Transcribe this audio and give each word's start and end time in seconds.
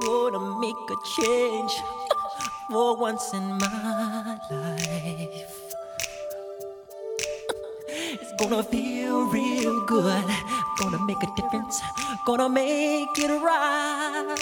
gonna 0.00 0.58
make 0.58 0.90
a 0.90 0.96
change 1.16 1.72
for 2.70 2.96
once 2.96 3.34
in 3.34 3.58
my 3.58 4.38
life. 4.50 5.74
It's 7.88 8.32
gonna 8.38 8.62
feel 8.62 9.26
real 9.26 9.84
good. 9.84 10.24
Gonna 10.78 11.04
make 11.04 11.22
a 11.22 11.26
difference. 11.36 11.82
Gonna 12.24 12.48
make 12.48 13.18
it 13.18 13.30
right. 13.42 14.34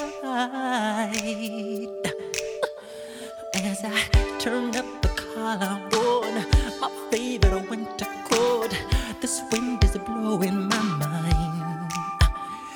As 3.54 3.84
I 3.84 4.00
turn 4.38 4.77
up 4.77 4.86
the 5.02 5.09
collar 5.09 5.80
on 5.93 6.34
my 6.80 6.91
favorite 7.10 7.68
winter 7.68 8.20
this 9.20 9.42
wind 9.52 9.84
is 9.84 9.97
blowing 9.98 10.69
my 10.69 10.83
mind. 10.83 11.92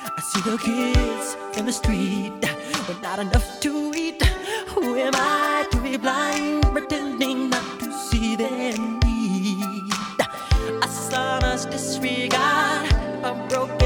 I 0.05 0.21
see 0.21 0.43
the 0.43 0.59
kids 0.59 1.37
in 1.57 1.65
the 1.65 1.73
street 1.73 2.33
with 2.87 3.01
not 3.03 3.19
enough 3.19 3.61
to 3.61 3.93
eat. 3.97 4.23
Who 4.69 4.97
am 4.97 5.15
I 5.15 5.67
to 5.71 5.79
be 5.81 5.97
blind, 5.97 6.65
pretending 6.65 7.49
not 7.49 7.81
to 7.81 7.93
see 7.93 8.37
their 8.37 8.77
need? 8.77 9.91
A 10.83 10.89
son's 10.89 11.65
disregard, 11.67 12.93
a 13.23 13.33
broken 13.49 13.84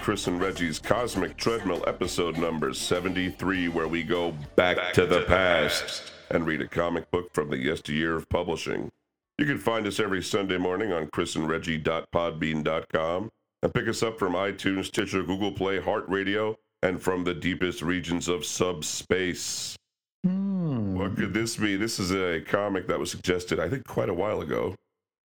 Chris 0.00 0.26
and 0.26 0.40
Reggie's 0.40 0.78
Cosmic 0.78 1.36
Treadmill 1.36 1.84
episode 1.86 2.38
number 2.38 2.72
73, 2.72 3.68
where 3.68 3.86
we 3.86 4.02
go 4.02 4.32
back, 4.56 4.94
to, 4.94 5.04
the, 5.04 5.20
past, 5.22 6.12
and 6.30 6.46
read 6.46 6.62
a 6.62 6.66
comic 6.66 7.10
book 7.10 7.34
from 7.34 7.50
the 7.50 7.58
yesteryear 7.58 8.16
of 8.16 8.26
publishing. 8.28 8.90
You 9.38 9.44
can 9.44 9.58
find 9.58 9.86
us 9.86 10.00
every 10.00 10.22
Sunday 10.22 10.56
morning 10.56 10.90
on 10.92 11.08
chrisandreggie.podbean.com 11.08 13.30
and 13.62 13.74
pick 13.74 13.88
us 13.88 14.02
up 14.02 14.18
from 14.18 14.32
iTunes, 14.32 14.86
Stitcher, 14.86 15.22
Google 15.22 15.52
Play, 15.52 15.78
Heart 15.80 16.08
Radio, 16.08 16.56
and 16.82 16.98
from 17.00 17.24
the 17.24 17.34
deepest 17.34 17.82
regions 17.82 18.28
of 18.28 18.46
subspace. 18.46 19.76
What 20.22 21.16
could 21.16 21.34
this 21.34 21.56
be? 21.56 21.76
This 21.76 21.98
is 21.98 22.12
a 22.12 22.40
comic 22.40 22.86
that 22.88 22.98
was 22.98 23.10
suggested, 23.10 23.60
I 23.60 23.68
think, 23.68 23.86
quite 23.86 24.08
a 24.08 24.14
while 24.14 24.40
ago 24.40 24.74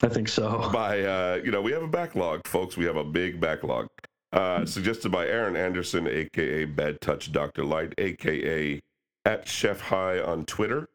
I 0.02 0.10
think 0.10 0.28
so. 0.28 0.70
by 0.74 1.02
uh, 1.02 1.40
you 1.44 1.52
know 1.52 1.62
we 1.62 1.72
have 1.72 1.84
a 1.84 1.88
backlog 1.88 2.42
folks 2.46 2.76
we 2.76 2.86
have 2.86 2.98
a 2.98 3.04
big 3.04 3.40
backlog 3.40 3.88
uh, 4.36 4.66
suggested 4.66 5.12
by 5.12 5.26
aaron 5.26 5.56
anderson 5.56 6.08
aka 6.08 6.66
bad 6.66 7.02
touch 7.02 7.32
dr 7.32 7.64
light 7.64 7.94
aka 7.98 8.80
at 9.26 9.48
chef 9.48 9.82
high 9.82 10.20
on 10.20 10.46
twitter. 10.46 10.88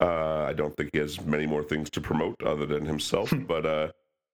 Uh, 0.00 0.44
i 0.48 0.52
don't 0.52 0.76
think 0.76 0.90
he 0.92 0.98
has 0.98 1.24
many 1.24 1.46
more 1.46 1.62
things 1.62 1.88
to 1.88 2.00
promote 2.00 2.36
other 2.42 2.66
than 2.66 2.84
himself 2.84 3.32
but 3.46 3.64
uh, 3.64 3.88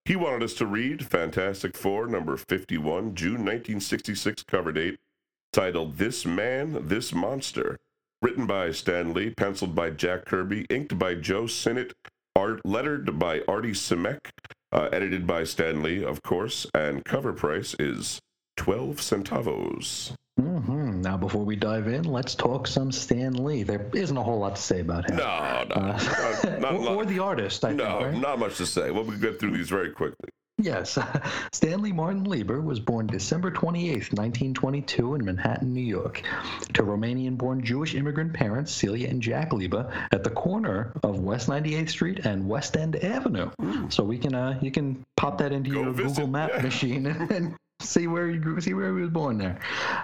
he 0.04 0.16
wanted 0.16 0.42
us 0.42 0.54
to 0.54 0.66
read 0.66 1.06
fantastic 1.06 1.76
four 1.76 2.06
number 2.08 2.36
51 2.36 3.14
june 3.14 3.44
1966 3.44 4.42
cover 4.44 4.72
date 4.72 4.98
titled 5.52 5.96
this 5.96 6.26
man 6.26 6.86
this 6.88 7.14
monster. 7.14 7.78
Written 8.22 8.46
by 8.46 8.72
stan 8.72 9.12
lee 9.12 9.30
penciled 9.30 9.74
by 9.74 9.90
jack 9.90 10.24
kirby 10.24 10.66
inked 10.70 10.98
by 10.98 11.14
joe 11.14 11.46
sinnott 11.46 11.92
art 12.36 12.60
lettered 12.64 13.18
by 13.18 13.40
Artie 13.48 13.70
Simek, 13.70 14.28
uh, 14.70 14.88
edited 14.92 15.26
by 15.26 15.42
Stan 15.42 15.82
Lee, 15.82 16.04
of 16.04 16.22
course, 16.22 16.66
and 16.74 17.04
cover 17.04 17.32
price 17.32 17.74
is 17.78 18.20
12 18.56 18.96
centavos. 18.96 20.12
hmm 20.38 21.00
Now, 21.00 21.16
before 21.16 21.44
we 21.44 21.56
dive 21.56 21.88
in, 21.88 22.04
let's 22.04 22.34
talk 22.34 22.66
some 22.66 22.90
Stan 22.92 23.34
Lee. 23.44 23.62
There 23.62 23.86
isn't 23.94 24.16
a 24.16 24.22
whole 24.22 24.38
lot 24.38 24.56
to 24.56 24.62
say 24.62 24.80
about 24.80 25.08
him. 25.10 25.16
No, 25.16 25.64
no, 25.68 25.74
Uh, 25.74 25.98
not, 26.44 26.60
not, 26.60 26.74
or, 26.74 26.78
lot- 26.78 26.96
or 26.96 27.04
the 27.06 27.18
artist, 27.18 27.64
I 27.64 27.72
no, 27.72 27.84
think. 27.84 28.00
Right? 28.12 28.20
not 28.20 28.38
much 28.38 28.56
to 28.58 28.66
say. 28.66 28.90
Well, 28.90 29.04
we 29.04 29.16
get 29.16 29.38
through 29.40 29.56
these 29.56 29.68
very 29.68 29.90
quickly. 29.90 30.28
Yes. 30.58 30.98
Stanley 31.52 31.92
Martin 31.92 32.24
Lieber 32.24 32.62
was 32.62 32.80
born 32.80 33.06
December 33.06 33.50
28, 33.50 33.92
1922, 34.14 35.14
in 35.16 35.24
Manhattan, 35.24 35.74
New 35.74 35.82
York, 35.82 36.22
to 36.72 36.82
Romanian 36.82 37.36
born 37.36 37.62
Jewish 37.62 37.94
immigrant 37.94 38.32
parents 38.32 38.72
Celia 38.72 39.08
and 39.10 39.20
Jack 39.20 39.52
Lieber 39.52 39.92
at 40.12 40.24
the 40.24 40.30
corner 40.30 40.92
of 41.02 41.18
West 41.20 41.48
98th 41.48 41.90
Street 41.90 42.20
and 42.24 42.48
West 42.48 42.74
End 42.78 42.96
Avenue. 43.04 43.50
So 43.90 44.02
we 44.02 44.16
can 44.16 44.34
uh, 44.34 44.58
you 44.62 44.70
can 44.70 45.04
pop 45.18 45.36
that 45.38 45.52
into 45.52 45.70
Go 45.70 45.82
your 45.82 45.92
visit, 45.92 46.14
Google 46.16 46.28
Map 46.28 46.50
yeah. 46.54 46.62
machine 46.62 47.06
and 47.06 47.54
see 47.80 48.06
where 48.06 48.28
he 48.28 48.38
grew, 48.38 48.60
see 48.60 48.74
where 48.74 48.94
he 48.94 49.02
was 49.02 49.10
born 49.10 49.38
there. 49.38 49.58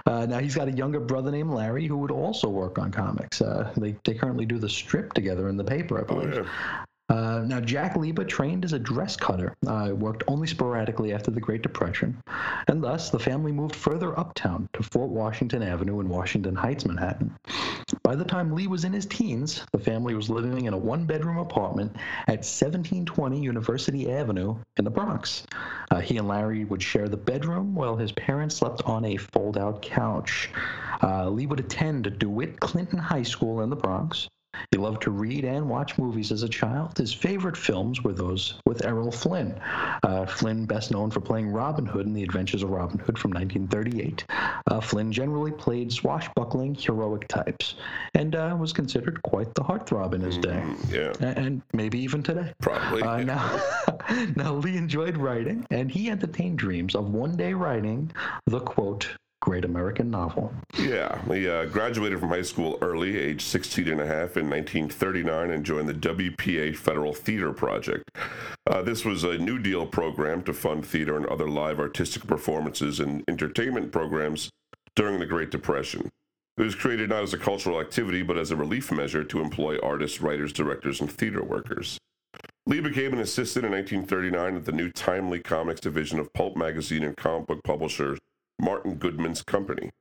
Uh, 0.05 0.25
now 0.25 0.39
he's 0.39 0.55
got 0.55 0.67
a 0.67 0.71
younger 0.71 0.99
brother 0.99 1.31
named 1.31 1.51
Larry 1.51 1.87
who 1.87 1.97
would 1.97 2.11
also 2.11 2.49
work 2.49 2.77
on 2.77 2.91
comics. 2.91 3.41
Uh, 3.41 3.71
they 3.77 3.95
they 4.03 4.13
currently 4.13 4.45
do 4.45 4.59
the 4.59 4.69
strip 4.69 5.13
together 5.13 5.49
in 5.49 5.57
the 5.57 5.63
paper, 5.63 5.97
I 5.99 6.01
Oh, 6.01 6.05
believe. 6.05 6.33
yeah. 6.35 6.85
Uh, 7.13 7.43
now, 7.45 7.59
Jack 7.59 7.95
Lieber 7.95 8.25
trained 8.25 8.65
as 8.65 8.73
a 8.73 8.79
dress 8.79 9.15
cutter, 9.15 9.55
uh, 9.67 9.91
worked 9.93 10.23
only 10.27 10.47
sporadically 10.47 11.13
after 11.13 11.29
the 11.29 11.39
Great 11.39 11.61
Depression, 11.61 12.17
and 12.67 12.83
thus 12.83 13.11
the 13.11 13.19
family 13.19 13.51
moved 13.51 13.75
further 13.75 14.17
uptown 14.17 14.67
to 14.73 14.81
Fort 14.81 15.11
Washington 15.11 15.61
Avenue 15.61 15.99
in 15.99 16.09
Washington 16.09 16.55
Heights, 16.55 16.87
Manhattan. 16.87 17.35
By 18.01 18.15
the 18.15 18.25
time 18.25 18.55
Lee 18.55 18.65
was 18.65 18.83
in 18.83 18.93
his 18.93 19.05
teens, 19.05 19.63
the 19.71 19.77
family 19.77 20.15
was 20.15 20.27
living 20.27 20.65
in 20.65 20.73
a 20.73 20.77
one 20.77 21.05
bedroom 21.05 21.37
apartment 21.37 21.95
at 22.27 22.41
1720 22.41 23.39
University 23.39 24.11
Avenue 24.11 24.55
in 24.77 24.83
the 24.83 24.89
Bronx. 24.89 25.45
Uh, 25.91 25.99
he 25.99 26.17
and 26.17 26.27
Larry 26.27 26.65
would 26.65 26.81
share 26.81 27.07
the 27.07 27.15
bedroom 27.15 27.75
while 27.75 27.95
his 27.95 28.11
parents 28.11 28.55
slept 28.55 28.81
on 28.85 29.05
a 29.05 29.17
fold 29.17 29.59
out 29.59 29.83
couch. 29.83 30.49
Uh, 31.03 31.29
Lee 31.29 31.45
would 31.45 31.59
attend 31.59 32.17
DeWitt 32.17 32.59
Clinton 32.59 32.97
High 32.97 33.21
School 33.21 33.61
in 33.61 33.69
the 33.69 33.75
Bronx. 33.75 34.29
He 34.71 34.77
loved 34.77 35.01
to 35.03 35.11
read 35.11 35.45
and 35.45 35.69
watch 35.69 35.97
movies 35.97 36.31
as 36.31 36.43
a 36.43 36.49
child. 36.49 36.97
His 36.97 37.13
favorite 37.13 37.57
films 37.57 38.03
were 38.03 38.13
those 38.13 38.55
with 38.65 38.85
Errol 38.85 39.11
Flynn. 39.11 39.59
Uh, 40.03 40.25
Flynn, 40.25 40.65
best 40.65 40.91
known 40.91 41.11
for 41.11 41.19
playing 41.21 41.49
Robin 41.49 41.85
Hood 41.85 42.05
in 42.05 42.13
The 42.13 42.23
Adventures 42.23 42.63
of 42.63 42.69
Robin 42.71 42.97
Hood 42.99 43.17
from 43.17 43.31
1938. 43.31 44.25
Uh, 44.67 44.79
Flynn 44.81 45.11
generally 45.11 45.51
played 45.51 45.91
swashbuckling, 45.91 46.75
heroic 46.75 47.27
types, 47.27 47.75
and 48.15 48.35
uh, 48.35 48.55
was 48.59 48.73
considered 48.73 49.21
quite 49.23 49.53
the 49.55 49.63
heartthrob 49.63 50.13
in 50.13 50.21
his 50.21 50.37
day, 50.37 50.61
Mm, 50.63 50.91
yeah, 50.91 51.27
A- 51.27 51.37
and 51.39 51.61
maybe 51.73 51.99
even 51.99 52.23
today. 52.23 52.53
probably. 52.61 53.01
Uh, 53.03 53.17
now, 53.23 53.59
now, 54.35 54.53
Lee 54.53 54.77
enjoyed 54.77 55.17
writing, 55.17 55.65
and 55.71 55.91
he 55.91 56.09
entertained 56.09 56.57
dreams 56.57 56.95
of 56.95 57.09
one 57.09 57.35
day 57.35 57.53
writing 57.53 58.11
the 58.45 58.59
quote, 58.59 59.09
great 59.43 59.65
American 59.65 60.09
novel. 60.09 60.53
Yeah, 60.79 61.21
he 61.25 61.49
uh, 61.49 61.65
graduated 61.65 62.21
from 62.21 62.29
high 62.29 62.43
school 62.43 62.77
early, 62.81 63.17
age 63.19 63.43
16 63.43 63.89
and 63.89 63.99
a 63.99 64.05
half, 64.05 64.37
in 64.37 64.49
1939, 64.49 65.51
and 65.51 65.65
joined 65.65 65.89
the 65.89 65.93
WPA 65.93 66.73
Federal 66.77 67.13
Theater 67.13 67.51
Project. 67.51 68.09
Uh, 68.65 68.81
this 68.81 69.03
was 69.03 69.25
a 69.25 69.37
New 69.37 69.59
Deal 69.59 69.85
program 69.85 70.43
to 70.43 70.53
fund 70.53 70.85
theater 70.85 71.17
and 71.17 71.25
other 71.25 71.49
live 71.49 71.77
artistic 71.77 72.25
performances 72.25 73.01
and 73.01 73.21
entertainment 73.27 73.91
programs 73.91 74.49
during 74.95 75.19
the 75.19 75.25
Great 75.25 75.51
Depression. 75.51 76.09
It 76.57 76.63
was 76.63 76.75
created 76.75 77.09
not 77.09 77.23
as 77.23 77.33
a 77.33 77.37
cultural 77.37 77.81
activity, 77.81 78.21
but 78.21 78.37
as 78.37 78.49
a 78.49 78.55
relief 78.55 78.93
measure 78.93 79.25
to 79.25 79.41
employ 79.41 79.77
artists, 79.83 80.21
writers, 80.21 80.53
directors, 80.53 81.01
and 81.01 81.11
theater 81.11 81.43
workers. 81.43 81.97
Lee 82.65 82.79
became 82.79 83.11
an 83.11 83.19
assistant 83.19 83.65
in 83.65 83.73
1939 83.73 84.55
at 84.55 84.63
the 84.63 84.71
new 84.71 84.89
Timely 84.89 85.41
Comics 85.41 85.81
division 85.81 86.17
of 86.17 86.31
pulp 86.31 86.55
magazine 86.55 87.03
and 87.03 87.17
comic 87.17 87.47
book 87.47 87.61
publisher 87.65 88.17
Martin 88.59 88.95
Goodman's 88.95 89.41
company. 89.41 89.91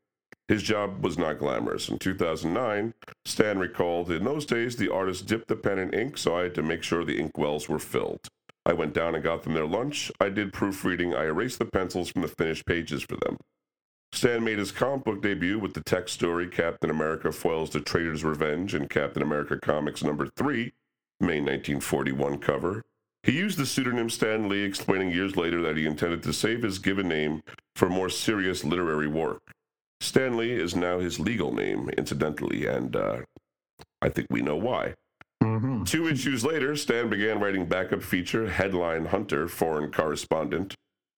His 0.48 0.62
job 0.62 1.02
was 1.02 1.16
not 1.16 1.38
glamorous. 1.38 1.88
In 1.88 1.98
2009, 1.98 2.94
Stan 3.24 3.58
recalled, 3.58 4.10
In 4.10 4.24
those 4.24 4.44
days, 4.44 4.76
the 4.76 4.92
artist 4.92 5.26
dipped 5.26 5.48
the 5.48 5.56
pen 5.56 5.78
in 5.78 5.94
ink, 5.94 6.18
so 6.18 6.36
I 6.36 6.42
had 6.42 6.54
to 6.56 6.62
make 6.62 6.82
sure 6.82 7.04
the 7.04 7.18
ink 7.18 7.38
wells 7.38 7.68
were 7.68 7.78
filled. 7.78 8.28
I 8.64 8.72
went 8.72 8.94
down 8.94 9.14
and 9.14 9.24
got 9.24 9.42
them 9.42 9.54
their 9.54 9.66
lunch. 9.66 10.12
I 10.20 10.28
did 10.28 10.52
proofreading. 10.52 11.14
I 11.14 11.24
erased 11.24 11.58
the 11.58 11.64
pencils 11.64 12.10
from 12.10 12.22
the 12.22 12.28
finished 12.28 12.66
pages 12.66 13.02
for 13.02 13.16
them. 13.16 13.38
Stan 14.12 14.44
made 14.44 14.58
his 14.58 14.72
comic 14.72 15.04
book 15.04 15.22
debut 15.22 15.58
with 15.58 15.72
the 15.72 15.82
text 15.82 16.14
story 16.14 16.46
Captain 16.46 16.90
America 16.90 17.32
Foils 17.32 17.70
the 17.70 17.80
Traitor's 17.80 18.22
Revenge 18.22 18.74
in 18.74 18.88
Captain 18.88 19.22
America 19.22 19.58
Comics 19.58 20.04
number 20.04 20.28
3, 20.36 20.72
May 21.18 21.40
1941 21.40 22.38
cover. 22.38 22.84
He 23.22 23.32
used 23.32 23.56
the 23.56 23.66
pseudonym 23.66 24.10
Stan 24.10 24.48
Lee, 24.48 24.64
explaining 24.64 25.10
years 25.10 25.36
later 25.36 25.62
that 25.62 25.76
he 25.76 25.86
intended 25.86 26.22
to 26.24 26.32
save 26.32 26.62
his 26.62 26.78
given 26.78 27.08
name 27.08 27.42
for 27.76 27.88
more 27.88 28.08
serious 28.08 28.64
literary 28.64 29.06
work. 29.06 29.42
Stan 30.00 30.36
Lee 30.36 30.52
is 30.52 30.74
now 30.74 30.98
his 30.98 31.20
legal 31.20 31.54
name, 31.54 31.88
incidentally, 31.90 32.66
and 32.66 32.96
uh, 32.96 33.18
I 34.00 34.08
think 34.08 34.26
we 34.30 34.42
know 34.42 34.56
why. 34.56 34.94
hmm 35.40 35.84
Two 35.84 36.08
issues 36.08 36.44
later, 36.44 36.74
Stan 36.74 37.08
began 37.08 37.38
writing 37.38 37.66
backup 37.66 38.02
feature 38.02 38.48
Headline 38.48 39.06
Hunter, 39.06 39.46
Foreign 39.46 39.92
Correspondent. 39.92 40.74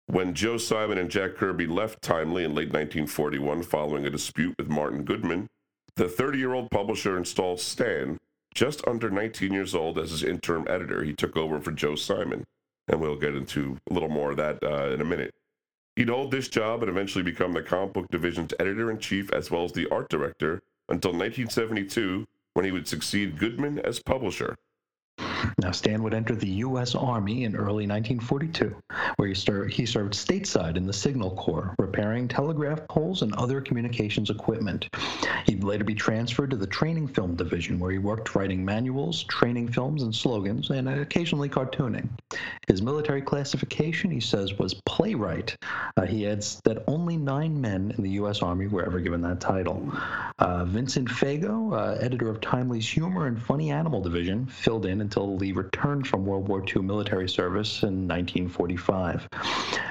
When 0.07 0.35
Joe 0.35 0.59
Simon 0.59 0.99
and 0.99 1.09
Jack 1.09 1.37
Kirby 1.37 1.69
left 1.69 2.03
Timely 2.03 2.43
in 2.43 2.51
late 2.51 2.73
1941 2.73 3.63
following 3.63 4.05
a 4.05 4.11
dispute 4.11 4.55
with 4.59 4.69
Martin 4.69 5.05
Goodman, 5.05 5.49
the 5.95 6.09
30 6.09 6.39
year 6.39 6.53
old 6.53 6.71
publisher 6.73 7.17
installed 7.17 7.61
Stan, 7.61 8.19
just 8.55 8.87
under 8.87 9.11
19 9.11 9.53
years 9.53 9.75
old, 9.75 9.99
as 9.99 10.11
his 10.11 10.23
interim 10.23 10.67
editor. 10.69 11.03
He 11.05 11.13
took 11.13 11.37
over 11.37 11.61
for 11.61 11.73
Joe 11.73 11.95
Simon, 11.95 12.45
and 12.89 13.01
we'll 13.01 13.17
get 13.17 13.35
into 13.35 13.79
a 13.91 13.93
little 13.93 14.09
more 14.09 14.33
of 14.33 14.37
that 14.37 14.63
uh, 14.63 14.91
in 14.91 15.01
a 15.01 15.05
minute. 15.05 15.35
He'd 15.97 16.09
hold 16.09 16.31
this 16.31 16.49
job 16.49 16.83
and 16.83 16.91
eventually 16.91 17.23
become 17.23 17.53
the 17.53 17.63
comic 17.63 17.93
book 17.93 18.07
division's 18.11 18.55
editor 18.59 18.91
in 18.91 18.99
chief 18.99 19.31
as 19.33 19.51
well 19.51 19.65
as 19.65 19.73
the 19.73 19.89
art 19.91 20.09
director 20.09 20.63
until 20.89 21.11
1972 21.11 22.27
when 22.55 22.65
he 22.65 22.73
would 22.73 22.89
succeed 22.89 23.39
Goodman 23.39 23.79
as 23.81 24.01
publisher. 24.01 24.57
Now, 25.59 25.71
Stan 25.71 26.03
would 26.03 26.15
enter 26.15 26.35
the 26.35 26.49
U.S. 26.49 26.95
Army 26.95 27.45
in 27.45 27.55
early 27.55 27.87
1942, 27.87 28.75
where 29.17 29.29
he, 29.29 29.35
ser- 29.35 29.67
he 29.67 29.87
served 29.87 30.15
stateside 30.15 30.77
in 30.77 30.87
the 30.87 30.93
Signal 30.93 31.33
Corps, 31.33 31.75
repairing 31.79 32.29
telegraph 32.29 32.87
poles 32.89 33.23
and 33.23 33.35
other 33.35 33.61
communications 33.61 34.31
equipment. 34.31 34.89
He'd 35.47 35.65
later 35.65 35.85
be 35.85 35.95
transferred 35.95 36.51
to 36.51 36.57
the 36.57 36.67
Training 36.67 37.09
Film 37.09 37.37
Division, 37.37 37.79
where 37.79 37.91
he 37.91 37.99
worked 37.99 38.35
writing 38.35 38.65
manuals, 38.65 39.25
training 39.25 39.69
films, 39.69 40.03
and 40.03 40.15
slogans, 40.15 40.71
and 40.71 40.89
occasionally 40.89 41.49
cartooning. 41.49 42.09
His 42.69 42.81
military 42.81 43.23
classification, 43.23 44.11
he 44.11 44.21
says, 44.21 44.59
was 44.59 44.75
playwright. 44.87 45.57
Uh, 45.97 46.07
he 46.07 46.27
adds 46.27 46.61
that 46.65 46.85
only 46.87 47.17
nine 47.17 47.61
men 47.61 47.93
in 47.97 48.03
the 48.03 48.11
U.S. 48.11 48.43
Army 48.43 48.67
were 48.67 48.85
ever 48.85 49.01
given 49.01 49.21
that 49.23 49.41
title. 49.41 49.93
Uh, 50.39 50.65
Vincent 50.65 51.09
Fago, 51.09 51.77
uh, 51.77 51.99
editor 52.01 52.29
of 52.29 52.41
Timely's 52.41 52.89
Humor 52.89 53.27
and 53.27 53.41
Funny 53.41 53.71
Animal 53.71 54.01
Division, 54.01 54.47
filled 54.47 54.87
in 54.87 55.01
until 55.01 55.37
Returned 55.51 56.07
from 56.07 56.25
World 56.25 56.47
War 56.47 56.63
II 56.65 56.83
military 56.83 57.29
service 57.29 57.83
in 57.83 58.07
1945. 58.07 59.29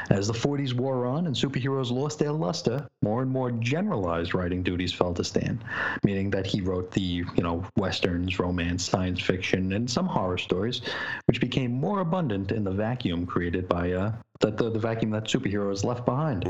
As 0.09 0.27
the 0.27 0.33
40s 0.33 0.73
wore 0.73 1.05
on 1.05 1.27
and 1.27 1.35
superheroes 1.35 1.91
lost 1.91 2.19
their 2.19 2.31
luster, 2.31 2.87
more 3.01 3.21
and 3.21 3.29
more 3.29 3.51
generalized 3.51 4.33
writing 4.33 4.63
duties 4.63 4.93
fell 4.93 5.13
to 5.13 5.23
Stan, 5.23 5.61
meaning 6.03 6.29
that 6.29 6.45
he 6.45 6.61
wrote 6.61 6.91
the, 6.91 7.01
you 7.01 7.43
know, 7.43 7.65
westerns, 7.75 8.39
romance, 8.39 8.87
science 8.87 9.19
fiction, 9.19 9.73
and 9.73 9.89
some 9.89 10.05
horror 10.05 10.37
stories, 10.37 10.81
which 11.25 11.41
became 11.41 11.71
more 11.71 11.99
abundant 11.99 12.51
in 12.51 12.63
the 12.63 12.71
vacuum 12.71 13.25
created 13.25 13.67
by 13.67 13.91
uh, 13.91 14.13
the, 14.39 14.51
the, 14.51 14.69
the 14.69 14.79
vacuum 14.79 15.11
that 15.11 15.25
superheroes 15.25 15.83
left 15.83 16.05
behind. 16.05 16.45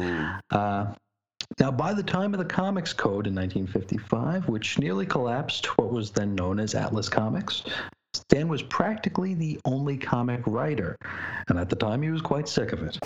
Uh, 0.51 0.93
now, 1.59 1.71
by 1.71 1.93
the 1.93 2.03
time 2.03 2.33
of 2.33 2.39
the 2.39 2.45
Comics 2.45 2.93
Code 2.93 3.27
in 3.27 3.35
1955, 3.35 4.47
which 4.47 4.79
nearly 4.79 5.05
collapsed 5.05 5.77
what 5.77 5.91
was 5.91 6.11
then 6.11 6.33
known 6.33 6.59
as 6.59 6.75
Atlas 6.75 7.09
Comics, 7.09 7.63
Stan 8.13 8.47
was 8.49 8.61
practically 8.61 9.33
the 9.33 9.59
only 9.65 9.97
comic 9.97 10.41
writer, 10.45 10.97
and 11.47 11.57
at 11.57 11.69
the 11.69 11.75
time 11.75 12.01
he 12.01 12.09
was 12.09 12.21
quite 12.21 12.47
sick 12.47 12.73
of 12.73 12.83
it. 12.83 12.99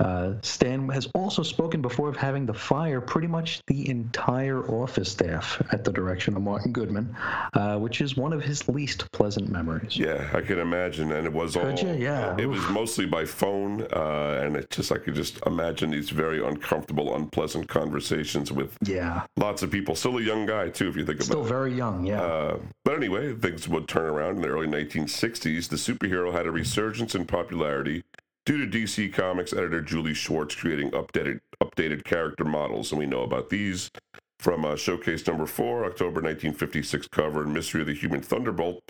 Uh, 0.00 0.34
Stan 0.42 0.88
has 0.90 1.08
also 1.14 1.42
spoken 1.42 1.82
before 1.82 2.08
of 2.08 2.16
having 2.16 2.46
to 2.46 2.54
fire 2.54 3.00
pretty 3.00 3.26
much 3.26 3.60
the 3.66 3.88
entire 3.90 4.64
office 4.70 5.10
staff 5.10 5.60
at 5.72 5.82
the 5.82 5.90
direction 5.92 6.36
of 6.36 6.42
Martin 6.42 6.70
Goodman, 6.72 7.14
uh, 7.54 7.78
which 7.78 8.00
is 8.00 8.16
one 8.16 8.32
of 8.32 8.40
his 8.42 8.68
least 8.68 9.10
pleasant 9.10 9.48
memories. 9.50 9.96
Yeah, 9.96 10.28
I 10.32 10.40
can 10.40 10.60
imagine, 10.60 11.10
and 11.12 11.26
it 11.26 11.32
was 11.32 11.56
all. 11.56 11.64
Could 11.64 11.82
you? 11.82 11.94
Yeah. 11.94 12.36
It 12.38 12.46
was 12.46 12.62
mostly 12.70 13.06
by 13.06 13.24
phone, 13.24 13.82
uh, 13.92 14.40
and 14.44 14.56
it 14.56 14.70
just 14.70 14.92
I 14.92 14.98
could 14.98 15.14
just 15.16 15.40
imagine 15.46 15.90
these 15.90 16.10
very 16.10 16.44
uncomfortable, 16.46 17.16
unpleasant 17.16 17.68
conversations 17.68 18.52
with 18.52 18.76
Yeah. 18.84 19.22
lots 19.36 19.62
of 19.64 19.70
people. 19.72 19.96
Still 19.96 20.18
a 20.18 20.22
young 20.22 20.46
guy 20.46 20.68
too, 20.68 20.88
if 20.88 20.96
you 20.96 21.04
think 21.04 21.22
Still 21.22 21.38
about 21.40 21.44
it. 21.44 21.46
Still 21.48 21.58
very 21.58 21.74
young, 21.74 22.06
yeah. 22.06 22.22
Uh, 22.22 22.58
but 22.84 22.94
anyway, 22.94 23.34
things 23.34 23.68
would 23.68 23.88
turn 23.88 24.06
around 24.06 24.38
the 24.48 24.54
early 24.54 24.66
1960s. 24.66 25.68
The 25.68 25.76
superhero 25.76 26.32
had 26.32 26.46
a 26.46 26.50
resurgence 26.50 27.14
in 27.14 27.26
popularity 27.26 28.02
due 28.46 28.64
to 28.64 28.78
DC 28.78 29.12
Comics 29.12 29.52
editor 29.52 29.82
Julie 29.82 30.14
Schwartz 30.14 30.54
creating 30.54 30.90
updated 30.92 31.40
updated 31.62 32.04
character 32.04 32.44
models, 32.44 32.90
and 32.90 32.98
we 32.98 33.06
know 33.06 33.22
about 33.22 33.50
these 33.50 33.90
from 34.38 34.64
uh, 34.64 34.76
Showcase 34.76 35.26
Number 35.26 35.46
Four, 35.46 35.84
October 35.84 36.20
1956 36.22 37.08
cover, 37.08 37.42
and 37.42 37.52
Mystery 37.52 37.82
of 37.82 37.88
the 37.88 37.94
Human 37.94 38.22
Thunderbolt 38.22 38.82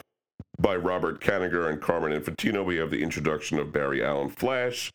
by 0.61 0.77
Robert 0.77 1.21
Kanigher 1.21 1.69
and 1.69 1.81
Carmine 1.81 2.21
Infantino. 2.21 2.65
We 2.65 2.77
have 2.77 2.91
the 2.91 3.03
introduction 3.03 3.59
of 3.59 3.73
Barry 3.73 4.05
Allen 4.05 4.29
Flash, 4.29 4.93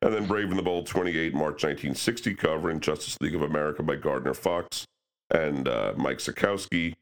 and 0.00 0.14
then 0.14 0.26
Brave 0.26 0.48
and 0.48 0.58
the 0.58 0.62
Bold 0.62 0.86
28, 0.86 1.34
March 1.34 1.64
1960 1.64 2.34
cover, 2.36 2.70
and 2.70 2.80
Justice 2.80 3.18
League 3.20 3.34
of 3.34 3.42
America 3.42 3.82
by 3.82 3.96
Gardner 3.96 4.34
Fox 4.34 4.86
and 5.30 5.68
uh, 5.68 5.92
Mike 5.96 6.18
Sekowsky. 6.18 6.94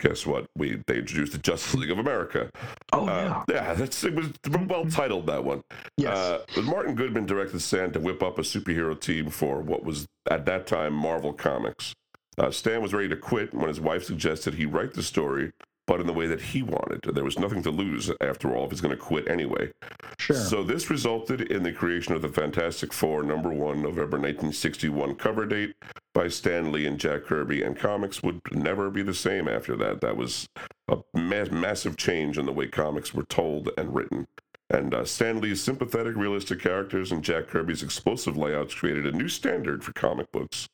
Guess 0.00 0.26
what? 0.26 0.46
We 0.56 0.82
they 0.86 0.98
introduced 0.98 1.32
the 1.32 1.38
Justice 1.38 1.74
League 1.74 1.90
of 1.90 1.98
America. 1.98 2.50
oh, 2.92 3.06
Uh, 3.06 3.42
yeah. 3.48 3.54
yeah, 3.54 3.74
that's 3.74 4.02
it 4.02 4.14
was 4.14 4.28
well 4.66 4.86
titled 4.86 5.26
that 5.26 5.44
one. 5.44 5.60
Yes. 5.96 6.16
Uh, 6.16 6.44
but 6.54 6.64
Martin 6.64 6.94
Goodman 6.94 7.26
directed 7.26 7.60
Stan 7.60 7.92
to 7.92 8.00
whip 8.00 8.22
up 8.22 8.38
a 8.38 8.42
superhero 8.42 8.98
team 8.98 9.28
for 9.30 9.60
what 9.60 9.84
was 9.84 10.06
at 10.30 10.46
that 10.46 10.66
time 10.66 10.94
Marvel 10.94 11.32
Comics. 11.32 11.92
Uh, 12.38 12.50
Stan 12.50 12.80
was 12.80 12.94
ready 12.94 13.08
to 13.08 13.16
quit 13.16 13.52
when 13.52 13.68
his 13.68 13.80
wife 13.80 14.04
suggested 14.04 14.54
he 14.54 14.64
write 14.64 14.94
the 14.94 15.02
story, 15.02 15.50
but 15.86 16.00
in 16.00 16.06
the 16.06 16.12
way 16.12 16.26
that 16.26 16.40
he 16.40 16.62
wanted. 16.62 17.00
There 17.02 17.24
was 17.24 17.38
nothing 17.38 17.62
to 17.64 17.70
lose 17.70 18.10
after 18.20 18.54
all 18.54 18.64
if 18.64 18.70
he's 18.70 18.80
going 18.80 18.96
to 18.96 19.02
quit 19.02 19.28
anyway. 19.28 19.70
sure. 20.18 20.36
So 20.36 20.62
this 20.62 20.90
resulted 20.90 21.42
in 21.50 21.62
the 21.62 21.72
creation 21.72 22.14
of 22.14 22.22
the 22.22 22.28
Fantastic 22.28 22.92
Four, 22.92 23.22
number 23.22 23.50
one, 23.50 23.82
November 23.82 24.18
1961 24.18 25.16
cover 25.16 25.46
date 25.46 25.74
by 26.14 26.28
Stan 26.28 26.72
Lee 26.72 26.86
and 26.86 26.98
Jack 26.98 27.24
Kirby, 27.24 27.62
and 27.62 27.76
comics 27.76 28.22
would 28.22 28.40
never 28.52 28.90
be 28.90 29.02
the 29.02 29.14
same 29.14 29.48
after 29.48 29.76
that. 29.76 30.00
That 30.00 30.16
was 30.16 30.48
a 30.88 30.98
ma- 31.14 31.44
massive 31.50 31.96
change 31.96 32.38
in 32.38 32.46
the 32.46 32.52
way 32.52 32.68
comics 32.68 33.14
were 33.14 33.24
told 33.24 33.70
and 33.76 33.94
written. 33.94 34.26
And 34.70 34.94
uh, 34.94 35.04
Stan 35.04 35.40
Lee's 35.40 35.60
sympathetic, 35.60 36.14
realistic 36.14 36.60
characters 36.60 37.10
and 37.10 37.24
Jack 37.24 37.48
Kirby's 37.48 37.82
explosive 37.82 38.36
layouts 38.36 38.74
created 38.74 39.06
a 39.06 39.12
new 39.12 39.28
standard 39.28 39.82
for 39.82 39.92
comic 39.92 40.30
books. 40.30 40.68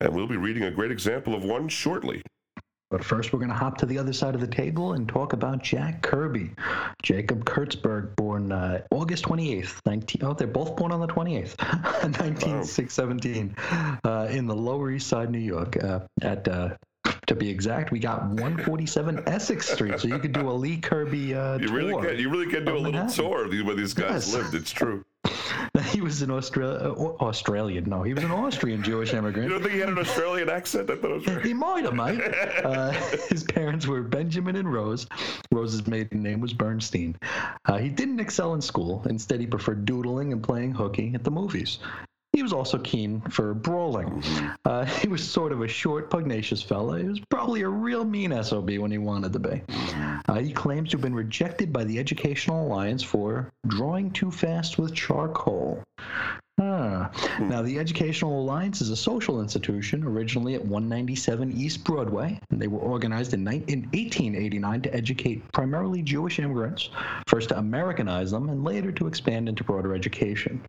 And 0.00 0.14
we'll 0.14 0.26
be 0.28 0.36
reading 0.36 0.64
a 0.64 0.70
great 0.70 0.90
example 0.92 1.34
of 1.34 1.44
one 1.44 1.68
shortly. 1.68 2.22
But 2.90 3.04
first, 3.04 3.32
we're 3.34 3.38
going 3.38 3.50
to 3.50 3.54
hop 3.54 3.76
to 3.78 3.86
the 3.86 3.98
other 3.98 4.14
side 4.14 4.34
of 4.34 4.40
the 4.40 4.46
table 4.46 4.94
and 4.94 5.06
talk 5.06 5.34
about 5.34 5.62
Jack 5.62 6.00
Kirby. 6.02 6.50
Jacob 7.02 7.44
Kurtzberg, 7.44 8.16
born 8.16 8.50
uh, 8.50 8.80
August 8.90 9.24
28th, 9.24 9.80
19. 9.84 10.22
Oh, 10.24 10.32
they're 10.32 10.46
both 10.46 10.74
born 10.74 10.90
on 10.92 11.00
the 11.00 11.06
28th, 11.06 11.54
1917, 12.02 13.54
uh, 14.04 14.28
in 14.30 14.46
the 14.46 14.54
Lower 14.56 14.90
East 14.90 15.06
Side, 15.08 15.30
New 15.30 15.38
York. 15.38 15.76
Uh, 15.82 16.00
at 16.22 16.48
uh, 16.48 16.70
to 17.26 17.34
be 17.34 17.50
exact, 17.50 17.92
we 17.92 17.98
got 17.98 18.22
147 18.26 19.22
Essex 19.26 19.68
Street, 19.68 20.00
so 20.00 20.08
you 20.08 20.18
could 20.18 20.32
do 20.32 20.48
a 20.48 20.52
Lee 20.52 20.78
Kirby 20.78 21.34
uh, 21.34 21.58
You 21.58 21.68
really 21.68 21.92
can, 22.06 22.18
you 22.18 22.30
really 22.30 22.50
can 22.50 22.64
do 22.64 22.72
a 22.72 22.76
little 22.78 22.92
Manhattan. 22.92 23.14
tour 23.24 23.44
of 23.44 23.66
where 23.66 23.74
these 23.74 23.92
guys 23.92 24.32
Yes. 24.32 24.34
lived. 24.34 24.54
It's 24.54 24.70
true. 24.72 25.04
he 25.90 26.00
was 26.00 26.22
an 26.22 26.30
Austra- 26.30 26.82
uh, 26.82 27.24
Australian. 27.24 27.84
No, 27.84 28.02
he 28.02 28.14
was 28.14 28.24
an 28.24 28.30
Austrian 28.30 28.82
Jewish 28.82 29.14
immigrant. 29.14 29.48
You 29.48 29.54
don't 29.54 29.62
think 29.62 29.74
he 29.74 29.80
had 29.80 29.88
an 29.88 29.98
Australian 29.98 30.48
accent? 30.48 30.90
I 30.90 30.96
thought 30.96 31.10
it 31.10 31.14
was 31.14 31.26
right. 31.26 31.44
He 31.48 31.54
might 31.54 31.84
have, 31.84 31.94
mate. 31.94 32.20
Uh, 32.64 32.90
his 33.28 33.44
parents 33.44 33.86
were 33.86 34.02
Benjamin 34.02 34.56
and 34.56 34.72
Rose. 34.72 35.06
Rose's 35.52 35.86
maiden 35.86 36.22
name 36.22 36.40
was 36.40 36.52
Bernstein. 36.52 37.16
Uh, 37.66 37.78
he 37.78 37.88
didn't 37.88 38.20
excel 38.20 38.54
in 38.54 38.60
school. 38.60 39.02
Instead, 39.08 39.40
he 39.40 39.46
preferred 39.46 39.84
doodling 39.84 40.32
and 40.32 40.42
playing 40.42 40.72
hooky 40.72 41.12
at 41.14 41.24
the 41.24 41.30
movies. 41.30 41.78
He 42.38 42.42
was 42.44 42.52
also 42.52 42.78
keen 42.78 43.20
for 43.22 43.52
brawling. 43.52 44.22
Uh, 44.64 44.84
he 45.02 45.08
was 45.08 45.28
sort 45.28 45.50
of 45.50 45.60
a 45.60 45.66
short, 45.66 46.08
pugnacious 46.08 46.62
fella. 46.62 47.00
He 47.00 47.08
was 47.08 47.18
probably 47.28 47.62
a 47.62 47.68
real 47.68 48.04
mean 48.04 48.30
SOB 48.44 48.78
when 48.78 48.92
he 48.92 48.98
wanted 48.98 49.32
to 49.32 49.40
be. 49.40 49.62
Uh, 50.28 50.38
he 50.38 50.52
claims 50.52 50.90
to 50.90 50.98
have 50.98 51.02
been 51.02 51.16
rejected 51.16 51.72
by 51.72 51.82
the 51.82 51.98
Educational 51.98 52.64
Alliance 52.64 53.02
for 53.02 53.50
drawing 53.66 54.12
too 54.12 54.30
fast 54.30 54.78
with 54.78 54.94
charcoal. 54.94 55.82
Ah. 56.60 57.10
Now, 57.40 57.62
the 57.62 57.78
Educational 57.78 58.40
Alliance 58.40 58.80
is 58.80 58.90
a 58.90 58.96
social 58.96 59.40
institution 59.40 60.02
originally 60.04 60.54
at 60.54 60.60
197 60.64 61.52
East 61.52 61.84
Broadway. 61.84 62.38
They 62.50 62.66
were 62.66 62.80
organized 62.80 63.32
in, 63.34 63.44
nine 63.44 63.64
in 63.68 63.82
1889 63.92 64.82
to 64.82 64.94
educate 64.94 65.52
primarily 65.52 66.02
Jewish 66.02 66.38
immigrants, 66.40 66.90
first 67.28 67.50
to 67.50 67.58
Americanize 67.58 68.30
them, 68.32 68.48
and 68.48 68.64
later 68.64 68.90
to 68.92 69.06
expand 69.06 69.48
into 69.48 69.62
broader 69.62 69.94
education. 69.94 70.60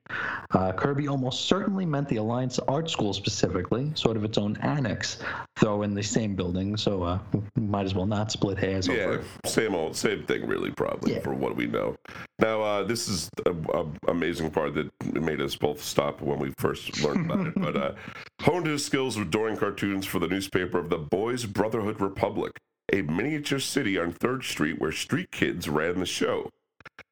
Uh, 0.51 0.71
Kirby 0.73 1.07
almost 1.07 1.45
certainly 1.45 1.85
meant 1.85 2.07
the 2.07 2.17
Alliance 2.17 2.59
Art 2.59 2.89
School 2.89 3.13
specifically, 3.13 3.91
sort 3.95 4.15
of 4.15 4.23
its 4.23 4.37
own 4.37 4.57
annex, 4.57 5.17
though 5.59 5.81
in 5.81 5.95
the 5.95 6.03
same 6.03 6.35
building, 6.35 6.77
so 6.77 7.01
uh, 7.03 7.19
might 7.55 7.85
as 7.85 7.95
well 7.95 8.05
not 8.05 8.31
split 8.31 8.57
hairs 8.59 8.87
Yeah, 8.87 9.13
it. 9.13 9.23
same 9.45 9.73
old, 9.73 9.95
same 9.95 10.23
thing, 10.23 10.45
really, 10.45 10.71
probably, 10.71 11.13
Yeah. 11.13 11.19
for 11.21 11.33
what 11.33 11.55
we 11.55 11.65
know. 11.65 11.95
Now, 12.39 12.61
uh, 12.61 12.83
this 12.83 13.07
is 13.09 13.29
an 13.45 13.97
amazing 14.07 14.51
part 14.51 14.73
that 14.75 14.89
made 15.21 15.41
us 15.41 15.55
both 15.55 15.78
stop 15.83 16.21
when 16.21 16.39
we 16.39 16.53
first 16.57 17.01
learned 17.03 17.29
about 17.29 17.47
it. 17.47 17.53
But 17.55 17.75
uh, 17.75 17.91
honed 18.41 18.67
his 18.67 18.85
skills 18.85 19.17
with 19.17 19.31
drawing 19.31 19.57
cartoons 19.57 20.05
for 20.05 20.19
the 20.19 20.27
newspaper 20.27 20.77
of 20.77 20.89
the 20.89 20.97
Boys 20.97 21.45
Brotherhood 21.45 21.99
Republic, 22.01 22.51
a 22.93 23.01
miniature 23.01 23.59
city 23.59 23.97
on 23.97 24.13
3rd 24.13 24.43
Street 24.43 24.79
where 24.79 24.91
street 24.91 25.31
kids 25.31 25.67
ran 25.67 25.99
the 25.99 26.05
show. 26.05 26.49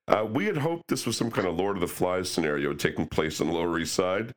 Uh, 0.07 0.25
we 0.25 0.45
had 0.45 0.57
hoped 0.57 0.83
this 0.87 1.05
was 1.05 1.17
some 1.17 1.29
kind 1.31 1.47
of 1.47 1.57
Lord 1.57 1.75
of 1.75 1.81
the 1.81 1.87
Flies 1.87 2.29
scenario 2.29 2.73
taking 2.73 3.07
place 3.07 3.41
on 3.41 3.47
the 3.47 3.53
Lower 3.53 3.77
East 3.77 3.93
Side. 3.93 4.31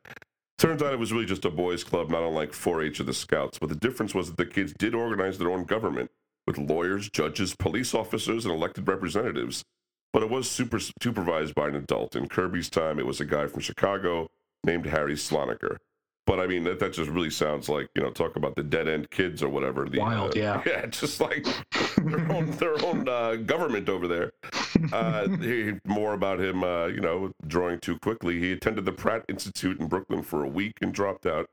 Turns 0.58 0.82
out 0.82 0.92
it 0.92 0.99
was 0.99 1.12
really 1.12 1.26
just 1.26 1.44
a 1.44 1.50
boys' 1.50 1.84
club, 1.84 2.10
not 2.10 2.22
unlike 2.22 2.52
4 2.52 2.82
H 2.82 3.00
of 3.00 3.06
the 3.06 3.14
Scouts. 3.14 3.58
But 3.58 3.68
the 3.68 3.76
difference 3.76 4.14
was 4.14 4.28
that 4.28 4.37
the 4.37 4.44
kids 4.44 4.75
did 4.76 4.94
organize 4.94 5.38
their 5.38 5.50
own 5.50 5.64
government 5.64 6.10
with 6.46 6.58
lawyers, 6.58 7.08
judges, 7.08 7.54
police 7.54 7.94
officers, 7.94 8.44
and 8.44 8.52
elected 8.52 8.87
representatives. 8.88 9.64
But 10.12 10.23
it 10.23 10.31
was 10.31 10.50
super, 10.50 10.81
supervised 11.00 11.55
by 11.55 11.69
an 11.69 11.76
adult. 11.76 12.17
In 12.17 12.29
Kirby's 12.29 12.69
time, 12.69 12.99
it 12.99 13.07
was 13.07 13.21
a 13.21 13.25
guy 13.25 13.47
from 13.47 13.61
Chicago 13.61 14.29
named 14.64 14.87
Harry 14.87 15.14
Slonaker. 15.14 15.76
But 16.26 16.38
I 16.38 16.47
mean, 16.47 16.64
that, 16.64 16.79
that 16.79 16.93
just 16.93 17.11
really 17.11 17.31
sounds 17.31 17.69
like, 17.69 17.88
you 17.95 18.02
know, 18.02 18.11
talk 18.11 18.37
about 18.37 18.55
the 18.55 18.62
dead 18.62 18.87
end 18.87 19.11
kids 19.11 19.43
or 19.43 19.49
whatever. 19.49 19.88
The, 19.88 19.99
Wild, 19.99 20.37
uh, 20.37 20.40
yeah. 20.40 20.62
Yeah, 20.67 20.87
just 20.87 21.21
like 21.21 21.45
their 21.97 22.31
own, 22.33 22.50
their 22.52 22.85
own 22.85 23.09
uh, 23.09 23.37
government 23.37 23.88
over 23.88 24.07
there. 24.07 24.33
Uh, 24.93 25.29
he, 25.38 25.73
more 25.87 26.12
about 26.12 26.40
him, 26.40 26.62
uh, 26.62 26.87
you 26.87 27.00
know, 27.00 27.33
drawing 27.47 27.81
too 27.81 27.99
quickly. 27.99 28.38
He 28.38 28.52
attended 28.52 28.85
the 28.85 28.93
Pratt 28.93 29.25
Institute 29.29 29.81
in 29.81 29.88
Brooklyn 29.88 30.23
for 30.23 30.45
a 30.45 30.49
week 30.49 30.75
and 30.81 30.93
dropped 30.95 31.26
out. 31.26 31.49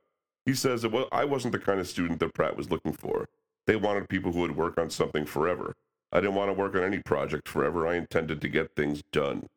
He 0.46 0.54
says 0.54 0.84
that, 0.84 0.92
well, 0.92 1.08
I 1.12 1.26
wasn't 1.26 1.54
the 1.54 1.60
kind 1.60 1.80
of 1.80 1.88
student 1.88 2.20
that 2.20 2.34
Pratt 2.34 2.56
was 2.56 2.70
looking 2.70 2.94
for. 2.94 3.28
They 3.66 3.76
wanted 3.76 4.08
people 4.10 4.32
who 4.32 4.42
would 4.42 4.56
work 4.56 4.78
on 4.78 4.90
something 4.90 5.26
forever. 5.26 5.76
I 6.12 6.22
didn't 6.22 6.36
want 6.36 6.50
to 6.50 6.54
work 6.54 6.76
on 6.76 6.84
any 6.84 7.00
project 7.00 7.48
forever. 7.50 7.88
I 7.88 7.96
intended 7.96 8.42
to 8.42 8.50
get 8.50 8.76
things 8.76 9.04
done. 9.12 9.48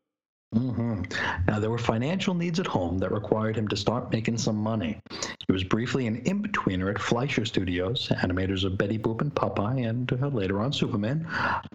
Hmm 0.52 1.02
Now, 1.46 1.60
there 1.60 1.70
were 1.70 1.78
financial 1.78 2.34
needs 2.34 2.58
at 2.58 2.66
home 2.66 2.98
that 2.98 3.12
required 3.12 3.54
him 3.54 3.68
to 3.68 3.76
start 3.76 4.10
making 4.10 4.36
some 4.36 4.56
money. 4.56 5.00
He 5.10 5.52
was 5.52 5.62
briefly 5.62 6.08
an 6.08 6.16
in 6.26 6.42
betweener 6.42 6.90
at 6.90 7.00
Fleischer 7.00 7.44
Studios, 7.44 8.08
animators 8.08 8.64
of 8.64 8.76
Betty 8.76 8.98
Boop 8.98 9.20
and 9.20 9.32
Popeye, 9.32 9.88
and 9.88 10.12
uh, 10.12 10.26
later 10.26 10.60
on 10.60 10.72
Superman. 10.72 11.26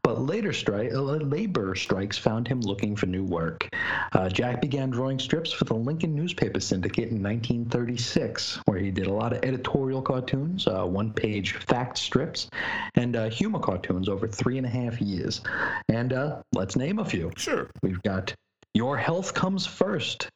But 0.03 0.21
later 0.21 0.49
stri- 0.49 0.93
uh, 0.93 0.99
labor 0.99 1.73
strikes 1.75 2.17
found 2.17 2.49
him 2.49 2.59
looking 2.59 2.97
for 2.97 3.05
new 3.05 3.23
work. 3.23 3.69
Uh, 4.11 4.27
Jack 4.27 4.61
began 4.61 4.89
drawing 4.89 5.19
strips 5.19 5.53
for 5.53 5.63
the 5.63 5.73
Lincoln 5.73 6.13
Newspaper 6.13 6.59
Syndicate 6.59 7.09
in 7.09 7.23
1936, 7.23 8.59
where 8.65 8.79
he 8.79 8.91
did 8.91 9.07
a 9.07 9.13
lot 9.13 9.31
of 9.31 9.43
editorial 9.43 10.01
cartoons, 10.01 10.67
uh, 10.67 10.83
one 10.83 11.13
page 11.13 11.53
fact 11.53 11.97
strips, 11.97 12.49
and 12.95 13.15
uh, 13.15 13.29
humor 13.29 13.59
cartoons 13.59 14.09
over 14.09 14.27
three 14.27 14.57
and 14.57 14.67
a 14.67 14.69
half 14.69 14.99
years. 14.99 15.41
And 15.87 16.11
uh, 16.11 16.41
let's 16.53 16.75
name 16.75 16.99
a 16.99 17.05
few. 17.05 17.31
Sure. 17.37 17.69
We've 17.81 18.01
got 18.03 18.35
Your 18.75 18.97
Health 18.97 19.33
Comes 19.33 19.65
First 19.65 20.27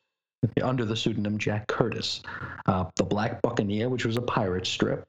under 0.64 0.86
the 0.86 0.96
pseudonym 0.96 1.38
Jack 1.38 1.68
Curtis. 1.68 2.22
Uh, 2.66 2.86
the 2.96 3.04
Black 3.04 3.42
Buccaneer, 3.42 3.90
which 3.90 4.06
was 4.06 4.16
a 4.16 4.22
pirate 4.22 4.66
strip. 4.66 5.04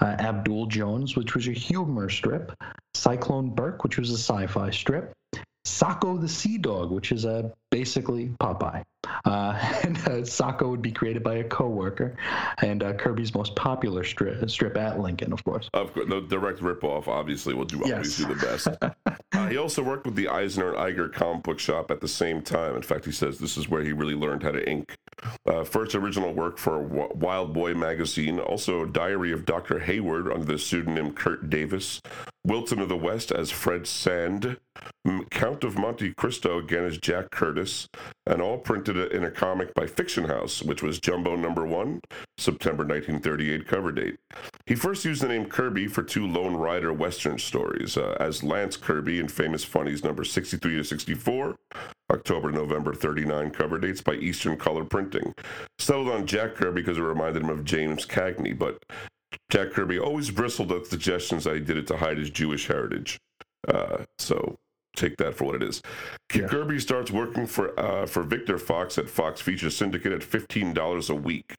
Uh, 0.00 0.16
Abdul 0.18 0.66
Jones, 0.66 1.16
which 1.16 1.34
was 1.34 1.48
a 1.48 1.52
humor 1.52 2.10
strip. 2.10 2.52
Cyclone 2.92 3.48
Burke, 3.48 3.82
which 3.84 3.96
was 3.96 4.10
a 4.10 4.18
sci 4.18 4.46
fi 4.48 4.70
strip. 4.70 5.14
Socko 5.66 6.20
the 6.20 6.28
Sea 6.28 6.58
Dog, 6.58 6.90
which 6.90 7.10
is 7.10 7.24
a 7.24 7.50
basically 7.74 8.28
Popeye. 8.40 8.84
Uh, 9.24 9.58
and 9.82 9.98
uh, 10.08 10.68
would 10.68 10.80
be 10.80 10.92
created 10.92 11.22
by 11.22 11.36
a 11.36 11.44
coworker, 11.44 12.16
and 12.62 12.82
uh, 12.82 12.92
Kirby's 12.94 13.34
most 13.34 13.54
popular 13.56 14.04
strip, 14.04 14.48
strip 14.48 14.76
at 14.76 15.00
Lincoln, 15.00 15.32
of 15.32 15.42
course. 15.44 15.68
Of 15.74 15.92
course, 15.92 16.08
the 16.08 16.20
direct 16.22 16.60
ripoff 16.60 17.08
obviously 17.08 17.52
will 17.52 17.64
do 17.64 17.82
always 17.82 17.90
Yes. 17.90 18.16
do 18.16 18.34
the 18.34 18.46
best. 18.46 18.68
uh, 19.32 19.48
he 19.48 19.56
also 19.56 19.82
worked 19.82 20.06
with 20.06 20.14
the 20.14 20.28
Eisner 20.28 20.72
and 20.72 20.78
Iger 20.78 21.12
comic 21.12 21.42
book 21.42 21.58
shop 21.58 21.90
at 21.90 22.00
the 22.00 22.08
same 22.08 22.42
time. 22.42 22.76
In 22.76 22.82
fact, 22.82 23.04
he 23.04 23.12
says 23.12 23.38
this 23.38 23.56
is 23.56 23.68
where 23.68 23.82
he 23.82 23.92
really 23.92 24.14
learned 24.14 24.42
how 24.42 24.52
to 24.52 24.68
ink. 24.68 24.94
Uh, 25.46 25.64
first 25.64 25.94
original 25.94 26.32
work 26.32 26.58
for 26.58 26.80
Wild 26.82 27.52
Boy 27.52 27.74
magazine, 27.74 28.38
also 28.38 28.84
Diary 28.84 29.32
of 29.32 29.44
Dr. 29.44 29.80
Hayward 29.80 30.28
under 30.28 30.44
the 30.44 30.58
pseudonym 30.58 31.12
Kurt 31.12 31.50
Davis, 31.50 32.00
Wilton 32.44 32.80
of 32.80 32.88
the 32.88 32.96
West 32.96 33.30
as 33.32 33.50
Fred 33.50 33.86
Sand, 33.86 34.58
Count 35.30 35.64
of 35.64 35.78
Monte 35.78 36.12
Cristo 36.14 36.58
again 36.58 36.84
as 36.84 36.98
Jack 36.98 37.30
Curtis, 37.30 37.63
and 38.26 38.40
all 38.40 38.58
printed 38.58 38.96
in 39.12 39.24
a 39.24 39.30
comic 39.30 39.74
by 39.74 39.86
Fiction 39.86 40.24
House, 40.24 40.62
which 40.62 40.82
was 40.82 40.98
Jumbo 40.98 41.36
number 41.36 41.66
one, 41.66 42.00
September 42.38 42.84
1938 42.84 43.66
cover 43.66 43.92
date. 43.92 44.16
He 44.66 44.74
first 44.74 45.04
used 45.04 45.22
the 45.22 45.28
name 45.28 45.46
Kirby 45.46 45.86
for 45.88 46.02
two 46.02 46.26
Lone 46.26 46.56
Rider 46.56 46.92
Western 46.92 47.38
stories, 47.38 47.96
uh, 47.96 48.16
as 48.18 48.42
Lance 48.42 48.76
Kirby 48.76 49.18
in 49.18 49.28
Famous 49.28 49.64
Funnies 49.64 50.04
number 50.04 50.24
63 50.24 50.76
to 50.76 50.84
64, 50.84 51.56
October, 52.10 52.50
November 52.50 52.94
39 52.94 53.50
cover 53.50 53.78
dates 53.78 54.00
by 54.00 54.14
Eastern 54.14 54.56
Color 54.56 54.84
Printing. 54.84 55.34
Settled 55.78 56.08
on 56.08 56.26
Jack 56.26 56.54
Kirby 56.54 56.80
because 56.80 56.98
it 56.98 57.02
reminded 57.02 57.42
him 57.42 57.50
of 57.50 57.64
James 57.64 58.06
Cagney, 58.06 58.58
but 58.58 58.82
Jack 59.50 59.70
Kirby 59.70 59.98
always 59.98 60.30
bristled 60.30 60.72
at 60.72 60.86
suggestions 60.86 61.44
that 61.44 61.54
he 61.54 61.60
did 61.60 61.76
it 61.76 61.86
to 61.88 61.96
hide 61.96 62.18
his 62.18 62.30
Jewish 62.30 62.66
heritage. 62.66 63.18
Uh, 63.68 64.04
so 64.18 64.56
take 64.94 65.16
that 65.18 65.34
for 65.34 65.44
what 65.44 65.54
it 65.54 65.62
is. 65.62 65.82
Yeah. 66.34 66.46
Kirby 66.46 66.78
starts 66.78 67.10
working 67.10 67.46
for 67.46 67.78
uh, 67.78 68.06
for 68.06 68.22
Victor 68.22 68.58
Fox 68.58 68.98
at 68.98 69.08
Fox 69.08 69.40
Features 69.40 69.76
Syndicate 69.76 70.12
at 70.12 70.22
fifteen 70.22 70.72
dollars 70.72 71.10
a 71.10 71.14
week. 71.14 71.54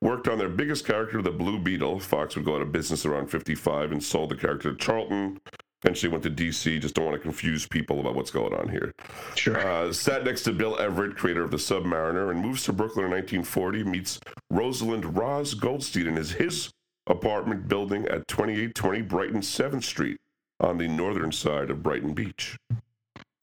Worked 0.00 0.28
on 0.28 0.38
their 0.38 0.48
biggest 0.48 0.86
character, 0.86 1.22
the 1.22 1.30
Blue 1.30 1.58
Beetle. 1.58 2.00
Fox 2.00 2.36
would 2.36 2.44
go 2.44 2.56
out 2.56 2.62
of 2.62 2.72
business 2.72 3.06
around 3.06 3.28
fifty-five 3.28 3.92
and 3.92 4.02
sold 4.02 4.30
the 4.30 4.36
character 4.36 4.72
to 4.72 4.78
Charlton. 4.78 5.40
Eventually 5.82 6.12
went 6.12 6.22
to 6.24 6.30
DC. 6.30 6.78
Just 6.80 6.94
don't 6.94 7.06
want 7.06 7.16
to 7.16 7.22
confuse 7.22 7.66
people 7.66 8.00
about 8.00 8.14
what's 8.14 8.30
going 8.30 8.52
on 8.52 8.68
here. 8.68 8.92
Sure. 9.34 9.58
Uh, 9.58 9.90
sat 9.92 10.24
next 10.24 10.42
to 10.42 10.52
Bill 10.52 10.78
Everett, 10.78 11.16
creator 11.16 11.42
of 11.42 11.50
the 11.50 11.56
Submariner, 11.56 12.30
and 12.30 12.40
moves 12.40 12.64
to 12.64 12.72
Brooklyn 12.72 13.06
in 13.06 13.10
1940. 13.12 13.84
Meets 13.84 14.20
Rosalind 14.50 15.16
Roz 15.16 15.54
Goldstein 15.54 16.06
in 16.06 16.16
his 16.16 16.32
his 16.32 16.70
apartment 17.06 17.66
building 17.66 18.06
at 18.06 18.28
2820 18.28 19.02
Brighton 19.02 19.40
7th 19.40 19.84
Street 19.84 20.18
on 20.60 20.78
the 20.78 20.88
northern 20.88 21.32
side 21.32 21.70
of 21.70 21.82
Brighton 21.82 22.12
Beach. 22.12 22.56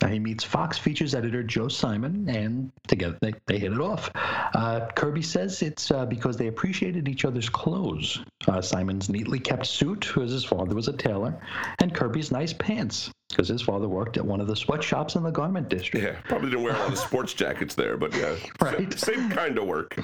He 0.08 0.20
meets 0.20 0.44
Fox 0.44 0.78
Features 0.78 1.16
editor 1.16 1.42
Joe 1.42 1.70
Simon, 1.70 2.30
and 2.30 2.72
together 2.88 3.18
they, 3.20 3.34
they 3.48 3.58
hit 3.58 3.74
it 3.74 3.82
off. 3.82 4.12
Uh, 4.16 4.88
Kirby 4.96 5.24
says 5.24 5.64
it's 5.64 5.90
uh, 5.90 6.06
because 6.06 6.38
they 6.38 6.48
appreciated 6.48 7.08
each 7.08 7.26
other's 7.26 7.50
clothes. 7.50 8.24
Uh, 8.48 8.62
Simon's 8.62 9.10
neatly 9.10 9.40
kept 9.40 9.66
suit, 9.66 10.02
because 10.02 10.32
his 10.32 10.46
father 10.46 10.76
was 10.76 10.88
a 10.88 10.94
tailor, 10.94 11.42
and 11.80 11.96
Kirby's 11.96 12.32
nice 12.32 12.54
pants, 12.54 13.10
because 13.30 13.48
his 13.48 13.62
father 13.62 13.88
worked 13.90 14.18
at 14.18 14.26
one 14.26 14.40
of 14.40 14.48
the 14.48 14.56
sweatshops 14.56 15.16
in 15.16 15.24
the 15.24 15.32
garment 15.32 15.70
district. 15.70 16.06
Yeah, 16.06 16.16
probably 16.28 16.50
didn't 16.50 16.64
wear 16.64 16.76
a 16.76 16.80
lot 16.80 16.92
of 16.92 16.98
sports 16.98 17.34
jackets 17.34 17.76
there, 17.76 17.98
but 17.98 18.16
yeah, 18.16 18.36
Right. 18.62 18.78
same, 18.94 19.16
same 19.16 19.30
kind 19.30 19.58
of 19.58 19.66
work. 19.66 19.98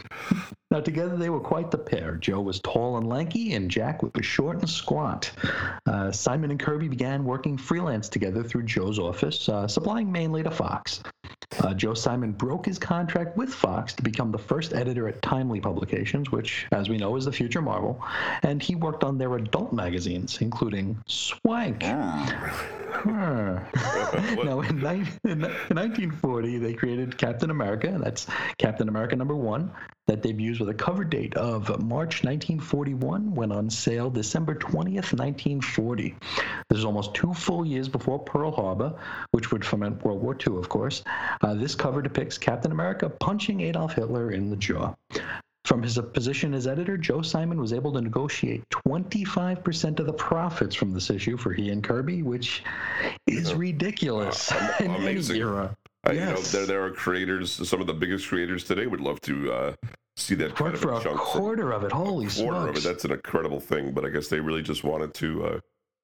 Now, 0.72 0.82
together 0.82 1.16
they 1.18 1.30
were 1.30 1.40
quite 1.40 1.72
the 1.72 1.78
pair. 1.78 2.16
Joe 2.16 2.42
was 2.42 2.60
tall 2.60 2.98
and 2.98 3.08
lanky, 3.08 3.54
and 3.54 3.70
Jack 3.70 4.02
was 4.04 4.26
short 4.26 4.60
and 4.60 4.70
squat. 4.70 5.32
Uh, 5.86 6.12
Simon 6.12 6.52
and 6.52 6.60
Kirby 6.60 6.88
began 6.88 7.24
working 7.24 7.58
freelance 7.58 8.10
together 8.10 8.44
through 8.44 8.64
Joe's 8.64 9.00
office, 9.00 9.48
uh, 9.48 9.68
supplying 9.68 10.12
mainly 10.12 10.44
to 10.44 10.52
Fox. 10.52 11.02
Uh, 11.60 11.74
Joe 11.74 11.94
Simon 11.94 12.32
broke 12.32 12.66
his 12.66 12.80
contract 12.80 13.38
with 13.38 13.54
Fox 13.54 13.94
to 13.94 14.04
become 14.04 14.32
the 14.32 14.38
first 14.38 14.74
editor 14.74 15.08
at 15.08 15.22
Timely 15.22 15.60
Publications, 15.60 16.32
which, 16.32 16.66
as 16.72 16.90
we 16.90 16.98
know, 16.98 17.16
is 17.16 17.26
the 17.26 17.32
future 17.32 17.62
Marvel, 17.62 18.04
and 18.44 18.62
he 18.62 18.76
worked 18.76 19.04
on 19.04 19.18
their 19.18 19.36
adult 19.36 19.74
magazines, 19.74 20.40
including 20.42 21.02
Swank. 21.08 21.84
Huh. 21.84 23.60
now, 24.44 24.62
in, 24.62 24.78
ni- 24.78 25.10
in 25.30 25.42
1940, 25.42 26.58
they 26.60 26.74
created 26.74 27.18
Captain 27.18 27.50
America. 27.50 27.88
and 27.88 28.04
That's 28.04 28.28
Captain 28.58 28.88
America 28.88 29.16
number 29.16 29.36
one. 29.36 29.72
That 30.08 30.22
debuts 30.22 30.60
with 30.60 30.68
a 30.68 30.74
cover 30.74 31.06
date 31.06 31.34
of 31.36 31.70
March 31.82 32.26
1941, 32.26 33.34
went 33.36 33.54
on 33.54 33.70
sale 33.70 34.10
December 34.10 34.54
20th, 34.54 35.14
1940. 35.14 36.14
This 36.68 36.78
is 36.78 36.84
almost 36.84 37.14
two 37.14 37.34
full 37.34 37.66
years 37.66 37.88
before 37.88 38.20
Pearl 38.20 38.52
Harbor, 38.52 39.00
which 39.32 39.54
would 39.54 39.64
foment 39.64 40.04
World 40.04 40.22
War 40.22 40.36
II, 40.36 40.58
of 40.58 40.68
course. 40.68 41.04
Uh, 41.44 41.54
this 41.54 41.76
cover 41.76 42.02
depicts 42.02 42.38
Captain 42.38 42.72
America 42.72 43.10
punching 43.10 43.62
Adolf 43.62 43.94
Hitler 43.94 44.32
in 44.32 44.50
the 44.50 44.56
jaw. 44.56 44.94
From 45.66 45.82
his 45.82 45.98
position 46.14 46.54
as 46.54 46.68
editor, 46.68 46.98
Joe 46.98 47.22
Simon 47.22 47.60
was 47.60 47.72
able 47.72 47.94
to 47.94 48.02
negotiate 48.02 48.64
25% 48.70 50.00
of 50.00 50.06
the 50.06 50.14
profits 50.14 50.76
from 50.76 50.92
this 50.94 51.10
issue 51.10 51.38
for 51.38 51.54
he 51.54 51.70
and 51.70 51.82
Kirby, 51.84 52.22
which 52.22 52.64
is 53.28 53.54
ridiculous 53.54 54.52
Uh, 54.52 54.74
in 54.82 54.92
any 54.92 55.12
amazing. 55.12 55.38
era. 55.38 55.76
Uh, 56.08 56.12
You 56.12 56.20
know, 56.20 56.26
Yes. 56.32 56.52
there, 56.52 56.66
there 56.66 56.84
are 56.84 56.92
creators, 56.92 57.52
some 57.68 57.80
of 57.80 57.88
the 57.88 57.94
biggest 57.94 58.28
creators 58.28 58.66
today 58.66 58.88
would 58.88 59.00
love 59.00 59.22
to 59.22 59.54
uh, 59.54 59.74
see 60.18 60.36
that 60.36 60.56
kind 60.56 60.72
Work 60.72 60.74
of 60.76 60.80
for 60.82 60.92
a 60.92 60.98
a 60.98 61.04
chunk. 61.04 61.18
quarter 61.18 61.72
of 61.72 61.84
it. 61.86 61.92
Holy 61.94 62.28
quarter 62.28 62.68
of 62.70 62.76
it. 62.78 62.84
That's 62.84 63.06
an 63.06 63.12
incredible 63.12 63.62
thing. 63.62 63.94
But 63.94 64.04
I 64.06 64.10
guess 64.10 64.28
they 64.28 64.42
really 64.42 64.64
just 64.64 64.84
wanted 64.84 65.14
to 65.16 65.46
uh, 65.46 65.60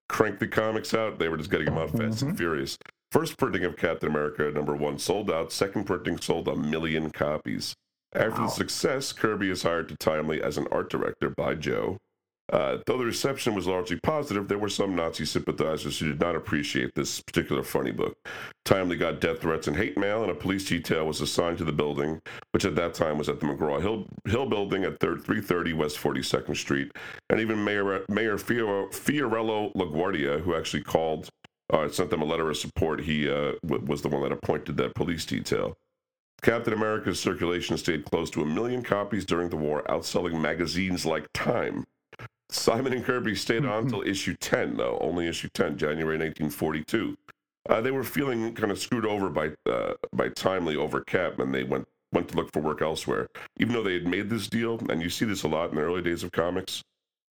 crank 0.07 0.39
the 0.39 0.47
comics 0.47 0.93
out. 0.93 1.19
They 1.19 1.27
were 1.27 1.37
just 1.37 1.51
getting 1.51 1.65
them 1.65 1.77
out 1.77 1.91
fast 1.91 2.21
and 2.21 2.37
furious. 2.37 2.77
First 3.11 3.37
printing 3.37 3.65
of 3.65 3.75
Captain 3.75 4.09
America 4.09 4.51
number 4.51 4.75
one 4.75 4.99
sold 4.99 5.31
out. 5.31 5.51
Second 5.51 5.85
printing 5.85 6.19
sold 6.19 6.47
a 6.47 6.55
million 6.55 7.09
copies. 7.09 7.73
After 8.13 8.41
the 8.41 8.49
success, 8.49 9.11
Kirby 9.11 9.49
is 9.49 9.63
hired 9.63 9.89
to 9.89 9.95
Timely 9.95 10.41
as 10.41 10.57
an 10.57 10.67
art 10.71 10.89
director 10.89 11.29
by 11.29 11.55
Joe. 11.55 11.97
Uh, 12.51 12.77
though 12.87 12.97
the 12.97 13.05
reception 13.05 13.53
was 13.53 13.67
largely 13.67 13.99
positive, 14.01 14.47
there 14.47 14.57
were 14.57 14.69
some 14.69 14.95
Nazi 14.95 15.25
sympathizers 15.25 15.99
who 15.99 16.07
did 16.07 16.19
not 16.19 16.35
appreciate 16.35 16.95
this 16.95 17.21
particular 17.21 17.61
funny 17.61 17.91
book. 17.91 18.17
Timely 18.65 18.97
got 18.97 19.21
death 19.21 19.41
threats 19.41 19.67
and 19.67 19.77
hate 19.77 19.97
mail, 19.97 20.23
and 20.23 20.31
a 20.31 20.35
police 20.35 20.65
detail 20.67 21.05
was 21.05 21.21
assigned 21.21 21.59
to 21.59 21.63
the 21.63 21.71
building, 21.71 22.19
which 22.51 22.65
at 22.65 22.75
that 22.75 22.95
time 22.95 23.19
was 23.19 23.29
at 23.29 23.39
the 23.39 23.45
McGraw 23.45 23.79
Hill, 23.79 24.07
Hill 24.25 24.47
building 24.47 24.83
at 24.83 24.99
330 24.99 25.73
West 25.73 25.97
42nd 25.97 26.57
Street. 26.57 26.91
And 27.29 27.39
even 27.39 27.63
Mayor, 27.63 28.03
Mayor 28.09 28.39
Fiore- 28.39 28.89
Fiorello 28.91 29.71
LaGuardia, 29.75 30.41
who 30.41 30.55
actually 30.55 30.83
called, 30.83 31.29
uh, 31.71 31.87
sent 31.89 32.09
them 32.09 32.21
a 32.21 32.25
letter 32.25 32.49
of 32.49 32.57
support, 32.57 33.01
he 33.01 33.29
uh, 33.29 33.53
w- 33.65 33.85
was 33.85 34.01
the 34.01 34.09
one 34.09 34.23
that 34.23 34.31
appointed 34.31 34.77
that 34.77 34.95
police 34.95 35.25
detail. 35.25 35.77
Captain 36.41 36.73
America's 36.73 37.19
circulation 37.19 37.77
stayed 37.77 38.05
close 38.05 38.29
to 38.31 38.41
a 38.41 38.45
million 38.45 38.81
copies 38.81 39.25
during 39.25 39.49
the 39.49 39.57
war, 39.57 39.83
outselling 39.89 40.39
magazines 40.39 41.05
like 41.05 41.27
Time. 41.33 41.85
Simon 42.49 42.93
and 42.93 43.03
Kirby 43.05 43.35
stayed 43.35 43.65
on 43.65 43.83
until 43.83 44.01
issue 44.01 44.35
10, 44.39 44.77
though, 44.77 44.97
only 45.01 45.27
issue 45.27 45.49
10, 45.53 45.77
January 45.77 46.17
1942. 46.17 47.17
Uh, 47.69 47.81
they 47.81 47.91
were 47.91 48.03
feeling 48.03 48.55
kind 48.55 48.71
of 48.71 48.79
screwed 48.79 49.05
over 49.05 49.29
by 49.29 49.51
uh, 49.69 49.93
by 50.13 50.29
Timely 50.29 50.75
over 50.75 51.01
Cap, 51.01 51.37
and 51.39 51.53
they 51.53 51.63
went 51.63 51.87
went 52.11 52.27
to 52.29 52.35
look 52.35 52.51
for 52.51 52.61
work 52.61 52.81
elsewhere. 52.81 53.27
Even 53.59 53.73
though 53.73 53.83
they 53.83 53.93
had 53.93 54.07
made 54.07 54.29
this 54.29 54.47
deal, 54.47 54.79
and 54.89 55.01
you 55.03 55.09
see 55.09 55.25
this 55.25 55.43
a 55.43 55.47
lot 55.47 55.69
in 55.69 55.75
the 55.75 55.81
early 55.81 56.01
days 56.01 56.23
of 56.23 56.31
comics, 56.31 56.81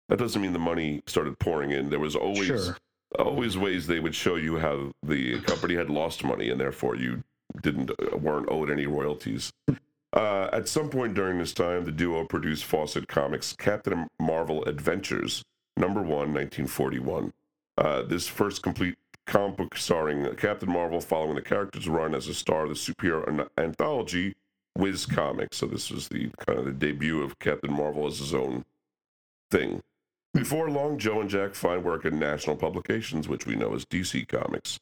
that 0.10 0.20
doesn't 0.20 0.42
mean 0.42 0.52
the 0.52 0.60
money 0.60 1.02
started 1.06 1.40
pouring 1.40 1.72
in. 1.72 1.90
There 1.90 2.00
was 2.00 2.16
always 2.16 2.48
Sure. 2.48 2.76
Always 3.18 3.58
ways 3.58 3.88
they 3.88 4.00
would 4.00 4.16
show 4.16 4.36
you 4.36 4.58
how 4.58 4.92
the 5.04 5.40
company 5.42 5.76
had 5.76 5.90
lost 5.90 6.24
money, 6.24 6.50
and 6.50 6.60
therefore 6.60 6.96
you 6.96 7.24
didn't 7.62 7.92
uh, 7.92 8.18
weren't 8.18 8.50
owed 8.50 8.70
any 8.70 8.86
royalties. 8.86 9.52
Uh, 10.14 10.50
at 10.54 10.68
some 10.68 10.90
point 10.90 11.14
during 11.14 11.38
this 11.38 11.54
time, 11.54 11.86
the 11.86 11.92
duo 11.92 12.26
produced 12.26 12.64
Fawcett 12.66 13.08
Comics' 13.08 13.54
Captain 13.54 14.08
Marvel 14.20 14.64
Adventures, 14.64 15.44
number 15.78 16.02
one, 16.02 16.34
1941. 16.34 17.34
Uh, 17.78 18.02
this 18.04 18.28
first 18.28 18.64
complete 18.64 18.96
comic 19.26 19.58
book 19.58 19.78
starring 19.78 20.34
Captain 20.36 20.72
Marvel 20.72 21.02
following 21.02 21.36
the 21.36 21.42
character's 21.42 21.90
run 21.90 22.16
as 22.16 22.28
a 22.28 22.34
star 22.34 22.64
of 22.64 22.70
the 22.70 22.76
superhero 22.76 23.28
an- 23.28 23.50
anthology 23.58 24.36
Whiz 24.76 25.06
Comics. 25.06 25.58
So 25.58 25.66
this 25.66 25.90
was 25.90 26.08
the 26.08 26.30
kind 26.38 26.60
of 26.60 26.66
the 26.66 26.72
debut 26.72 27.22
of 27.22 27.40
Captain 27.40 27.74
Marvel 27.74 28.08
as 28.08 28.20
his 28.20 28.34
own 28.34 28.66
thing. 29.52 29.82
Before 30.36 30.70
long, 30.70 30.98
Joe 30.98 31.22
and 31.22 31.30
Jack 31.30 31.56
find 31.56 31.82
work 31.82 32.04
in 32.04 32.20
National 32.20 32.58
Publications, 32.58 33.30
which 33.30 33.46
we 33.46 33.56
know 33.56 33.74
as 33.74 33.86
DC 33.86 34.28
Comics. 34.28 34.78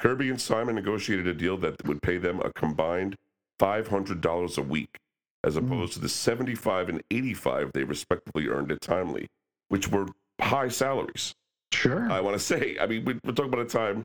Kirby 0.00 0.28
and 0.30 0.40
Simon 0.40 0.74
negotiated 0.74 1.28
a 1.28 1.32
deal 1.32 1.56
that 1.58 1.86
would 1.86 2.02
pay 2.02 2.18
them 2.18 2.40
a 2.40 2.52
combined 2.52 3.14
$500 3.60 4.58
a 4.58 4.62
week, 4.62 4.96
as 5.44 5.54
opposed 5.56 5.92
to 5.92 6.00
the 6.00 6.08
75 6.08 6.88
and 6.88 7.02
85 7.12 7.70
they 7.72 7.84
respectively 7.84 8.48
earned 8.48 8.72
at 8.72 8.80
Timely, 8.80 9.28
which 9.68 9.88
were 9.88 10.06
high 10.40 10.68
salaries. 10.68 11.34
Sure. 11.72 12.10
I 12.10 12.20
want 12.20 12.34
to 12.34 12.42
say, 12.42 12.76
I 12.80 12.86
mean, 12.86 13.04
we- 13.04 13.20
we're 13.24 13.32
talking 13.32 13.52
about 13.52 13.64
a 13.64 13.68
time, 13.68 14.02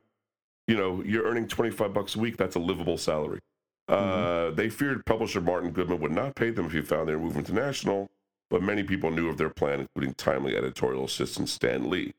you 0.68 0.76
know, 0.76 1.02
you're 1.04 1.24
earning 1.24 1.48
25 1.48 1.92
bucks 1.92 2.14
a 2.14 2.20
week. 2.20 2.36
That's 2.36 2.54
a 2.54 2.60
livable 2.60 2.96
salary. 2.96 3.40
Uh, 3.88 4.50
they 4.52 4.70
feared 4.70 5.04
publisher 5.04 5.40
Martin 5.40 5.72
Goodman 5.72 5.98
would 6.00 6.12
not 6.12 6.36
pay 6.36 6.50
them 6.50 6.66
if 6.66 6.72
he 6.72 6.80
found 6.80 7.08
they 7.08 7.16
were 7.16 7.22
moving 7.22 7.42
to 7.44 7.52
national, 7.52 8.08
but 8.52 8.62
many 8.62 8.82
people 8.82 9.10
knew 9.10 9.30
of 9.30 9.38
their 9.38 9.48
plan, 9.48 9.80
including 9.80 10.12
timely 10.12 10.54
editorial 10.54 11.06
assistant 11.06 11.48
Stan 11.48 11.88
Lee. 11.88 12.12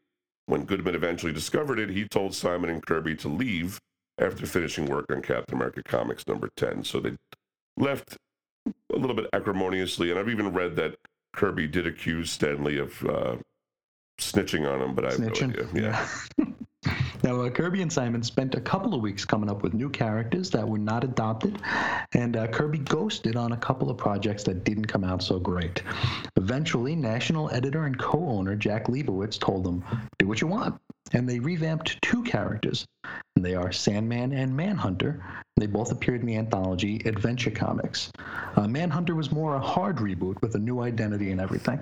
When 0.48 0.66
Goodman 0.66 0.96
eventually 0.96 1.32
discovered 1.32 1.78
it, 1.78 1.92
he 1.92 2.08
told 2.08 2.34
Simon 2.34 2.72
and 2.72 2.84
Kirby 2.84 3.16
to 3.18 3.28
leave 3.28 3.80
after 4.20 4.48
finishing 4.48 4.88
work 4.88 5.06
on 5.12 5.22
Captain 5.22 5.54
America 5.56 5.84
Comics 5.84 6.28
number 6.28 6.50
10. 6.58 6.86
So 6.86 7.00
they 7.00 7.12
left 7.78 8.18
a 8.66 8.98
little 8.98 9.16
bit 9.16 9.28
acrimoniously, 9.32 10.10
and 10.10 10.20
I've 10.20 10.28
even 10.28 10.52
read 10.52 10.76
that 10.78 10.96
Kirby 11.34 11.68
did 11.68 11.86
accuse 11.86 12.32
Stan 12.32 12.64
Lee 12.64 12.80
of 12.80 13.06
uh, 13.06 13.36
snitching 14.20 14.68
on 14.68 14.82
him, 14.82 14.96
but 14.96 15.06
I 15.06 15.12
have 15.12 15.20
Snitching. 15.20 15.56
no 15.56 15.70
idea. 15.70 16.08
Yeah. 16.40 16.46
Now, 17.24 17.42
uh, 17.42 17.50
Kirby 17.50 17.82
and 17.82 17.92
Simon 17.92 18.24
spent 18.24 18.56
a 18.56 18.62
couple 18.62 18.94
of 18.94 19.02
weeks 19.02 19.24
coming 19.26 19.50
up 19.50 19.64
with 19.64 19.74
new 19.74 19.90
characters 19.90 20.50
that 20.52 20.68
were 20.68 20.78
not 20.78 21.04
adopted, 21.04 21.58
and 22.14 22.36
uh, 22.36 22.48
Kirby 22.48 22.80
ghosted 22.80 23.36
on 23.36 23.54
a 23.54 23.58
couple 23.58 23.90
of 23.90 23.98
projects 23.98 24.44
that 24.44 24.64
didn't 24.64 24.86
come 24.86 25.04
out 25.04 25.24
so 25.24 25.40
great. 25.40 25.84
Eventually, 26.36 26.96
national 26.96 27.50
editor 27.52 27.86
and 27.86 27.98
co 27.98 28.20
owner 28.20 28.56
Jack 28.56 28.88
Liebowitz 28.88 29.40
told 29.40 29.64
them, 29.64 29.84
Do 30.20 30.28
what 30.28 30.42
you 30.42 30.48
want. 30.48 30.80
And 31.14 31.30
they 31.30 31.40
revamped 31.40 32.02
two 32.02 32.24
characters. 32.24 32.86
They 33.36 33.56
are 33.56 33.72
Sandman 33.72 34.32
and 34.32 34.56
Manhunter. 34.56 35.24
They 35.58 35.66
both 35.68 35.92
appeared 35.92 36.22
in 36.22 36.28
the 36.28 36.38
anthology 36.38 37.02
Adventure 37.06 37.52
Comics. 37.52 38.12
Uh, 38.56 38.68
Manhunter 38.68 39.16
was 39.16 39.32
more 39.32 39.56
a 39.56 39.60
hard 39.60 39.98
reboot 39.98 40.42
with 40.42 40.56
a 40.56 40.60
new 40.60 40.82
identity 40.82 41.32
and 41.32 41.42
everything. 41.42 41.80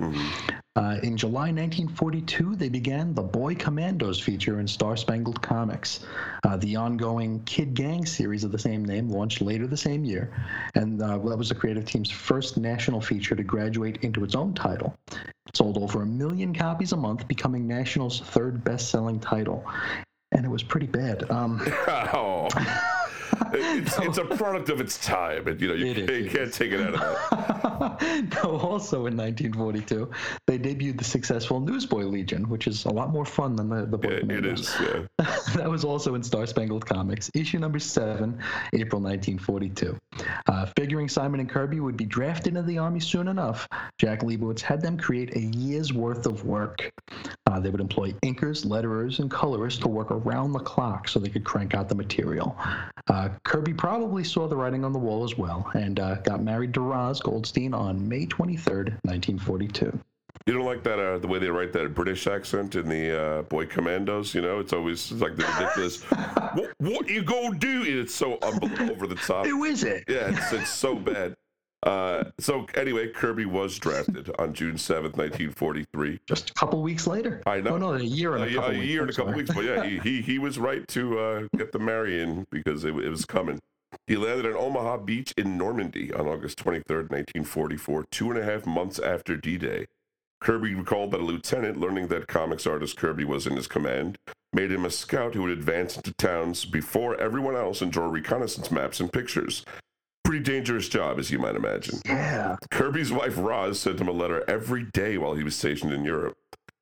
Uh, 0.78 0.98
in 1.04 1.18
July 1.18 1.52
1942, 1.52 2.56
they 2.56 2.70
began 2.70 3.14
the 3.14 3.22
Boy 3.22 3.54
Commandos 3.56 4.20
feature 4.20 4.62
in 4.62 4.68
Star 4.68 4.96
Spangled 4.96 5.42
Comics. 5.42 6.00
Uh, 6.44 6.56
the 6.56 6.78
ongoing 6.78 7.44
Kid 7.44 7.74
Gang 7.74 8.06
series 8.06 8.46
of 8.46 8.54
the 8.54 8.60
same 8.60 8.86
name 8.86 9.10
launched 9.10 9.42
later 9.42 9.68
the 9.68 9.76
same 9.76 10.06
year, 10.06 10.34
and 10.76 11.02
uh, 11.02 11.18
that 11.18 11.38
was 11.38 11.50
the 11.50 11.56
creative 11.56 11.84
team's 11.84 12.10
first 12.10 12.58
national 12.58 13.02
feature 13.02 13.36
to 13.36 13.44
graduate 13.44 13.98
into 14.04 14.24
its 14.24 14.36
own 14.36 14.54
title. 14.54 14.96
It 15.12 15.58
sold 15.58 15.78
over 15.78 16.02
a 16.02 16.06
million 16.06 16.54
copies 16.54 16.94
a 16.94 16.98
month, 16.98 17.28
becoming 17.28 17.68
National's 17.68 18.22
third 18.22 18.64
best 18.64 18.90
selling 18.90 19.20
title. 19.20 19.66
And 20.32 20.46
it 20.46 20.50
was 20.50 20.64
pretty 20.64 20.88
bad. 20.88 21.30
Um, 21.30 21.62
Oh. 21.88 22.48
It's, 23.54 23.98
it's 24.00 24.18
a 24.18 24.26
product 24.38 24.70
of 24.70 24.80
its 24.82 25.04
time, 25.06 25.48
and 25.48 25.60
you 25.62 25.68
know 25.68 25.74
you, 25.74 25.86
It 25.88 25.98
is, 25.98 26.08
can't- 26.10 26.30
can't 26.38 26.54
take 26.54 26.72
it 26.72 26.82
out 26.82 26.94
of 26.94 27.00
that. 27.02 28.34
no, 28.44 28.58
also 28.60 29.06
in 29.08 29.18
1942, 29.18 30.10
they 30.48 30.58
debuted 30.60 30.98
the 30.98 31.04
successful 31.04 31.60
Newsboy 31.60 32.04
Legion, 32.04 32.48
which 32.50 32.68
is 32.68 32.86
a 32.86 32.90
lot 32.90 33.10
more 33.12 33.26
fun 33.26 33.56
than 33.56 33.70
the, 33.70 33.86
the 33.86 33.98
Boy 33.98 34.10
it 34.10 34.20
Commandos. 34.22 34.60
is. 34.62 34.76
Yeah. 34.80 35.06
that 35.56 35.70
was 35.70 35.84
also 35.84 36.16
in 36.16 36.24
Star 36.24 36.46
Spangled 36.46 36.86
Comics, 36.86 37.30
issue 37.34 37.60
number 37.60 37.80
seven, 37.80 38.38
April 38.74 39.02
1942. 39.02 39.98
Uh, 40.48 40.66
figuring 40.78 41.08
Simon 41.10 41.40
and 41.40 41.50
Kirby 41.50 41.80
would 41.80 41.98
be 41.98 42.06
drafted 42.06 42.56
into 42.56 42.64
the 42.64 42.78
Army 42.78 43.00
soon 43.00 43.28
enough, 43.28 43.68
Jack 43.98 44.22
Liebowitz 44.22 44.62
had 44.62 44.82
them 44.82 44.98
create 44.98 45.36
a 45.36 45.40
year's 45.40 45.94
worth 45.94 46.26
of 46.26 46.46
work. 46.46 46.92
Uh, 47.48 47.60
they 47.60 47.70
would 47.70 47.82
employ 47.82 48.12
inkers, 48.24 48.66
letterers, 48.66 49.20
and 49.20 49.30
colorists 49.30 49.80
to 49.82 49.88
work 49.88 50.12
around 50.12 50.52
the 50.54 50.60
clock 50.60 51.08
so 51.08 51.20
they 51.20 51.30
could 51.30 51.44
crank 51.44 51.74
out 51.74 51.90
the 51.90 51.96
material. 51.96 52.56
Uh, 53.08 53.30
Kirby 53.44 53.74
probably 53.74 54.24
saw 54.24 54.48
the 54.48 54.56
writing 54.56 54.86
on 54.86 54.94
the 54.94 55.00
wall 55.00 55.24
as 55.24 55.38
well 55.38 55.70
and 55.74 56.00
uh, 56.00 56.16
got 56.16 56.44
married 56.44 56.74
to 56.76 56.82
Roz 56.82 57.20
Goldstein 57.20 57.74
on 57.74 58.08
May 58.08 58.26
23rd, 58.26 58.98
1942. 59.04 60.00
You 60.48 60.54
don't 60.54 60.66
like 60.66 60.84
that 60.84 61.00
uh, 61.00 61.20
the 61.20 61.28
way 61.28 61.38
they 61.40 61.50
write 61.50 61.72
that 61.74 61.94
British 61.94 62.26
accent 62.26 62.76
in 62.76 62.90
the 62.90 63.22
uh, 63.22 63.42
Boy 63.44 63.68
Commandos. 63.68 64.34
You 64.34 64.42
know, 64.42 64.60
it's 64.60 64.74
always 64.74 65.12
it's 65.12 65.22
like 65.22 65.36
the 65.36 65.44
ridiculous. 65.44 66.02
what, 66.54 66.74
what 66.80 67.08
you 67.10 67.22
gonna 67.22 67.58
do? 67.58 67.84
It's 67.86 68.14
so 68.16 68.40
over 68.42 69.06
the 69.06 69.20
top. 69.24 69.46
Who 69.46 69.66
is 69.66 69.84
it? 69.84 70.06
Yeah, 70.08 70.32
it's, 70.36 70.52
it's 70.52 70.70
so 70.72 70.96
bad. 70.96 71.36
Uh, 71.84 72.26
so 72.40 72.66
anyway, 72.76 73.10
Kirby 73.10 73.46
was 73.46 73.78
drafted 73.80 74.30
on 74.38 74.54
June 74.54 74.78
seventh, 74.78 75.18
nineteen 75.18 75.52
forty-three. 75.52 76.20
Just 76.28 76.52
a 76.52 76.54
couple 76.54 76.82
weeks 76.82 77.08
later. 77.08 77.42
I 77.46 77.60
know. 77.62 77.72
Oh, 77.72 77.78
no, 77.78 77.94
a 77.94 78.00
year 78.02 78.36
and 78.36 78.44
A, 78.44 78.48
a 78.48 78.54
couple 78.54 78.70
a 78.70 78.74
weeks. 78.74 78.86
year 78.86 79.02
and 79.02 79.10
a 79.10 79.14
couple 79.14 79.34
weeks, 79.34 79.52
but 79.54 79.64
yeah, 79.64 79.84
he, 79.84 79.98
he 80.00 80.22
he 80.22 80.40
was 80.40 80.60
right 80.60 80.88
to 80.90 81.20
uh, 81.20 81.48
get 81.58 81.72
the 81.72 81.80
Marion 81.80 82.46
because 82.52 82.84
it, 82.84 82.96
it 82.96 83.10
was 83.10 83.26
coming. 83.26 83.60
He 84.08 84.16
landed 84.16 84.46
at 84.46 84.56
Omaha 84.56 84.98
Beach 84.98 85.34
in 85.38 85.58
Normandy 85.58 86.14
on 86.14 86.28
August 86.28 86.58
23rd, 86.60 87.10
1944, 87.10 88.06
two 88.12 88.30
and 88.32 88.40
a 88.40 88.44
half 88.44 88.66
months 88.66 89.00
after 89.00 89.36
D-Day. 89.36 89.88
Kirby 90.40 90.74
recalled 90.76 91.12
that 91.12 91.20
a 91.20 91.24
lieutenant, 91.24 91.78
learning 91.78 92.08
that 92.08 92.28
comics 92.28 92.66
artist 92.66 92.98
Kirby 92.98 93.26
was 93.26 93.46
in 93.46 93.56
his 93.56 93.68
command, 93.68 94.18
made 94.54 94.72
him 94.72 94.86
a 94.86 94.90
scout 94.90 95.34
who 95.36 95.44
would 95.44 95.52
advance 95.52 95.98
into 95.98 96.14
towns 96.14 96.66
before 96.66 97.20
everyone 97.20 97.56
else 97.56 97.82
and 97.82 97.92
draw 97.92 98.08
reconnaissance 98.08 98.72
maps 98.72 99.00
and 99.00 99.12
pictures. 99.12 99.66
Pretty 100.32 100.46
dangerous 100.46 100.88
job, 100.88 101.20
as 101.20 101.30
you 101.30 101.40
might 101.40 101.58
imagine. 101.58 102.00
Yeah. 102.06 102.56
Kirby's 102.70 103.12
wife 103.12 103.38
Roz 103.38 103.82
sent 103.82 104.00
him 104.00 104.08
a 104.08 104.14
letter 104.14 104.50
every 104.50 104.84
day 104.84 105.18
while 105.18 105.34
he 105.34 105.44
was 105.44 105.58
stationed 105.58 105.92
in 105.92 106.06
Europe. 106.06 106.38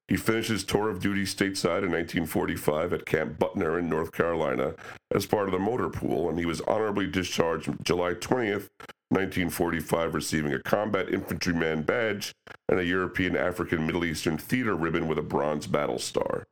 He 0.08 0.18
finished 0.18 0.52
his 0.52 0.64
tour 0.64 0.88
of 0.88 1.00
duty 1.00 1.24
stateside 1.24 1.82
in 1.82 1.90
1945 1.90 2.94
at 2.94 3.08
Camp 3.08 3.40
Butner 3.40 3.80
in 3.80 3.90
North 3.90 4.12
Carolina 4.12 4.76
as 5.12 5.26
part 5.26 5.48
of 5.48 5.52
the 5.52 5.58
motor 5.58 5.90
pool, 5.90 6.30
and 6.30 6.38
he 6.38 6.46
was 6.46 6.62
honorably 6.62 7.08
discharged 7.08 7.72
July 7.84 8.14
20th, 8.14 8.70
1945, 9.10 10.14
receiving 10.14 10.54
a 10.54 10.62
Combat 10.62 11.10
Infantryman 11.10 11.82
badge 11.82 12.32
and 12.68 12.80
a 12.80 12.86
European 12.86 13.36
African 13.36 13.84
Middle 13.84 14.06
Eastern 14.06 14.38
Theater 14.38 14.76
ribbon 14.76 15.08
with 15.08 15.18
a 15.18 15.24
bronze 15.24 15.66
battle 15.66 15.98
star. 15.98 16.46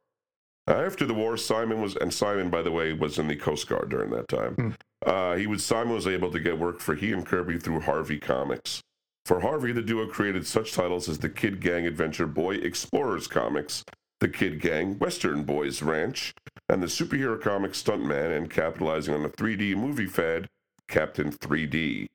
After 0.67 1.05
the 1.05 1.13
war, 1.13 1.37
Simon 1.37 1.81
was, 1.81 1.95
and 1.95 2.13
Simon, 2.13 2.49
by 2.49 2.61
the 2.61 2.71
way, 2.71 2.91
was 2.91 3.17
in 3.19 3.27
the 3.27 3.35
Coast 3.35 3.67
Guard 3.67 3.89
during 3.89 4.09
that 4.11 4.27
time. 4.27 4.75
Uh, 5.05 5.35
he 5.35 5.47
was 5.47 5.63
Simon 5.63 5.93
was 5.93 6.07
able 6.07 6.31
to 6.31 6.39
get 6.39 6.59
work 6.59 6.79
for 6.81 6.95
he 6.95 7.13
and 7.13 7.25
Kirby 7.25 7.57
through 7.57 7.81
Harvey 7.81 8.19
Comics. 8.19 8.81
For 9.25 9.39
Harvey, 9.41 9.71
the 9.71 9.81
duo 9.81 10.07
created 10.07 10.45
such 10.45 10.73
titles 10.73 11.07
as 11.07 11.19
the 11.19 11.29
Kid 11.29 11.61
Gang 11.61 11.85
Adventure 11.85 12.27
Boy 12.27 12.55
Explorers 12.55 13.27
Comics, 13.27 13.83
the 14.19 14.27
Kid 14.27 14.59
Gang 14.59 14.97
Western 14.99 15.43
Boys 15.43 15.81
Ranch, 15.81 16.33
and 16.69 16.81
the 16.81 16.87
superhero 16.87 17.39
comic 17.39 17.71
Stuntman, 17.71 18.35
and 18.35 18.49
capitalizing 18.49 19.13
on 19.13 19.23
the 19.23 19.29
3D 19.29 19.75
movie 19.75 20.05
fad, 20.05 20.47
Captain 20.89 21.31
3D. 21.31 22.07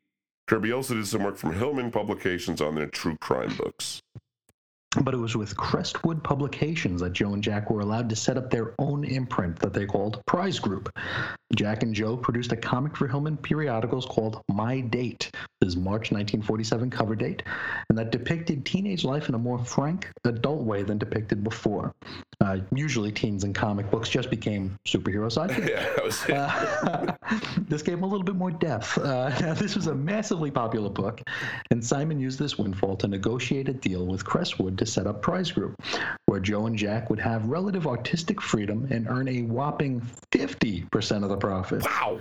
Kirby 0.46 0.72
also 0.72 0.94
did 0.94 1.06
some 1.06 1.22
work 1.22 1.36
from 1.36 1.54
Hillman 1.54 1.90
Publications 1.90 2.60
on 2.60 2.74
their 2.74 2.86
true 2.86 3.16
crime 3.20 3.54
books. 3.56 4.02
But 5.00 5.14
it 5.14 5.18
was 5.18 5.36
with 5.36 5.56
Crestwood 5.56 6.22
Publications 6.22 7.00
that 7.00 7.14
Joe 7.14 7.32
and 7.32 7.42
Jack 7.42 7.70
were 7.70 7.80
allowed 7.80 8.10
to 8.10 8.16
set 8.16 8.36
up 8.36 8.50
their 8.50 8.74
own 8.78 9.04
imprint 9.04 9.58
that 9.60 9.72
they 9.72 9.86
called 9.86 10.20
Prize 10.26 10.58
Group. 10.58 10.90
Jack 11.54 11.82
and 11.82 11.94
Joe 11.94 12.16
produced 12.16 12.52
a 12.52 12.56
comic 12.56 12.96
for 12.96 13.08
Hillman 13.08 13.36
periodicals 13.38 14.06
called 14.06 14.42
My 14.48 14.80
Date, 14.80 15.30
his 15.60 15.76
March 15.76 16.10
1947 16.10 16.90
cover 16.90 17.14
date, 17.14 17.42
and 17.88 17.98
that 17.98 18.10
depicted 18.10 18.64
teenage 18.64 19.04
life 19.04 19.28
in 19.28 19.34
a 19.34 19.38
more 19.38 19.62
frank, 19.64 20.10
adult 20.24 20.62
way 20.62 20.82
than 20.82 20.98
depicted 20.98 21.44
before. 21.44 21.94
Uh, 22.40 22.58
usually, 22.74 23.12
teens 23.12 23.44
in 23.44 23.52
comic 23.52 23.90
books 23.90 24.08
just 24.08 24.30
became 24.30 24.76
superhero 24.86 25.30
sidekicks. 25.30 25.68
Yeah, 25.72 25.88
that 25.94 26.04
was 26.04 26.24
it. 26.24 26.34
Uh, 26.34 27.14
this 27.68 27.82
gave 27.82 27.98
him 27.98 28.02
a 28.02 28.06
little 28.06 28.24
bit 28.24 28.34
more 28.34 28.50
depth. 28.50 28.98
Uh, 28.98 29.28
now, 29.40 29.54
this 29.62 29.76
was 29.76 29.86
a 29.86 29.94
massively 29.94 30.50
popular 30.50 30.90
book, 30.90 31.20
and 31.70 31.84
Simon 31.84 32.18
used 32.18 32.38
this 32.38 32.58
windfall 32.58 32.96
to 32.96 33.08
negotiate 33.08 33.68
a 33.68 33.72
deal 33.72 34.06
with 34.06 34.24
Crestwood 34.24 34.76
to 34.84 34.90
set 34.90 35.06
up 35.06 35.22
Prize 35.22 35.50
Group, 35.50 35.80
where 36.26 36.40
Joe 36.40 36.66
and 36.66 36.76
Jack 36.76 37.08
would 37.08 37.20
have 37.20 37.46
relative 37.46 37.86
artistic 37.86 38.40
freedom 38.40 38.88
and 38.90 39.06
earn 39.08 39.28
a 39.28 39.42
whopping 39.42 40.02
50% 40.32 41.22
of 41.22 41.28
the 41.28 41.36
profits. 41.36 41.86
Wow. 41.86 42.18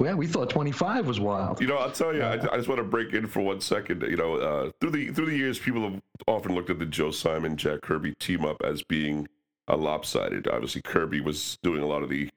Yeah, 0.00 0.14
we 0.14 0.26
thought 0.26 0.48
25 0.50 1.06
was 1.06 1.18
wild. 1.18 1.60
You 1.60 1.66
know, 1.66 1.78
I'll 1.78 1.90
tell 1.90 2.14
you, 2.14 2.22
I, 2.22 2.34
I 2.34 2.56
just 2.56 2.68
want 2.68 2.78
to 2.78 2.84
break 2.84 3.12
in 3.12 3.26
for 3.26 3.40
one 3.40 3.60
second. 3.60 4.02
You 4.02 4.16
know, 4.16 4.36
uh, 4.36 4.70
through 4.80 4.90
the 4.90 5.08
through 5.10 5.26
the 5.26 5.36
years, 5.36 5.58
people 5.58 5.82
have 5.82 6.00
often 6.26 6.54
looked 6.54 6.70
at 6.70 6.78
the 6.78 6.86
Joe 6.86 7.10
Simon 7.10 7.56
Jack 7.56 7.82
Kirby 7.82 8.14
team 8.14 8.44
up 8.44 8.62
as 8.62 8.82
being 8.82 9.28
a 9.66 9.76
lopsided. 9.76 10.46
Obviously, 10.46 10.82
Kirby 10.82 11.20
was 11.20 11.58
doing 11.62 11.82
a 11.82 11.86
lot 11.86 12.02
of 12.02 12.08
the 12.08 12.30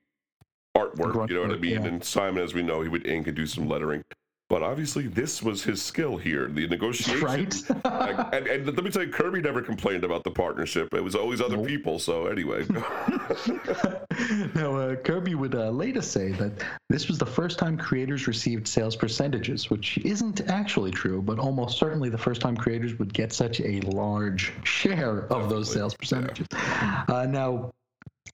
artwork. 0.75 1.29
You 1.29 1.35
know 1.35 1.41
what 1.41 1.51
I 1.51 1.59
mean? 1.59 1.81
Yeah. 1.81 1.85
And 1.85 2.03
Simon, 2.03 2.43
as 2.43 2.53
we 2.53 2.63
know, 2.63 2.81
he 2.81 2.89
would 2.89 3.05
ink 3.05 3.27
and 3.27 3.35
do 3.35 3.45
some 3.45 3.67
lettering. 3.67 4.03
But 4.49 4.63
obviously, 4.63 5.05
this 5.05 5.43
was 5.43 5.63
his 5.63 5.79
skill 5.79 6.17
here, 6.17 6.47
the 6.47 6.67
negotiation. 6.67 7.21
Right? 7.21 7.55
Like, 7.99 8.33
and, 8.33 8.47
and 8.47 8.65
let 8.65 8.83
me 8.83 8.91
tell 8.91 9.03
you, 9.03 9.11
Kirby 9.11 9.41
never 9.41 9.61
complained 9.61 10.03
about 10.03 10.23
the 10.23 10.31
partnership. 10.31 10.93
It 10.93 11.03
was 11.03 11.15
always 11.15 11.41
other 11.41 11.57
Nope. 11.57 11.67
people. 11.67 11.99
So 11.99 12.27
anyway, 12.27 12.65
now, 14.55 14.75
uh, 14.75 14.95
Kirby 14.95 15.35
would 15.35 15.55
uh, 15.55 15.69
later 15.69 16.01
say 16.01 16.31
that 16.33 16.51
this 16.89 17.07
was 17.07 17.17
the 17.17 17.25
first 17.25 17.59
time 17.59 17.77
creators 17.77 18.27
received 18.27 18.67
sales 18.67 18.95
percentages, 18.95 19.69
which 19.69 19.97
isn't 19.99 20.49
actually 20.49 20.91
true, 20.91 21.21
but 21.21 21.39
almost 21.39 21.77
certainly 21.77 22.09
the 22.09 22.17
first 22.17 22.41
time 22.41 22.55
creators 22.55 22.97
would 22.99 23.13
get 23.13 23.33
such 23.33 23.59
a 23.59 23.81
large 23.81 24.53
share 24.63 25.25
of 25.31 25.49
those 25.49 25.71
sales 25.71 25.93
percentages. 25.95 26.47
Uh, 26.53 27.27
now, 27.29 27.71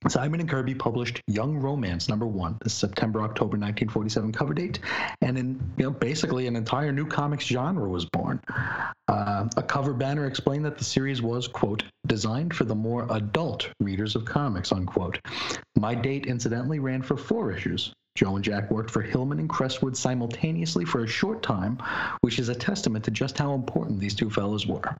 Simon 0.08 0.40
and 0.40 0.50
Kirby 0.50 0.76
published 0.76 1.22
Young 1.28 1.58
Romance 1.58 2.08
number 2.10 2.28
one, 2.28 2.58
the 2.62 2.70
September 2.70 3.22
October 3.22 3.58
1947 3.58 4.32
cover 4.32 4.54
date, 4.54 4.80
and 5.22 5.38
in 5.38 5.74
you 5.78 5.86
know 5.86 5.92
basically 5.92 6.48
an 6.48 6.56
entire 6.56 6.92
new 6.92 7.06
comics 7.06 7.46
genre 7.46 7.88
was 7.88 8.06
born. 8.06 8.40
Uh, 9.08 9.48
a 9.58 9.64
cover 9.64 9.94
banner 9.94 10.26
explained 10.26 10.66
that 10.66 10.78
the 10.78 10.84
series 10.84 11.22
was 11.22 11.48
quote 11.48 11.84
designed 12.08 12.54
for 12.54 12.66
the 12.66 12.76
more 12.76 13.08
adult 13.12 13.70
readers 13.80 14.16
of 14.16 14.26
comics 14.26 14.72
unquote. 14.72 15.20
My 15.78 15.96
date 15.96 16.26
incidentally 16.26 16.80
ran 16.80 17.02
for 17.02 17.18
four 17.18 17.52
issues. 17.52 17.94
Joe 18.16 18.36
and 18.36 18.46
Jack 18.46 18.72
worked 18.72 18.92
for 18.92 19.02
Hillman 19.02 19.40
and 19.40 19.50
Crestwood 19.50 19.98
simultaneously 19.98 20.86
for 20.86 21.04
a 21.04 21.08
short 21.08 21.44
time, 21.44 21.78
which 22.22 22.40
is 22.40 22.48
a 22.48 22.56
testament 22.56 23.04
to 23.06 23.12
just 23.12 23.38
how 23.38 23.54
important 23.54 24.00
these 24.00 24.16
two 24.16 24.30
fellows 24.30 24.66
were. 24.66 24.96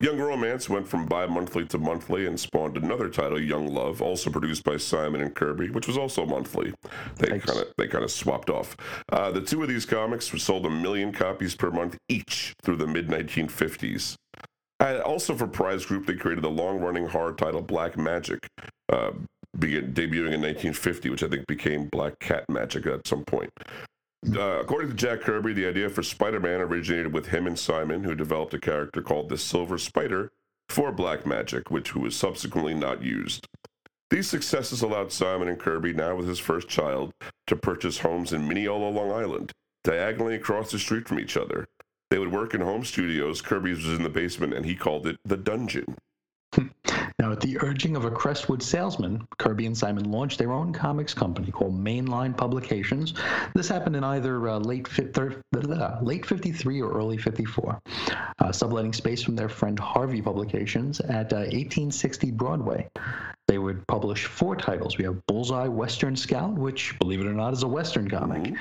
Young 0.00 0.20
Romance 0.20 0.68
went 0.68 0.86
from 0.86 1.06
bi 1.06 1.26
monthly 1.26 1.64
to 1.66 1.78
monthly 1.78 2.26
and 2.26 2.38
spawned 2.38 2.76
another 2.76 3.08
title, 3.08 3.40
Young 3.40 3.66
Love, 3.66 4.00
also 4.00 4.30
produced 4.30 4.62
by 4.62 4.76
Simon 4.76 5.20
and 5.20 5.34
Kirby, 5.34 5.70
which 5.70 5.88
was 5.88 5.98
also 5.98 6.24
monthly. 6.24 6.72
They 7.16 7.40
kind 7.40 7.60
of 7.60 7.72
they 7.76 7.88
kind 7.88 8.04
of 8.04 8.12
swapped 8.12 8.48
off. 8.48 8.76
Uh, 9.10 9.32
the 9.32 9.40
two 9.40 9.60
of 9.60 9.68
these 9.68 9.84
comics 9.84 10.32
were 10.32 10.38
sold 10.38 10.66
a 10.66 10.70
million 10.70 11.10
copies 11.10 11.56
per 11.56 11.72
month 11.72 11.98
each 12.08 12.54
through 12.62 12.76
the 12.76 12.86
mid 12.86 13.08
1950s. 13.08 14.14
Uh, 14.78 15.00
also 15.04 15.34
for 15.34 15.48
Prize 15.48 15.84
Group, 15.84 16.06
they 16.06 16.14
created 16.14 16.44
the 16.44 16.50
long-running 16.50 17.08
horror 17.08 17.32
title 17.32 17.60
Black 17.60 17.98
Magic, 17.98 18.46
uh, 18.92 19.10
begin, 19.58 19.92
debuting 19.92 20.32
in 20.32 20.40
1950, 20.40 21.10
which 21.10 21.24
I 21.24 21.28
think 21.28 21.44
became 21.48 21.88
Black 21.88 22.20
Cat 22.20 22.44
Magic 22.48 22.86
at 22.86 23.08
some 23.08 23.24
point. 23.24 23.50
Uh, 24.26 24.60
according 24.60 24.88
to 24.88 24.96
Jack 24.96 25.20
Kirby, 25.20 25.52
the 25.52 25.66
idea 25.66 25.88
for 25.88 26.02
Spider 26.02 26.40
Man 26.40 26.60
originated 26.60 27.12
with 27.12 27.26
him 27.26 27.46
and 27.46 27.58
Simon, 27.58 28.02
who 28.02 28.14
developed 28.14 28.52
a 28.54 28.58
character 28.58 29.00
called 29.00 29.28
the 29.28 29.38
Silver 29.38 29.78
Spider 29.78 30.32
for 30.68 30.90
Black 30.90 31.24
Magic, 31.24 31.70
which 31.70 31.94
was 31.94 32.16
subsequently 32.16 32.74
not 32.74 33.02
used. 33.02 33.46
These 34.10 34.28
successes 34.28 34.82
allowed 34.82 35.12
Simon 35.12 35.48
and 35.48 35.58
Kirby, 35.58 35.92
now 35.92 36.16
with 36.16 36.26
his 36.26 36.38
first 36.38 36.68
child, 36.68 37.12
to 37.46 37.56
purchase 37.56 37.98
homes 37.98 38.32
in 38.32 38.48
Mineola, 38.48 38.88
Long 38.88 39.12
Island, 39.12 39.52
diagonally 39.84 40.34
across 40.34 40.72
the 40.72 40.78
street 40.78 41.06
from 41.06 41.20
each 41.20 41.36
other. 41.36 41.68
They 42.10 42.18
would 42.18 42.32
work 42.32 42.54
in 42.54 42.62
home 42.62 42.84
studios. 42.84 43.42
Kirby's 43.42 43.84
was 43.84 43.98
in 43.98 44.02
the 44.02 44.08
basement, 44.08 44.54
and 44.54 44.64
he 44.64 44.74
called 44.74 45.06
it 45.06 45.18
the 45.24 45.36
dungeon. 45.36 45.96
Now, 47.20 47.32
at 47.32 47.40
the 47.40 47.58
urging 47.62 47.96
of 47.96 48.04
a 48.04 48.12
Crestwood 48.12 48.62
salesman, 48.62 49.26
Kirby 49.38 49.66
and 49.66 49.76
Simon 49.76 50.08
launched 50.12 50.38
their 50.38 50.52
own 50.52 50.72
comics 50.72 51.12
company 51.12 51.50
called 51.50 51.74
Mainline 51.76 52.36
Publications. 52.36 53.12
This 53.56 53.68
happened 53.68 53.96
in 53.96 54.04
either 54.04 54.48
uh, 54.48 54.58
late, 54.58 54.86
fi- 54.86 55.02
thir- 55.06 55.42
uh, 55.56 55.98
late 56.00 56.24
53 56.24 56.80
or 56.80 56.92
early 56.92 57.16
54, 57.16 57.80
uh, 58.38 58.52
subletting 58.52 58.92
space 58.92 59.20
from 59.20 59.34
their 59.34 59.48
friend 59.48 59.76
Harvey 59.80 60.22
Publications 60.22 61.00
at 61.00 61.32
uh, 61.32 61.38
1860 61.38 62.30
Broadway. 62.30 62.88
They 63.48 63.58
would 63.58 63.86
publish 63.86 64.26
four 64.26 64.54
titles. 64.54 64.98
We 64.98 65.04
have 65.04 65.24
Bullseye 65.26 65.68
Western 65.68 66.14
Scout, 66.14 66.52
which, 66.52 66.96
believe 66.98 67.20
it 67.20 67.26
or 67.26 67.32
not, 67.32 67.54
is 67.54 67.62
a 67.62 67.68
Western 67.68 68.08
comic. 68.08 68.52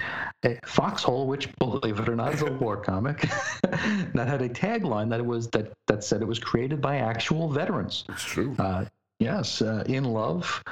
Uh, 0.44 0.52
Foxhole, 0.66 1.28
which, 1.28 1.54
believe 1.60 2.00
it 2.00 2.08
or 2.08 2.16
not, 2.16 2.34
is 2.34 2.42
a 2.42 2.54
war 2.54 2.78
comic. 2.78 3.30
that 3.64 4.28
had 4.28 4.42
a 4.42 4.48
tagline 4.48 5.10
that 5.10 5.20
it 5.20 5.26
was 5.26 5.50
that 5.50 5.74
that 5.88 6.06
said 6.06 6.22
it 6.22 6.28
was 6.28 6.40
created 6.40 6.82
by 6.82 6.98
actual 6.98 7.50
veterans. 7.50 8.06
It's 8.08 8.24
true. 8.24 8.47
Uh, 8.58 8.86
yes, 9.20 9.62
uh, 9.62 9.84
In 9.88 10.04
Love, 10.06 10.64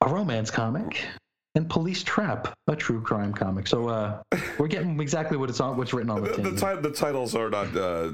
a 0.00 0.08
romance 0.08 0.50
comic, 0.50 1.04
and 1.54 1.68
Police 1.68 2.02
Trap, 2.02 2.54
a 2.68 2.74
true 2.74 3.02
crime 3.02 3.34
comic. 3.34 3.66
So 3.66 3.88
uh, 3.88 4.22
we're 4.58 4.68
getting 4.68 4.98
exactly 5.00 5.36
what 5.36 5.50
it's 5.50 5.60
on, 5.60 5.76
what's 5.76 5.92
written 5.92 6.08
on 6.10 6.22
the, 6.22 6.28
The, 6.30 6.34
tin. 6.36 6.44
the, 6.44 6.50
ti- 6.74 6.80
the 6.80 6.90
titles 6.90 7.34
are 7.34 7.50
not 7.50 7.76
uh, 7.76 8.12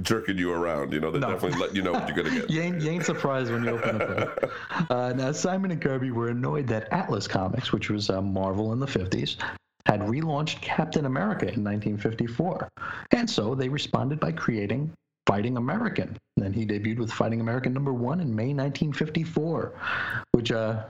jerking 0.00 0.38
you 0.38 0.52
around. 0.52 0.94
You 0.94 1.00
know, 1.00 1.10
they 1.10 1.18
No. 1.18 1.32
definitely 1.32 1.58
let 1.60 1.76
you 1.76 1.82
know 1.82 1.92
what 1.92 2.08
you're 2.08 2.16
going 2.16 2.32
to 2.32 2.40
get. 2.40 2.50
You 2.58 2.62
ain't, 2.62 2.80
you 2.80 2.90
ain't 2.90 3.04
surprised 3.04 3.52
when 3.52 3.62
you 3.64 3.70
open 3.70 4.00
it. 4.00 4.50
Uh, 4.90 5.12
now, 5.14 5.32
Simon 5.32 5.70
and 5.70 5.82
Kirby 5.82 6.12
were 6.12 6.28
annoyed 6.28 6.66
that 6.68 6.90
Atlas 6.92 7.26
Comics, 7.28 7.72
which 7.72 7.90
was 7.90 8.08
uh, 8.08 8.22
Marvel 8.22 8.72
in 8.72 8.78
the 8.80 8.86
50s, 8.86 9.36
had 9.84 10.00
relaunched 10.00 10.62
Captain 10.62 11.04
America 11.04 11.44
in 11.46 11.62
1954. 11.64 12.68
And 13.10 13.28
so 13.28 13.54
they 13.54 13.68
responded 13.68 14.18
by 14.18 14.32
creating 14.32 14.90
Fighting 15.28 15.58
American. 15.58 16.16
And 16.42 16.54
he 16.54 16.64
debuted 16.64 16.98
with 16.98 17.12
Fighting 17.12 17.40
American 17.40 17.74
number 17.74 17.92
one 17.92 18.20
in 18.20 18.34
May 18.34 18.54
1954, 18.54 19.74
which 20.32 20.50
uh, 20.50 20.84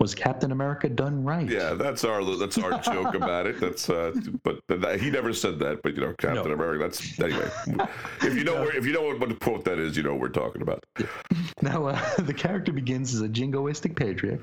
was 0.00 0.14
Captain 0.14 0.50
America 0.50 0.88
done 0.88 1.22
right. 1.22 1.48
Yeah, 1.48 1.74
that's 1.74 2.02
our 2.02 2.24
that's 2.36 2.58
our 2.58 2.80
joke 2.80 3.14
about 3.14 3.46
it. 3.46 3.60
That's 3.60 3.88
uh, 3.88 4.12
but 4.42 4.60
that, 4.68 5.00
he 5.00 5.10
never 5.10 5.32
said 5.32 5.58
that. 5.60 5.82
But 5.82 5.94
you 5.94 6.00
know, 6.00 6.14
Captain 6.18 6.48
No. 6.48 6.54
America. 6.54 6.82
That's 6.82 7.20
anyway. 7.20 7.48
If 8.22 8.34
you 8.34 8.42
know 8.42 8.54
where, 8.54 8.76
if 8.76 8.86
you 8.86 8.92
know 8.92 9.02
what, 9.02 9.20
what 9.20 9.38
quote 9.40 9.64
that 9.66 9.78
is, 9.78 9.96
you 9.96 10.02
know 10.02 10.12
what 10.12 10.20
we're 10.20 10.28
talking 10.30 10.62
about. 10.62 10.84
Now, 11.62 11.86
uh, 11.86 12.14
the 12.18 12.34
character 12.34 12.72
begins 12.72 13.14
as 13.14 13.20
a 13.20 13.28
jingoistic 13.28 13.94
patriot, 13.94 14.42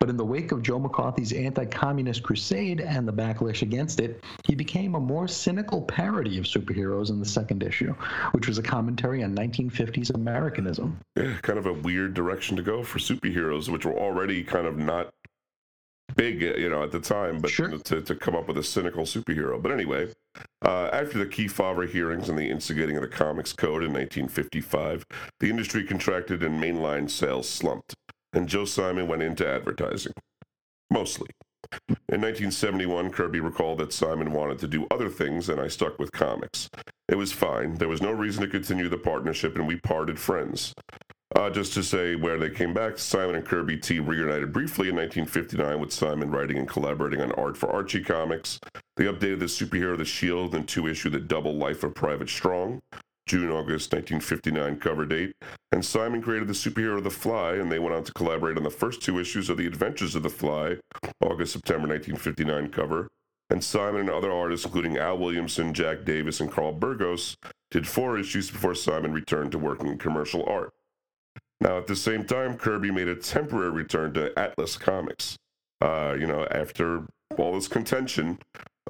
but 0.00 0.08
in 0.08 0.16
the 0.16 0.24
wake 0.24 0.52
of 0.52 0.62
Joe 0.62 0.78
McCarthy's 0.78 1.32
anti 1.32 1.64
communist 1.64 2.22
crusade 2.22 2.80
and 2.80 3.06
the 3.06 3.12
backlash 3.12 3.62
against 3.62 4.00
it, 4.00 4.22
he 4.46 4.54
became 4.54 4.94
a 4.94 5.00
more 5.00 5.26
cynical 5.26 5.82
parody 5.82 6.38
of 6.38 6.44
superheroes 6.44 7.10
in 7.10 7.18
the 7.18 7.26
second 7.26 7.62
issue, 7.62 7.92
which 8.32 8.46
was 8.46 8.58
a 8.58 8.62
commentary 8.62 9.24
on 9.24 9.34
1950s 9.34 10.14
Americanism. 10.14 10.98
Yeah, 11.16 11.34
kind 11.42 11.58
of 11.58 11.66
a 11.66 11.72
weird 11.72 12.14
direction 12.14 12.56
to 12.56 12.62
go 12.62 12.82
for 12.84 12.98
superheroes, 12.98 13.68
which 13.68 13.84
were 13.84 13.98
already 13.98 14.44
kind 14.44 14.66
of 14.66 14.78
not 14.78 15.12
big, 16.14 16.42
uh, 16.42 16.56
you 16.56 16.68
know, 16.68 16.82
at 16.82 16.92
the 16.92 17.00
time, 17.00 17.38
but 17.40 17.50
Sure. 17.50 17.76
to, 17.76 18.00
to 18.00 18.14
come 18.14 18.34
up 18.34 18.48
with 18.48 18.56
a 18.56 18.62
cynical 18.62 19.02
superhero. 19.04 19.60
But 19.60 19.72
anyway, 19.72 20.12
uh, 20.64 20.88
after 20.92 21.18
the 21.18 21.26
Kefauver 21.26 21.88
hearings 21.88 22.28
and 22.28 22.38
the 22.38 22.48
instigating 22.48 22.96
of 22.96 23.02
the 23.02 23.08
Comics 23.08 23.52
Code 23.52 23.82
in 23.82 23.92
1955, 23.92 25.04
the 25.40 25.50
industry 25.50 25.84
contracted 25.84 26.42
and 26.42 26.62
mainline 26.62 27.10
sales 27.10 27.48
slumped, 27.48 27.94
and 28.38 28.48
Joe 28.48 28.64
Simon 28.64 29.08
went 29.08 29.20
into 29.20 29.46
advertising, 29.46 30.12
mostly. 30.90 31.28
In 32.08 32.22
1971, 32.22 33.10
Kirby 33.10 33.40
recalled 33.40 33.78
that 33.80 33.92
Simon 33.92 34.32
wanted 34.32 34.60
to 34.60 34.68
do 34.68 34.86
other 34.92 35.08
things, 35.10 35.48
and 35.48 35.60
I 35.60 35.66
stuck 35.66 35.98
with 35.98 36.12
comics. 36.12 36.70
It 37.08 37.16
was 37.16 37.32
fine. 37.32 37.74
There 37.74 37.88
was 37.88 38.00
no 38.00 38.12
reason 38.12 38.42
to 38.42 38.48
continue 38.48 38.88
the 38.88 38.96
partnership, 38.96 39.56
and 39.56 39.66
we 39.66 39.76
parted 39.80 40.20
friends. 40.20 40.72
Uh, 41.34 41.50
just 41.50 41.74
to 41.74 41.82
say 41.82 42.14
where 42.14 42.38
they 42.38 42.48
came 42.48 42.72
back, 42.72 42.96
Simon 42.96 43.34
and 43.34 43.44
Kirby 43.44 43.76
team 43.76 44.06
reunited 44.06 44.52
briefly 44.52 44.88
in 44.88 44.94
1959 44.94 45.80
with 45.80 45.92
Simon 45.92 46.30
writing 46.30 46.58
and 46.58 46.68
collaborating 46.68 47.20
on 47.20 47.32
art 47.32 47.56
for 47.56 47.70
Archie 47.70 48.02
Comics. 48.02 48.60
They 48.96 49.04
updated 49.04 49.40
the 49.40 49.46
superhero 49.46 49.98
The 49.98 50.04
Shield 50.04 50.54
and 50.54 50.66
two 50.66 50.86
issue 50.86 51.10
The 51.10 51.18
Double 51.18 51.56
Life 51.56 51.82
of 51.82 51.94
Private 51.94 52.30
Strong, 52.30 52.80
June 53.28 53.50
August 53.50 53.92
1959 53.92 54.80
cover 54.80 55.04
date. 55.04 55.32
And 55.70 55.84
Simon 55.84 56.22
created 56.22 56.48
the 56.48 56.54
superhero 56.54 57.02
The 57.02 57.10
Fly, 57.10 57.54
and 57.54 57.70
they 57.70 57.78
went 57.78 57.94
on 57.94 58.04
to 58.04 58.12
collaborate 58.12 58.56
on 58.56 58.64
the 58.64 58.70
first 58.70 59.02
two 59.02 59.18
issues 59.18 59.50
of 59.50 59.58
The 59.58 59.66
Adventures 59.66 60.14
of 60.14 60.22
the 60.22 60.30
Fly, 60.30 60.76
August 61.20 61.52
September 61.52 61.86
1959 61.86 62.70
cover. 62.70 63.08
And 63.50 63.62
Simon 63.62 64.02
and 64.02 64.10
other 64.10 64.32
artists, 64.32 64.66
including 64.66 64.98
Al 64.98 65.18
Williamson, 65.18 65.72
Jack 65.72 66.04
Davis, 66.04 66.40
and 66.40 66.50
Carl 66.50 66.72
Burgos, 66.72 67.36
did 67.70 67.86
four 67.86 68.18
issues 68.18 68.50
before 68.50 68.74
Simon 68.74 69.12
returned 69.12 69.52
to 69.52 69.58
working 69.58 69.86
in 69.88 69.98
commercial 69.98 70.44
art. 70.46 70.72
Now, 71.60 71.76
at 71.78 71.86
the 71.86 71.96
same 71.96 72.24
time, 72.24 72.56
Kirby 72.56 72.90
made 72.90 73.08
a 73.08 73.16
temporary 73.16 73.70
return 73.70 74.14
to 74.14 74.38
Atlas 74.38 74.76
Comics. 74.76 75.36
Uh, 75.80 76.16
you 76.18 76.26
know, 76.26 76.46
after 76.50 77.04
all 77.36 77.54
this 77.54 77.68
contention, 77.68 78.38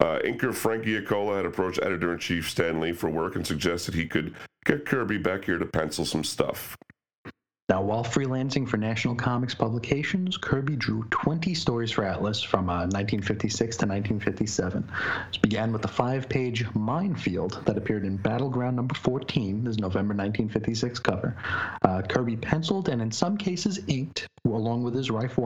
uh, 0.01 0.19
inker 0.25 0.55
Frank 0.55 0.85
Giacoia 0.85 1.37
had 1.37 1.47
approached 1.47 1.81
editor 1.83 2.13
in 2.13 2.19
chief 2.19 2.49
Stan 2.49 2.81
Lee 2.81 2.93
for 2.93 3.11
work 3.11 3.37
and 3.37 3.47
suggested 3.47 3.95
he 3.95 4.07
could 4.07 4.35
get 4.65 4.85
Kirby 4.85 5.19
back 5.19 5.45
here 5.45 5.59
to 5.59 5.67
pencil 5.67 6.05
some 6.05 6.25
stuff. 6.25 6.77
Now, 7.71 7.83
while 7.83 8.03
freelancing 8.03 8.67
for 8.67 8.79
National 8.79 9.15
Comics 9.15 9.55
publications, 9.55 10.39
Kirby 10.39 10.75
drew 10.77 11.05
20 11.11 11.53
stories 11.53 11.91
for 11.91 12.03
Atlas 12.03 12.43
from 12.43 12.71
uh, 12.71 12.89
1956 12.89 13.59
to 13.77 13.85
1957. 13.85 14.91
This 15.29 15.37
began 15.37 15.71
with 15.71 15.83
the 15.83 15.89
five 15.89 16.31
page 16.31 16.65
Minefield 16.73 17.63
that 17.67 17.77
appeared 17.77 18.07
in 18.07 18.17
Battleground 18.17 18.77
number 18.77 18.95
14, 18.95 19.67
his 19.67 19.77
November 19.77 20.15
1956 20.15 20.99
cover. 21.01 21.37
Uh, 21.83 22.01
Kirby 22.01 22.37
penciled 22.37 22.89
and, 22.89 23.03
in 23.03 23.13
some 23.13 23.37
cases, 23.37 23.81
inked, 23.87 24.27
along 24.47 24.83
with 24.83 24.95
his 24.95 25.13
wife, 25.13 25.37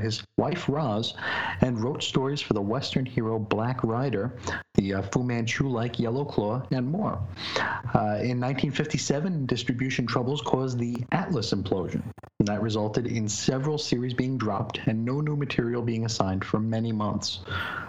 his 0.00 0.22
wife 0.36 0.68
Roz, 0.68 1.14
and 1.62 1.82
wrote 1.82 2.00
stories 2.00 2.40
for 2.40 2.54
the 2.54 2.62
Western 2.62 3.04
hero 3.04 3.40
Black 3.40 3.82
Rider, 3.82 4.38
the 4.74 4.94
uh, 4.94 5.02
Fu 5.02 5.24
Manchu 5.24 5.68
like 5.68 5.98
Yellow 5.98 6.24
Claw, 6.24 6.62
and 6.70 6.86
more. 6.86 7.18
Uh, 7.56 8.22
in 8.22 8.38
1957, 8.38 9.46
distribution 9.46 10.06
troubles 10.06 10.40
caused 10.42 10.78
the 10.78 10.96
Atlas 11.10 11.52
implosion. 11.62 12.02
And 12.38 12.48
that 12.48 12.62
resulted 12.62 13.06
in 13.06 13.28
several 13.28 13.78
series 13.78 14.14
being 14.14 14.36
dropped 14.36 14.80
and 14.86 15.04
no 15.04 15.20
new 15.20 15.36
material 15.36 15.82
being 15.82 16.04
assigned 16.04 16.44
for 16.44 16.60
many 16.60 16.92
months. 16.92 17.40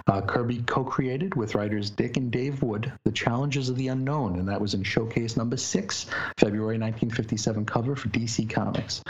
Uh, 0.08 0.22
Kirby 0.22 0.64
co 0.66 0.84
created 0.84 1.36
with 1.36 1.56
writers 1.56 1.90
Dick 1.90 2.18
and 2.18 2.32
Dave 2.32 2.64
Wood 2.64 2.92
The 3.04 3.12
Challengers 3.12 3.70
of 3.70 3.76
the 3.76 3.90
Unknown, 3.90 4.40
and 4.40 4.48
that 4.48 4.62
was 4.62 4.74
in 4.74 4.84
Showcase 4.84 5.36
number 5.36 5.58
six, 5.58 6.06
February 6.38 6.78
1957 6.80 7.66
cover 7.66 7.96
for 7.96 8.08
DC 8.10 8.50
Comics. 8.50 9.04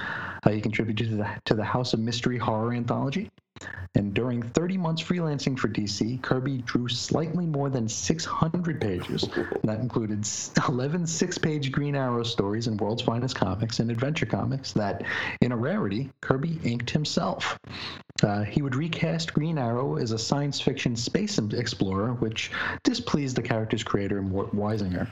Uh, 0.43 0.49
he 0.49 0.61
contributed 0.61 1.09
to 1.09 1.15
the, 1.17 1.29
to 1.45 1.53
the 1.53 1.63
House 1.63 1.93
of 1.93 1.99
Mystery 1.99 2.37
Horror 2.37 2.73
Anthology. 2.73 3.29
And 3.95 4.13
during 4.13 4.43
30 4.43 4.77
months 4.77 5.01
freelancing 5.01 5.57
for 5.57 5.67
DC, 5.67 6.21
Kirby 6.21 6.59
drew 6.59 6.87
slightly 6.87 7.45
more 7.45 7.69
than 7.69 7.89
600 7.89 8.79
pages. 8.79 9.27
that 9.63 9.79
included 9.79 10.27
11 10.67 11.07
six 11.07 11.37
page 11.37 11.71
Green 11.71 11.95
Arrow 11.95 12.23
stories 12.23 12.67
in 12.67 12.77
World's 12.77 13.01
Finest 13.01 13.35
Comics 13.35 13.79
and 13.79 13.89
Adventure 13.89 14.25
Comics 14.25 14.73
that, 14.73 15.03
in 15.41 15.51
a 15.51 15.57
rarity, 15.57 16.11
Kirby 16.21 16.59
inked 16.63 16.91
himself. 16.91 17.57
Uh, 18.23 18.43
he 18.43 18.61
would 18.61 18.75
recast 18.75 19.33
Green 19.33 19.57
Arrow 19.57 19.97
as 19.97 20.11
a 20.11 20.17
science 20.19 20.59
fiction 20.59 20.95
space 20.95 21.37
explorer, 21.37 22.13
which 22.13 22.51
displeased 22.83 23.35
the 23.35 23.41
character's 23.41 23.83
creator, 23.83 24.21
Mort 24.21 24.55
Weisinger. 24.55 25.11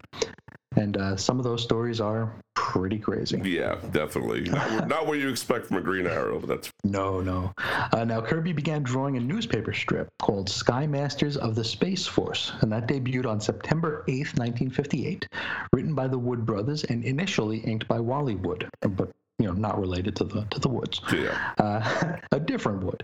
And 0.76 0.98
uh, 0.98 1.16
some 1.16 1.40
of 1.40 1.44
those 1.44 1.64
stories 1.64 2.02
are 2.02 2.34
pretty 2.54 2.98
crazy. 2.98 3.40
Yeah, 3.44 3.76
definitely. 3.92 4.42
Not, 4.42 4.88
not, 4.88 5.08
what 5.08 5.20
you 5.20 5.30
expect 5.30 5.68
from 5.68 5.78
a 5.78 5.82
Green 5.82 6.08
Arrow, 6.08 6.40
but 6.40 6.50
that's. 6.50 6.72
No, 6.86 7.20
no. 7.20 7.52
Uh, 7.92 8.06
now, 8.06 8.22
Kirby 8.22 8.54
began 8.54 8.84
drawing 8.84 9.18
a 9.18 9.20
newspaper 9.20 9.74
strip 9.74 10.08
called 10.20 10.48
Sky 10.48 10.88
Masters 10.88 11.36
of 11.36 11.56
the 11.56 11.64
Space 11.64 12.06
Force, 12.08 12.54
and 12.62 12.72
that 12.72 12.88
debuted 12.88 13.26
on 13.26 13.42
September 13.42 14.04
8th, 14.08 14.38
1958, 14.38 15.28
written 15.74 15.94
by 15.94 16.08
the 16.08 16.18
Wood 16.18 16.46
brothers 16.46 16.84
and 16.86 17.04
initially 17.04 17.58
inked 17.58 17.88
by 17.88 18.00
Wally 18.00 18.36
Wood. 18.36 18.70
But 18.82 19.12
you 19.40 19.48
know, 19.48 19.54
not 19.54 19.80
related 19.80 20.16
to 20.16 20.24
the 20.24 20.46
to 20.46 20.60
the 20.60 20.70
woods. 20.70 21.02
Yeah. 21.12 21.54
Uh, 21.58 22.18
a 22.32 22.40
different 22.40 22.84
wood. 22.84 23.04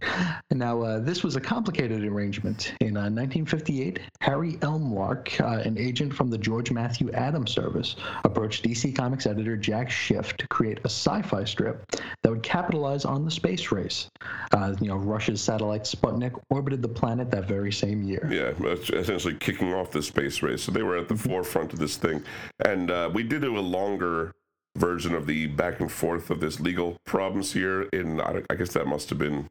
Now, 0.50 0.82
uh, 0.82 1.00
this 1.00 1.24
was 1.24 1.36
a 1.36 1.41
complicated 1.41 2.04
arrangement. 2.06 2.74
In 2.80 2.96
uh, 2.96 3.12
1958, 3.12 4.00
Harry 4.22 4.54
Elmlark, 4.54 5.41
uh, 5.41 5.62
an 5.67 5.78
agent 5.78 6.13
from 6.13 6.30
the 6.30 6.38
George 6.38 6.72
Matthew 6.72 7.12
Adams 7.12 7.52
service, 7.52 7.98
approached 8.24 8.63
DC 8.63 8.96
Comics 8.96 9.26
editor 9.26 9.58
Jack 9.58 9.89
Schiff 9.89 10.38
to 10.38 10.48
create 10.48 10.80
a 10.80 10.89
sci-fi 10.89 11.44
strip 11.44 11.84
that 12.24 12.30
would 12.30 12.44
capitalize 12.44 13.04
on 13.04 13.26
the 13.26 13.32
space 13.32 13.72
race. 13.72 14.08
Uh, 14.54 14.74
you 14.80 14.88
know, 14.88 14.96
Russia's 14.96 15.41
satellite 15.41 15.84
Sputnik 15.84 16.39
orbited 16.50 16.82
the 16.82 16.89
planet 16.89 17.30
that 17.32 17.46
very 17.46 17.74
same 17.74 18.04
year. 18.04 18.30
Yeah, 18.32 18.74
essentially 18.94 19.34
kicking 19.36 19.74
off 19.74 19.91
the 19.91 20.02
space 20.02 20.41
race. 20.41 20.63
So 20.63 20.72
they 20.72 20.84
were 20.84 20.98
at 20.98 21.10
the 21.10 21.15
mm-hmm. 21.15 21.30
forefront 21.30 21.74
of 21.74 21.80
this 21.80 21.98
thing, 21.98 22.24
and 22.63 22.89
uh, 22.89 23.10
we 23.13 23.24
did 23.24 23.41
do 23.41 23.58
a 23.58 23.60
longer 23.60 24.34
version 24.75 25.13
of 25.13 25.27
the 25.27 25.47
back 25.47 25.79
and 25.79 25.91
forth 25.91 26.29
of 26.29 26.39
this 26.39 26.60
legal 26.60 26.97
problems 27.05 27.53
here. 27.53 27.84
In 27.93 28.21
I, 28.21 28.55
guess 28.55 28.73
that 28.73 28.88
must 28.88 29.10
have 29.10 29.19
been 29.19 29.49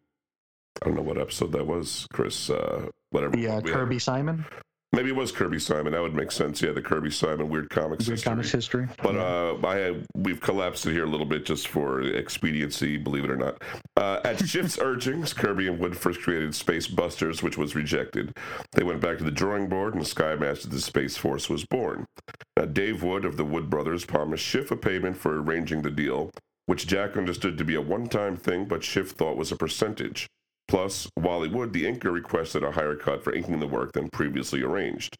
I 0.82 0.86
don't 0.86 0.96
know 0.96 1.02
what 1.02 1.18
episode 1.18 1.52
that 1.52 1.66
was, 1.66 2.06
Chris. 2.12 2.48
Uh, 2.48 2.88
whatever. 3.10 3.36
Yeah, 3.36 3.60
Kirby 3.60 3.98
Simon. 3.98 4.46
Maybe 4.92 5.10
it 5.10 5.16
was 5.16 5.30
Kirby 5.30 5.60
Simon. 5.60 5.92
That 5.92 6.02
would 6.02 6.16
make 6.16 6.32
sense. 6.32 6.60
Yeah, 6.60 6.72
the 6.72 6.82
Kirby 6.82 7.12
Simon 7.12 7.48
Weird 7.48 7.70
Comics 7.70 8.08
Weird 8.08 8.18
history. 8.18 8.30
Comics 8.30 8.50
history. 8.50 8.88
But 9.00 9.16
uh, 9.16 9.56
I 9.64 9.76
have, 9.76 10.04
we've 10.16 10.40
collapsed 10.40 10.84
it 10.86 10.92
here 10.92 11.04
a 11.04 11.08
little 11.08 11.26
bit 11.26 11.46
just 11.46 11.68
for 11.68 12.00
expediency, 12.02 12.96
believe 12.96 13.22
it 13.22 13.30
or 13.30 13.36
not. 13.36 13.62
Uh, 13.96 14.20
at 14.24 14.44
Schiff's 14.44 14.78
urgings, 14.82 15.32
Kirby 15.32 15.68
and 15.68 15.78
Wood 15.78 15.96
first 15.96 16.22
created 16.22 16.56
Space 16.56 16.88
Busters, 16.88 17.40
which 17.40 17.56
was 17.56 17.76
rejected. 17.76 18.36
They 18.72 18.82
went 18.82 19.00
back 19.00 19.18
to 19.18 19.24
the 19.24 19.30
drawing 19.30 19.68
board, 19.68 19.94
and 19.94 20.04
Sky 20.04 20.34
Master 20.34 20.68
the 20.68 20.80
Space 20.80 21.16
Force 21.16 21.48
was 21.48 21.64
born. 21.64 22.04
Now, 22.56 22.64
Dave 22.64 23.04
Wood 23.04 23.24
of 23.24 23.36
the 23.36 23.44
Wood 23.44 23.70
Brothers 23.70 24.04
promised 24.04 24.44
Schiff 24.44 24.72
a 24.72 24.76
payment 24.76 25.16
for 25.16 25.40
arranging 25.40 25.82
the 25.82 25.90
deal, 25.90 26.30
which 26.66 26.88
Jack 26.88 27.16
understood 27.16 27.56
to 27.58 27.64
be 27.64 27.76
a 27.76 27.80
one-time 27.80 28.36
thing, 28.36 28.64
but 28.64 28.82
Schiff 28.82 29.10
thought 29.10 29.36
was 29.36 29.52
a 29.52 29.56
percentage. 29.56 30.26
Plus, 30.70 31.08
Wally 31.18 31.48
Wood, 31.48 31.72
the 31.72 31.84
inker, 31.84 32.12
requested 32.12 32.62
a 32.62 32.70
higher 32.70 32.94
cut 32.94 33.24
for 33.24 33.34
inking 33.34 33.58
the 33.58 33.66
work 33.66 33.90
than 33.92 34.08
previously 34.08 34.62
arranged 34.62 35.16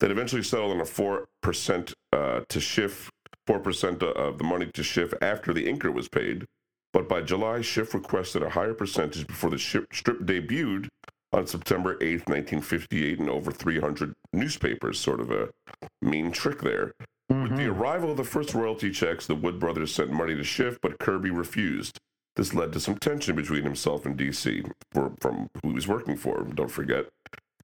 that 0.00 0.10
eventually 0.10 0.42
settled 0.42 0.72
on 0.72 0.80
a 0.80 0.84
4% 0.84 1.92
uh, 2.12 2.40
to 2.48 2.60
Schiff, 2.60 3.10
4% 3.46 4.02
of 4.02 4.38
the 4.38 4.44
money 4.44 4.70
to 4.72 4.82
Schiff 4.82 5.12
after 5.20 5.52
the 5.52 5.66
inker 5.66 5.92
was 5.92 6.08
paid. 6.08 6.46
But 6.94 7.06
by 7.06 7.20
July, 7.20 7.60
Schiff 7.60 7.92
requested 7.92 8.42
a 8.42 8.48
higher 8.48 8.72
percentage 8.72 9.26
before 9.26 9.50
the 9.50 9.58
strip 9.58 9.90
debuted 10.20 10.88
on 11.32 11.46
September 11.46 11.96
8th, 11.96 12.28
1958, 12.28 13.18
in 13.18 13.28
over 13.28 13.52
300 13.52 14.14
newspapers. 14.32 14.98
Sort 14.98 15.20
of 15.20 15.30
a 15.30 15.50
mean 16.00 16.32
trick 16.32 16.62
there. 16.62 16.92
Mm-hmm. 17.30 17.42
With 17.42 17.56
the 17.56 17.62
mm-hmm. 17.64 17.80
arrival 17.80 18.12
of 18.12 18.16
the 18.16 18.24
first 18.24 18.54
royalty 18.54 18.90
checks, 18.90 19.26
the 19.26 19.34
Wood 19.34 19.58
brothers 19.58 19.94
sent 19.94 20.12
money 20.12 20.34
to 20.34 20.44
Schiff, 20.44 20.78
but 20.80 20.98
Kirby 20.98 21.30
refused. 21.30 21.98
This 22.36 22.54
led 22.54 22.72
to 22.72 22.80
some 22.80 22.96
tension 22.96 23.36
between 23.36 23.62
himself 23.62 24.04
and 24.06 24.16
DC, 24.16 24.70
for, 24.92 25.12
from 25.20 25.48
who 25.62 25.68
he 25.68 25.74
was 25.74 25.86
working 25.86 26.16
for, 26.16 26.42
don't 26.42 26.70
forget. 26.70 27.06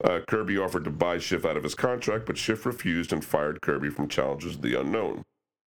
Uh, 0.03 0.21
Kirby 0.27 0.57
offered 0.57 0.85
to 0.85 0.91
buy 0.91 1.19
Schiff 1.19 1.45
out 1.45 1.57
of 1.57 1.65
his 1.65 1.75
contract, 1.75 2.27
but 2.27 2.39
Schiff 2.39 2.65
refused 2.65 3.13
and 3.13 3.25
fired 3.25 3.61
Kirby 3.61 3.91
from 3.91 4.09
Challengers 4.09 4.55
of 4.55 4.63
the 4.63 4.81
Unknown. 4.81 5.23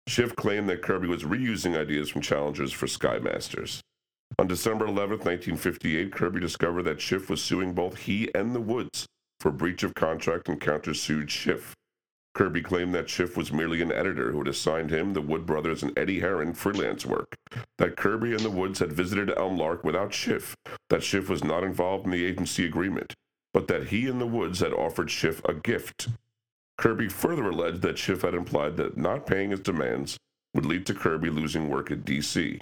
Schiff 0.07 0.35
claimed 0.35 0.69
that 0.69 0.81
Kirby 0.81 1.07
was 1.07 1.23
reusing 1.23 1.77
ideas 1.77 2.09
from 2.09 2.21
Challengers 2.21 2.71
for 2.71 2.87
Sky 2.87 3.19
Masters. 3.19 3.81
On 4.39 4.47
December 4.47 4.85
11, 4.85 5.19
1958, 5.19 6.11
Kirby 6.11 6.39
discovered 6.39 6.83
that 6.83 7.01
Schiff 7.01 7.29
was 7.29 7.41
suing 7.41 7.73
both 7.73 7.97
he 7.97 8.29
and 8.33 8.55
the 8.55 8.61
Woods 8.61 9.05
for 9.39 9.51
breach 9.51 9.83
of 9.83 9.93
contract 9.93 10.47
and 10.49 10.59
countersued 10.59 11.29
Schiff. 11.29 11.75
Kirby 12.33 12.61
claimed 12.61 12.95
that 12.95 13.09
Schiff 13.09 13.37
was 13.37 13.51
merely 13.51 13.81
an 13.81 13.91
editor 13.91 14.31
who 14.31 14.39
had 14.39 14.47
assigned 14.47 14.89
him, 14.89 15.13
the 15.13 15.21
Wood 15.21 15.45
brothers, 15.45 15.83
and 15.83 15.97
Eddie 15.97 16.19
Herron 16.19 16.53
freelance 16.53 17.05
work. 17.05 17.35
That 17.77 17.95
Kirby 17.95 18.31
and 18.31 18.41
the 18.41 18.49
Woods 18.49 18.79
had 18.79 18.91
visited 18.91 19.29
Elmlark 19.29 19.83
without 19.83 20.13
Schiff. 20.13 20.55
That 20.89 21.03
Schiff 21.03 21.29
was 21.29 21.43
not 21.43 21.63
involved 21.63 22.05
in 22.05 22.11
the 22.11 22.25
agency 22.25 22.65
agreement 22.65 23.13
but 23.53 23.67
that 23.67 23.87
he 23.87 24.07
and 24.07 24.19
the 24.19 24.27
Woods 24.27 24.59
had 24.59 24.73
offered 24.73 25.11
Schiff 25.11 25.43
a 25.45 25.53
gift. 25.53 26.09
Kirby 26.77 27.07
further 27.07 27.49
alleged 27.49 27.81
that 27.83 27.99
Schiff 27.99 28.23
had 28.23 28.33
implied 28.33 28.77
that 28.77 28.97
not 28.97 29.27
paying 29.27 29.51
his 29.51 29.59
demands 29.59 30.17
would 30.53 30.65
lead 30.65 30.85
to 30.87 30.93
Kirby 30.93 31.29
losing 31.29 31.69
work 31.69 31.91
at 31.91 32.03
DC. 32.03 32.59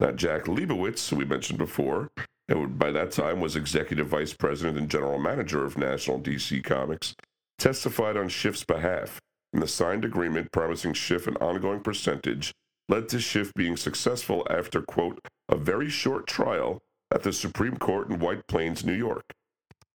Now, 0.00 0.12
Jack 0.12 0.44
Liebowitz, 0.44 1.08
who 1.08 1.16
we 1.16 1.24
mentioned 1.24 1.58
before, 1.58 2.10
and 2.48 2.78
by 2.78 2.90
that 2.90 3.10
time 3.10 3.40
was 3.40 3.56
executive 3.56 4.08
vice 4.08 4.32
president 4.32 4.78
and 4.78 4.90
general 4.90 5.18
manager 5.18 5.64
of 5.64 5.76
National 5.76 6.18
DC 6.18 6.64
Comics, 6.64 7.14
testified 7.58 8.16
on 8.16 8.28
Schiff's 8.28 8.64
behalf, 8.64 9.20
and 9.52 9.62
the 9.62 9.68
signed 9.68 10.04
agreement 10.04 10.52
promising 10.52 10.92
Schiff 10.92 11.26
an 11.26 11.36
ongoing 11.36 11.80
percentage 11.80 12.52
led 12.88 13.08
to 13.10 13.20
Schiff 13.20 13.52
being 13.54 13.76
successful 13.76 14.46
after, 14.48 14.80
quote, 14.80 15.18
a 15.48 15.56
very 15.56 15.90
short 15.90 16.26
trial 16.26 16.78
at 17.12 17.22
the 17.22 17.32
Supreme 17.32 17.76
Court 17.76 18.10
in 18.10 18.18
White 18.18 18.46
Plains, 18.48 18.84
New 18.84 18.94
York. 18.94 19.24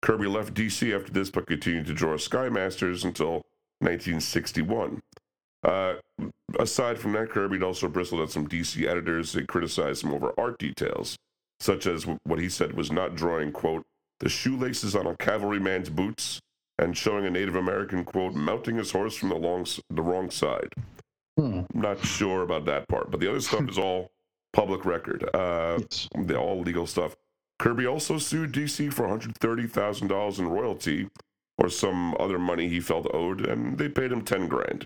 Kirby 0.02 0.28
left 0.28 0.54
DC 0.54 0.96
after 0.96 1.12
this, 1.12 1.30
but 1.30 1.48
continued 1.48 1.86
to 1.88 1.94
draw 1.94 2.18
Sky 2.18 2.50
Masters 2.50 3.04
until 3.04 3.42
1961. 3.80 5.02
Uh, 5.64 5.96
aside 6.60 7.00
from 7.00 7.14
that, 7.14 7.30
Kirby 7.30 7.64
also 7.64 7.88
bristled 7.88 8.22
at 8.22 8.30
some 8.30 8.48
DC 8.48 8.86
editors 8.86 9.32
that 9.32 9.48
criticized 9.48 10.04
him 10.04 10.12
over 10.12 10.34
art 10.38 10.60
details, 10.60 11.16
such 11.60 11.88
as 11.88 12.06
what 12.26 12.40
he 12.40 12.50
said 12.50 12.74
was 12.74 12.92
not 12.92 13.16
drawing, 13.16 13.52
quote, 13.52 13.84
the 14.20 14.30
shoelaces 14.30 14.96
on 14.96 15.08
a 15.08 15.16
cavalryman's 15.18 15.90
boots 15.90 16.40
and 16.80 16.98
showing 16.98 17.26
a 17.26 17.30
Native 17.30 17.56
American, 17.56 18.04
quote, 18.04 18.34
mounting 18.34 18.78
his 18.78 18.92
horse 18.92 19.16
from 19.16 19.30
the, 19.30 19.36
long, 19.36 19.66
the 19.90 20.02
wrong 20.02 20.30
side. 20.30 20.74
Hmm. 21.38 21.62
Not 21.74 22.04
sure 22.06 22.44
about 22.44 22.66
that 22.66 22.88
part, 22.88 23.12
but 23.12 23.20
the 23.20 23.30
other 23.30 23.42
stuff 23.42 23.70
is 23.70 23.78
all 23.78 24.12
public 24.54 24.86
record. 24.86 25.30
Uh, 25.34 25.80
yes. 25.80 26.08
The 26.16 26.38
all 26.38 26.62
legal 26.62 26.88
stuff. 26.88 27.16
Kirby 27.60 27.86
also 27.86 28.18
sued 28.18 28.52
DC 28.52 28.92
for 28.92 29.08
$130,000 29.08 30.40
in 30.40 30.48
royalty 30.48 31.10
or 31.58 31.70
some 31.70 32.16
other 32.20 32.40
money 32.40 32.68
he 32.68 32.80
felt 32.80 33.08
owed, 33.14 33.46
and 33.46 33.78
they 33.78 33.88
paid 33.88 34.12
him 34.12 34.24
10 34.24 34.48
grand. 34.48 34.86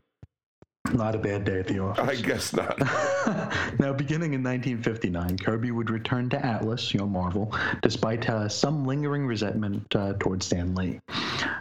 Not 0.94 1.16
a 1.16 1.18
bad 1.18 1.44
day 1.44 1.60
at 1.60 1.68
the 1.68 1.80
office. 1.80 2.08
I 2.08 2.16
guess 2.16 2.54
not. 2.54 2.80
now, 3.80 3.94
beginning 3.94 4.34
in 4.34 4.44
1959, 4.44 5.38
Kirby 5.38 5.72
would 5.72 5.90
return 5.90 6.30
to 6.30 6.46
Atlas, 6.46 6.94
you 6.94 7.00
know, 7.00 7.08
Marvel, 7.08 7.54
despite 7.82 8.30
uh, 8.30 8.48
some 8.48 8.86
lingering 8.86 9.26
resentment 9.26 9.96
uh, 9.96 10.14
towards 10.20 10.46
Stan 10.46 10.76
Lee. 10.76 11.00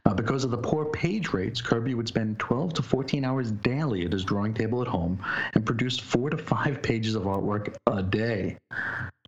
Uh, 0.04 0.14
because 0.14 0.44
of 0.44 0.50
the 0.50 0.58
poor 0.58 0.84
page 0.86 1.32
rates, 1.32 1.60
Kirby 1.60 1.94
would 1.94 2.08
spend 2.08 2.38
12 2.38 2.74
to 2.74 2.82
14 2.82 3.24
hours 3.24 3.50
daily 3.50 4.04
at 4.04 4.12
his 4.12 4.24
drawing 4.24 4.54
table 4.54 4.82
at 4.82 4.88
home 4.88 5.22
and 5.54 5.66
produced 5.66 6.02
four 6.02 6.30
to 6.30 6.38
five 6.38 6.82
pages 6.82 7.14
of 7.14 7.24
artwork 7.24 7.74
a 7.86 8.02
day. 8.02 8.56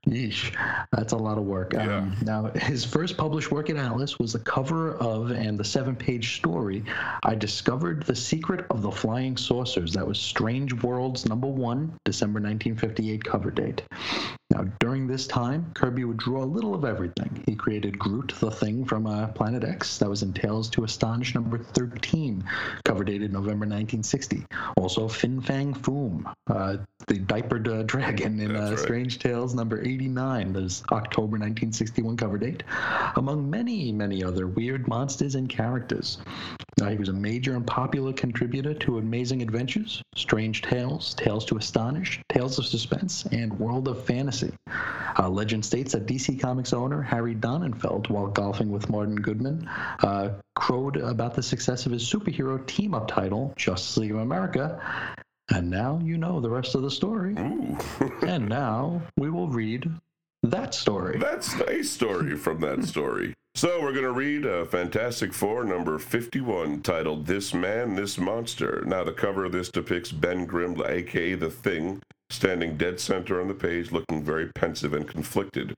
Yeesh, 0.07 0.55
that's 0.93 1.13
a 1.13 1.17
lot 1.17 1.39
of 1.39 1.45
work. 1.45 1.73
Yeah. 1.73 1.99
Um, 1.99 2.17
now, 2.23 2.51
his 2.55 2.85
first 2.85 3.17
published 3.17 3.51
work 3.51 3.71
in 3.71 3.77
Atlas 3.77 4.19
was 4.19 4.33
the 4.33 4.39
cover 4.39 4.97
of 4.97 5.31
and 5.31 5.59
the 5.59 5.65
seven 5.65 5.97
page 5.97 6.37
story, 6.37 6.85
I 7.23 7.35
Discovered 7.35 8.05
the 8.05 8.17
Secret 8.17 8.67
of 8.71 8.83
the 8.83 8.91
Flying 8.91 9.37
Saucers. 9.37 9.93
That 9.95 10.07
was 10.07 10.19
Strange 10.19 10.73
Worlds 10.83 11.27
number 11.27 11.47
one, 11.47 11.93
December 12.05 12.41
1958 12.41 13.25
cover 13.25 13.51
date. 13.51 13.83
Now, 14.51 14.65
during 14.81 15.07
this 15.07 15.27
time, 15.27 15.71
Kirby 15.75 16.05
would 16.05 16.17
draw 16.17 16.43
a 16.43 16.47
little 16.47 16.75
of 16.75 16.87
everything. 16.87 17.45
He 17.47 17.55
created 17.55 17.99
Groot 17.99 18.33
the 18.41 18.51
Thing 18.51 18.85
from 18.85 19.07
uh, 19.07 19.27
Planet 19.29 19.63
X, 19.63 19.99
that 19.99 20.09
was 20.09 20.23
in 20.23 20.33
Tales 20.33 20.71
to 20.71 20.85
Astonish 20.85 21.35
number 21.35 21.59
13, 21.59 22.43
cover 22.85 23.05
dated 23.05 23.31
November 23.31 23.67
1960. 23.67 24.47
Also, 24.79 25.07
Fin 25.07 25.43
Fang 25.43 25.75
Foom, 25.75 26.33
uh, 26.47 26.79
the 27.07 27.19
diapered 27.19 27.69
uh, 27.69 27.83
dragon 27.83 28.41
in 28.41 28.57
uh, 28.57 28.71
right. 28.71 28.79
Strange 28.79 29.19
Tales 29.19 29.55
number 29.55 29.83
89, 29.89 30.53
that 30.53 30.63
is 30.63 30.83
October 30.93 31.39
1961 31.39 32.17
cover 32.17 32.39
date, 32.39 32.63
among 33.17 33.49
many, 33.49 33.91
many 33.93 34.23
other 34.23 34.47
weird 34.47 34.87
monsters 34.87 35.35
and 35.35 35.49
characters. 35.49 36.19
Uh, 36.81 36.91
he 36.91 36.97
was 36.97 37.09
a 37.09 37.13
major 37.13 37.57
and 37.57 37.67
popular 37.67 38.13
contributor 38.13 38.75
to 38.75 38.99
Amazing 38.99 39.43
Adventures, 39.43 40.03
Strange 40.15 40.63
Tales, 40.63 41.15
Tales 41.15 41.45
to 41.47 41.57
Astonish, 41.57 42.21
Tales 42.29 42.59
of 42.59 42.67
Suspense, 42.67 43.25
and 43.33 43.59
World 43.59 43.89
of 43.89 44.05
Fantasy. 44.05 44.53
Uh, 45.19 45.29
legend 45.29 45.65
states 45.65 45.93
that 45.93 46.07
DC 46.07 46.39
Comics 46.41 46.73
owner 46.73 47.03
Harry 47.03 47.35
Donenfeld, 47.35 48.09
while 48.09 48.29
golfing 48.29 48.71
with 48.71 48.89
Martin 48.89 49.17
Goodman, 49.17 49.69
uh, 50.03 50.31
crowed 50.55 50.97
about 50.97 51.35
the 51.35 51.43
success 51.43 51.87
of 51.87 51.93
his 51.93 52.03
superhero 52.05 52.65
team 52.65 52.95
up 52.95 53.09
title, 53.09 53.53
Justice 53.57 53.97
League 53.97 54.13
of 54.13 54.19
America. 54.19 54.81
And 55.51 55.71
now 55.71 55.99
you 56.03 56.19
know 56.19 56.41
the 56.41 56.51
rest 56.51 56.75
of 56.75 56.83
the 56.83 56.91
story. 56.91 57.35
Ooh, 57.39 57.77
and 58.27 58.49
now 58.49 59.03
we 59.17 59.31
will 59.31 59.49
read 59.49 59.91
that 60.43 60.75
story. 60.75 61.19
that's 61.19 61.55
a 61.61 61.83
story 61.83 62.37
from 62.37 62.61
that 62.61 62.85
story. 62.85 63.35
So 63.55 63.81
we're 63.81 63.93
going 63.93 64.05
to 64.05 64.13
read 64.13 64.45
a 64.45 64.67
Fantastic 64.67 65.33
Four 65.33 65.65
number 65.65 65.99
51 65.99 66.83
titled 66.83 67.27
This 67.27 67.53
Man, 67.53 67.97
This 67.97 68.17
Monster. 68.19 68.85
Now 68.87 69.03
the 69.03 69.13
cover 69.13 69.45
of 69.45 69.53
this 69.53 69.69
depicts 69.69 70.13
Ben 70.13 70.45
Grimm, 70.47 70.81
aka 70.87 71.35
The 71.35 71.51
Thing, 71.51 72.01
standing 72.31 72.77
dead 72.77 73.01
center 73.01 73.41
on 73.41 73.49
the 73.49 73.55
page 73.55 73.91
looking 73.91 74.23
very 74.23 74.53
pensive 74.55 74.93
and 74.93 75.09
conflicted. 75.09 75.75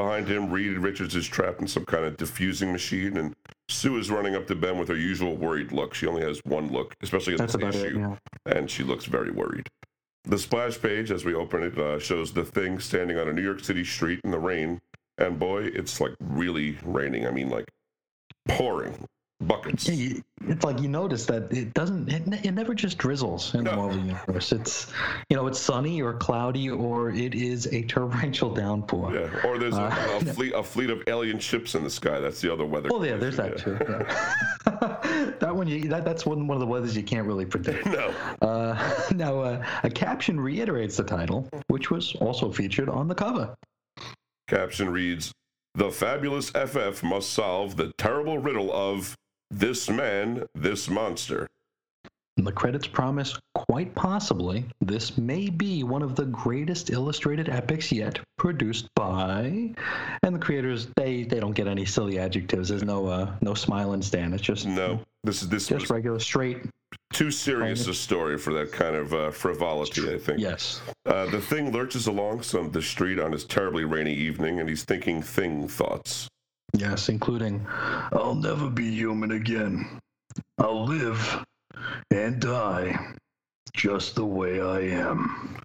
Behind 0.00 0.26
him, 0.26 0.48
Reed 0.50 0.78
Richards 0.78 1.14
is 1.14 1.26
trapped 1.26 1.60
in 1.60 1.68
some 1.68 1.84
kind 1.84 2.06
of 2.06 2.16
diffusing 2.16 2.72
machine, 2.72 3.18
and 3.18 3.34
Sue 3.68 3.98
is 3.98 4.10
running 4.10 4.34
up 4.34 4.46
to 4.46 4.54
Ben 4.54 4.78
with 4.78 4.88
her 4.88 4.96
usual 4.96 5.36
worried 5.36 5.72
look. 5.72 5.92
She 5.92 6.06
only 6.06 6.22
has 6.22 6.40
one 6.46 6.72
look, 6.72 6.94
especially 7.02 7.34
in 7.34 7.36
That's 7.36 7.52
this 7.52 7.60
about 7.62 7.74
it. 7.74 7.84
issue, 7.88 7.98
Yeah. 7.98 8.16
and 8.46 8.70
she 8.70 8.82
looks 8.82 9.04
very 9.04 9.30
worried. 9.30 9.68
The 10.24 10.38
splash 10.38 10.80
page, 10.80 11.10
as 11.10 11.26
we 11.26 11.34
open 11.34 11.62
it, 11.62 11.76
uh, 11.78 11.98
shows 11.98 12.32
the 12.32 12.46
thing 12.46 12.78
standing 12.78 13.18
on 13.18 13.28
a 13.28 13.32
New 13.34 13.42
York 13.42 13.62
City 13.62 13.84
street 13.84 14.20
in 14.24 14.30
the 14.30 14.38
rain, 14.38 14.80
and 15.18 15.38
boy, 15.38 15.64
it's 15.64 16.00
like 16.00 16.14
really 16.18 16.78
raining. 16.82 17.26
I 17.26 17.30
mean, 17.30 17.50
like 17.50 17.68
pouring 18.48 19.04
buckets. 19.40 19.88
Yeah, 19.88 20.18
it's 20.46 20.64
like 20.64 20.80
you 20.80 20.88
notice 20.88 21.26
that 21.26 21.52
it 21.52 21.72
doesn't. 21.74 22.08
It, 22.08 22.44
it 22.46 22.52
never 22.52 22.74
just 22.74 22.98
drizzles 22.98 23.54
in 23.54 23.64
the 23.64 23.74
Marvel 23.76 23.98
universe. 23.98 24.52
It's 24.52 24.92
you 25.28 25.36
know 25.36 25.46
it's 25.46 25.58
sunny 25.58 26.00
or 26.02 26.14
cloudy 26.14 26.70
or 26.70 27.10
it 27.10 27.34
is 27.34 27.66
a 27.72 27.82
torrential 27.94 28.52
downpour. 28.54 29.14
Yeah, 29.14 29.46
or 29.46 29.58
there's 29.58 29.76
a, 29.76 29.82
Uh, 29.82 30.18
a 30.20 30.24
fleet 30.34 30.52
a 30.54 30.62
fleet 30.62 30.90
of 30.90 31.02
alien 31.06 31.38
ships 31.38 31.74
in 31.74 31.84
the 31.84 31.90
sky. 31.90 32.20
That's 32.20 32.40
the 32.40 32.52
other 32.52 32.64
weather. 32.66 32.88
Oh 32.92 33.02
yeah, 33.02 33.16
there's 33.16 33.36
that 33.36 33.56
condition, 33.56 33.78
too. 33.78 34.06
yeah. 34.06 35.34
that 35.40 35.54
one, 35.54 35.66
you, 35.66 35.88
that, 35.88 36.04
that's 36.04 36.24
one 36.26 36.46
one 36.46 36.56
of 36.56 36.60
the 36.60 36.66
weathers 36.66 36.96
you 36.96 37.02
can't 37.02 37.26
really 37.26 37.46
predict. 37.46 37.86
No, 37.86 38.12
Uh, 38.42 39.06
now, 39.14 39.40
uh, 39.40 39.64
a 39.82 39.90
caption 39.90 40.38
reiterates 40.40 40.96
the 40.96 41.04
title, 41.04 41.48
which 41.68 41.90
was 41.90 42.14
also 42.16 42.50
featured 42.52 42.88
on 42.88 43.08
the 43.08 43.14
cover. 43.14 43.54
caption 44.48 44.90
reads: 44.90 45.32
"The 45.74 45.90
fabulous 45.90 46.50
FF 46.50 47.02
must 47.02 47.30
solve 47.30 47.76
the 47.76 47.92
terrible 47.98 48.38
riddle 48.38 48.72
of 48.72 49.14
this 49.50 49.88
man, 49.90 50.46
this 50.54 50.88
monster." 50.88 51.48
The 52.36 52.52
credits 52.52 52.86
promise, 52.86 53.38
quite 53.54 53.94
possibly, 53.94 54.64
this 54.80 55.18
may 55.18 55.50
be 55.50 55.82
one 55.82 56.02
of 56.02 56.16
the 56.16 56.24
greatest 56.26 56.88
illustrated 56.90 57.50
epics 57.50 57.92
yet 57.92 58.18
produced 58.38 58.88
by. 58.94 59.74
And 60.22 60.34
the 60.34 60.38
creators, 60.38 60.88
they 60.96 61.24
they 61.24 61.38
don't 61.38 61.52
get 61.52 61.66
any 61.66 61.84
silly 61.84 62.18
adjectives. 62.18 62.70
There's 62.70 62.84
no 62.84 63.06
uh, 63.06 63.34
no 63.42 63.52
smile 63.54 63.92
and 63.92 64.02
stand. 64.02 64.32
It's 64.32 64.42
just 64.42 64.64
No, 64.66 65.00
this 65.22 65.42
is 65.42 65.48
this 65.50 65.66
just 65.66 65.90
regular 65.90 66.18
straight. 66.18 66.64
too 67.12 67.30
serious 67.30 67.86
a 67.88 67.94
story 67.94 68.38
for 68.38 68.54
that 68.54 68.72
kind 68.72 68.96
of 68.96 69.12
uh, 69.12 69.30
frivolity. 69.32 70.14
I 70.14 70.18
think. 70.18 70.38
Yes. 70.40 70.80
Uh, 71.04 71.26
the 71.26 71.40
thing 71.40 71.72
lurches 71.72 72.06
along 72.06 72.42
some 72.42 72.70
the 72.70 72.80
street 72.80 73.18
on 73.18 73.32
this 73.32 73.44
terribly 73.44 73.84
rainy 73.84 74.14
evening, 74.14 74.60
and 74.60 74.68
he's 74.68 74.84
thinking 74.84 75.20
thing 75.20 75.68
thoughts. 75.68 76.28
Yes, 76.74 77.08
including, 77.08 77.66
I'll 78.12 78.34
never 78.34 78.70
be 78.70 78.90
human 78.90 79.32
again. 79.32 79.98
I'll 80.58 80.84
live 80.84 81.44
and 82.10 82.40
die 82.40 83.14
just 83.74 84.14
the 84.14 84.24
way 84.24 84.60
I 84.60 84.80
am. 84.80 85.58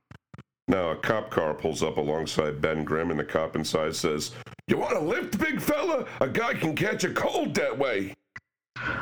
Now, 0.68 0.90
a 0.90 0.96
cop 0.96 1.30
car 1.30 1.54
pulls 1.54 1.84
up 1.84 1.98
alongside 1.98 2.60
Ben 2.62 2.84
Grimm, 2.84 3.12
and 3.12 3.20
the 3.20 3.24
cop 3.24 3.56
inside 3.56 3.96
says, 3.96 4.32
You 4.68 4.78
want 4.78 4.98
a 4.98 5.00
lift, 5.00 5.38
big 5.38 5.62
fella? 5.62 6.06
A 6.22 6.28
guy 6.28 6.56
can 6.56 6.76
catch 6.76 7.04
a 7.04 7.14
cold 7.14 7.54
that 7.56 7.78
way. 7.78 8.14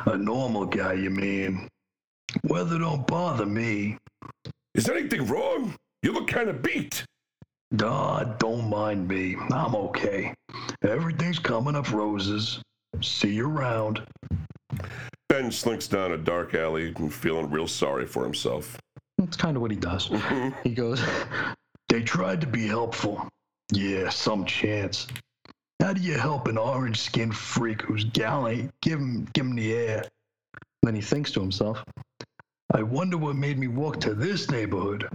A 0.05 0.17
normal 0.17 0.65
guy, 0.65 0.93
you 0.93 1.09
mean? 1.09 1.67
Weather 2.43 2.79
don't 2.79 3.07
bother 3.07 3.45
me. 3.45 3.97
Is 4.75 4.89
anything 4.89 5.25
wrong? 5.27 5.75
You 6.01 6.11
look 6.11 6.27
kind 6.27 6.49
of 6.49 6.61
beat. 6.61 7.05
God, 7.75 8.37
don't 8.37 8.69
mind 8.69 9.07
me. 9.07 9.35
I'm 9.51 9.75
okay. 9.75 10.33
Everything's 10.83 11.39
coming 11.39 11.75
up 11.75 11.91
roses. 11.91 12.61
See 13.01 13.33
you 13.33 13.49
around. 13.49 14.03
Ben 15.27 15.51
slinks 15.51 15.87
down 15.87 16.11
a 16.11 16.17
dark 16.17 16.53
alley 16.53 16.93
feeling 17.09 17.49
real 17.49 17.67
sorry 17.67 18.05
for 18.05 18.23
himself. 18.23 18.77
That's 19.17 19.37
kind 19.37 19.55
of 19.57 19.61
what 19.61 19.71
he 19.71 19.77
does. 19.77 20.09
Mm-hmm. 20.09 20.49
He 20.63 20.75
goes, 20.75 21.03
They 21.89 22.03
tried 22.03 22.41
to 22.41 22.47
be 22.47 22.67
helpful. 22.67 23.27
Yeah, 23.71 24.09
some 24.09 24.45
chance. 24.45 25.07
How 25.79 25.93
do 25.93 26.01
you 26.01 26.13
help 26.17 26.47
an 26.47 26.57
orange 26.57 26.99
skinned 26.99 27.35
freak 27.35 27.81
who's 27.81 28.03
gallant? 28.03 28.71
Give 28.81 28.99
him, 28.99 29.27
give 29.33 29.45
him 29.45 29.55
the 29.55 29.73
air. 29.73 30.05
Then 30.83 30.95
he 30.95 31.01
thinks 31.01 31.31
to 31.31 31.39
himself, 31.39 31.83
I 32.73 32.83
wonder 32.83 33.17
what 33.17 33.35
made 33.35 33.57
me 33.57 33.67
walk 33.67 33.99
to 34.01 34.13
this 34.13 34.51
neighborhood. 34.51 35.09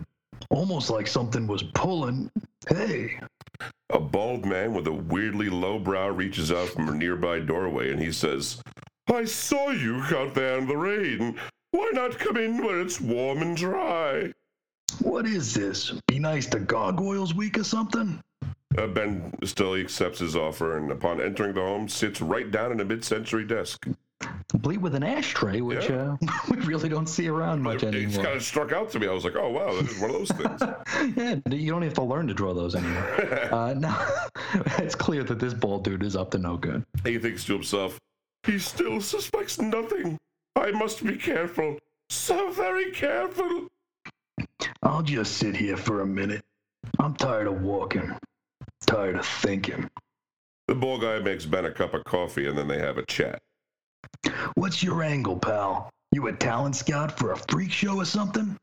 Almost 0.50 0.90
like 0.90 1.06
something 1.06 1.46
was 1.46 1.62
pulling. 1.62 2.30
Hey, 2.66 3.18
A 3.90 4.00
bald 4.00 4.44
man 4.44 4.74
with 4.74 4.86
a 4.88 4.92
weirdly 4.92 5.48
low 5.48 5.78
brow 5.78 6.08
reaches 6.08 6.50
out 6.50 6.68
from 6.68 6.88
a 6.88 6.94
nearby 6.94 7.38
doorway 7.38 7.90
and 7.92 8.00
he 8.00 8.12
says, 8.12 8.60
I 9.12 9.24
saw 9.24 9.70
you 9.70 10.02
out 10.14 10.34
there 10.34 10.58
in 10.58 10.66
the 10.66 10.76
rain. 10.76 11.38
Why 11.70 11.90
not 11.92 12.18
come 12.18 12.36
in 12.36 12.58
where 12.58 12.80
it's 12.80 13.00
warm 13.00 13.42
and 13.42 13.56
dry? 13.56 14.32
what 15.00 15.26
is 15.26 15.54
this? 15.54 15.92
Be 16.08 16.18
nice 16.18 16.46
to 16.46 16.58
gargoyles 16.58 17.34
week 17.34 17.58
or 17.58 17.64
something? 17.64 18.20
Uh, 18.76 18.86
ben 18.86 19.32
still 19.44 19.74
accepts 19.74 20.18
his 20.18 20.36
offer 20.36 20.76
and 20.76 20.90
upon 20.90 21.20
entering 21.20 21.54
the 21.54 21.60
home 21.60 21.88
sits 21.88 22.20
right 22.20 22.50
down 22.50 22.72
in 22.72 22.80
a 22.80 22.84
mid-century 22.84 23.44
desk. 23.44 23.86
Complete 24.48 24.80
with 24.80 24.94
an 24.94 25.02
ashtray, 25.02 25.60
which 25.60 25.88
Yeah. 25.88 26.16
uh, 26.26 26.32
we 26.50 26.56
really 26.62 26.88
don't 26.88 27.06
see 27.08 27.28
around 27.28 27.62
much 27.62 27.82
It, 27.82 27.94
anymore. 27.94 28.24
kind 28.24 28.36
of 28.36 28.42
struck 28.42 28.72
out 28.72 28.90
to 28.92 28.98
me. 28.98 29.06
I 29.06 29.12
was 29.12 29.24
like, 29.24 29.36
oh 29.36 29.50
wow, 29.50 29.74
that 29.74 29.88
is 29.90 29.98
one 30.00 30.10
of 30.10 30.16
those 30.16 30.30
things. 30.30 31.16
yeah, 31.16 31.54
you 31.54 31.70
don't 31.70 31.82
have 31.82 31.94
to 31.94 32.02
learn 32.02 32.26
to 32.28 32.34
draw 32.34 32.52
those 32.54 32.74
anymore. 32.74 33.48
uh, 33.52 33.74
now, 33.74 34.06
it's 34.78 34.94
clear 34.94 35.22
that 35.24 35.38
this 35.38 35.54
bald 35.54 35.84
dude 35.84 36.02
is 36.02 36.16
up 36.16 36.30
to 36.32 36.38
no 36.38 36.56
good. 36.56 36.84
he 37.04 37.18
thinks 37.18 37.44
to 37.44 37.52
himself, 37.52 37.98
he 38.44 38.58
still 38.58 39.00
suspects 39.00 39.60
nothing. 39.60 40.16
I 40.56 40.70
must 40.72 41.04
be 41.04 41.16
careful. 41.16 41.78
So 42.10 42.50
very 42.50 42.90
careful. 42.90 43.68
I'll 44.82 45.02
just 45.02 45.36
sit 45.36 45.54
here 45.54 45.76
for 45.76 46.00
a 46.00 46.06
minute. 46.06 46.42
I'm 46.98 47.14
tired 47.14 47.46
of 47.46 47.60
walking, 47.62 48.10
tired 48.86 49.16
of 49.16 49.26
thinking. 49.26 49.88
The 50.68 50.74
bald 50.74 51.02
guy 51.02 51.18
makes 51.18 51.44
Ben 51.46 51.66
a 51.66 51.70
cup 51.70 51.94
of 51.94 52.04
coffee 52.04 52.48
and 52.48 52.56
then 52.56 52.66
they 52.68 52.78
have 52.78 52.98
a 52.98 53.04
chat. 53.06 53.40
What's 54.54 54.82
your 54.82 55.02
angle, 55.02 55.36
pal? 55.36 55.90
You 56.12 56.26
a 56.26 56.32
talent 56.32 56.76
scout 56.76 57.18
for 57.18 57.32
a 57.32 57.36
freak 57.36 57.70
show 57.70 57.96
or 57.96 58.04
something? 58.04 58.56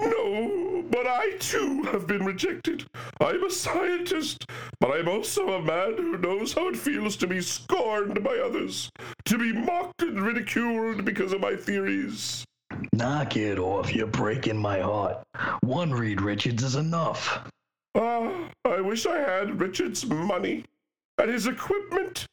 No, 0.00 0.84
but 0.90 1.06
I 1.06 1.36
too 1.38 1.82
have 1.84 2.06
been 2.06 2.24
rejected. 2.24 2.86
I'm 3.20 3.44
a 3.44 3.50
scientist, 3.50 4.44
but 4.80 4.90
I'm 4.90 5.08
also 5.08 5.54
a 5.54 5.62
man 5.62 5.96
who 5.96 6.18
knows 6.18 6.52
how 6.52 6.68
it 6.68 6.76
feels 6.76 7.16
to 7.16 7.26
be 7.26 7.40
scorned 7.40 8.22
by 8.24 8.36
others, 8.38 8.90
to 9.26 9.38
be 9.38 9.52
mocked 9.52 10.02
and 10.02 10.20
ridiculed 10.22 11.04
because 11.04 11.32
of 11.32 11.40
my 11.40 11.56
theories. 11.56 12.44
Knock 12.92 13.36
it 13.36 13.58
off, 13.58 13.94
you're 13.94 14.06
breaking 14.06 14.58
my 14.58 14.80
heart. 14.80 15.22
One 15.60 15.92
Reed 15.92 16.20
Richards 16.20 16.62
is 16.62 16.76
enough. 16.76 17.48
Ah, 17.94 18.48
I 18.64 18.80
wish 18.80 19.06
I 19.06 19.18
had 19.18 19.60
Richard's 19.60 20.04
money 20.06 20.64
and 21.18 21.30
his 21.30 21.46
equipment. 21.46 22.26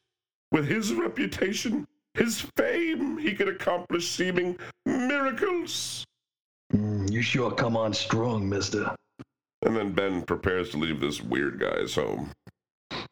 With 0.51 0.67
his 0.67 0.93
reputation, 0.93 1.87
his 2.13 2.41
fame, 2.57 3.17
he 3.17 3.33
could 3.33 3.49
accomplish 3.49 4.09
seeming 4.09 4.57
miracles. 4.85 6.05
Mm, 6.73 7.11
you 7.11 7.21
sure 7.21 7.51
come 7.51 7.77
on 7.77 7.93
strong, 7.93 8.47
mister. 8.47 8.95
And 9.63 9.75
then 9.75 9.93
Ben 9.93 10.23
prepares 10.23 10.69
to 10.71 10.77
leave 10.77 10.99
this 10.99 11.21
weird 11.21 11.59
guy's 11.59 11.95
home. 11.95 12.31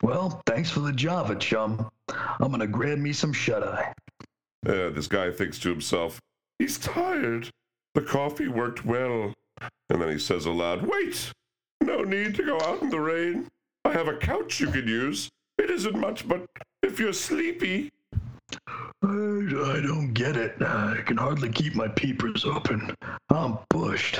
Well, 0.03 0.41
thanks 0.45 0.69
for 0.69 0.81
the 0.81 0.91
Java, 0.91 1.35
chum. 1.35 1.89
I'm 2.09 2.51
gonna 2.51 2.67
grab 2.67 2.97
me 2.97 3.13
some 3.13 3.33
shut 3.33 3.63
eye. 3.63 3.93
Uh, 4.65 4.89
this 4.89 5.07
guy 5.07 5.31
thinks 5.31 5.57
to 5.59 5.69
himself, 5.69 6.19
he's 6.59 6.77
tired. 6.77 7.49
The 7.95 8.01
coffee 8.01 8.47
worked 8.47 8.85
well. 8.85 9.33
And 9.89 10.01
then 10.01 10.11
he 10.11 10.19
says 10.19 10.45
aloud, 10.45 10.83
Wait! 10.83 11.31
No 11.81 12.03
need 12.03 12.35
to 12.35 12.43
go 12.43 12.59
out 12.61 12.81
in 12.81 12.89
the 12.89 12.99
rain. 12.99 13.47
I 13.83 13.91
have 13.91 14.07
a 14.07 14.17
couch 14.17 14.59
you 14.59 14.67
could 14.67 14.87
use. 14.87 15.29
It 15.57 15.69
isn't 15.69 15.99
much, 15.99 16.27
but 16.27 16.45
if 16.83 16.99
you're 16.99 17.13
sleepy. 17.13 17.91
I, 19.03 19.07
I 19.07 19.81
don't 19.81 20.13
get 20.13 20.37
it. 20.37 20.61
I 20.61 21.01
can 21.05 21.17
hardly 21.17 21.49
keep 21.49 21.75
my 21.75 21.87
peepers 21.87 22.45
open. 22.45 22.93
I'm 23.29 23.57
bushed. 23.69 24.19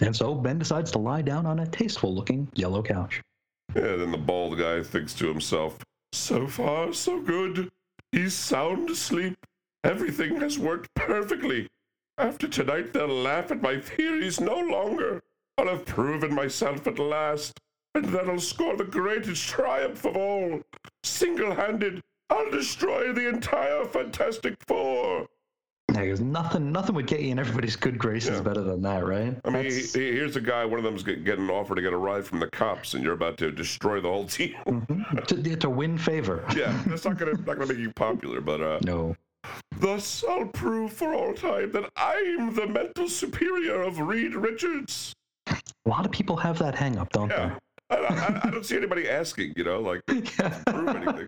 And 0.00 0.16
so 0.16 0.34
Ben 0.34 0.58
decides 0.58 0.90
to 0.92 0.98
lie 0.98 1.22
down 1.22 1.46
on 1.46 1.60
a 1.60 1.66
tasteful 1.66 2.14
looking 2.14 2.48
yellow 2.54 2.82
couch. 2.82 3.20
Yeah, 3.74 3.96
then 3.96 4.10
the 4.10 4.18
bald 4.18 4.58
guy 4.58 4.82
thinks 4.82 5.14
to 5.14 5.28
himself, 5.28 5.78
So 6.12 6.46
far, 6.46 6.92
so 6.92 7.20
good. 7.20 7.68
He's 8.12 8.34
sound 8.34 8.90
asleep. 8.90 9.36
Everything 9.84 10.40
has 10.40 10.58
worked 10.58 10.88
perfectly. 10.94 11.68
After 12.18 12.48
tonight, 12.48 12.92
they'll 12.92 13.06
laugh 13.08 13.50
at 13.50 13.62
my 13.62 13.78
theories 13.78 14.40
no 14.40 14.58
longer. 14.58 15.22
I'll 15.56 15.68
have 15.68 15.86
proven 15.86 16.34
myself 16.34 16.86
at 16.86 16.98
last, 16.98 17.58
and 17.94 18.06
that'll 18.06 18.40
score 18.40 18.76
the 18.76 18.84
greatest 18.84 19.46
triumph 19.48 20.04
of 20.04 20.16
all. 20.16 20.60
Single 21.04 21.54
handed, 21.54 22.00
I'll 22.30 22.50
destroy 22.50 23.12
the 23.12 23.28
entire 23.28 23.84
Fantastic 23.84 24.54
Four. 24.66 25.26
Because 25.88 26.20
nothing, 26.20 26.70
nothing 26.70 26.94
would 26.94 27.08
get 27.08 27.20
you 27.20 27.30
in 27.32 27.38
everybody's 27.40 27.74
good 27.74 27.98
graces 27.98 28.36
Yeah. 28.36 28.42
better 28.42 28.60
than 28.62 28.80
that, 28.82 29.04
right? 29.04 29.36
I 29.44 29.50
mean, 29.50 29.64
he, 29.64 29.80
he- 29.80 30.12
here's 30.12 30.36
a 30.36 30.40
guy, 30.40 30.64
one 30.64 30.78
of 30.78 30.84
them's 30.84 31.02
get, 31.02 31.24
getting 31.24 31.44
an 31.46 31.50
offer 31.50 31.74
to 31.74 31.82
get 31.82 31.92
a 31.92 31.96
ride 31.96 32.24
from 32.24 32.38
the 32.38 32.46
cops, 32.48 32.94
and 32.94 33.02
you're 33.02 33.12
about 33.14 33.36
to 33.38 33.50
destroy 33.50 34.00
the 34.00 34.08
whole 34.08 34.26
team. 34.26 34.54
Mhm. 34.66 35.26
to, 35.26 35.56
to 35.56 35.68
win 35.68 35.98
favor. 35.98 36.44
yeah, 36.56 36.80
that's 36.86 37.04
not 37.04 37.18
gonna 37.18 37.32
not 37.32 37.44
gonna 37.58 37.66
make 37.66 37.78
you 37.78 37.92
popular, 37.96 38.40
but 38.40 38.60
uh, 38.60 38.78
No. 38.84 39.16
Thus, 39.78 40.22
I'll 40.28 40.46
prove 40.46 40.92
for 40.92 41.12
all 41.14 41.32
time 41.34 41.72
that 41.72 41.90
I'm 41.96 42.54
the 42.54 42.66
mental 42.66 43.08
superior 43.08 43.82
of 43.82 43.98
Reed 43.98 44.34
Richards. 44.34 45.12
A 45.48 45.56
lot 45.86 46.04
of 46.06 46.12
people 46.12 46.36
have 46.36 46.58
that 46.58 46.74
hang 46.76 46.98
up, 46.98 47.10
don't 47.12 47.30
Yeah. 47.30 47.56
I, 47.90 47.96
I, 47.96 48.40
I 48.44 48.50
don't 48.50 48.64
see 48.64 48.76
anybody 48.76 49.08
asking, 49.08 49.54
you 49.56 49.64
know, 49.64 49.80
like, 49.80 50.02
they? 50.06 50.20
prove 50.66 50.88
anything. 50.88 51.26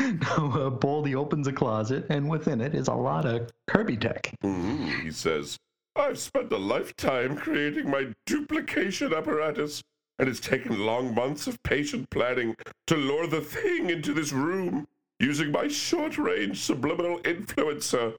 no, 0.38 0.52
uh, 0.52 0.70
Baldy 0.70 1.14
opens 1.14 1.46
a 1.46 1.52
closet, 1.52 2.06
and 2.10 2.28
within 2.28 2.60
it 2.60 2.74
is 2.74 2.88
a 2.88 2.94
lot 2.94 3.24
of 3.24 3.50
Kirby 3.66 3.96
tech. 3.96 4.34
Mhm, 4.44 5.02
he 5.02 5.10
says, 5.10 5.56
I've 5.96 6.18
spent 6.18 6.52
a 6.52 6.58
lifetime 6.58 7.36
creating 7.36 7.90
my 7.90 8.08
duplication 8.26 9.12
apparatus, 9.14 9.82
and 10.18 10.28
it's 10.28 10.40
taken 10.40 10.78
long 10.84 11.14
months 11.14 11.46
of 11.46 11.62
patient 11.62 12.08
planning 12.10 12.54
to 12.86 12.96
lure 12.96 13.26
the 13.26 13.40
thing 13.40 13.90
into 13.90 14.12
this 14.12 14.32
room 14.32 14.86
using 15.20 15.50
my 15.50 15.68
short 15.68 16.18
range 16.18 16.60
subliminal 16.60 17.18
influencer. 17.20 18.14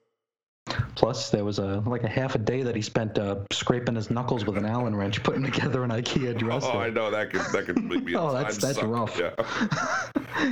Plus, 1.00 1.30
there 1.30 1.46
was 1.46 1.60
a 1.60 1.82
like 1.86 2.04
a 2.04 2.10
half 2.10 2.36
a 2.36 2.38
day 2.38 2.62
that 2.62 2.76
he 2.76 2.82
spent 2.82 3.18
uh, 3.18 3.38
scraping 3.54 3.96
his 3.96 4.10
knuckles 4.12 4.44
with 4.46 4.58
an 4.58 4.66
Allen 4.66 4.94
wrench, 4.94 5.24
putting 5.24 5.44
together 5.44 5.86
an 5.86 5.92
IKEA 5.92 6.38
dresser. 6.38 6.68
Oh, 6.74 6.80
I 6.80 6.90
know 6.90 7.10
that 7.10 7.30
could 7.30 7.40
that 7.54 7.66
could 7.68 7.82
make 7.82 8.04
me. 8.04 8.16
Oh, 8.18 8.34
that's- 8.34 8.58
that's 8.58 8.80
suck. 8.80 8.90
rough. 8.90 9.18
Yeah. 9.18 9.32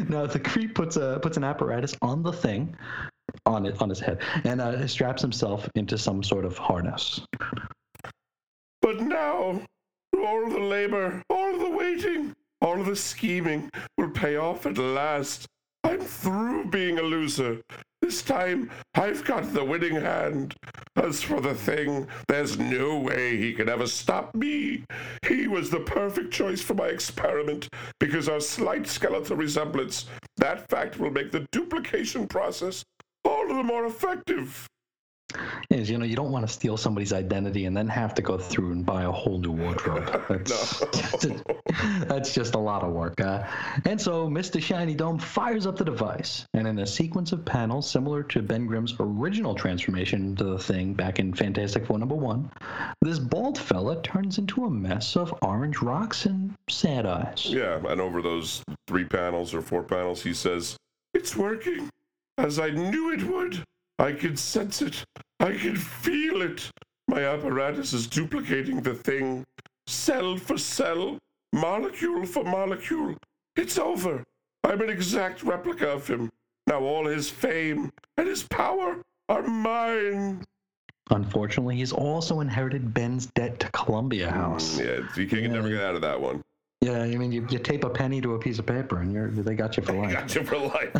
now 0.08 0.26
the 0.26 0.40
creep 0.40 0.74
puts 0.74 0.96
a 0.96 1.20
puts 1.22 1.36
an 1.36 1.44
apparatus 1.44 1.98
on 2.02 2.24
the 2.24 2.32
thing, 2.32 2.78
on 3.46 3.66
it 3.66 3.82
on 3.82 3.90
his 3.90 4.00
head, 4.00 4.22
and 4.46 4.62
uh, 4.62 4.88
straps 4.88 5.22
himself 5.22 5.68
into 5.76 5.98
some 5.98 6.24
sort 6.24 6.46
of 6.46 6.58
harness. 6.58 7.20
But 8.82 9.02
now, 9.02 9.62
all 10.18 10.50
the 10.50 10.62
labor, 10.62 11.22
all 11.30 11.60
the 11.60 11.70
waiting, 11.72 12.34
all 12.62 12.82
the 12.86 12.96
scheming 12.96 13.70
will 13.98 14.12
pay 14.12 14.38
off 14.38 14.66
at 14.66 14.78
last. 14.78 15.46
I'm 15.88 16.02
through 16.02 16.66
being 16.66 17.00
a 17.00 17.02
loser. 17.02 17.62
This 18.02 18.22
time, 18.22 18.70
I've 18.96 19.24
got 19.24 19.54
the 19.54 19.64
winning 19.64 19.96
hand. 19.96 20.54
As 20.98 21.24
for 21.24 21.40
the 21.40 21.54
thing, 21.54 22.08
there's 22.28 22.60
no 22.60 23.00
way 23.00 23.38
he 23.38 23.54
can 23.54 23.70
ever 23.70 23.88
stop 23.88 24.36
me. 24.36 24.84
He 25.26 25.48
was 25.48 25.70
the 25.70 25.80
perfect 25.80 26.34
choice 26.34 26.62
for 26.62 26.74
my 26.74 26.88
experiment 26.88 27.70
because 28.02 28.28
our 28.28 28.42
slight 28.42 28.86
skeletal 28.86 29.38
resemblance, 29.38 30.08
that 30.36 30.68
fact 30.70 31.00
will 31.00 31.10
make 31.10 31.32
the 31.32 31.48
duplication 31.54 32.28
process 32.28 32.84
all 33.24 33.48
the 33.48 33.64
more 33.64 33.86
effective. 33.86 34.68
Is 35.70 35.90
you 35.90 35.98
know 35.98 36.06
you 36.06 36.16
don't 36.16 36.32
want 36.32 36.48
to 36.48 36.54
steal 36.54 36.78
somebody's 36.78 37.12
identity 37.12 37.66
and 37.66 37.76
then 37.76 37.90
have 37.90 38.16
to 38.16 38.22
go 38.22 38.38
through 38.38 38.72
and 38.72 38.86
buy 38.86 39.04
a 39.04 39.12
whole 39.12 39.38
new 39.38 39.52
wardrobe. 39.52 40.06
That's, 40.30 40.84
that's 42.08 42.34
just 42.34 42.56
a 42.56 42.60
lot 42.60 42.84
of 42.84 42.94
work. 42.94 43.20
Uh, 43.20 43.44
and 43.86 44.00
so 44.00 44.28
Mr. 44.30 44.62
Shiny 44.62 44.96
Dome 44.96 45.20
fires 45.20 45.68
up 45.68 45.78
the 45.78 45.84
device, 45.84 46.46
and 46.54 46.66
in 46.66 46.80
a 46.80 46.88
sequence 46.88 47.34
of 47.34 47.44
panels 47.44 47.90
similar 47.90 48.24
to 48.24 48.42
Ben 48.42 48.66
Grimm's 48.66 48.96
original 49.00 49.54
transformation 49.54 50.24
into 50.24 50.46
the 50.46 50.58
thing 50.58 50.94
back 50.94 51.20
in 51.20 51.34
Fantastic 51.34 51.86
Four 51.86 52.00
number 52.00 52.16
one, 52.16 52.50
this 53.02 53.20
bald 53.20 53.58
fella 53.58 54.02
turns 54.02 54.38
into 54.38 54.66
a 54.66 54.70
mess 54.70 55.18
of 55.18 55.34
orange 55.42 55.82
rocks 55.82 56.26
and 56.26 56.54
sad 56.70 57.06
eyes. 57.06 57.46
Yeah, 57.48 57.80
and 57.88 58.00
over 58.00 58.22
those 58.22 58.64
three 58.88 59.06
panels 59.06 59.54
or 59.54 59.62
four 59.62 59.84
panels, 59.84 60.24
he 60.24 60.34
says, 60.34 60.78
It's 61.14 61.36
working. 61.36 61.90
As 62.38 62.60
I 62.60 62.70
knew 62.70 63.12
it 63.12 63.24
would. 63.24 63.64
I 64.00 64.12
can 64.14 64.38
sense 64.38 64.82
it. 64.82 65.04
I 65.40 65.54
can 65.54 65.76
feel 65.76 66.42
it. 66.42 66.70
My 67.08 67.24
apparatus 67.24 67.94
is 67.94 68.08
duplicating 68.08 68.82
the 68.82 68.94
thing, 68.94 69.46
cell 69.88 70.38
for 70.38 70.58
cell, 70.58 71.18
molecule 71.54 72.26
for 72.26 72.44
molecule. 72.44 73.16
It's 73.56 73.78
over. 73.78 74.24
I'm 74.64 74.82
an 74.82 74.90
exact 74.90 75.44
replica 75.44 75.90
of 75.90 76.08
him. 76.08 76.30
Now 76.68 76.82
all 76.82 77.08
his 77.08 77.30
fame 77.30 77.92
and 78.18 78.28
his 78.28 78.44
power 78.44 79.02
are 79.30 79.44
mine. 79.44 80.44
Unfortunately, 81.10 81.78
he's 81.78 81.94
also 81.94 82.42
inherited 82.42 82.94
Ben's 82.94 83.28
debt 83.28 83.60
to 83.62 83.72
Columbia 83.72 84.30
House. 84.30 84.78
Yeah, 84.78 85.00
you 85.16 85.26
can 85.26 85.52
never 85.52 85.70
get 85.70 85.82
out 85.82 85.96
of 85.96 86.02
that 86.02 86.20
one. 86.20 86.44
Yeah, 86.82 87.02
I 87.02 87.16
mean, 87.16 87.32
you, 87.32 87.46
you 87.50 87.58
tape 87.58 87.84
a 87.84 87.90
penny 87.90 88.22
to 88.22 88.36
a 88.36 88.40
piece 88.40 88.60
of 88.60 88.68
paper, 88.68 89.00
and 89.00 89.12
you're 89.12 89.30
they 89.32 89.56
got 89.56 89.78
you 89.78 89.84
for 89.84 89.94
life. 89.94 90.14
Got 90.14 90.36
you 90.36 90.44
for 90.44 90.58
life. 90.58 90.94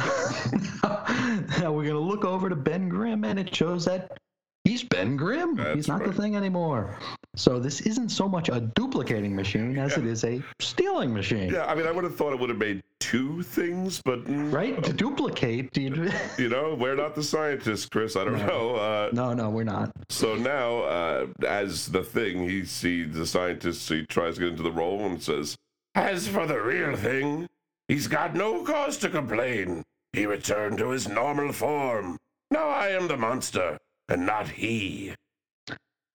now 1.62 1.72
we're 1.72 1.86
gonna 1.86 2.00
look 2.00 2.26
over 2.26 2.50
to 2.50 2.56
Ben 2.56 2.90
Grimm, 2.90 3.24
and 3.24 3.38
it 3.38 3.54
shows 3.56 3.86
that 3.86 4.18
he's 4.64 4.84
Ben 4.84 5.16
Grimm. 5.16 5.56
That's 5.56 5.76
he's 5.76 5.88
not 5.88 6.00
right. 6.00 6.10
the 6.10 6.20
thing 6.20 6.36
anymore. 6.36 6.98
So 7.36 7.60
this 7.60 7.82
isn't 7.82 8.10
so 8.10 8.28
much 8.28 8.50
a 8.50 8.60
duplicating 8.60 9.36
machine 9.36 9.78
as 9.78 9.96
it 9.98 10.06
is 10.08 10.24
a 10.24 10.42
stealing 10.60 11.14
machine. 11.14 11.52
yeah, 11.52 11.66
I 11.66 11.76
mean, 11.76 11.86
I 11.86 11.92
would 11.92 12.04
have 12.04 12.16
thought 12.16 12.34
it 12.34 12.40
would 12.40 12.50
have 12.50 12.58
made 12.58 12.82
two 13.00 13.44
things, 13.44 14.02
but 14.02 14.22
Right? 14.26 14.84
To 14.84 14.92
duplicate, 14.92 15.78
you, 15.78 16.10
you 16.40 16.50
know, 16.50 16.74
we're 16.74 16.96
not 16.96 17.14
the 17.14 17.22
scientists, 17.22 17.86
Chris. 17.86 18.16
I 18.16 18.24
don't 18.24 18.46
know. 18.48 18.76
Uh, 18.76 19.10
no, 19.14 19.36
no, 19.36 19.52
we're 19.52 19.64
not. 19.64 19.92
so 20.10 20.34
now, 20.34 20.80
uh, 20.80 21.28
as 21.48 21.86
the 21.86 22.04
thing, 22.04 22.50
he 22.50 22.66
sees 22.66 23.14
the 23.14 23.28
scientist. 23.28 23.88
He 23.88 24.08
tries 24.08 24.36
to 24.36 24.42
get 24.42 24.50
into 24.50 24.64
the 24.64 24.72
role 24.72 25.06
and 25.06 25.22
says, 25.22 25.56
"As 25.98 26.28
for 26.28 26.46
the 26.46 26.62
real 26.62 26.96
thing, 26.96 27.48
he's 27.88 28.08
got 28.08 28.36
no 28.36 28.64
cause 28.64 28.98
to 29.00 29.10
complain. 29.10 29.84
He 30.14 30.28
returned 30.28 30.78
to 30.78 30.92
his 30.92 31.08
normal 31.08 31.52
form. 31.52 32.18
Now 32.52 32.70
I 32.70 32.90
am 32.90 33.08
the 33.08 33.18
monster, 33.18 33.80
and 34.08 34.24
not 34.26 34.48
he." 34.48 35.16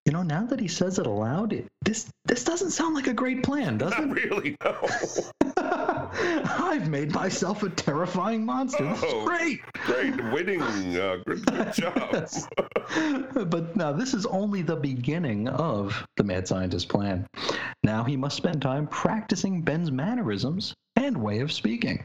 You 0.07 0.13
know, 0.13 0.23
now 0.23 0.45
that 0.47 0.61
he 0.61 0.69
says 0.69 1.01
it 1.01 1.07
aloud, 1.07 1.53
it, 1.53 1.67
this 1.85 2.09
this 2.25 2.45
doesn't 2.45 2.71
sound 2.71 2.95
like 2.95 3.09
a 3.09 3.13
great 3.13 3.43
plan, 3.43 3.79
does 3.79 3.91
Not 3.91 4.05
it? 4.17 4.25
really. 4.25 4.57
No. 4.65 4.89
I've 6.45 6.89
made 6.89 7.13
myself 7.13 7.63
a 7.63 7.71
terrifying 7.71 8.45
monster. 8.45 8.95
Oh. 9.03 9.25
great. 9.27 9.61
Great 9.85 10.17
winning. 10.33 10.63
Uh, 10.93 11.17
good, 11.27 11.45
good 11.47 11.73
job. 11.73 12.09
Yes. 12.13 12.47
but 13.47 13.75
now 13.77 13.93
this 13.93 14.15
is 14.15 14.27
only 14.27 14.63
the 14.63 14.77
beginning 14.77 15.49
of 15.49 16.05
the 16.17 16.25
mad 16.25 16.47
scientist's 16.47 16.87
plan. 16.87 17.27
Now 17.83 18.05
he 18.05 18.17
must 18.17 18.37
spend 18.37 18.63
time 18.63 18.87
practicing 18.87 19.63
Ben's 19.63 19.91
mannerisms 19.91 20.75
and 20.97 21.17
way 21.17 21.41
of 21.41 21.51
speaking. 21.51 22.05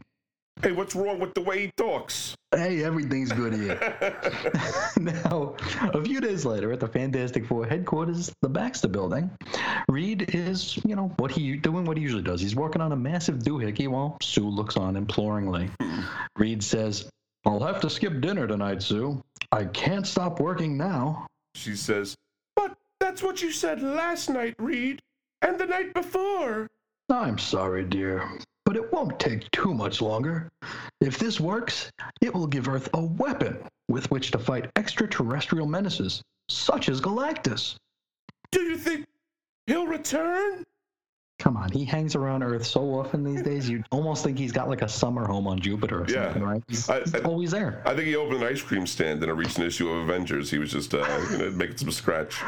Hey, 0.60 0.72
what's 0.72 0.96
wrong 0.96 1.20
with 1.20 1.34
the 1.34 1.40
way 1.40 1.60
he 1.66 1.72
talks? 1.76 2.34
Hey, 2.52 2.82
everything's 2.82 3.30
good 3.30 3.54
here. 3.54 3.78
now, 4.98 5.54
a 5.80 6.02
few 6.02 6.20
days 6.20 6.44
later, 6.44 6.72
at 6.72 6.80
the 6.80 6.88
Fantastic 6.88 7.46
Four 7.46 7.64
headquarters, 7.64 8.32
the 8.42 8.48
Baxter 8.48 8.88
Building, 8.88 9.30
Reed 9.88 10.34
is, 10.34 10.76
you 10.84 10.96
know, 10.96 11.12
what 11.18 11.30
he 11.30 11.56
doing 11.56 11.84
what 11.84 11.96
he 11.96 12.02
usually 12.02 12.24
does. 12.24 12.40
He's 12.40 12.56
working 12.56 12.82
on 12.82 12.90
a 12.90 12.96
massive 12.96 13.38
doohickey 13.38 13.86
while 13.86 14.16
Sue 14.20 14.48
looks 14.48 14.76
on 14.76 14.96
imploringly. 14.96 15.70
Reed 16.36 16.64
says, 16.64 17.08
"I'll 17.44 17.60
have 17.60 17.80
to 17.82 17.90
skip 17.90 18.20
dinner 18.20 18.48
tonight, 18.48 18.82
Sue. 18.82 19.22
I 19.52 19.64
can't 19.66 20.06
stop 20.06 20.40
working 20.40 20.76
now." 20.76 21.28
She 21.54 21.76
says, 21.76 22.16
But 22.56 22.76
that's 22.98 23.22
what 23.22 23.42
you 23.42 23.52
said 23.52 23.80
last 23.80 24.28
night, 24.28 24.56
Reed, 24.58 25.00
and 25.40 25.58
the 25.58 25.66
night 25.66 25.94
before. 25.94 26.66
I'm 27.10 27.38
sorry, 27.38 27.84
dear, 27.84 28.28
but 28.68 28.76
it 28.76 28.92
won't 28.92 29.18
take 29.18 29.50
too 29.50 29.72
much 29.72 30.02
longer. 30.02 30.50
If 31.00 31.18
this 31.18 31.40
works, 31.40 31.90
it 32.20 32.34
will 32.34 32.46
give 32.46 32.68
Earth 32.68 32.90
a 32.92 33.02
weapon 33.02 33.56
with 33.88 34.10
which 34.10 34.30
to 34.32 34.38
fight 34.38 34.70
extraterrestrial 34.76 35.64
menaces, 35.64 36.20
such 36.50 36.90
as 36.90 37.00
Galactus. 37.00 37.76
Do 38.52 38.60
you 38.60 38.76
think 38.76 39.06
he'll 39.66 39.86
return? 39.86 40.64
Come 41.38 41.56
on, 41.56 41.70
he 41.70 41.84
hangs 41.84 42.14
around 42.16 42.42
Earth 42.42 42.66
so 42.66 42.80
often 42.98 43.22
these 43.22 43.42
days, 43.42 43.70
you 43.70 43.82
almost 43.92 44.24
think 44.24 44.36
he's 44.36 44.50
got 44.50 44.68
like 44.68 44.82
a 44.82 44.88
summer 44.88 45.24
home 45.24 45.46
on 45.46 45.60
Jupiter 45.60 46.02
or 46.02 46.06
Yeah. 46.08 46.24
something, 46.24 46.42
right? 46.42 46.62
He's, 46.68 46.90
I- 46.90 46.98
he's 47.00 47.14
I- 47.14 47.20
always 47.20 47.52
there. 47.52 47.80
I 47.86 47.94
think 47.94 48.08
he 48.08 48.16
opened 48.16 48.42
an 48.42 48.48
ice 48.48 48.60
cream 48.60 48.86
stand 48.88 49.22
in 49.22 49.30
a 49.30 49.34
recent 49.34 49.64
issue 49.64 49.88
of 49.88 49.98
Avengers. 50.10 50.50
He 50.50 50.58
was 50.58 50.72
just 50.72 50.92
uh, 50.92 51.06
you 51.30 51.38
know, 51.38 51.50
making 51.52 51.76
some 51.78 51.92
scratch. 51.92 52.42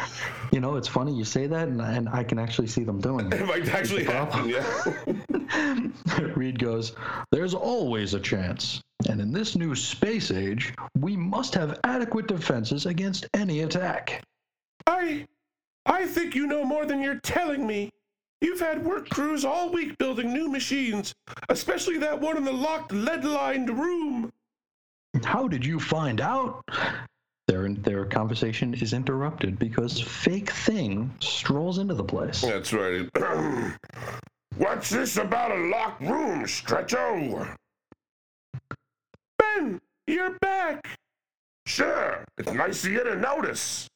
You 0.52 0.58
know, 0.60 0.74
it's 0.76 0.88
funny 0.88 1.14
you 1.14 1.24
say 1.24 1.46
that, 1.46 1.68
and, 1.68 1.80
and 1.80 2.08
I 2.10 2.24
can 2.24 2.38
actually 2.40 2.66
see 2.66 2.82
them 2.82 3.00
doing 3.00 3.26
It 3.32 3.34
it. 3.40 3.46
might 3.46 3.68
actually 3.68 4.04
happen, 4.04 4.48
yeah. 4.50 4.66
Reed 6.36 6.58
goes, 6.58 6.94
There's 7.30 7.54
always 7.54 8.14
a 8.14 8.20
chance. 8.20 8.80
And 9.08 9.20
in 9.20 9.32
this 9.32 9.56
new 9.56 9.74
space 9.74 10.30
age, 10.30 10.74
we 10.98 11.16
must 11.16 11.54
have 11.54 11.80
adequate 11.84 12.26
defenses 12.26 12.86
against 12.86 13.26
any 13.34 13.60
attack. 13.60 14.22
I, 14.86 15.26
I 15.86 16.06
think 16.06 16.34
you 16.34 16.46
know 16.46 16.64
more 16.64 16.86
than 16.86 17.00
you're 17.00 17.20
telling 17.20 17.66
me. 17.66 17.90
You've 18.40 18.60
had 18.60 18.84
work 18.84 19.08
crews 19.10 19.44
all 19.44 19.70
week 19.70 19.98
building 19.98 20.32
new 20.32 20.48
machines, 20.48 21.14
especially 21.50 21.98
that 21.98 22.20
one 22.20 22.38
in 22.38 22.44
the 22.44 22.52
locked, 22.52 22.92
lead-lined 22.92 23.68
room. 23.68 24.32
How 25.24 25.46
did 25.46 25.64
you 25.64 25.78
find 25.78 26.20
out? 26.20 26.64
Their, 27.48 27.68
their 27.74 28.04
conversation 28.06 28.74
is 28.74 28.92
interrupted 28.92 29.58
because 29.58 30.00
Fake 30.00 30.50
Thing 30.50 31.12
strolls 31.18 31.78
into 31.78 31.94
the 31.94 32.04
place. 32.04 32.40
That's 32.42 32.72
right. 32.72 33.08
What's 34.60 34.90
this 34.90 35.16
about 35.16 35.52
a 35.52 35.68
locked 35.68 36.02
room, 36.02 36.46
Stretcho? 36.46 37.46
Ben, 39.38 39.80
you're 40.06 40.36
back. 40.42 40.98
Sure, 41.64 42.22
it's 42.36 42.52
nice 42.52 42.84
of 42.84 42.92
you 42.92 43.02
to 43.02 43.16
notice. 43.16 43.88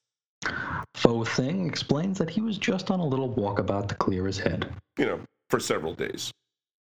Faux 0.94 1.28
Thing 1.36 1.66
explains 1.68 2.16
that 2.16 2.30
he 2.30 2.40
was 2.40 2.56
just 2.56 2.90
on 2.90 2.98
a 3.00 3.06
little 3.06 3.28
walkabout 3.28 3.88
to 3.88 3.94
clear 3.96 4.24
his 4.26 4.38
head. 4.38 4.72
You 4.98 5.04
know, 5.04 5.20
for 5.50 5.60
several 5.60 5.92
days. 5.92 6.30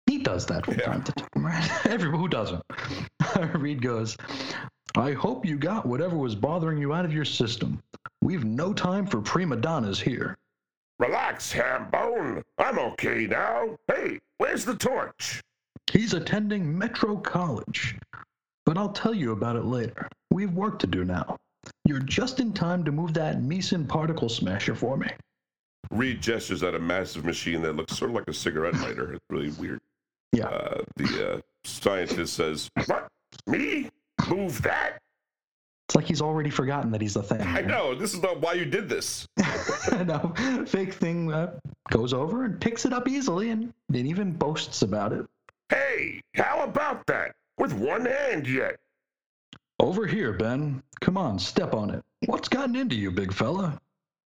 He 0.08 0.18
does 0.18 0.46
that 0.48 0.66
from 0.66 0.74
Yeah. 0.78 0.86
time 0.88 1.04
to 1.04 1.14
time, 1.14 1.46
right? 1.46 1.72
Everyone 1.86 2.20
who 2.20 2.28
doesn't. 2.28 2.62
Reed 3.54 3.82
goes, 3.82 4.18
I 4.98 5.14
hope 5.14 5.46
you 5.46 5.58
got 5.58 5.86
whatever 5.86 6.18
was 6.18 6.36
bothering 6.36 6.80
you 6.80 6.92
out 6.94 7.06
of 7.06 7.14
your 7.14 7.24
system. 7.24 7.80
We've 8.22 8.44
no 8.44 8.74
time 8.74 9.08
for 9.08 9.22
prima 9.22 9.56
donnas 9.56 10.02
here. 10.02 10.36
Relax, 11.00 11.54
Hambone. 11.54 12.44
I'm 12.58 12.78
okay 12.78 13.26
now. 13.26 13.78
Hey, 13.88 14.20
where's 14.38 14.66
the 14.66 14.76
torch? 14.76 15.42
He's 15.92 16.14
attending 16.14 16.78
Metro 16.78 17.16
College. 17.16 17.96
But 18.66 18.78
I'll 18.78 18.92
tell 18.92 19.14
you 19.14 19.32
about 19.32 19.56
it 19.56 19.66
later. 19.66 20.10
We've 20.30 20.52
work 20.52 20.78
to 20.80 20.88
do 20.88 21.06
now. 21.06 21.38
You're 21.86 22.00
just 22.00 22.40
in 22.40 22.54
time 22.54 22.84
to 22.84 22.92
move 22.92 23.14
that 23.14 23.42
Meson 23.42 23.88
particle 23.88 24.30
smasher 24.30 24.76
for 24.76 24.98
me. 24.98 25.08
Reed 25.90 26.22
gestures 26.22 26.64
at 26.64 26.76
a 26.76 26.80
massive 26.80 27.26
machine 27.26 27.62
that 27.62 27.76
looks 27.76 27.98
sort 27.98 28.12
of 28.12 28.16
like 28.16 28.28
a 28.28 28.34
cigarette 28.34 28.76
lighter. 28.76 29.14
It's 29.14 29.26
really 29.30 29.52
weird. 29.52 29.80
Yeah. 30.34 30.48
Uh, 30.48 30.84
the 30.98 31.34
uh, 31.34 31.42
scientist 31.64 32.34
says, 32.34 32.70
What? 32.86 33.08
Me? 33.48 33.90
Move 34.30 34.62
that? 34.62 35.00
It's 35.90 35.96
like 35.96 36.06
he's 36.06 36.22
already 36.22 36.52
forgotten 36.52 36.92
that 36.92 37.02
he's 37.02 37.16
the 37.16 37.24
thing. 37.24 37.42
I 37.42 37.62
know. 37.62 37.96
This 37.96 38.14
is 38.14 38.22
not 38.22 38.40
why 38.42 38.54
you 38.54 38.64
did 38.64 38.88
this. 38.88 39.28
no, 40.06 40.32
fake 40.68 40.94
thing 40.94 41.34
uh, 41.34 41.54
goes 41.90 42.14
over 42.14 42.46
and 42.46 42.62
picks 42.62 42.86
it 42.86 42.94
up 42.94 43.08
easily 43.08 43.50
and 43.50 43.74
it 43.92 44.06
even 44.06 44.32
boasts 44.32 44.84
about 44.84 45.14
it. 45.14 45.26
Hey, 45.70 46.22
how 46.36 46.64
about 46.64 47.08
that? 47.08 47.34
With 47.58 47.74
one 47.74 48.06
hand 48.06 48.48
yet. 48.48 48.78
Over 49.80 50.06
here, 50.06 50.32
Ben. 50.32 50.84
Come 51.02 51.18
on, 51.18 51.40
step 51.40 51.74
on 51.74 51.90
it. 51.90 52.04
What's 52.28 52.50
gotten 52.50 52.76
into 52.76 52.96
you, 52.96 53.10
big 53.10 53.34
fella? 53.34 53.82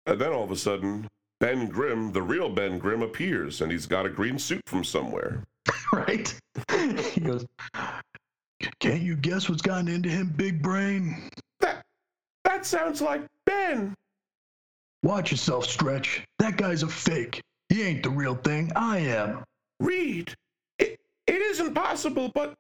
And 0.07 0.21
then 0.21 0.31
all 0.31 0.45
of 0.45 0.53
a 0.53 0.57
sudden, 0.57 1.09
Ben 1.41 1.67
Grimm, 1.67 2.13
the 2.13 2.23
real 2.23 2.51
Ben 2.51 2.79
Grimm, 2.79 3.03
appears 3.03 3.61
and 3.63 3.73
he's 3.73 3.87
got 3.87 4.07
a 4.07 4.11
green 4.11 4.39
suit 4.39 4.63
from 4.67 4.85
somewhere. 4.85 5.43
right? 5.93 6.33
he 6.71 7.21
goes, 7.21 7.45
Can't 8.79 9.03
you 9.03 9.17
guess 9.17 9.49
what's 9.49 9.63
gotten 9.63 9.89
into 9.89 10.09
him, 10.09 10.33
big 10.37 10.63
brain? 10.63 11.31
That, 12.49 12.65
sounds 12.65 13.03
like 13.03 13.21
Ben. 13.45 13.95
Watch 15.03 15.31
yourself, 15.31 15.67
Stretch. 15.67 16.25
That 16.39 16.57
guy's 16.57 16.83
a 16.83 16.89
fake. 16.89 17.43
He 17.69 17.83
ain't 17.83 18.03
the 18.03 18.09
real 18.09 18.37
thing. 18.37 18.73
I 18.75 18.99
am. 18.99 19.45
Reed, 19.81 20.35
it, 20.79 20.99
it 21.27 21.43
isn't 21.43 21.75
possible, 21.75 22.33
but 22.35 22.55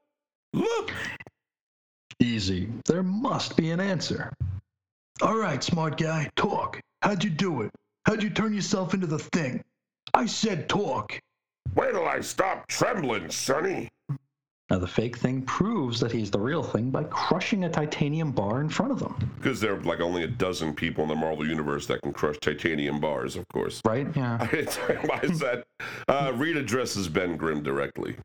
look. 0.52 0.92
Easy. 2.20 2.68
There 2.84 3.02
must 3.02 3.56
be 3.56 3.70
an 3.70 3.80
answer. 3.80 4.30
All 5.22 5.36
right, 5.36 5.64
smart 5.64 5.96
guy, 5.96 6.28
talk. 6.36 6.78
How'd 7.00 7.24
you 7.24 7.30
do 7.30 7.62
it? 7.62 7.70
How'd 8.04 8.22
you 8.22 8.30
turn 8.30 8.52
yourself 8.52 8.92
into 8.92 9.06
the 9.06 9.18
thing? 9.18 9.64
I 10.12 10.26
said 10.26 10.68
talk. 10.68 11.18
Wait 11.74 11.92
till 11.92 12.06
I 12.06 12.20
stop 12.20 12.66
trembling, 12.68 13.30
Sonny. 13.30 13.88
Now, 14.70 14.78
the 14.78 14.86
fake 14.86 15.16
thing 15.16 15.42
proves 15.42 15.98
that 16.00 16.12
he's 16.12 16.30
the 16.30 16.38
real 16.38 16.62
thing 16.62 16.90
by 16.90 17.04
crushing 17.04 17.64
a 17.64 17.70
titanium 17.70 18.32
bar 18.32 18.60
in 18.60 18.68
front 18.68 18.92
of 18.92 18.98
them. 18.98 19.16
Because 19.38 19.60
there 19.60 19.74
are 19.74 19.80
like 19.80 20.00
only 20.00 20.24
a 20.24 20.28
dozen 20.28 20.74
people 20.74 21.02
in 21.04 21.08
the 21.08 21.16
Marvel 21.16 21.46
Universe 21.46 21.86
that 21.86 22.02
can 22.02 22.12
crush 22.12 22.36
titanium 22.38 23.00
bars, 23.00 23.34
of 23.36 23.48
course. 23.48 23.80
Right? 23.86 24.06
Yeah. 24.14 24.46
Why 25.06 25.20
is 25.22 25.38
that? 25.38 25.64
Uh, 26.06 26.32
Reed 26.34 26.58
addresses 26.58 27.08
Ben 27.08 27.38
Grimm 27.38 27.62
directly. 27.62 28.16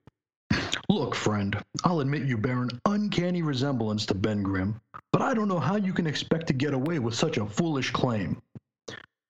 Look, 0.89 1.15
friend, 1.15 1.57
I'll 1.85 2.01
admit 2.01 2.23
you 2.23 2.37
bear 2.37 2.61
an 2.61 2.69
uncanny 2.85 3.41
resemblance 3.41 4.05
to 4.07 4.13
Ben 4.13 4.43
Grimm, 4.43 4.79
but 5.13 5.21
I 5.21 5.33
don't 5.33 5.47
know 5.47 5.59
how 5.59 5.77
you 5.77 5.93
can 5.93 6.05
expect 6.05 6.47
to 6.47 6.53
get 6.53 6.73
away 6.73 6.99
with 6.99 7.15
such 7.15 7.37
a 7.37 7.45
foolish 7.45 7.91
claim. 7.91 8.41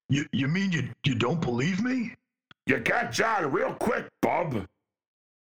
You, 0.10 0.26
you 0.32 0.48
mean 0.48 0.72
you, 0.72 0.90
you 1.06 1.14
don't 1.14 1.40
believe 1.40 1.82
me? 1.84 2.16
You 2.66 2.80
got 2.80 3.12
John 3.12 3.52
real 3.52 3.74
quick, 3.76 4.08
bub. 4.22 4.66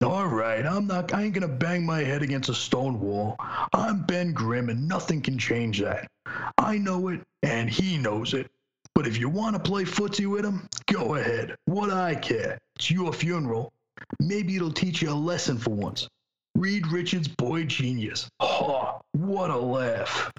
All 0.01 0.29
right, 0.29 0.65
I'm 0.65 0.87
not. 0.87 1.13
I 1.13 1.25
ain't 1.25 1.35
gonna 1.35 1.49
bang 1.49 1.85
my 1.85 2.05
head 2.05 2.23
against 2.23 2.49
a 2.49 2.55
stone 2.55 3.01
wall. 3.01 3.35
I'm 3.73 4.03
Ben 4.03 4.33
Grimm, 4.33 4.69
and 4.69 4.87
nothing 4.87 5.21
can 5.21 5.37
change 5.39 5.81
that. 5.81 6.09
I 6.57 6.79
know 6.79 7.09
it, 7.09 7.21
and 7.43 7.69
he 7.69 7.99
knows 7.99 8.33
it. 8.33 8.49
But 8.95 9.09
if 9.09 9.19
you 9.19 9.29
want 9.29 9.57
to 9.57 9.63
play 9.63 9.83
footsie 9.83 10.31
with 10.31 10.45
him, 10.45 10.69
go 10.87 11.17
ahead. 11.17 11.57
What 11.65 11.91
I 11.91 12.15
care. 12.15 12.59
It's 12.77 12.93
your 12.93 13.13
funeral. 13.13 13.73
Maybe 14.21 14.55
it'll 14.55 14.73
teach 14.73 15.03
you 15.03 15.11
a 15.11 15.15
lesson 15.15 15.59
for 15.59 15.71
once. 15.71 16.09
Reed 16.55 16.87
Richards, 16.87 17.27
boy 17.27 17.65
genius. 17.65 18.29
Ha! 18.41 19.01
What 19.13 19.51
a 19.51 19.59
laugh. 19.59 20.31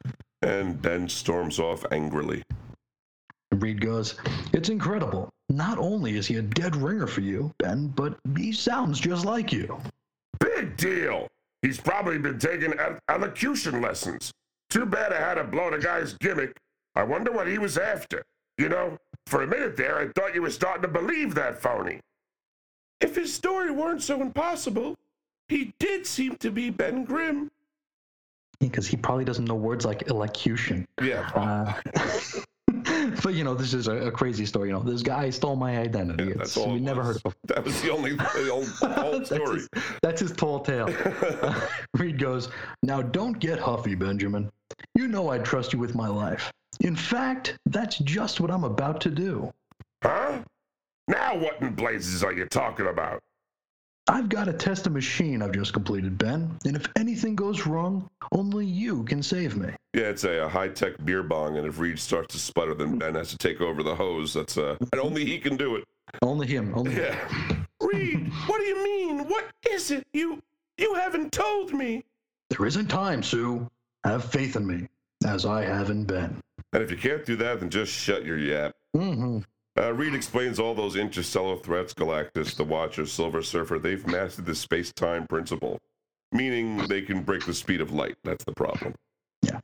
And 0.41 0.82
Ben 0.82 1.10
storms 1.10 1.60
off 1.60 1.86
angrily. 1.91 2.43
Reed 3.51 3.82
goes, 3.82 4.16
It's 4.53 4.70
incredible. 4.70 5.30
Not 5.49 5.79
only 5.79 6.15
is 6.15 6.27
he 6.27 6.35
a 6.35 6.41
dead 6.41 6.75
ringer 6.75 7.07
for 7.07 7.21
you, 7.21 7.51
Ben, 7.57 7.87
but 7.87 8.17
he 8.37 8.51
sounds 8.51 8.99
just 8.99 9.25
like 9.25 9.51
you. 9.51 9.79
Big 10.39 10.77
deal. 10.77 11.27
He's 11.63 11.79
probably 11.79 12.19
been 12.19 12.39
taking 12.39 12.73
elocution 13.09 13.81
lessons. 13.81 14.31
Too 14.69 14.85
bad 14.85 15.11
I 15.11 15.19
had 15.19 15.33
to 15.35 15.43
blow 15.43 15.71
the 15.71 15.79
guy's 15.79 16.13
gimmick. 16.13 16.55
I 16.95 17.03
wonder 17.03 17.31
what 17.31 17.47
he 17.47 17.57
was 17.57 17.77
after. 17.77 18.23
You 18.57 18.69
know, 18.69 18.97
for 19.25 19.43
a 19.43 19.47
minute 19.47 19.75
there, 19.75 19.97
I 19.97 20.09
thought 20.09 20.35
you 20.35 20.41
were 20.41 20.51
starting 20.51 20.83
to 20.83 20.87
believe 20.87 21.33
that 21.35 21.61
phony. 21.61 21.99
If 23.01 23.15
his 23.15 23.33
story 23.33 23.71
weren't 23.71 24.03
so 24.03 24.21
impossible, 24.21 24.95
he 25.47 25.73
did 25.79 26.05
seem 26.05 26.35
to 26.37 26.51
be 26.51 26.69
Ben 26.69 27.05
Grimm. 27.05 27.49
Because 28.59 28.85
he 28.85 28.97
probably 28.97 29.25
doesn't 29.25 29.45
know 29.45 29.55
words 29.55 29.85
like 29.85 30.09
elocution. 30.09 30.85
Yeah. 31.01 31.29
Uh, 31.33 31.73
but 33.24 33.34
you 33.34 33.43
know, 33.43 33.53
this 33.53 33.74
is 33.74 33.88
a, 33.88 34.07
a 34.07 34.12
crazy 34.12 34.45
story. 34.45 34.70
You 34.70 34.74
know, 34.76 34.82
this 34.82 35.01
guy 35.01 35.30
stole 35.30 35.55
my 35.55 35.78
identity. 35.78 36.26
Yeah, 36.26 36.34
that's 36.38 36.55
all. 36.57 36.72
we 36.74 36.80
never 36.80 37.03
heard 37.03 37.18
of. 37.18 37.24
before. 37.24 37.36
That 37.45 37.64
was 37.64 37.82
the 37.82 37.91
only, 37.91 38.16
the 38.16 38.24
whole, 38.51 38.66
whole 38.93 39.12
That's 39.20 39.30
story. 39.30 39.55
his, 39.55 39.70
that's 40.01 40.22
his 40.22 40.32
tall 40.32 40.60
tale. 40.62 40.89
Uh, 41.41 41.60
Reed 41.97 42.20
goes, 42.20 42.49
Now 42.84 43.01
don't 43.01 43.39
get 43.39 43.60
huffy, 43.60 43.95
Benjamin. 43.95 44.49
You 44.95 45.07
know 45.07 45.30
I'd 45.30 45.45
trust 45.45 45.74
you 45.74 45.80
with 45.80 45.95
my 45.95 46.07
life. 46.07 46.51
In 46.82 46.95
fact, 46.95 47.57
that's 47.66 47.97
just 47.99 48.39
what 48.39 48.51
I'm 48.51 48.64
about 48.64 49.01
to 49.01 49.10
do. 49.10 49.51
Huh? 50.03 50.39
Now 51.07 51.38
what 51.38 51.62
in 51.62 51.74
blazes 51.74 52.24
are 52.24 52.32
you 52.32 52.45
talking 52.45 52.88
about? 52.88 53.20
I've 54.10 54.28
got 54.28 54.45
to 54.45 54.53
test 54.53 54.88
a 54.88 54.89
machine 54.89 55.43
I've 55.43 55.51
just 55.51 55.72
completed, 55.72 56.18
Ben, 56.18 56.57
and 56.66 56.76
if 56.76 56.88
anything 56.97 57.36
goes 57.36 57.68
wrong, 57.68 58.10
only 58.32 58.66
you 58.66 59.03
can 59.03 59.22
save 59.22 59.55
me. 59.55 59.70
Yeah, 59.93 60.05
it's 60.05 60.24
a, 60.24 60.45
a 60.45 60.49
high-tech 60.49 61.05
beer 61.05 61.22
bong, 61.22 61.57
and 61.57 61.68
if 61.68 61.78
Reed 61.78 61.99
starts 61.99 62.34
to 62.34 62.39
sputter, 62.39 62.74
then 62.74 62.97
Ben 62.97 63.14
has 63.14 63.30
to 63.30 63.38
take 63.38 63.62
over 63.62 63.84
the 63.84 63.93
hose. 63.93 64.34
That's 64.34 64.57
uh, 64.57 64.78
and 64.80 64.99
only 64.99 65.26
he 65.26 65.38
can 65.38 65.57
do 65.57 65.76
it. 65.76 65.84
Only 66.24 66.47
him. 66.47 66.74
Only 66.76 66.93
him. 66.93 67.03
Yeah. 67.03 67.66
Reed, 67.82 68.32
what 68.47 68.57
do 68.57 68.64
you 68.64 68.84
mean? 68.84 69.28
What 69.28 69.45
is 69.70 69.91
it? 69.91 70.07
You 70.12 70.41
you 70.80 70.95
haven't 70.95 71.32
told 71.32 71.72
me. 71.74 72.03
There 72.49 72.66
isn't 72.66 72.88
time, 72.88 73.22
Sue. 73.22 73.70
Have 74.03 74.26
faith 74.26 74.55
in 74.55 74.66
me, 74.66 74.88
as 75.24 75.45
I 75.45 75.66
have 75.66 75.91
in 75.91 76.03
Ben. 76.05 76.41
And 76.74 76.82
if 76.82 76.89
you 76.89 76.97
can't 76.97 77.26
do 77.26 77.36
that, 77.36 77.60
then 77.60 77.70
just 77.70 77.93
shut 77.93 78.26
your 78.26 78.39
yap. 78.39 78.74
hmm 78.95 79.39
Uh, 79.80 79.93
Reed 79.93 80.13
explains 80.13 80.59
all 80.59 80.75
those 80.75 80.97
interstellar 80.97 81.55
threats 81.55 81.93
Galactus, 81.93 82.55
the 82.55 82.65
Watcher, 82.65 83.05
Silver 83.05 83.41
Surfer, 83.41 83.80
they've 83.80 84.05
mastered 84.07 84.45
the 84.45 84.55
space 84.55 84.91
time 84.91 85.25
principle, 85.25 85.80
meaning 86.34 86.77
they 86.88 87.01
can 87.01 87.23
break 87.23 87.45
the 87.45 87.53
speed 87.53 87.80
of 87.80 87.93
light. 87.93 88.17
That's 88.25 88.43
the 88.43 88.53
problem. 88.53 88.93
Yeah. 89.41 89.61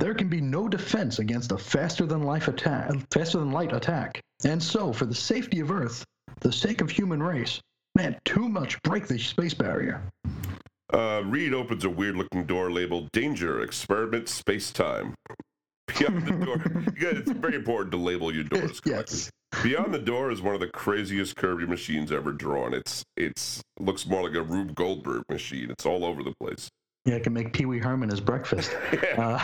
There 0.00 0.14
can 0.14 0.28
be 0.28 0.40
no 0.40 0.68
defense 0.68 1.20
against 1.20 1.52
a 1.52 1.58
faster 1.58 2.04
than 2.04 2.22
life 2.24 2.48
attack, 2.48 2.90
faster 3.12 3.38
than 3.38 3.52
light 3.52 3.72
attack. 3.72 4.20
And 4.44 4.60
so, 4.60 4.92
for 4.92 5.06
the 5.06 5.14
safety 5.14 5.60
of 5.60 5.70
Earth, 5.70 6.04
the 6.40 6.50
sake 6.50 6.80
of 6.80 6.90
human 6.90 7.22
race, 7.22 7.60
man, 7.94 8.18
too 8.24 8.48
much 8.48 8.82
break 8.82 9.06
the 9.06 9.18
space 9.18 9.54
barrier. 9.54 10.02
Uh, 10.92 11.22
Reed 11.24 11.54
opens 11.54 11.84
a 11.84 11.90
weird 11.90 12.16
looking 12.16 12.44
door 12.44 12.72
labeled 12.72 13.12
Danger, 13.12 13.60
Experiment 13.60 14.28
Space 14.28 14.72
Time. 14.72 15.14
Beyond 15.98 16.26
the 16.26 16.44
door, 16.44 16.84
yeah, 16.98 17.18
it's 17.18 17.30
very 17.30 17.56
important 17.56 17.92
to 17.92 17.98
label 17.98 18.34
your 18.34 18.44
doors 18.44 18.80
correctly. 18.80 19.18
Yes. 19.18 19.30
Beyond 19.62 19.92
the 19.92 19.98
door 19.98 20.30
is 20.30 20.40
one 20.40 20.54
of 20.54 20.60
the 20.60 20.68
craziest 20.68 21.36
Kirby 21.36 21.66
machines 21.66 22.10
ever 22.10 22.32
drawn. 22.32 22.72
It's 22.72 23.04
it's 23.16 23.60
looks 23.78 24.06
more 24.06 24.22
like 24.22 24.34
a 24.34 24.42
Rube 24.42 24.74
Goldberg 24.74 25.24
machine. 25.28 25.70
It's 25.70 25.84
all 25.84 26.04
over 26.04 26.22
the 26.22 26.34
place. 26.40 26.68
Yeah, 27.04 27.16
I 27.16 27.20
can 27.20 27.32
make 27.32 27.52
Pee 27.52 27.66
Wee 27.66 27.78
Herman 27.78 28.08
his 28.08 28.20
breakfast. 28.20 28.74
Uh, 29.18 29.38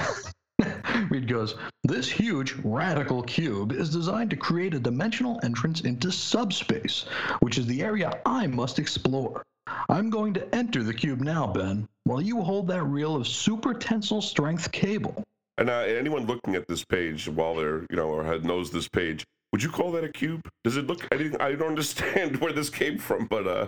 Reed 1.11 1.28
goes, 1.28 1.55
This 1.84 2.11
huge 2.11 2.55
radical 2.64 3.22
cube 3.22 3.72
is 3.72 3.90
designed 3.90 4.30
to 4.30 4.36
create 4.36 4.74
a 4.74 4.80
dimensional 4.80 5.38
entrance 5.44 5.82
into 5.82 6.11
subspace, 6.11 7.05
which 7.40 7.59
is 7.59 7.66
the 7.66 7.82
area 7.82 8.20
I 8.26 8.46
must 8.49 8.78
explore. 8.78 9.42
I'm 9.88 10.11
going 10.11 10.34
to 10.34 10.55
enter 10.55 10.82
the 10.82 10.94
cube 10.94 11.20
now, 11.20 11.46
Ben, 11.46 11.86
while 12.05 12.20
you 12.20 12.40
hold 12.42 12.68
that 12.68 12.82
reel 12.82 13.14
of 13.14 13.28
super 13.28 13.74
tensile 13.74 14.22
strength 14.22 14.72
cable. 14.72 15.22
And 15.59 15.69
uh, 15.69 15.79
anyone 15.81 16.27
looking 16.27 16.55
at 16.55 16.69
this 16.69 16.85
page 16.85 17.29
while 17.29 17.57
they're 17.57 17.81
you 17.91 17.97
know 17.97 18.09
or 18.09 18.23
had 18.23 18.45
knows 18.45 18.71
this 18.71 18.89
page, 18.89 19.25
would 19.53 19.63
you 19.63 19.71
call 19.71 19.91
that 19.93 20.05
a 20.05 20.09
cube? 20.09 20.49
Does 20.63 20.77
it 20.77 20.87
look? 20.87 21.07
I 21.13 21.17
didn't. 21.17 21.43
I 21.43 21.53
don't 21.57 21.71
understand 21.71 22.37
where 22.41 22.53
this 22.53 22.71
came 22.71 22.97
from, 22.97 23.27
but 23.27 23.47
uh, 23.47 23.67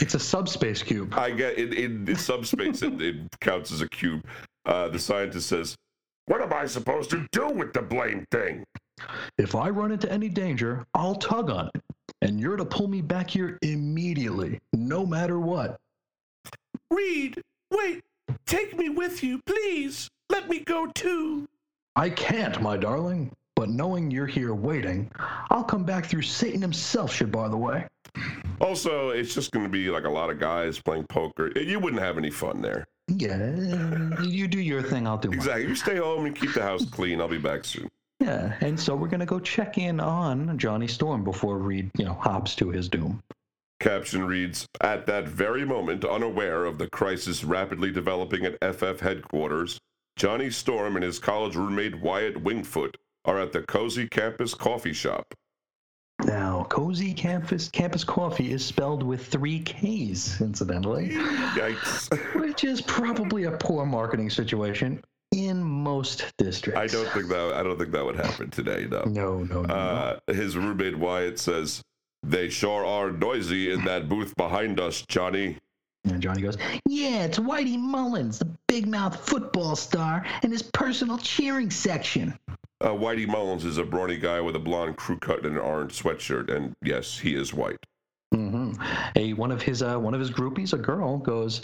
It's 0.00 0.14
a 0.14 0.18
subspace 0.18 0.82
cube. 0.82 1.12
I 1.14 1.30
get 1.30 1.58
in 1.58 1.74
in, 1.74 2.08
in 2.08 2.16
subspace 2.16 2.80
it, 2.82 3.00
it 3.02 3.16
counts 3.40 3.70
as 3.70 3.82
a 3.82 3.88
cube. 3.88 4.24
Uh, 4.64 4.88
the 4.88 4.98
scientist 4.98 5.48
says, 5.50 5.76
"What 6.24 6.40
am 6.40 6.54
I 6.54 6.64
supposed 6.66 7.10
to 7.10 7.26
do 7.32 7.48
with 7.50 7.74
the 7.74 7.82
blame 7.82 8.24
thing?" 8.30 8.64
If 9.36 9.54
I 9.54 9.68
run 9.68 9.92
into 9.92 10.10
any 10.10 10.30
danger, 10.30 10.86
I'll 10.94 11.16
tug 11.16 11.50
on 11.50 11.70
it, 11.74 11.82
and 12.22 12.40
you're 12.40 12.56
to 12.56 12.64
pull 12.64 12.88
me 12.88 13.02
back 13.02 13.28
here 13.28 13.58
immediately, 13.60 14.58
no 14.72 15.04
matter 15.04 15.38
what. 15.38 15.76
Reed, 16.90 17.42
wait, 17.70 18.02
take 18.46 18.78
me 18.78 18.88
with 18.88 19.22
you, 19.22 19.38
please. 19.44 20.08
Let 20.30 20.48
me 20.48 20.60
go 20.60 20.86
too. 20.94 21.48
I 21.94 22.10
can't, 22.10 22.60
my 22.60 22.76
darling. 22.76 23.32
But 23.54 23.70
knowing 23.70 24.10
you're 24.10 24.26
here 24.26 24.54
waiting, 24.54 25.10
I'll 25.50 25.64
come 25.64 25.84
back 25.84 26.06
through 26.06 26.22
Satan 26.22 26.60
himself 26.60 27.12
should 27.12 27.32
bar 27.32 27.48
the 27.48 27.56
way. 27.56 27.86
Also, 28.60 29.10
it's 29.10 29.34
just 29.34 29.50
going 29.50 29.64
to 29.64 29.70
be 29.70 29.90
like 29.90 30.04
a 30.04 30.10
lot 30.10 30.30
of 30.30 30.38
guys 30.38 30.78
playing 30.78 31.06
poker. 31.08 31.50
You 31.58 31.80
wouldn't 31.80 32.02
have 32.02 32.18
any 32.18 32.30
fun 32.30 32.60
there. 32.60 32.86
Yeah, 33.08 33.54
you 34.22 34.48
do 34.48 34.60
your 34.60 34.82
thing, 34.82 35.06
I'll 35.06 35.16
do 35.16 35.28
mine. 35.28 35.38
Exactly. 35.38 35.68
You 35.68 35.74
stay 35.74 35.96
home 35.96 36.26
and 36.26 36.34
keep 36.34 36.52
the 36.54 36.62
house 36.62 36.84
clean. 36.84 37.20
I'll 37.20 37.28
be 37.28 37.38
back 37.38 37.64
soon. 37.64 37.88
Yeah, 38.20 38.54
and 38.60 38.78
so 38.78 38.96
we're 38.96 39.08
gonna 39.08 39.26
go 39.26 39.38
check 39.38 39.78
in 39.78 40.00
on 40.00 40.58
Johnny 40.58 40.88
Storm 40.88 41.22
before 41.22 41.58
Reed, 41.58 41.90
you 41.96 42.04
know, 42.04 42.14
hops 42.14 42.54
to 42.56 42.70
his 42.70 42.88
doom. 42.88 43.22
Caption 43.78 44.24
reads 44.24 44.66
At 44.80 45.06
that 45.06 45.28
very 45.28 45.64
moment, 45.64 46.04
unaware 46.04 46.64
of 46.64 46.78
the 46.78 46.88
crisis 46.88 47.44
rapidly 47.44 47.92
developing 47.92 48.44
at 48.44 48.58
FF 48.74 49.00
headquarters, 49.00 49.78
Johnny 50.16 50.50
Storm 50.50 50.96
and 50.96 51.04
his 51.04 51.18
college 51.18 51.54
roommate 51.54 52.00
Wyatt 52.00 52.42
Wingfoot 52.42 52.94
are 53.26 53.38
at 53.38 53.52
the 53.52 53.62
Cozy 53.62 54.08
Campus 54.08 54.54
Coffee 54.54 54.94
Shop. 54.94 55.34
Now, 56.24 56.64
cozy 56.70 57.12
campus 57.12 57.68
campus 57.68 58.02
coffee 58.02 58.50
is 58.50 58.64
spelled 58.64 59.02
with 59.02 59.26
three 59.26 59.60
K's, 59.60 60.40
incidentally, 60.40 61.10
Yikes. 61.10 62.34
which 62.40 62.64
is 62.64 62.80
probably 62.80 63.44
a 63.44 63.52
poor 63.52 63.84
marketing 63.84 64.30
situation 64.30 65.02
in 65.32 65.62
most 65.62 66.32
districts. 66.38 66.80
I 66.80 66.86
don't 66.86 67.12
think 67.12 67.28
that 67.28 67.52
I 67.52 67.62
don't 67.62 67.78
think 67.78 67.92
that 67.92 68.04
would 68.04 68.16
happen 68.16 68.50
today, 68.50 68.86
no. 68.90 69.02
No, 69.02 69.38
no, 69.42 69.62
no. 69.62 69.62
no. 69.62 69.74
Uh, 69.74 70.18
his 70.28 70.56
roommate 70.56 70.96
Wyatt 70.96 71.38
says, 71.38 71.82
They 72.22 72.48
sure 72.48 72.86
are 72.86 73.10
noisy 73.10 73.70
in 73.70 73.84
that 73.84 74.08
booth 74.08 74.34
behind 74.36 74.80
us, 74.80 75.04
Johnny. 75.06 75.58
And 76.06 76.22
Johnny 76.22 76.42
goes, 76.42 76.56
Yeah, 76.86 77.24
it's 77.24 77.38
Whitey 77.38 77.78
Mullins, 77.78 78.38
the 78.38 78.48
big 78.68 78.86
mouth 78.86 79.16
football 79.28 79.76
star, 79.76 80.24
and 80.42 80.52
his 80.52 80.62
personal 80.62 81.18
cheering 81.18 81.70
section. 81.70 82.38
Uh, 82.80 82.90
Whitey 82.90 83.26
Mullins 83.26 83.64
is 83.64 83.78
a 83.78 83.84
brawny 83.84 84.18
guy 84.18 84.40
with 84.40 84.54
a 84.54 84.60
blonde 84.60 84.96
crew 84.96 85.18
cut 85.18 85.44
and 85.44 85.56
an 85.56 85.58
orange 85.58 86.00
sweatshirt, 86.00 86.54
and 86.54 86.74
yes, 86.82 87.18
he 87.18 87.34
is 87.34 87.54
white. 87.54 87.78
Mm-hmm. 88.34 88.72
A 89.16 89.32
one 89.34 89.50
of 89.50 89.62
his 89.62 89.82
uh, 89.82 89.98
one 89.98 90.12
of 90.12 90.20
his 90.20 90.30
groupies, 90.30 90.72
a 90.72 90.78
girl, 90.78 91.16
goes, 91.18 91.62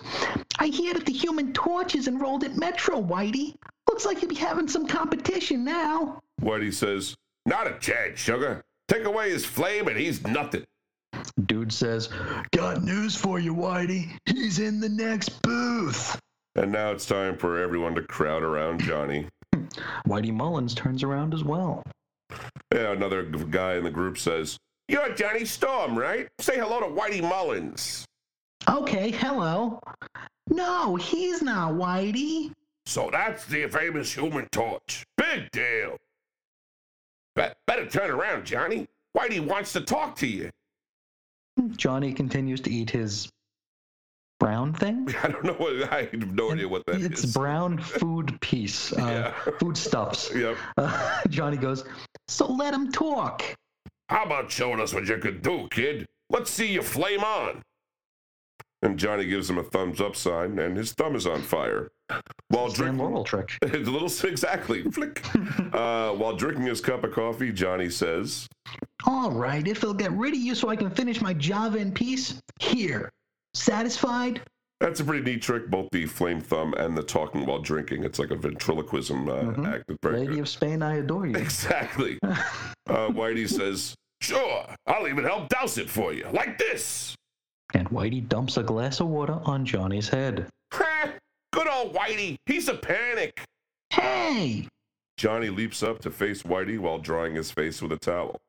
I 0.58 0.66
hear 0.68 0.94
that 0.94 1.04
the 1.04 1.12
Human 1.12 1.52
Torch 1.52 1.94
is 1.94 2.08
enrolled 2.08 2.44
at 2.44 2.56
Metro, 2.56 3.00
Whitey. 3.00 3.56
Looks 3.88 4.06
like 4.06 4.22
you'll 4.22 4.30
be 4.30 4.36
having 4.36 4.68
some 4.68 4.86
competition 4.86 5.64
now. 5.64 6.20
Whitey 6.40 6.72
says, 6.72 7.14
Not 7.46 7.66
a 7.66 7.78
chance, 7.78 8.18
sugar. 8.18 8.62
Take 8.88 9.04
away 9.04 9.30
his 9.30 9.44
flame 9.44 9.88
and 9.88 9.96
he's 9.96 10.22
nothing. 10.26 10.64
Dude 11.46 11.72
says, 11.72 12.08
Got 12.52 12.82
news 12.82 13.16
for 13.16 13.38
you, 13.38 13.54
Whitey. 13.54 14.10
He's 14.26 14.58
in 14.58 14.80
the 14.80 14.88
next 14.88 15.42
booth. 15.42 16.20
And 16.54 16.70
now 16.70 16.92
it's 16.92 17.06
time 17.06 17.36
for 17.36 17.58
everyone 17.58 17.94
to 17.94 18.02
crowd 18.02 18.42
around 18.42 18.80
Johnny. 18.80 19.26
Whitey 20.06 20.32
Mullins 20.32 20.74
turns 20.74 21.02
around 21.02 21.32
as 21.34 21.44
well. 21.44 21.82
Yeah, 22.72 22.92
another 22.92 23.22
guy 23.24 23.74
in 23.74 23.84
the 23.84 23.90
group 23.90 24.18
says, 24.18 24.58
You're 24.88 25.14
Johnny 25.14 25.44
Storm, 25.44 25.98
right? 25.98 26.28
Say 26.38 26.58
hello 26.58 26.80
to 26.80 26.86
Whitey 26.86 27.22
Mullins. 27.22 28.04
Okay, 28.68 29.10
hello. 29.10 29.80
No, 30.48 30.96
he's 30.96 31.42
not 31.42 31.72
Whitey. 31.72 32.52
So 32.86 33.08
that's 33.10 33.46
the 33.46 33.66
famous 33.68 34.12
human 34.12 34.48
torch. 34.52 35.04
Big 35.16 35.50
deal. 35.52 35.96
Be- 37.34 37.46
better 37.66 37.86
turn 37.86 38.10
around, 38.10 38.44
Johnny. 38.44 38.86
Whitey 39.16 39.40
wants 39.40 39.72
to 39.72 39.80
talk 39.80 40.16
to 40.16 40.26
you. 40.26 40.50
Johnny 41.76 42.12
continues 42.12 42.60
to 42.62 42.70
eat 42.70 42.90
his 42.90 43.28
brown 44.40 44.72
thing. 44.74 45.14
I 45.22 45.28
don't 45.28 45.44
know 45.44 45.52
what, 45.54 45.92
I 45.92 46.08
have 46.10 46.32
no 46.34 46.52
idea 46.52 46.68
what 46.68 46.84
that 46.86 46.96
is. 46.96 47.04
it's 47.06 47.26
brown 47.26 47.78
food 48.00 48.40
piece, 48.40 48.92
uh, 48.94 48.96
Yeah. 49.46 49.50
food 49.58 49.76
stuffs. 49.76 50.30
Yep. 50.34 50.56
Uh, 50.78 51.20
Johnny 51.28 51.56
goes, 51.56 51.84
so 52.28 52.46
let 52.52 52.74
him 52.74 52.90
talk. 52.90 53.42
How 54.08 54.24
about 54.24 54.50
showing 54.50 54.80
us 54.80 54.92
what 54.92 55.06
you 55.06 55.18
can 55.18 55.40
do, 55.40 55.68
kid? 55.70 56.06
Let's 56.30 56.50
see 56.50 56.72
you 56.72 56.82
flame 56.82 57.20
on. 57.20 57.62
And 58.82 58.98
Johnny 58.98 59.26
gives 59.26 59.48
him 59.48 59.58
a 59.58 59.62
thumbs 59.62 60.00
up 60.00 60.16
sign, 60.16 60.58
and 60.58 60.76
his 60.76 60.92
thumb 60.92 61.14
is 61.14 61.26
on 61.26 61.40
fire. 61.42 61.92
While 62.48 62.68
drinking, 62.70 62.98
Laurel 62.98 63.22
trick. 63.24 63.50
It's 63.62 63.86
a 63.88 63.90
little 63.90 64.10
exactly 64.28 64.82
flick. 64.90 65.24
Uh, 65.72 66.10
while 66.12 66.36
drinking 66.36 66.64
his 66.66 66.80
cup 66.82 67.02
of 67.04 67.12
coffee, 67.12 67.50
Johnny 67.52 67.88
says, 67.88 68.46
All 69.06 69.30
right, 69.30 69.66
if 69.66 69.80
they'll 69.80 69.94
get 69.94 70.12
rid 70.12 70.34
of 70.34 70.40
you 70.40 70.54
so 70.54 70.68
I 70.68 70.76
can 70.76 70.90
finish 70.90 71.20
my 71.22 71.32
Java 71.32 71.78
in 71.78 71.92
peace, 71.92 72.34
here. 72.60 73.08
Satisfied? 73.54 74.42
"That's 74.80 74.98
a 75.00 75.04
pretty 75.04 75.22
neat 75.22 75.42
trick, 75.42 75.70
both 75.70 75.88
the 75.92 76.06
flame 76.06 76.40
thumb 76.40 76.74
and 76.74 76.96
the 76.96 77.02
talking 77.04 77.46
while 77.46 77.60
drinking. 77.60 78.02
It's 78.04 78.18
like 78.18 78.30
a 78.32 78.36
ventriloquism 78.36 79.28
uh, 79.28 79.42
Mhm. 79.42 79.72
act. 79.72 80.04
Lady 80.04 80.40
of 80.40 80.48
Spain, 80.48 80.82
I 80.82 80.96
adore 80.96 81.26
you. 81.26 81.36
Exactly. 81.36 82.18
uh, 82.22 82.36
Whitey 83.08 83.48
says, 83.48 83.94
"Sure, 84.20 84.66
I'll 84.86 85.06
even 85.08 85.24
help 85.24 85.48
douse 85.48 85.78
it 85.78 85.88
for 85.88 86.12
you, 86.12 86.26
like 86.32 86.58
this." 86.58 87.14
And 87.74 87.88
Whitey 87.90 88.28
dumps 88.28 88.56
a 88.56 88.62
glass 88.62 89.00
of 89.00 89.08
water 89.08 89.38
on 89.44 89.64
Johnny's 89.64 90.08
head. 90.08 90.46
Ha! 90.72 91.12
Good 91.52 91.68
old 91.68 91.94
Whitey. 91.94 92.36
He's 92.46 92.68
a 92.68 92.74
panic. 92.74 93.42
Hey! 93.90 94.68
Johnny 95.16 95.50
leaps 95.50 95.82
up 95.82 96.00
to 96.00 96.10
face 96.10 96.42
Whitey 96.42 96.78
while 96.78 96.98
drying 96.98 97.34
his 97.34 97.50
face 97.50 97.80
with 97.80 97.92
a 97.92 97.98
towel. 97.98 98.40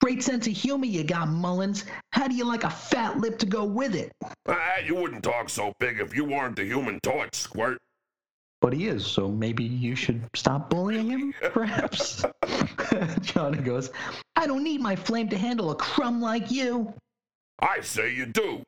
Great 0.00 0.22
sense 0.22 0.46
of 0.48 0.52
humor 0.52 0.84
you 0.84 1.04
got, 1.04 1.28
Mullins. 1.28 1.84
How 2.12 2.26
do 2.26 2.34
you 2.34 2.44
like 2.44 2.64
a 2.64 2.70
fat 2.70 3.18
lip 3.18 3.38
to 3.38 3.46
go 3.46 3.64
with 3.64 3.94
it? 3.94 4.12
Ah, 4.48 4.78
you 4.84 4.96
wouldn't 4.96 5.22
talk 5.22 5.48
so 5.48 5.72
big 5.78 6.00
if 6.00 6.14
you 6.16 6.24
weren't 6.24 6.56
the 6.56 6.64
human 6.64 6.98
torch, 7.00 7.34
Squirt. 7.34 7.78
But 8.60 8.72
he 8.72 8.88
is, 8.88 9.06
so 9.06 9.28
maybe 9.28 9.64
you 9.64 9.94
should 9.96 10.22
stop 10.34 10.70
bullying 10.70 11.08
him, 11.10 11.34
perhaps? 11.52 12.24
Johnny 13.22 13.58
goes, 13.58 13.90
I 14.36 14.46
don't 14.46 14.64
need 14.64 14.80
my 14.80 14.96
flame 14.96 15.28
to 15.28 15.38
handle 15.38 15.70
a 15.70 15.76
crumb 15.76 16.20
like 16.20 16.50
you. 16.50 16.92
I 17.62 17.80
say 17.80 18.12
you 18.12 18.26
do. 18.26 18.62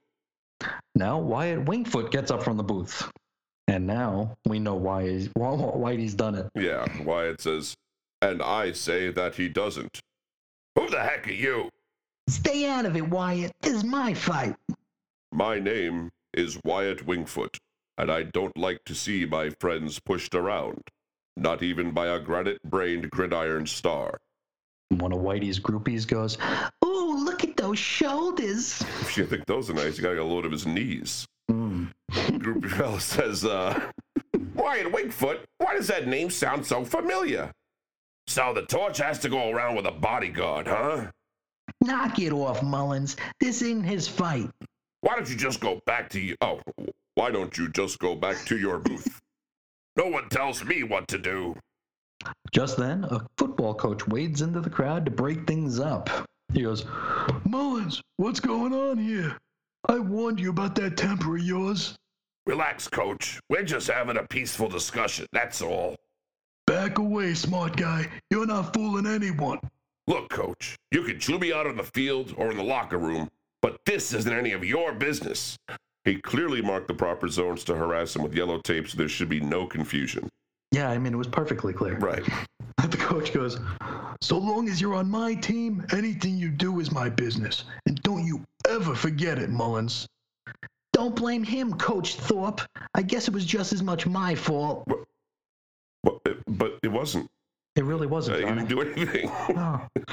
Now 0.94 1.18
Wyatt 1.18 1.64
Wingfoot 1.64 2.12
gets 2.12 2.30
up 2.30 2.42
from 2.42 2.56
the 2.56 2.62
booth. 2.62 3.10
And 3.66 3.86
now 3.86 4.36
we 4.46 4.58
know 4.60 4.74
why, 4.74 5.02
he's, 5.08 5.28
why 5.34 5.48
Whitey's 5.48 6.14
done 6.14 6.36
it. 6.36 6.48
Yeah, 6.54 6.86
Wyatt 7.02 7.40
says, 7.40 7.74
and 8.22 8.40
I 8.42 8.72
say 8.72 9.10
that 9.10 9.34
he 9.34 9.48
doesn't. 9.48 10.00
Who 10.76 10.88
the 10.88 11.00
heck 11.00 11.26
are 11.28 11.32
you? 11.32 11.68
Stay 12.28 12.66
out 12.66 12.86
of 12.86 12.96
it, 12.96 13.08
Wyatt. 13.08 13.52
This 13.60 13.74
is 13.74 13.84
my 13.84 14.14
fight. 14.14 14.54
My 15.32 15.58
name 15.58 16.10
is 16.32 16.58
Wyatt 16.64 17.06
Wingfoot, 17.06 17.56
and 17.98 18.10
I 18.10 18.22
don't 18.22 18.56
like 18.56 18.84
to 18.86 18.94
see 18.94 19.24
my 19.24 19.50
friends 19.60 19.98
pushed 19.98 20.34
around, 20.34 20.82
not 21.36 21.62
even 21.62 21.90
by 21.90 22.06
a 22.06 22.20
granite 22.20 22.62
brained 22.62 23.10
gridiron 23.10 23.66
star. 23.66 24.18
One 24.90 25.12
of 25.12 25.18
Whitey's 25.18 25.60
groupies 25.60 26.06
goes, 26.06 26.38
Ooh, 26.84 27.24
look 27.24 27.44
at 27.44 27.53
those 27.64 27.78
shoulders. 27.78 28.82
If 29.00 29.16
you 29.16 29.24
think 29.24 29.46
those 29.46 29.70
are 29.70 29.74
nice, 29.74 29.96
you 29.96 30.02
gotta 30.02 30.16
get 30.16 30.24
a 30.24 30.26
load 30.26 30.44
of 30.44 30.52
his 30.52 30.66
knees. 30.66 31.26
Groupie 31.50 32.70
fella 32.70 33.00
says, 33.00 33.42
uh, 33.42 33.90
Wyatt 34.54 34.92
Wakefoot, 34.92 35.40
why 35.56 35.74
does 35.74 35.86
that 35.86 36.06
name 36.06 36.28
sound 36.28 36.66
so 36.66 36.84
familiar? 36.84 37.50
So 38.26 38.52
the 38.52 38.66
torch 38.66 38.98
has 38.98 39.18
to 39.20 39.30
go 39.30 39.48
around 39.48 39.76
with 39.76 39.86
a 39.86 39.92
bodyguard, 39.92 40.66
huh? 40.66 41.06
Knock 41.80 42.18
it 42.18 42.32
off, 42.32 42.62
Mullins. 42.62 43.16
This 43.40 43.62
ain't 43.62 43.86
his 43.86 44.06
fight. 44.06 44.50
Why 45.00 45.14
don't 45.14 45.30
you 45.30 45.36
just 45.36 45.60
go 45.60 45.80
back 45.86 46.10
to 46.10 46.20
you? 46.20 46.36
Oh, 46.42 46.60
why 47.14 47.30
don't 47.30 47.56
you 47.56 47.70
just 47.70 47.98
go 47.98 48.14
back 48.14 48.44
to 48.44 48.58
your 48.58 48.78
booth? 48.78 49.22
No 49.96 50.08
one 50.08 50.28
tells 50.28 50.62
me 50.62 50.82
what 50.82 51.08
to 51.08 51.18
do. 51.18 51.56
Just 52.52 52.76
then, 52.76 53.04
a 53.04 53.26
football 53.38 53.74
coach 53.74 54.06
wades 54.06 54.42
into 54.42 54.60
the 54.60 54.70
crowd 54.70 55.06
to 55.06 55.10
break 55.10 55.46
things 55.46 55.80
up. 55.80 56.10
He 56.52 56.62
goes, 56.62 56.84
Mullins, 57.44 58.00
what's 58.16 58.40
going 58.40 58.72
on 58.72 58.98
here? 58.98 59.36
I 59.88 59.98
warned 59.98 60.38
you 60.38 60.50
about 60.50 60.74
that 60.76 60.96
temper 60.96 61.36
of 61.36 61.42
yours. 61.42 61.96
Relax, 62.46 62.88
coach. 62.88 63.40
We're 63.48 63.64
just 63.64 63.88
having 63.88 64.18
a 64.18 64.22
peaceful 64.22 64.68
discussion, 64.68 65.26
that's 65.32 65.62
all. 65.62 65.96
Back 66.66 66.98
away, 66.98 67.34
smart 67.34 67.76
guy. 67.76 68.08
You're 68.30 68.46
not 68.46 68.72
fooling 68.72 69.06
anyone. 69.06 69.58
Look, 70.06 70.28
coach, 70.30 70.76
you 70.90 71.02
can 71.02 71.18
chew 71.18 71.38
me 71.38 71.52
out 71.52 71.66
on 71.66 71.76
the 71.76 71.82
field 71.82 72.34
or 72.36 72.50
in 72.50 72.56
the 72.56 72.62
locker 72.62 72.98
room, 72.98 73.30
but 73.62 73.78
this 73.86 74.12
isn't 74.12 74.32
any 74.32 74.52
of 74.52 74.64
your 74.64 74.92
business. 74.92 75.56
He 76.04 76.16
clearly 76.20 76.60
marked 76.60 76.88
the 76.88 76.94
proper 76.94 77.28
zones 77.28 77.64
to 77.64 77.74
harass 77.74 78.14
him 78.14 78.22
with 78.22 78.34
yellow 78.34 78.60
tape 78.60 78.88
so 78.88 78.98
there 78.98 79.08
should 79.08 79.30
be 79.30 79.40
no 79.40 79.66
confusion. 79.66 80.28
Yeah, 80.74 80.90
I 80.90 80.98
mean, 80.98 81.12
it 81.12 81.16
was 81.16 81.28
perfectly 81.28 81.72
clear. 81.72 81.96
Right. 81.98 82.24
The 82.90 82.98
coach 82.98 83.32
goes, 83.32 83.58
So 84.20 84.36
long 84.36 84.68
as 84.68 84.78
you're 84.78 84.94
on 84.94 85.08
my 85.08 85.34
team, 85.34 85.86
anything 85.92 86.36
you 86.36 86.50
do 86.50 86.80
is 86.80 86.92
my 86.92 87.08
business. 87.08 87.64
And 87.86 88.00
don't 88.02 88.26
you 88.26 88.42
ever 88.68 88.94
forget 88.94 89.38
it, 89.38 89.48
Mullins. 89.48 90.06
Don't 90.92 91.16
blame 91.16 91.42
him, 91.42 91.72
Coach 91.78 92.16
Thorpe. 92.16 92.60
I 92.94 93.02
guess 93.02 93.26
it 93.26 93.32
was 93.32 93.46
just 93.46 93.72
as 93.72 93.82
much 93.82 94.06
my 94.06 94.34
fault. 94.34 94.84
But 96.02 96.20
it, 96.26 96.42
but 96.46 96.78
it 96.82 96.88
wasn't. 96.88 97.26
It 97.76 97.84
really 97.84 98.06
Uh, 98.06 98.10
wasn't, 98.10 98.40
Johnny. 98.40 98.62
didn't 98.64 98.68
do 98.68 98.80
anything. 98.80 99.30
Oh. 99.30 99.80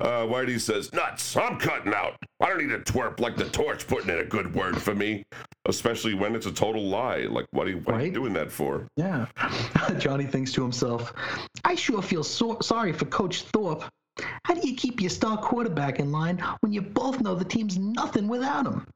Uh, 0.00 0.26
Whitey 0.26 0.60
says, 0.60 0.92
Nuts, 0.92 1.36
I'm 1.36 1.58
cutting 1.58 1.92
out. 1.94 2.14
I 2.40 2.48
don't 2.48 2.58
need 2.58 2.72
a 2.72 2.80
twerp 2.80 3.20
like 3.20 3.36
the 3.36 3.48
torch 3.48 3.86
putting 3.86 4.10
in 4.10 4.18
a 4.18 4.24
good 4.24 4.52
word 4.54 4.80
for 4.80 4.94
me, 4.94 5.22
especially 5.66 6.14
when 6.14 6.34
it's 6.34 6.46
a 6.46 6.52
total 6.52 6.82
lie. 6.84 7.18
Like, 7.28 7.46
what 7.52 7.66
are 7.66 7.70
you, 7.70 7.78
what 7.78 7.96
are 7.96 8.04
you 8.04 8.10
doing 8.12 8.32
that 8.32 8.50
for? 8.50 8.84
Yeah. 8.96 9.26
Johnny 9.98 10.24
thinks 10.24 10.52
to 10.52 10.62
himself, 10.62 11.12
I 11.64 11.74
sure 11.76 12.02
feel 12.02 12.24
so- 12.24 12.58
sorry 12.60 12.92
for 12.92 13.04
Coach 13.06 13.42
Thorpe. 13.42 13.84
How 14.44 14.54
do 14.54 14.68
you 14.68 14.74
keep 14.76 15.00
your 15.00 15.10
star 15.10 15.36
quarterback 15.36 15.98
in 16.00 16.10
line 16.10 16.38
when 16.60 16.72
you 16.72 16.82
both 16.82 17.20
know 17.20 17.34
the 17.36 17.44
team's 17.44 17.78
nothing 17.78 18.26
without 18.28 18.66
him? 18.66 18.86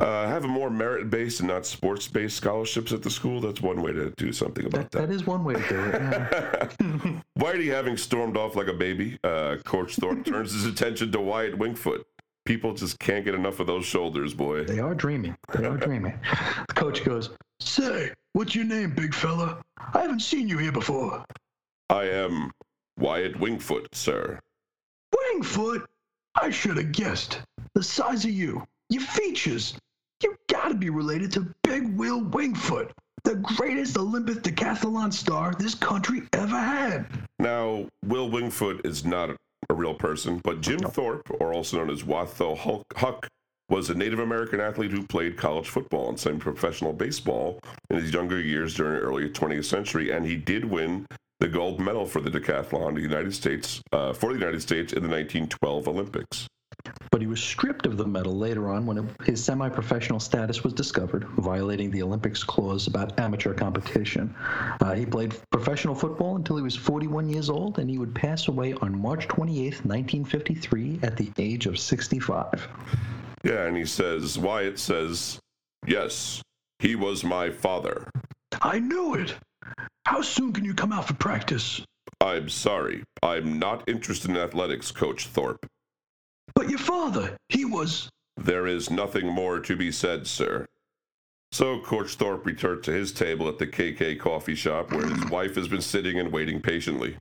Uh, 0.00 0.26
have 0.28 0.44
a 0.44 0.48
more 0.48 0.70
merit 0.70 1.10
based 1.10 1.40
and 1.40 1.48
not 1.48 1.66
sports 1.66 2.08
based 2.08 2.36
scholarships 2.36 2.90
at 2.92 3.02
the 3.02 3.10
school. 3.10 3.38
That's 3.40 3.60
one 3.60 3.82
way 3.82 3.92
to 3.92 4.10
do 4.16 4.32
something 4.32 4.64
about 4.64 4.90
That, 4.90 4.90
that. 4.92 5.08
that 5.08 5.14
is 5.14 5.26
one 5.26 5.44
way 5.44 5.54
to 5.54 5.68
do 5.68 5.78
it. 5.78 5.92
yeah. 6.00 7.20
Whitey 7.38 7.66
having 7.66 7.96
stormed 7.98 8.36
off 8.36 8.56
like 8.56 8.68
a 8.68 8.72
baby, 8.72 9.18
uh, 9.24 9.56
Coach 9.64 9.96
Thorpe 9.96 10.24
turns 10.24 10.52
his 10.52 10.64
attention 10.64 11.12
to 11.12 11.20
Wyatt 11.20 11.58
Wingfoot. 11.58 12.04
People 12.46 12.72
just 12.72 12.98
can't 12.98 13.26
get 13.26 13.34
enough 13.34 13.60
of 13.60 13.66
those 13.66 13.84
shoulders, 13.84 14.32
boy. 14.32 14.64
They 14.64 14.78
are 14.80 14.94
dreaming. 14.94 15.36
They 15.54 15.66
are 15.66 15.76
dreaming. 15.76 16.18
The 16.68 16.74
coach 16.74 17.04
goes, 17.04 17.30
Say, 17.60 18.10
what's 18.32 18.54
your 18.54 18.64
name, 18.64 18.94
big 18.94 19.12
fella? 19.12 19.60
I 19.92 20.00
haven't 20.00 20.20
seen 20.22 20.48
you 20.48 20.56
here 20.56 20.72
before. 20.72 21.22
I 21.90 22.04
am 22.04 22.50
Wyatt 22.98 23.34
Wingfoot, 23.34 23.86
sir. 23.92 24.40
Wingfoot? 25.14 25.84
I 26.40 26.48
should 26.48 26.78
have 26.78 26.92
guessed. 26.92 27.42
The 27.74 27.82
size 27.82 28.24
of 28.24 28.30
you, 28.30 28.66
your 28.88 29.02
features. 29.02 29.74
Gotta 30.62 30.74
be 30.74 30.90
related 30.90 31.32
to 31.32 31.48
Big 31.62 31.96
Will 31.96 32.20
Wingfoot, 32.20 32.90
the 33.24 33.36
greatest 33.36 33.96
Olympic 33.96 34.42
decathlon 34.42 35.10
star 35.10 35.54
this 35.58 35.74
country 35.74 36.20
ever 36.34 36.58
had. 36.58 37.06
Now, 37.38 37.86
Will 38.04 38.28
Wingfoot 38.28 38.84
is 38.84 39.06
not 39.06 39.30
a 39.30 39.74
real 39.74 39.94
person, 39.94 40.38
but 40.44 40.60
Jim 40.60 40.80
Thorpe, 40.80 41.30
or 41.40 41.54
also 41.54 41.78
known 41.78 41.88
as 41.88 42.02
Watho 42.02 42.58
Hulk, 42.58 42.84
Huck, 42.94 43.26
was 43.70 43.88
a 43.88 43.94
Native 43.94 44.18
American 44.18 44.60
athlete 44.60 44.90
who 44.90 45.06
played 45.06 45.38
college 45.38 45.70
football 45.70 46.10
and 46.10 46.20
some 46.20 46.38
professional 46.38 46.92
baseball 46.92 47.58
in 47.88 47.96
his 47.96 48.12
younger 48.12 48.38
years 48.38 48.74
during 48.74 49.00
the 49.00 49.00
early 49.00 49.30
20th 49.30 49.64
century, 49.64 50.10
and 50.10 50.26
he 50.26 50.36
did 50.36 50.66
win 50.66 51.06
the 51.38 51.48
gold 51.48 51.80
medal 51.80 52.04
for 52.04 52.20
the 52.20 52.30
decathlon, 52.30 52.94
the 52.94 53.00
United 53.00 53.32
States, 53.34 53.80
uh, 53.92 54.12
for 54.12 54.34
the 54.34 54.38
United 54.38 54.60
States 54.60 54.92
in 54.92 55.02
the 55.02 55.08
1912 55.08 55.88
Olympics. 55.88 56.46
But 57.10 57.20
he 57.20 57.26
was 57.26 57.42
stripped 57.42 57.86
of 57.86 57.96
the 57.96 58.06
medal 58.06 58.36
later 58.38 58.70
on 58.70 58.86
when 58.86 59.10
his 59.24 59.44
semi 59.44 59.68
professional 59.68 60.20
status 60.20 60.62
was 60.62 60.72
discovered, 60.72 61.24
violating 61.38 61.90
the 61.90 62.02
Olympics 62.02 62.44
clause 62.44 62.86
about 62.86 63.18
amateur 63.18 63.52
competition. 63.52 64.34
Uh, 64.80 64.94
he 64.94 65.04
played 65.04 65.34
professional 65.50 65.94
football 65.94 66.36
until 66.36 66.56
he 66.56 66.62
was 66.62 66.76
41 66.76 67.28
years 67.28 67.50
old, 67.50 67.78
and 67.78 67.90
he 67.90 67.98
would 67.98 68.14
pass 68.14 68.48
away 68.48 68.74
on 68.74 68.96
March 68.96 69.26
28, 69.28 69.84
1953, 69.84 71.00
at 71.02 71.16
the 71.16 71.30
age 71.38 71.66
of 71.66 71.78
65. 71.78 72.68
Yeah, 73.42 73.66
and 73.66 73.76
he 73.76 73.86
says, 73.86 74.38
Wyatt 74.38 74.78
says, 74.78 75.40
yes, 75.86 76.42
he 76.78 76.94
was 76.94 77.24
my 77.24 77.50
father. 77.50 78.08
I 78.62 78.78
knew 78.78 79.14
it! 79.14 79.34
How 80.06 80.22
soon 80.22 80.52
can 80.52 80.64
you 80.64 80.74
come 80.74 80.92
out 80.92 81.06
for 81.06 81.14
practice? 81.14 81.82
I'm 82.20 82.48
sorry, 82.48 83.02
I'm 83.22 83.58
not 83.58 83.88
interested 83.88 84.30
in 84.30 84.36
athletics, 84.36 84.92
Coach 84.92 85.26
Thorpe. 85.26 85.66
But 86.60 86.68
your 86.68 86.78
father, 86.78 87.38
he 87.48 87.64
was. 87.64 88.10
There 88.36 88.66
is 88.66 88.90
nothing 88.90 89.26
more 89.26 89.60
to 89.60 89.74
be 89.74 89.90
said, 89.90 90.26
sir. 90.26 90.66
So 91.52 91.80
Coach 91.80 92.16
Thorpe 92.16 92.44
returned 92.44 92.82
to 92.84 92.92
his 92.92 93.12
table 93.12 93.48
at 93.48 93.56
the 93.58 93.66
KK 93.66 94.20
coffee 94.20 94.54
shop 94.54 94.92
where 94.92 95.06
his 95.06 95.24
wife 95.30 95.54
has 95.54 95.68
been 95.68 95.80
sitting 95.80 96.20
and 96.20 96.30
waiting 96.30 96.60
patiently. 96.60 97.16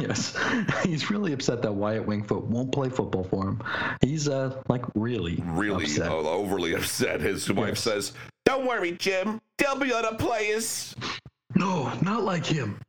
Yes, 0.00 0.34
he's 0.84 1.10
really 1.10 1.34
upset 1.34 1.60
that 1.60 1.74
Wyatt 1.74 2.06
Wingfoot 2.06 2.44
won't 2.44 2.72
play 2.72 2.88
football 2.88 3.24
for 3.24 3.46
him. 3.46 3.62
He's 4.00 4.26
uh 4.26 4.58
like 4.70 4.84
really, 4.94 5.36
Really 5.48 5.84
upset. 5.84 6.10
uh, 6.10 6.16
overly 6.16 6.72
upset. 6.80 7.20
His 7.20 7.52
wife 7.52 7.68
Yes. 7.72 7.80
says, 7.80 8.12
Don't 8.46 8.64
worry, 8.66 8.92
Jim. 8.92 9.38
There'll 9.58 9.76
be 9.76 9.92
other 9.92 10.16
players. 10.16 10.96
No, 11.54 11.92
not 12.00 12.22
like 12.24 12.46
him. 12.46 12.80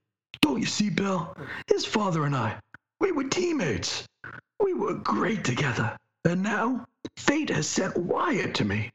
Don't 0.41 0.61
you 0.61 0.65
see, 0.65 0.89
Bill? 0.89 1.35
His 1.67 1.83
father 1.85 2.23
and 2.23 2.33
I, 2.37 2.55
we 3.01 3.11
were 3.11 3.25
teammates. 3.25 4.05
We 4.59 4.73
were 4.73 4.95
great 4.95 5.43
together. 5.43 5.95
And 6.25 6.43
now, 6.43 6.85
fate 7.17 7.49
has 7.49 7.67
sent 7.67 7.97
Wyatt 7.97 8.53
to 8.55 8.65
me. 8.65 8.91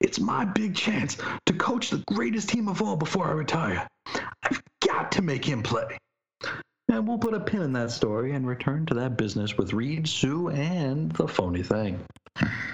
It's 0.00 0.18
my 0.18 0.44
big 0.44 0.74
chance 0.74 1.16
to 1.46 1.52
coach 1.52 1.90
the 1.90 2.02
greatest 2.06 2.48
team 2.48 2.68
of 2.68 2.82
all 2.82 2.96
before 2.96 3.28
I 3.28 3.32
retire. 3.32 3.86
I've 4.42 4.62
got 4.84 5.12
to 5.12 5.22
make 5.22 5.44
him 5.44 5.62
play. 5.62 5.98
And 6.88 7.06
we'll 7.06 7.18
put 7.18 7.34
a 7.34 7.40
pin 7.40 7.62
in 7.62 7.72
that 7.72 7.90
story 7.90 8.32
and 8.32 8.46
return 8.46 8.84
to 8.86 8.94
that 8.94 9.16
business 9.16 9.56
with 9.56 9.72
Reed, 9.72 10.06
Sue, 10.08 10.48
and 10.48 11.10
the 11.12 11.28
phony 11.28 11.62
thing. 11.62 12.04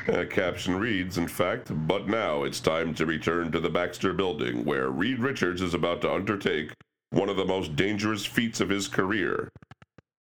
Uh, 0.09 0.25
caption 0.29 0.77
reads, 0.77 1.19
in 1.19 1.29
fact, 1.29 1.71
but 1.87 2.09
now 2.09 2.45
it's 2.45 2.61
time 2.61 2.95
to 2.95 3.07
return 3.07 3.53
to 3.53 3.61
the 3.61 3.69
Baxter 3.69 4.13
building 4.13 4.65
where 4.65 4.91
Reed 4.91 5.19
Richards 5.19 5.61
is 5.61 5.75
about 5.75 6.01
to 6.01 6.13
undertake 6.13 6.73
one 7.11 7.29
of 7.29 7.37
the 7.37 7.45
most 7.45 7.77
dangerous 7.77 8.25
feats 8.25 8.61
of 8.61 8.69
his 8.69 8.89
career. 8.89 9.49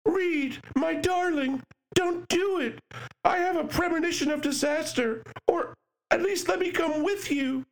Reed, 0.05 0.57
my 0.75 0.93
darling, 0.93 1.61
don't 1.95 2.27
do 2.29 2.59
it. 2.59 2.79
I 3.23 3.37
have 3.37 3.55
a 3.55 3.63
premonition 3.63 4.29
of 4.31 4.41
disaster, 4.41 5.23
or 5.47 5.73
at 6.11 6.21
least 6.21 6.47
let 6.47 6.59
me 6.59 6.71
come 6.71 7.03
with 7.03 7.31
you. 7.31 7.65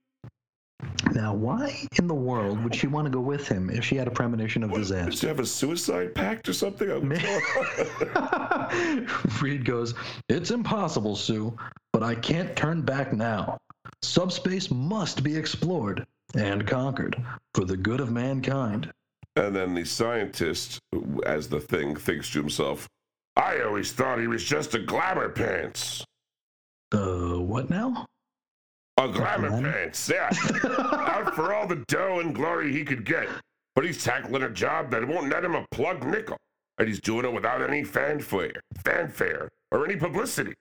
Now, 1.13 1.33
why 1.33 1.85
in 1.99 2.07
the 2.07 2.13
world 2.15 2.63
would 2.63 2.73
she 2.75 2.87
want 2.87 3.05
to 3.05 3.11
go 3.11 3.19
with 3.19 3.47
him 3.47 3.69
if 3.69 3.85
she 3.85 3.95
had 3.95 4.07
a 4.07 4.11
premonition 4.11 4.63
of 4.63 4.71
Does 4.71 4.89
disaster? 4.89 5.11
she 5.11 5.27
have 5.27 5.39
a 5.39 5.45
suicide 5.45 6.15
pact 6.15 6.49
or 6.49 6.53
something? 6.53 6.89
Reed 9.41 9.65
goes, 9.65 9.93
It's 10.29 10.51
impossible, 10.51 11.15
Sue, 11.15 11.55
but 11.91 12.03
I 12.03 12.15
can't 12.15 12.55
turn 12.55 12.81
back 12.81 13.13
now. 13.13 13.57
Subspace 14.01 14.71
must 14.71 15.23
be 15.23 15.35
explored 15.35 16.05
and 16.35 16.65
conquered 16.65 17.21
for 17.53 17.65
the 17.65 17.77
good 17.77 17.99
of 17.99 18.11
mankind. 18.11 18.91
and 19.35 19.55
then 19.55 19.75
the 19.75 19.85
scientist, 19.85 20.79
as 21.25 21.47
the 21.47 21.59
thing, 21.59 21.95
thinks 21.95 22.29
to 22.31 22.39
himself, 22.39 22.87
I 23.35 23.61
always 23.61 23.91
thought 23.91 24.19
he 24.19 24.27
was 24.27 24.43
just 24.43 24.75
a 24.75 24.79
glamour 24.79 25.29
pants. 25.29 26.03
Uh, 26.93 27.39
what 27.39 27.69
now? 27.69 28.05
A 28.97 29.07
glamour 29.07 29.49
glamour? 29.49 29.71
pants, 29.71 30.09
yeah. 30.13 30.29
Out 30.63 31.33
for 31.35 31.53
all 31.53 31.65
the 31.67 31.83
dough 31.87 32.19
and 32.19 32.35
glory 32.35 32.71
he 32.71 32.83
could 32.85 33.05
get. 33.05 33.27
But 33.75 33.85
he's 33.85 34.03
tackling 34.03 34.43
a 34.43 34.49
job 34.51 34.91
that 34.91 35.07
won't 35.07 35.29
net 35.29 35.43
him 35.43 35.55
a 35.55 35.65
plug 35.71 36.05
nickel. 36.05 36.37
And 36.77 36.87
he's 36.87 36.99
doing 37.01 37.25
it 37.25 37.33
without 37.33 37.61
any 37.61 37.83
fanfare, 37.83 38.61
fanfare, 38.83 39.49
or 39.71 39.85
any 39.85 39.95
publicity. 39.95 40.53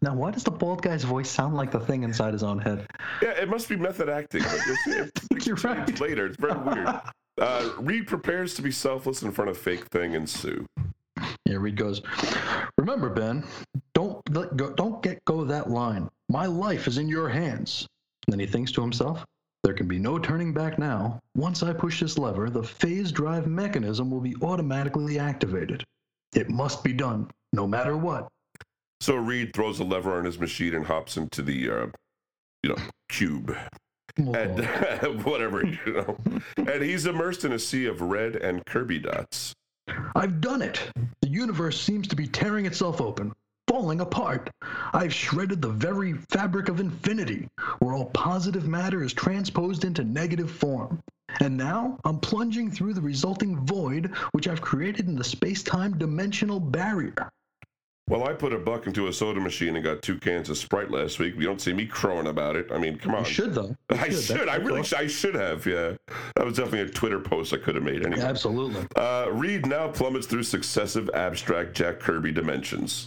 Now, 0.00 0.14
why 0.14 0.30
does 0.30 0.44
the 0.44 0.50
bald 0.50 0.82
guy's 0.82 1.04
voice 1.04 1.28
sound 1.28 1.56
like 1.56 1.70
the 1.70 1.78
thing 1.80 2.04
inside 2.04 2.32
his 2.32 2.42
own 2.42 2.58
head? 2.58 2.86
Yeah, 3.22 3.30
it 3.30 3.48
must 3.48 3.68
be 3.68 3.76
method 3.76 4.08
acting. 4.08 4.42
But 4.42 4.60
it's, 4.66 5.12
it's 5.30 5.46
You're 5.46 5.56
right. 5.56 6.00
later. 6.00 6.26
It's 6.26 6.36
very 6.36 6.58
weird. 6.58 6.88
Uh, 7.36 7.68
Reed 7.80 8.06
prepares 8.06 8.54
to 8.54 8.62
be 8.62 8.70
selfless 8.70 9.24
in 9.24 9.32
front 9.32 9.50
of 9.50 9.58
fake 9.58 9.86
thing 9.86 10.14
and 10.14 10.30
Sue. 10.30 10.66
Yeah, 11.46 11.56
Reed 11.56 11.76
goes, 11.76 12.02
Remember, 12.78 13.10
Ben, 13.10 13.44
don't 13.94 14.20
let 14.34 14.56
go, 14.56 14.72
don't 14.72 15.02
get 15.02 15.24
go 15.24 15.40
of 15.40 15.48
that 15.48 15.70
line. 15.70 16.08
My 16.28 16.46
life 16.46 16.86
is 16.86 16.98
in 16.98 17.08
your 17.08 17.28
hands. 17.28 17.86
And 18.26 18.32
then 18.32 18.40
he 18.40 18.46
thinks 18.46 18.72
to 18.72 18.80
himself, 18.80 19.24
There 19.62 19.74
can 19.74 19.86
be 19.86 19.98
no 19.98 20.18
turning 20.18 20.52
back 20.52 20.78
now. 20.78 21.20
Once 21.36 21.62
I 21.62 21.72
push 21.72 22.00
this 22.00 22.18
lever, 22.18 22.50
the 22.50 22.62
phase 22.62 23.12
drive 23.12 23.46
mechanism 23.46 24.10
will 24.10 24.20
be 24.20 24.36
automatically 24.42 25.18
activated. 25.18 25.84
It 26.34 26.50
must 26.50 26.82
be 26.82 26.92
done, 26.92 27.30
no 27.52 27.66
matter 27.66 27.96
what. 27.96 28.28
So 29.00 29.16
Reed 29.16 29.52
throws 29.54 29.80
a 29.80 29.84
lever 29.84 30.18
on 30.18 30.24
his 30.24 30.38
machine 30.38 30.74
and 30.74 30.86
hops 30.86 31.16
into 31.16 31.42
the, 31.42 31.70
uh, 31.70 31.86
you 32.62 32.70
know, 32.70 32.76
cube. 33.08 33.56
And 34.16 34.64
whatever, 35.24 35.66
you 35.66 35.92
know. 35.92 36.16
And 36.56 36.82
he's 36.82 37.04
immersed 37.04 37.44
in 37.44 37.52
a 37.52 37.58
sea 37.58 37.86
of 37.86 38.00
red 38.00 38.36
and 38.36 38.64
Kirby 38.64 39.00
dots. 39.00 39.54
I've 40.14 40.40
done 40.40 40.62
it. 40.62 40.80
The 41.20 41.28
universe 41.28 41.80
seems 41.80 42.08
to 42.08 42.16
be 42.16 42.26
tearing 42.26 42.66
itself 42.66 43.00
open, 43.00 43.32
falling 43.68 44.00
apart. 44.00 44.50
I've 44.92 45.12
shredded 45.12 45.60
the 45.60 45.68
very 45.68 46.14
fabric 46.30 46.68
of 46.68 46.80
infinity, 46.80 47.48
where 47.80 47.94
all 47.94 48.06
positive 48.06 48.66
matter 48.66 49.02
is 49.02 49.12
transposed 49.12 49.84
into 49.84 50.04
negative 50.04 50.50
form. 50.50 51.00
And 51.40 51.56
now 51.56 51.98
I'm 52.04 52.20
plunging 52.20 52.70
through 52.70 52.94
the 52.94 53.00
resulting 53.00 53.66
void, 53.66 54.14
which 54.32 54.46
I've 54.48 54.60
created 54.60 55.08
in 55.08 55.16
the 55.16 55.24
space 55.24 55.62
time 55.62 55.98
dimensional 55.98 56.60
barrier. 56.60 57.30
Well, 58.06 58.28
I 58.28 58.34
put 58.34 58.52
a 58.52 58.58
buck 58.58 58.86
into 58.86 59.06
a 59.08 59.12
soda 59.14 59.40
machine 59.40 59.76
and 59.76 59.84
got 59.84 60.02
two 60.02 60.18
cans 60.18 60.50
of 60.50 60.58
Sprite 60.58 60.90
last 60.90 61.18
week. 61.18 61.36
You 61.36 61.44
don't 61.44 61.60
see 61.60 61.72
me 61.72 61.86
crowing 61.86 62.26
about 62.26 62.54
it. 62.54 62.70
I 62.70 62.76
mean, 62.76 62.98
come 62.98 63.14
on. 63.14 63.24
You 63.24 63.30
should, 63.30 63.54
though. 63.54 63.74
You 63.90 63.96
I 63.98 64.10
should. 64.10 64.46
I 64.46 64.56
really, 64.56 64.82
I 64.94 65.06
should 65.06 65.34
have. 65.34 65.64
Yeah, 65.64 65.94
that 66.36 66.44
was 66.44 66.56
definitely 66.56 66.82
a 66.82 66.88
Twitter 66.88 67.18
post 67.18 67.54
I 67.54 67.56
could 67.56 67.76
have 67.76 67.84
made. 67.84 68.04
Anyway. 68.04 68.22
Absolutely. 68.22 68.86
Uh, 68.94 69.28
Reed 69.32 69.66
now 69.66 69.88
plummets 69.88 70.26
through 70.26 70.42
successive 70.42 71.08
abstract 71.14 71.74
Jack 71.74 71.98
Kirby 71.98 72.30
dimensions. 72.30 73.06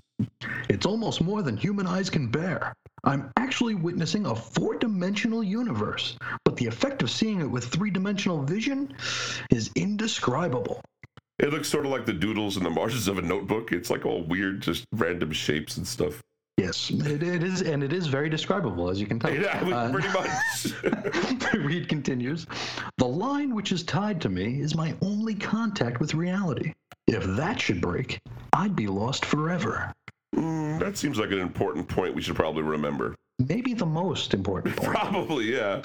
It's 0.67 0.87
almost 0.87 1.21
more 1.21 1.43
than 1.43 1.57
human 1.57 1.85
eyes 1.85 2.09
can 2.09 2.27
bear. 2.29 2.73
I'm 3.03 3.31
actually 3.37 3.75
witnessing 3.75 4.25
a 4.25 4.35
four 4.35 4.75
dimensional 4.77 5.43
universe, 5.43 6.17
but 6.43 6.57
the 6.57 6.65
effect 6.65 7.03
of 7.03 7.11
seeing 7.11 7.39
it 7.39 7.45
with 7.49 7.65
three 7.65 7.91
dimensional 7.91 8.41
vision 8.41 8.91
is 9.51 9.69
indescribable. 9.75 10.81
It 11.39 11.51
looks 11.51 11.67
sort 11.69 11.85
of 11.85 11.91
like 11.91 12.05
the 12.05 12.13
doodles 12.13 12.57
in 12.57 12.63
the 12.63 12.69
margins 12.69 13.07
of 13.07 13.17
a 13.19 13.21
notebook. 13.21 13.71
It's 13.71 13.89
like 13.89 14.05
all 14.05 14.23
weird, 14.23 14.61
just 14.61 14.85
random 14.93 15.31
shapes 15.31 15.77
and 15.77 15.87
stuff. 15.87 16.21
Yes, 16.57 16.89
it, 16.89 17.21
it 17.21 17.43
is, 17.43 17.61
and 17.61 17.83
it 17.83 17.93
is 17.93 18.07
very 18.07 18.29
describable, 18.29 18.89
as 18.89 18.99
you 18.99 19.05
can 19.05 19.19
tell. 19.19 19.31
Yeah, 19.31 19.59
Uh, 19.71 19.91
pretty 19.91 20.07
much. 20.07 21.53
Reed 21.53 21.87
continues 21.87 22.47
The 22.97 23.05
line 23.05 23.53
which 23.53 23.71
is 23.71 23.83
tied 23.83 24.19
to 24.21 24.29
me 24.29 24.59
is 24.59 24.73
my 24.73 24.95
only 25.03 25.35
contact 25.35 25.99
with 25.99 26.15
reality. 26.15 26.73
If 27.05 27.23
that 27.35 27.61
should 27.61 27.79
break, 27.81 28.19
I'd 28.53 28.75
be 28.75 28.87
lost 28.87 29.23
forever. 29.23 29.93
Mm, 30.35 30.79
that 30.79 30.97
seems 30.97 31.19
like 31.19 31.31
an 31.31 31.39
important 31.39 31.87
point 31.87 32.15
we 32.15 32.23
should 32.23 32.35
probably 32.35 32.63
remember. 32.63 33.15
Maybe 33.39 33.75
the 33.75 33.85
most 33.85 34.33
important 34.33 34.75
point. 34.77 34.91
Probably, 34.91 35.55
yeah. 35.55 35.81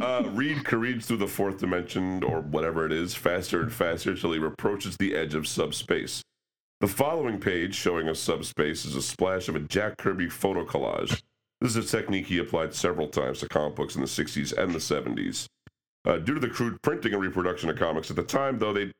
Uh, 0.00 0.22
Reed 0.32 0.64
careens 0.64 1.06
through 1.06 1.16
the 1.16 1.26
fourth 1.26 1.58
dimension, 1.58 2.22
or 2.22 2.42
whatever 2.42 2.86
it 2.86 2.92
is, 2.92 3.12
faster 3.14 3.60
and 3.60 3.72
faster 3.72 4.14
till 4.14 4.32
he 4.32 4.44
approaches 4.44 4.96
the 4.96 5.16
edge 5.16 5.34
of 5.34 5.48
subspace. 5.48 6.22
The 6.80 6.86
following 6.86 7.40
page 7.40 7.74
showing 7.74 8.08
us 8.08 8.20
subspace 8.20 8.84
is 8.84 8.94
a 8.94 9.02
splash 9.02 9.48
of 9.48 9.56
a 9.56 9.60
Jack 9.60 9.98
Kirby 9.98 10.28
photo 10.28 10.64
collage. 10.64 11.22
This 11.60 11.76
is 11.76 11.92
a 11.92 11.96
technique 11.96 12.26
he 12.26 12.38
applied 12.38 12.74
several 12.74 13.08
times 13.08 13.40
to 13.40 13.48
comic 13.48 13.76
books 13.76 13.94
in 13.94 14.00
the 14.00 14.06
60s 14.06 14.56
and 14.56 14.72
the 14.72 14.78
70s. 14.78 15.46
Uh, 16.04 16.18
due 16.18 16.34
to 16.34 16.40
the 16.40 16.48
crude 16.48 16.80
printing 16.82 17.14
and 17.14 17.22
reproduction 17.22 17.68
of 17.68 17.76
comics 17.76 18.10
at 18.10 18.16
the 18.16 18.22
time, 18.22 18.58
though, 18.58 18.72
they, 18.72 18.90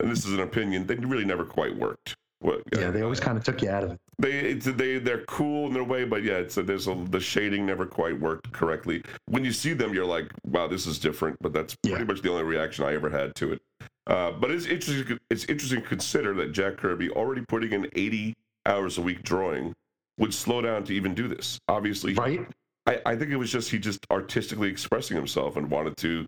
and 0.00 0.10
this 0.10 0.24
is 0.24 0.32
an 0.32 0.40
opinion, 0.40 0.86
they 0.86 0.96
really 0.96 1.24
never 1.24 1.44
quite 1.44 1.76
worked. 1.76 2.14
What, 2.40 2.62
Yeah, 2.76 2.90
they 2.90 3.02
always 3.02 3.20
kind 3.20 3.36
of 3.36 3.44
took 3.44 3.62
you 3.62 3.70
out 3.70 3.84
of 3.84 3.90
it. 3.92 4.00
They 4.20 4.32
it's, 4.32 4.66
they 4.66 4.98
they're 4.98 5.24
cool 5.24 5.66
in 5.68 5.72
their 5.72 5.84
way, 5.84 6.04
but 6.04 6.22
yeah, 6.22 6.34
it's 6.34 6.56
a, 6.58 6.62
there's 6.62 6.88
a, 6.88 6.94
the 7.08 7.20
shading 7.20 7.64
never 7.64 7.86
quite 7.86 8.20
worked 8.20 8.52
correctly. 8.52 9.02
When 9.26 9.44
you 9.46 9.52
see 9.52 9.72
them, 9.72 9.94
you're 9.94 10.04
like, 10.04 10.30
wow, 10.44 10.66
this 10.68 10.86
is 10.86 10.98
different. 10.98 11.38
But 11.40 11.54
that's 11.54 11.74
pretty 11.76 12.04
much 12.04 12.20
the 12.20 12.30
only 12.30 12.44
reaction 12.44 12.84
I 12.84 12.92
ever 12.92 13.08
had 13.08 13.34
to 13.36 13.52
it. 13.54 13.62
Uh, 14.06 14.32
but 14.32 14.50
it's 14.50 14.66
interesting. 14.66 15.18
It's 15.30 15.44
interesting 15.46 15.80
to 15.80 15.88
consider 15.88 16.34
that 16.34 16.52
Jack 16.52 16.76
Kirby 16.76 17.10
already 17.10 17.42
putting 17.42 17.72
in 17.72 17.88
80 17.94 18.34
hours 18.66 18.98
a 18.98 19.02
week 19.02 19.22
drawing 19.22 19.74
would 20.18 20.34
slow 20.34 20.60
down 20.60 20.84
to 20.84 20.92
even 20.94 21.14
do 21.14 21.26
this. 21.26 21.58
Obviously, 21.68 22.12
Right? 22.12 22.46
I, 22.86 23.00
I 23.06 23.16
think 23.16 23.30
it 23.30 23.36
was 23.36 23.50
just 23.50 23.70
he 23.70 23.78
just 23.78 24.06
artistically 24.10 24.68
expressing 24.68 25.16
himself 25.16 25.56
and 25.56 25.70
wanted 25.70 25.96
to 25.98 26.26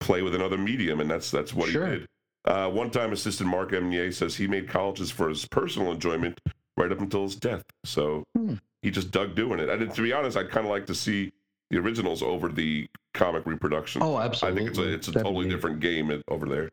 play 0.00 0.20
with 0.20 0.34
another 0.34 0.58
medium, 0.58 1.00
and 1.00 1.10
that's 1.10 1.30
that's 1.30 1.54
what 1.54 1.70
Sure. 1.70 1.86
he 1.86 1.98
did. 2.00 2.08
Uh, 2.44 2.68
one 2.68 2.90
time, 2.90 3.12
assistant 3.12 3.48
Mark 3.48 3.70
Evanier 3.70 4.12
says 4.12 4.34
he 4.36 4.46
made 4.46 4.66
collages 4.68 5.10
for 5.12 5.28
his 5.30 5.46
personal 5.46 5.92
enjoyment 5.92 6.38
right 6.76 6.90
up 6.92 7.00
until 7.00 7.22
his 7.24 7.36
death. 7.36 7.64
So 7.84 8.24
Hmm. 8.36 8.54
he 8.82 8.90
just 8.90 9.10
dug 9.10 9.34
doing 9.34 9.60
it. 9.60 9.68
And 9.68 9.92
to 9.94 10.02
be 10.02 10.12
honest, 10.12 10.36
I'd 10.36 10.50
kind 10.50 10.66
of 10.66 10.70
like 10.70 10.86
to 10.86 10.94
see 10.94 11.32
the 11.70 11.78
originals 11.78 12.22
over 12.22 12.48
the 12.48 12.86
comic 13.14 13.46
reproduction. 13.46 14.02
Oh, 14.02 14.18
absolutely. 14.18 14.62
I 14.62 14.64
think 14.64 14.70
it's 14.70 14.78
a 14.78 14.92
it's 14.92 15.08
a 15.08 15.12
totally 15.12 15.48
different 15.48 15.80
game 15.80 16.22
over 16.28 16.46
there. 16.46 16.70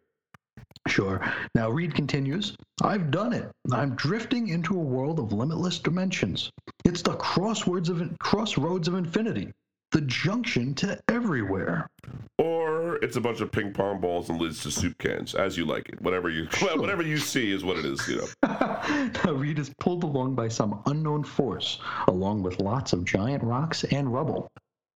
Sure. 0.88 1.22
Now, 1.56 1.70
Reed 1.70 1.94
continues 1.94 2.56
I've 2.82 3.12
done 3.12 3.34
it. 3.34 3.50
I'm 3.72 3.96
drifting 3.96 4.48
into 4.50 4.76
a 4.76 4.84
world 4.84 5.20
of 5.20 5.32
limitless 5.34 5.80
dimensions. 5.80 6.50
It's 6.86 7.02
the 7.02 7.16
crosswords 7.16 7.90
of 7.90 8.18
crossroads 8.20 8.88
of 8.88 8.96
infinity, 8.96 9.52
the 9.92 10.02
junction 10.02 10.74
to 10.76 11.00
everywhere. 11.08 11.90
Or 12.38 12.96
it's 12.98 13.16
a 13.16 13.22
bunch 13.22 13.42
of 13.42 13.52
ping 13.52 13.74
pong 13.74 14.00
balls 14.00 14.30
and 14.30 14.40
lids 14.40 14.62
to 14.64 14.72
soup 14.72 14.98
cans, 14.98 15.36
as 15.36 15.58
you 15.58 15.66
like 15.66 15.90
it. 15.90 16.02
Whatever 16.02 16.30
you 16.30 16.46
whatever 16.76 17.04
you 17.04 17.18
see 17.18 17.52
is 17.52 17.64
what 17.64 17.78
it 17.78 17.86
is. 17.86 18.08
You 18.08 18.18
know. 18.18 18.28
now, 19.26 19.34
Reed 19.34 19.60
is 19.60 19.72
pulled 19.80 20.04
along 20.04 20.36
by 20.36 20.48
some 20.48 20.82
unknown 20.86 21.24
force, 21.24 21.80
along 22.08 22.44
with 22.44 22.60
lots 22.60 22.94
of 22.94 23.06
giant 23.06 23.44
rocks 23.44 23.84
and 23.86 24.14
rubble. 24.14 24.52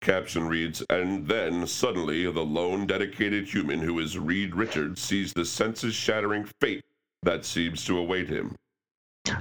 Caption 0.02 0.48
reads, 0.48 0.82
and 0.90 1.28
then 1.28 1.68
suddenly 1.68 2.24
the 2.32 2.46
lone 2.46 2.88
dedicated 2.88 3.46
human 3.46 3.80
who 3.80 4.00
is 4.00 4.18
Reed 4.18 4.56
Richards 4.56 5.02
sees 5.02 5.34
the 5.34 5.44
senses 5.44 5.94
shattering 5.94 6.46
fate 6.62 6.86
that 7.24 7.44
seems 7.44 7.84
to 7.86 7.98
await 7.98 8.30
him. 8.30 8.56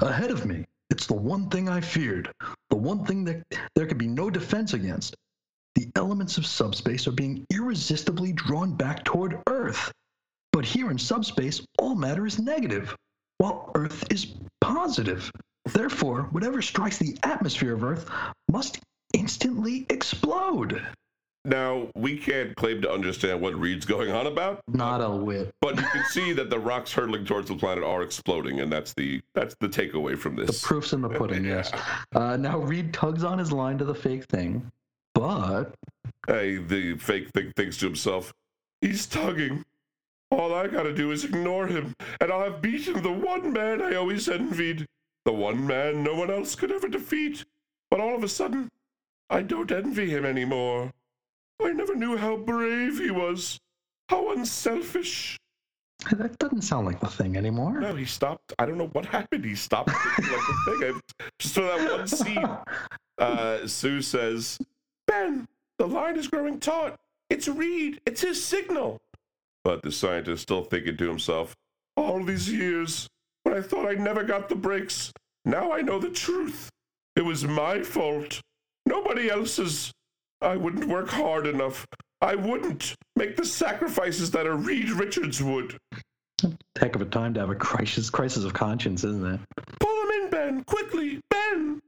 Ahead 0.00 0.32
of 0.32 0.44
me, 0.44 0.66
it's 0.90 1.06
the 1.06 1.14
one 1.14 1.48
thing 1.48 1.68
I 1.68 1.80
feared, 1.80 2.32
the 2.70 2.76
one 2.76 3.04
thing 3.04 3.24
that 3.24 3.44
there 3.74 3.86
could 3.86 3.98
be 3.98 4.08
no 4.08 4.30
defense 4.30 4.74
against. 4.74 5.16
The 5.74 5.88
elements 5.96 6.38
of 6.38 6.46
subspace 6.46 7.06
are 7.06 7.12
being 7.12 7.46
irresistibly 7.52 8.32
drawn 8.32 8.74
back 8.74 9.04
toward 9.04 9.38
Earth. 9.48 9.92
But 10.52 10.64
here 10.64 10.90
in 10.90 10.98
subspace, 10.98 11.60
all 11.78 11.94
matter 11.94 12.26
is 12.26 12.38
negative, 12.38 12.96
while 13.38 13.70
Earth 13.74 14.04
is 14.10 14.34
positive. 14.60 15.30
Therefore, 15.66 16.22
whatever 16.32 16.62
strikes 16.62 16.98
the 16.98 17.16
atmosphere 17.22 17.74
of 17.74 17.84
Earth 17.84 18.10
must 18.50 18.80
instantly 19.14 19.86
explode. 19.90 20.82
Now, 21.44 21.88
we 21.94 22.18
can't 22.18 22.54
claim 22.56 22.82
to 22.82 22.90
understand 22.90 23.40
what 23.40 23.54
Reed's 23.54 23.86
going 23.86 24.10
on 24.10 24.26
about, 24.26 24.60
Not 24.68 25.00
a 25.00 25.08
whit. 25.08 25.50
but 25.62 25.76
you 25.76 25.82
can 25.86 26.04
see 26.10 26.32
that 26.32 26.50
the 26.50 26.58
rocks 26.58 26.92
hurtling 26.92 27.24
towards 27.24 27.48
the 27.48 27.54
planet 27.56 27.84
are 27.84 28.02
exploding, 28.02 28.60
and 28.60 28.70
that's 28.72 28.92
the 28.94 29.20
that's 29.34 29.54
the 29.60 29.68
takeaway 29.68 30.18
from 30.18 30.34
this. 30.36 30.60
The 30.60 30.66
proof's 30.66 30.92
in 30.92 31.00
the 31.00 31.08
pudding, 31.08 31.44
yes. 31.44 31.70
Uh, 32.14 32.36
now 32.36 32.58
Reed 32.58 32.92
tugs 32.92 33.22
on 33.22 33.38
his 33.38 33.52
line 33.52 33.78
to 33.78 33.84
the 33.84 33.94
fake 33.94 34.24
thing, 34.24 34.68
but 35.18 35.74
Hey, 36.28 36.56
the 36.56 36.96
fake 36.98 37.30
thing 37.30 37.52
thinks 37.56 37.78
to 37.78 37.86
himself, 37.86 38.32
he's 38.80 39.06
tugging. 39.06 39.64
All 40.30 40.54
I 40.54 40.66
gotta 40.66 40.92
do 40.92 41.10
is 41.10 41.24
ignore 41.24 41.66
him, 41.66 41.94
and 42.20 42.30
I'll 42.30 42.52
have 42.52 42.60
beaten 42.60 43.02
the 43.02 43.12
one 43.12 43.52
man 43.52 43.80
I 43.80 43.94
always 43.94 44.28
envied. 44.28 44.86
The 45.24 45.32
one 45.32 45.66
man 45.66 46.04
no 46.04 46.14
one 46.14 46.30
else 46.30 46.54
could 46.54 46.70
ever 46.70 46.86
defeat. 46.86 47.44
But 47.90 48.00
all 48.00 48.14
of 48.14 48.22
a 48.22 48.28
sudden, 48.28 48.68
I 49.30 49.42
don't 49.42 49.72
envy 49.72 50.10
him 50.10 50.24
anymore. 50.26 50.92
I 51.62 51.72
never 51.72 51.94
knew 51.94 52.16
how 52.16 52.36
brave 52.36 52.98
he 52.98 53.10
was. 53.10 53.58
How 54.10 54.32
unselfish. 54.32 55.38
that 56.12 56.38
doesn't 56.38 56.62
sound 56.62 56.86
like 56.86 57.00
the 57.00 57.08
thing 57.08 57.36
anymore. 57.36 57.80
No, 57.80 57.94
he 57.94 58.04
stopped. 58.04 58.52
I 58.58 58.66
don't 58.66 58.78
know 58.78 58.88
what 58.88 59.06
happened. 59.06 59.44
He 59.44 59.54
stopped 59.54 59.88
like 59.88 60.16
the 60.16 60.78
thing. 60.78 60.94
I, 60.94 61.26
just 61.38 61.54
for 61.54 61.62
that 61.62 61.90
one 61.90 62.06
scene. 62.06 62.48
Uh, 63.18 63.66
Sue 63.66 64.00
says, 64.00 64.60
Ben, 65.08 65.48
the 65.78 65.88
line 65.88 66.16
is 66.16 66.28
growing 66.28 66.60
taut. 66.60 66.94
It's 67.30 67.48
Reed. 67.48 68.00
It's 68.06 68.20
his 68.20 68.42
signal. 68.44 68.98
But 69.64 69.82
the 69.82 69.90
scientist 69.90 70.42
still 70.42 70.62
thinking 70.62 70.96
to 70.98 71.08
himself, 71.08 71.54
all 71.96 72.22
these 72.22 72.50
years, 72.52 73.08
when 73.42 73.56
I 73.56 73.60
thought 73.60 73.86
I'd 73.86 74.00
never 74.00 74.22
got 74.22 74.48
the 74.48 74.54
breaks, 74.54 75.12
now 75.44 75.72
I 75.72 75.80
know 75.80 75.98
the 75.98 76.10
truth. 76.10 76.70
It 77.16 77.22
was 77.22 77.44
my 77.44 77.82
fault. 77.82 78.40
Nobody 78.86 79.28
else's. 79.28 79.90
I 80.40 80.56
wouldn't 80.56 80.88
work 80.88 81.08
hard 81.08 81.46
enough. 81.46 81.84
I 82.20 82.34
wouldn't 82.34 82.94
make 83.16 83.36
the 83.36 83.44
sacrifices 83.44 84.30
that 84.32 84.46
a 84.46 84.54
Reed 84.54 84.90
Richards 84.90 85.42
would. 85.42 85.76
Heck 86.78 86.94
of 86.94 87.02
a 87.02 87.06
time 87.06 87.34
to 87.34 87.40
have 87.40 87.50
a 87.50 87.56
crisis 87.56 88.10
crisis 88.10 88.44
of 88.44 88.52
conscience, 88.54 89.02
isn't 89.02 89.26
it? 89.26 89.40
Pull 89.80 90.02
him 90.02 90.10
in, 90.22 90.30
Ben! 90.30 90.64
Quickly! 90.64 91.20
Ben! 91.30 91.80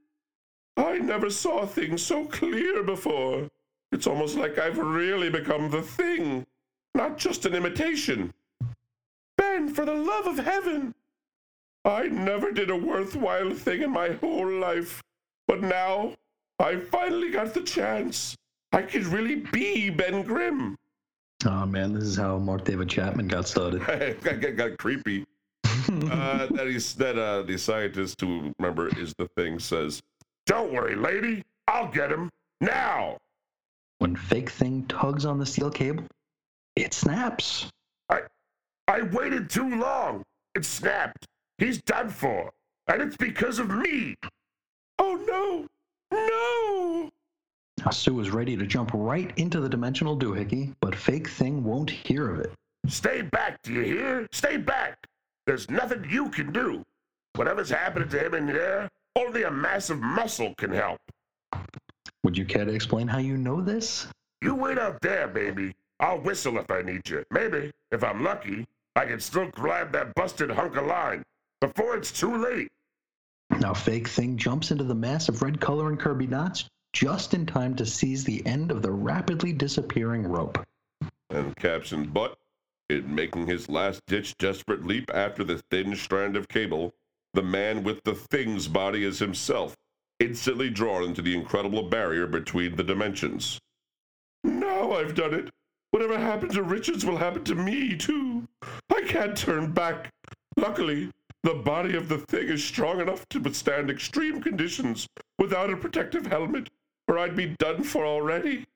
I 0.81 0.99
never 0.99 1.31
saw 1.31 1.67
things 1.67 2.05
so 2.05 2.25
clear 2.25 2.83
before. 2.83 3.49
It's 3.93 4.07
almost 4.07 4.37
like 4.37 4.59
I've 4.59 4.79
really 4.79 5.29
become 5.29 5.71
the 5.71 5.83
thing, 5.83 6.47
not 6.95 7.19
just 7.19 7.45
an 7.45 7.55
imitation. 7.55 8.33
Ben, 9.37 9.69
for 9.69 9.85
the 9.85 9.95
love 9.95 10.27
of 10.27 10.45
heaven! 10.45 10.95
I 11.85 12.05
never 12.09 12.51
did 12.51 12.71
a 12.71 12.77
worthwhile 12.77 13.53
thing 13.53 13.83
in 13.83 13.91
my 13.91 14.11
whole 14.11 14.51
life, 14.51 15.03
but 15.47 15.61
now 15.61 16.15
I 16.59 16.77
finally 16.77 17.31
got 17.31 17.55
the 17.55 17.63
chance. 17.63 18.37
I 18.73 18.83
could 18.83 19.07
really 19.07 19.37
be 19.37 19.91
Ben 19.91 20.23
Grimm. 20.23 20.77
Oh 21.47 21.67
man, 21.67 21.93
this 21.93 22.05
is 22.05 22.17
how 22.17 22.39
Mark 22.39 22.65
David 22.65 22.89
Chapman 22.89 23.29
got 23.29 23.49
started. 23.49 23.81
got, 24.23 24.41
got, 24.41 24.57
got 24.57 24.79
creepy. 24.79 25.25
uh, 25.65 26.47
that 26.47 26.67
he's 26.67 26.95
that 26.95 27.19
uh, 27.19 27.43
the 27.43 27.57
scientist 27.57 28.21
who 28.21 28.53
remember 28.59 28.89
is 28.99 29.15
the 29.19 29.27
thing 29.37 29.59
says, 29.59 30.03
"Don't 30.51 30.73
worry, 30.73 30.97
lady, 30.97 31.45
I'll 31.69 31.87
get 31.87 32.11
him 32.11 32.29
now." 32.61 33.19
When 33.99 34.17
fake 34.17 34.51
thing 34.51 34.85
tugs 34.89 35.25
on 35.25 35.39
the 35.39 35.47
steel 35.47 35.71
cable, 35.71 36.09
it 36.75 36.93
snaps. 36.93 37.71
I 38.09 38.23
I 38.89 39.03
waited 39.03 39.49
too 39.49 39.77
long. 39.77 40.25
It 40.57 40.65
snapped. 40.65 41.25
He's 41.59 41.81
done 41.83 42.11
for, 42.11 42.51
and 42.89 43.01
it's 43.01 43.17
because 43.17 43.61
of 43.61 43.71
me. 43.71 44.17
Oh 44.99 45.15
no, 45.29 45.69
no! 46.11 47.11
Now, 47.85 47.91
Sue 47.93 48.19
is 48.19 48.33
ready 48.33 48.57
to 48.57 48.67
jump 48.67 48.91
right 48.93 49.33
into 49.39 49.61
the 49.61 49.69
dimensional 49.69 50.19
doohickey, 50.19 50.75
but 50.81 50.97
fake 50.97 51.29
thing 51.29 51.63
won't 51.63 51.91
hear 51.91 52.29
of 52.29 52.41
it. 52.41 52.53
Stay 52.89 53.23
back, 53.23 53.63
do 53.63 53.73
you 53.73 53.83
hear? 53.83 54.27
Stay 54.33 54.57
back. 54.57 55.07
There's 55.47 55.71
nothing 55.71 56.05
you 56.11 56.29
can 56.29 56.51
do. 56.53 56.85
Whatever's 57.37 57.71
happening 57.71 58.09
to 58.09 58.27
him 58.27 58.35
in 58.35 58.47
there, 58.47 58.91
only 59.17 59.43
a 59.43 59.51
massive 59.51 60.01
muscle 60.01 60.55
can 60.57 60.73
help. 60.73 61.01
Would 62.23 62.37
you 62.37 62.45
care 62.45 62.65
to 62.65 62.73
explain 62.73 63.09
how 63.09 63.19
you 63.19 63.37
know 63.37 63.61
this? 63.61 64.07
You 64.43 64.55
wait 64.55 64.79
out 64.79 65.01
there, 65.01 65.29
baby. 65.29 65.75
I'll 65.99 66.21
whistle 66.21 66.59
if 66.59 66.71
I 66.71 66.83
need 66.83 67.09
you. 67.09 67.25
Maybe, 67.31 67.71
if 67.91 68.03
I'm 68.03 68.23
lucky, 68.23 68.67
I 68.97 69.05
can 69.05 69.21
still 69.21 69.49
grab 69.51 69.93
that 69.93 70.15
busted 70.15 70.51
hunk 70.51 70.77
of 70.77 70.87
line 70.87 71.23
before 71.61 71.97
it's 71.97 72.13
too 72.13 72.37
late. 72.37 72.69
Now, 73.59 73.75
Fake 73.75 74.09
Thing 74.09 74.37
jumps 74.37 74.71
into 74.71 74.85
the 74.85 74.95
mass 74.95 75.29
of 75.29 75.43
red 75.43 75.61
color 75.61 75.89
and 75.89 75.99
Kirby 75.99 76.27
knots 76.27 76.69
just 76.93 77.35
in 77.35 77.47
time 77.47 77.75
to 77.77 77.87
seize 77.87 78.25
the 78.25 78.45
end 78.47 78.71
of 78.71 78.83
the 78.83 78.91
rapidly 78.91 79.53
disappearing 79.53 80.27
rope. 80.27 80.65
And 81.31 81.55
captioned, 81.57 82.13
but 82.13 82.37
in 82.89 83.15
making 83.15 83.47
his 83.47 83.69
last 83.69 84.01
ditch 84.07 84.37
desperate 84.39 84.85
leap 84.85 85.11
after 85.15 85.45
the 85.45 85.63
thin 85.71 85.95
strand 85.95 86.37
of 86.37 86.49
cable, 86.49 86.93
the 87.35 87.43
man 87.43 87.83
with 87.83 88.03
the 88.05 88.15
thing's 88.15 88.69
body 88.69 89.05
is 89.05 89.19
himself, 89.19 89.75
instantly 90.19 90.71
drawn 90.71 91.05
into 91.05 91.23
the 91.23 91.35
incredible 91.35 91.85
barrier 91.85 92.27
between 92.27 92.77
the 92.77 92.85
dimensions. 92.85 93.59
Now 94.45 94.93
I've 94.93 95.15
done 95.15 95.35
it. 95.35 95.51
Whatever 95.93 96.19
happened 96.19 96.53
to 96.53 96.63
Richards 96.63 97.05
will 97.05 97.17
happen 97.17 97.45
to 97.45 97.55
me, 97.55 97.97
too. 97.97 98.47
I 98.95 99.03
can't 99.03 99.37
turn 99.37 99.73
back. 99.73 100.11
Luckily, 100.57 101.11
the 101.43 101.55
body 101.55 101.97
of 101.97 102.09
the 102.09 102.19
thing 102.19 102.49
is 102.49 102.63
strong 102.63 103.01
enough 103.01 103.29
to 103.31 103.41
withstand 103.41 103.91
extreme 103.91 104.43
conditions 104.43 105.09
without 105.39 105.71
a 105.71 105.77
protective 105.77 106.27
helmet, 106.27 106.69
or 107.09 107.19
I'd 107.19 107.35
be 107.35 107.57
done 107.59 107.83
for 107.83 108.07
already. 108.07 108.67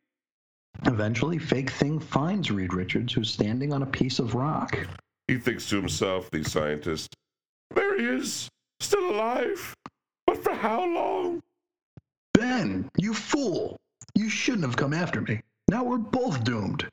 Eventually, 0.86 1.38
Fake 1.38 1.70
Thing 1.70 2.00
finds 2.00 2.50
Reed 2.50 2.74
Richards, 2.74 3.12
who's 3.12 3.30
standing 3.30 3.72
on 3.72 3.82
a 3.82 3.86
piece 3.86 4.18
of 4.18 4.34
rock. 4.34 4.76
He 5.28 5.38
thinks 5.38 5.68
to 5.68 5.76
himself, 5.76 6.30
the 6.30 6.42
scientist, 6.42 7.14
there 7.74 7.98
he 7.98 8.06
is, 8.06 8.48
still 8.80 9.10
alive. 9.10 9.74
But 10.26 10.42
for 10.42 10.54
how 10.54 10.84
long? 10.84 11.42
Ben, 12.32 12.90
you 12.98 13.14
fool! 13.14 13.76
You 14.14 14.28
shouldn't 14.28 14.64
have 14.64 14.76
come 14.76 14.92
after 14.94 15.20
me. 15.20 15.40
Now 15.68 15.84
we're 15.84 15.98
both 15.98 16.44
doomed. 16.44 16.88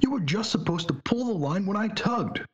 You 0.00 0.10
were 0.10 0.20
just 0.20 0.50
supposed 0.50 0.88
to 0.88 0.94
pull 1.04 1.26
the 1.26 1.32
line 1.32 1.66
when 1.66 1.76
I 1.76 1.88
tugged. 1.88 2.44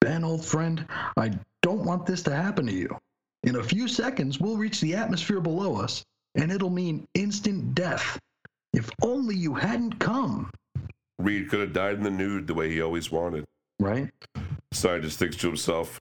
Ben, 0.00 0.24
old 0.24 0.44
friend, 0.44 0.86
I 1.16 1.32
don't 1.62 1.84
want 1.84 2.06
this 2.06 2.22
to 2.24 2.34
happen 2.34 2.66
to 2.66 2.72
you. 2.72 2.96
In 3.44 3.56
a 3.56 3.62
few 3.62 3.88
seconds, 3.88 4.38
we'll 4.38 4.56
reach 4.56 4.80
the 4.80 4.94
atmosphere 4.94 5.40
below 5.40 5.76
us, 5.76 6.04
and 6.34 6.52
it'll 6.52 6.70
mean 6.70 7.06
instant 7.14 7.74
death. 7.74 8.18
If 8.72 8.90
only 9.02 9.34
you 9.34 9.54
hadn't 9.54 9.98
come. 9.98 10.50
Reed 11.18 11.48
could 11.48 11.60
have 11.60 11.72
died 11.72 11.96
in 11.96 12.02
the 12.02 12.10
nude 12.10 12.46
the 12.46 12.54
way 12.54 12.70
he 12.70 12.80
always 12.80 13.10
wanted. 13.10 13.44
Right? 13.80 14.10
Scientist 14.72 15.18
thinks 15.18 15.36
to 15.36 15.46
himself, 15.46 15.98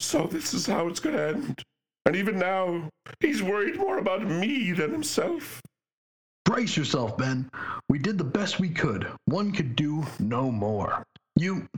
so 0.00 0.26
this 0.26 0.54
is 0.54 0.66
how 0.66 0.88
it's 0.88 1.00
going 1.00 1.16
to 1.16 1.28
end. 1.28 1.62
And 2.06 2.16
even 2.16 2.38
now, 2.38 2.88
he's 3.20 3.42
worried 3.42 3.76
more 3.76 3.98
about 3.98 4.26
me 4.26 4.72
than 4.72 4.90
himself. 4.90 5.60
Brace 6.44 6.76
yourself, 6.76 7.16
Ben. 7.16 7.48
We 7.88 7.98
did 7.98 8.18
the 8.18 8.24
best 8.24 8.58
we 8.58 8.70
could. 8.70 9.06
One 9.26 9.52
could 9.52 9.76
do 9.76 10.04
no 10.18 10.50
more. 10.50 11.04
You. 11.36 11.68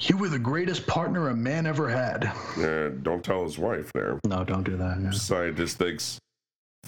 You 0.00 0.16
were 0.16 0.28
the 0.28 0.38
greatest 0.38 0.86
partner 0.86 1.28
a 1.28 1.34
man 1.36 1.66
ever 1.66 1.88
had. 1.88 2.24
Uh, 2.58 2.90
don't 3.02 3.24
tell 3.24 3.44
his 3.44 3.56
wife 3.58 3.90
there. 3.92 4.18
No, 4.26 4.44
don't 4.44 4.64
do 4.64 4.76
that. 4.76 4.98
no. 4.98 5.10
Scientist 5.12 5.78
thinks, 5.78 6.18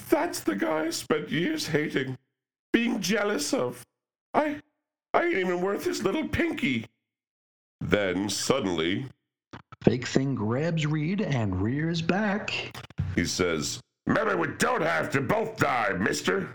that's 0.09 0.41
the 0.41 0.57
guy 0.57 0.87
I 0.87 0.91
spent 0.91 1.31
years 1.31 1.69
hating, 1.69 2.19
being 2.73 3.01
jealous 3.01 3.55
of. 3.55 3.83
I, 4.35 4.61
I 5.13 5.25
ain't 5.25 5.39
even 5.39 5.61
worth 5.61 5.85
his 5.85 6.03
little 6.03 6.27
pinky. 6.29 6.87
Then 7.81 8.29
suddenly, 8.29 9.07
Fake 9.85 10.07
Thing 10.07 10.35
grabs 10.35 10.87
Reed 10.87 11.21
and 11.21 11.61
rears 11.61 12.01
back. 12.01 12.75
he 13.15 13.25
says, 13.25 13.81
Maybe 14.07 14.35
we 14.35 14.49
don't 14.59 14.83
have 14.83 15.11
to 15.11 15.21
both 15.21 15.57
die, 15.57 15.93
mister. 15.99 16.49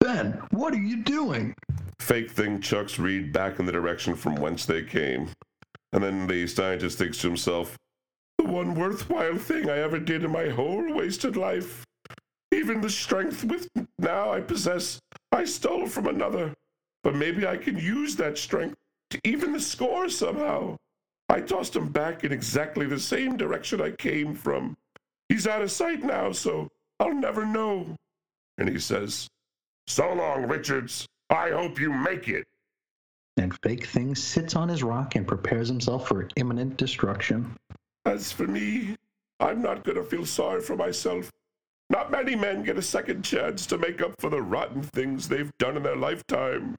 Ben, 0.00 0.32
what 0.50 0.74
are 0.74 0.78
you 0.78 1.02
doing? 1.02 1.54
Fake 2.00 2.30
thing 2.30 2.60
chucks 2.60 2.98
Reed 2.98 3.32
back 3.32 3.58
in 3.58 3.66
the 3.66 3.72
direction 3.72 4.14
from 4.14 4.36
whence 4.36 4.64
they 4.64 4.82
came. 4.82 5.28
And 5.92 6.02
then 6.02 6.26
the 6.26 6.46
scientist 6.46 6.98
thinks 6.98 7.18
to 7.18 7.26
himself, 7.28 7.76
the 8.38 8.44
one 8.44 8.74
worthwhile 8.74 9.36
thing 9.36 9.68
I 9.68 9.78
ever 9.78 9.98
did 9.98 10.24
in 10.24 10.30
my 10.30 10.48
whole 10.48 10.92
wasted 10.94 11.36
life. 11.36 11.84
Even 12.52 12.80
the 12.80 12.90
strength 12.90 13.44
with 13.44 13.68
now 13.98 14.32
I 14.32 14.40
possess, 14.40 14.98
I 15.32 15.44
stole 15.44 15.86
from 15.86 16.06
another. 16.06 16.54
But 17.02 17.14
maybe 17.14 17.46
I 17.46 17.56
can 17.56 17.76
use 17.78 18.16
that 18.16 18.38
strength 18.38 18.76
to 19.10 19.20
even 19.24 19.52
the 19.52 19.60
score 19.60 20.08
somehow. 20.08 20.76
I 21.28 21.40
tossed 21.40 21.76
him 21.76 21.88
back 21.88 22.24
in 22.24 22.32
exactly 22.32 22.86
the 22.86 22.98
same 22.98 23.36
direction 23.36 23.80
I 23.80 23.90
came 23.90 24.34
from. 24.34 24.76
He's 25.28 25.46
out 25.46 25.62
of 25.62 25.70
sight 25.70 26.02
now, 26.02 26.32
so 26.32 26.68
I'll 26.98 27.14
never 27.14 27.44
know. 27.44 27.96
And 28.56 28.68
he 28.68 28.78
says, 28.78 29.28
So 29.86 30.12
long, 30.12 30.46
Richards. 30.46 31.06
I 31.30 31.50
hope 31.50 31.78
you 31.78 31.92
make 31.92 32.28
it. 32.28 32.46
And 33.36 33.56
Fake 33.62 33.86
Thing 33.86 34.14
sits 34.14 34.56
on 34.56 34.68
his 34.68 34.82
rock 34.82 35.14
and 35.14 35.26
prepares 35.26 35.68
himself 35.68 36.08
for 36.08 36.28
imminent 36.36 36.76
destruction. 36.76 37.54
As 38.06 38.32
for 38.32 38.46
me, 38.46 38.96
I'm 39.38 39.60
not 39.60 39.84
going 39.84 39.96
to 39.96 40.02
feel 40.02 40.24
sorry 40.24 40.62
for 40.62 40.74
myself. 40.74 41.30
Not 41.90 42.10
many 42.10 42.34
men 42.34 42.64
get 42.64 42.78
a 42.78 42.82
second 42.82 43.22
chance 43.22 43.66
to 43.66 43.78
make 43.78 44.02
up 44.02 44.14
for 44.18 44.30
the 44.30 44.42
rotten 44.42 44.82
things 44.82 45.28
they've 45.28 45.52
done 45.58 45.76
in 45.76 45.82
their 45.82 45.96
lifetime. 45.96 46.76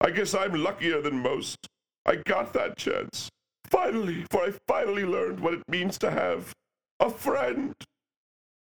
I 0.00 0.10
guess 0.10 0.34
I'm 0.34 0.54
luckier 0.54 1.00
than 1.00 1.18
most. 1.18 1.68
I 2.04 2.16
got 2.16 2.52
that 2.54 2.76
chance. 2.76 3.30
Finally, 3.72 4.26
for 4.30 4.42
I 4.42 4.52
finally 4.68 5.06
learned 5.06 5.40
what 5.40 5.54
it 5.54 5.62
means 5.66 5.96
to 5.98 6.10
have 6.10 6.52
a 7.00 7.08
friend. 7.08 7.74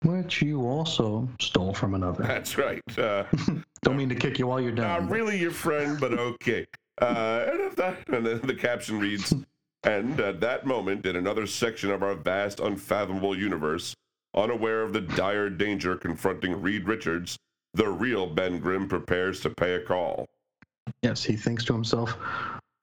Which 0.02 0.42
you 0.42 0.66
also 0.66 1.28
stole 1.40 1.72
from 1.72 1.94
another. 1.94 2.24
That's 2.24 2.58
right. 2.58 2.82
Uh, 2.98 3.22
Don't 3.82 3.96
mean 3.96 4.08
to 4.08 4.16
kick 4.16 4.40
you 4.40 4.48
while 4.48 4.60
you're 4.60 4.72
down. 4.72 5.02
not 5.02 5.10
really 5.10 5.38
your 5.38 5.52
friend, 5.52 5.98
but 6.00 6.12
okay. 6.12 6.66
Uh, 7.00 7.46
and, 7.48 7.76
that, 7.76 7.98
and 8.08 8.26
then 8.26 8.40
the 8.42 8.54
caption 8.54 8.98
reads, 8.98 9.32
and 9.84 10.18
at 10.18 10.40
that 10.40 10.66
moment, 10.66 11.06
in 11.06 11.14
another 11.14 11.46
section 11.46 11.92
of 11.92 12.02
our 12.02 12.16
vast, 12.16 12.58
unfathomable 12.58 13.38
universe, 13.38 13.94
unaware 14.34 14.82
of 14.82 14.92
the 14.92 15.02
dire 15.02 15.48
danger 15.48 15.96
confronting 15.96 16.60
Reed 16.60 16.88
Richards, 16.88 17.38
the 17.74 17.88
real 17.88 18.26
Ben 18.26 18.58
Grimm 18.58 18.88
prepares 18.88 19.38
to 19.40 19.50
pay 19.50 19.74
a 19.74 19.80
call. 19.80 20.26
Yes, 21.02 21.22
he 21.22 21.36
thinks 21.36 21.64
to 21.66 21.72
himself, 21.74 22.16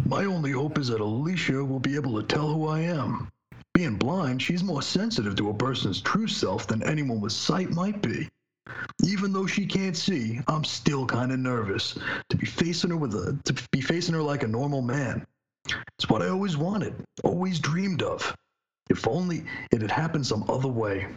My 0.06 0.26
only 0.26 0.52
hope 0.52 0.78
is 0.78 0.90
that 0.90 1.00
Alicia 1.00 1.64
will 1.64 1.80
be 1.80 1.96
able 1.96 2.22
to 2.22 2.28
tell 2.28 2.48
who 2.48 2.68
I 2.68 2.82
am. 2.82 3.30
Being 3.74 3.96
blind, 3.96 4.42
she's 4.42 4.64
more 4.64 4.82
sensitive 4.82 5.36
to 5.38 5.50
a 5.50 5.54
person's 5.54 6.02
true 6.02 6.28
self 6.28 6.68
than 6.68 6.84
anyone 6.84 7.22
with 7.22 7.32
sight 7.32 7.72
might 7.72 8.02
be. 8.02 8.30
Even 9.04 9.34
though 9.34 9.48
she 9.48 9.66
can't 9.66 9.96
see, 9.96 10.42
I'm 10.48 10.64
still 10.64 11.06
kind 11.06 11.32
of 11.32 11.40
nervous 11.40 11.98
to 12.30 12.38
be 12.38 12.46
facing 12.46 12.90
her 12.90 12.98
with 12.98 13.16
a 13.16 13.40
to 13.46 13.68
be 13.72 13.82
facing 13.82 14.14
her 14.14 14.22
like 14.22 14.44
a 14.44 14.48
normal 14.48 14.82
man. 14.82 15.26
It's 15.98 16.10
what 16.10 16.22
I 16.22 16.28
always 16.28 16.58
wanted, 16.58 16.94
always 17.24 17.60
dreamed 17.60 18.04
of. 18.04 18.36
If 18.90 19.08
only 19.08 19.46
it 19.72 19.82
had 19.82 19.92
happened 19.92 20.28
some 20.28 20.50
other 20.50 20.68
way. 20.68 21.08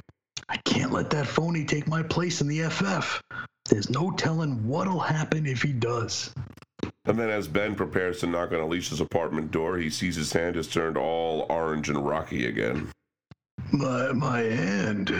I 0.49 0.59
can't 0.59 0.93
let 0.93 1.11
that 1.11 1.27
phony 1.27 1.65
take 1.65 1.89
my 1.89 2.05
place 2.05 2.41
in 2.41 2.47
the 2.47 2.69
FF. 2.69 3.21
There's 3.69 3.91
no 3.91 4.13
telling 4.13 4.69
what'll 4.69 5.01
happen 5.01 5.45
if 5.45 5.63
he 5.63 5.73
does. 5.73 6.33
And 7.05 7.19
then, 7.19 7.31
as 7.31 7.47
Ben 7.47 7.75
prepares 7.75 8.21
to 8.21 8.27
knock 8.27 8.53
on 8.53 8.61
Alicia's 8.61 9.01
apartment 9.01 9.51
door, 9.51 9.79
he 9.79 9.91
sees 9.91 10.17
his 10.17 10.33
hand 10.33 10.57
has 10.57 10.67
turned 10.67 10.97
all 10.97 11.47
orange 11.49 11.89
and 11.89 12.05
rocky 12.07 12.47
again. 12.47 12.91
My 13.73 14.13
my 14.13 14.41
hand. 14.41 15.15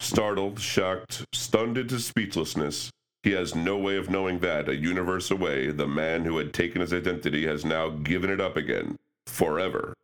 Startled, 0.00 0.58
shocked, 0.60 1.24
stunned 1.32 1.78
into 1.78 1.98
speechlessness, 1.98 2.90
he 3.22 3.30
has 3.32 3.54
no 3.54 3.78
way 3.78 3.96
of 3.96 4.10
knowing 4.10 4.40
that, 4.40 4.68
a 4.68 4.74
universe 4.74 5.30
away, 5.30 5.70
the 5.70 5.86
man 5.86 6.24
who 6.24 6.38
had 6.38 6.52
taken 6.52 6.80
his 6.80 6.92
identity 6.92 7.46
has 7.46 7.64
now 7.64 7.88
given 7.88 8.30
it 8.30 8.40
up 8.40 8.56
again. 8.56 8.98
Forever. 9.26 9.94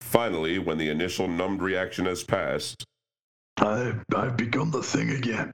Finally, 0.00 0.60
when 0.60 0.78
the 0.78 0.88
initial 0.88 1.26
numbed 1.26 1.60
reaction 1.60 2.06
has 2.06 2.22
passed, 2.22 2.84
I, 3.58 3.94
I've 4.16 4.36
become 4.36 4.70
the 4.70 4.82
thing 4.82 5.10
again. 5.10 5.50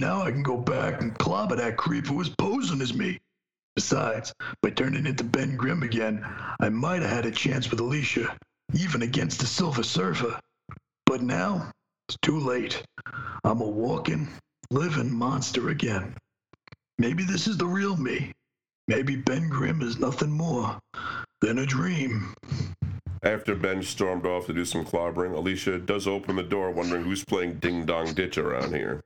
Now 0.00 0.22
I 0.22 0.32
can 0.32 0.42
go 0.42 0.56
back 0.56 1.00
and 1.00 1.16
clobber 1.16 1.54
that 1.54 1.76
creep 1.76 2.06
who 2.08 2.14
was 2.14 2.30
posing 2.30 2.80
as 2.80 2.94
me. 2.94 3.20
Besides, 3.76 4.32
by 4.62 4.70
turning 4.70 5.06
into 5.06 5.24
Ben 5.24 5.56
Grimm 5.56 5.82
again, 5.82 6.24
I 6.60 6.68
might 6.68 7.02
have 7.02 7.10
had 7.10 7.26
a 7.26 7.30
chance 7.32 7.70
with 7.70 7.80
Alicia, 7.80 8.36
even 8.72 9.02
against 9.02 9.40
the 9.40 9.46
Silver 9.46 9.82
Surfer. 9.82 10.38
But 11.06 11.22
now, 11.22 11.72
it's 12.08 12.16
too 12.22 12.38
late. 12.38 12.82
I'm 13.42 13.60
a 13.60 13.68
walking, 13.68 14.28
living 14.70 15.12
monster 15.12 15.70
again. 15.70 16.14
Maybe 16.98 17.24
this 17.24 17.48
is 17.48 17.56
the 17.56 17.66
real 17.66 17.96
me. 17.96 18.32
Maybe 18.86 19.16
Ben 19.16 19.48
Grimm 19.48 19.82
is 19.82 19.98
nothing 19.98 20.30
more 20.30 20.78
than 21.40 21.58
a 21.58 21.66
dream. 21.66 22.34
after 23.24 23.54
Ben 23.54 23.82
stormed 23.82 24.26
off 24.26 24.46
to 24.46 24.52
do 24.52 24.64
some 24.64 24.84
clobbering, 24.84 25.34
Alicia 25.34 25.78
does 25.78 26.06
open 26.06 26.36
the 26.36 26.42
door, 26.42 26.70
wondering 26.70 27.02
who's 27.02 27.24
playing 27.24 27.54
ding 27.54 27.86
dong 27.86 28.12
ditch 28.14 28.38
around 28.38 28.74
here. 28.74 29.02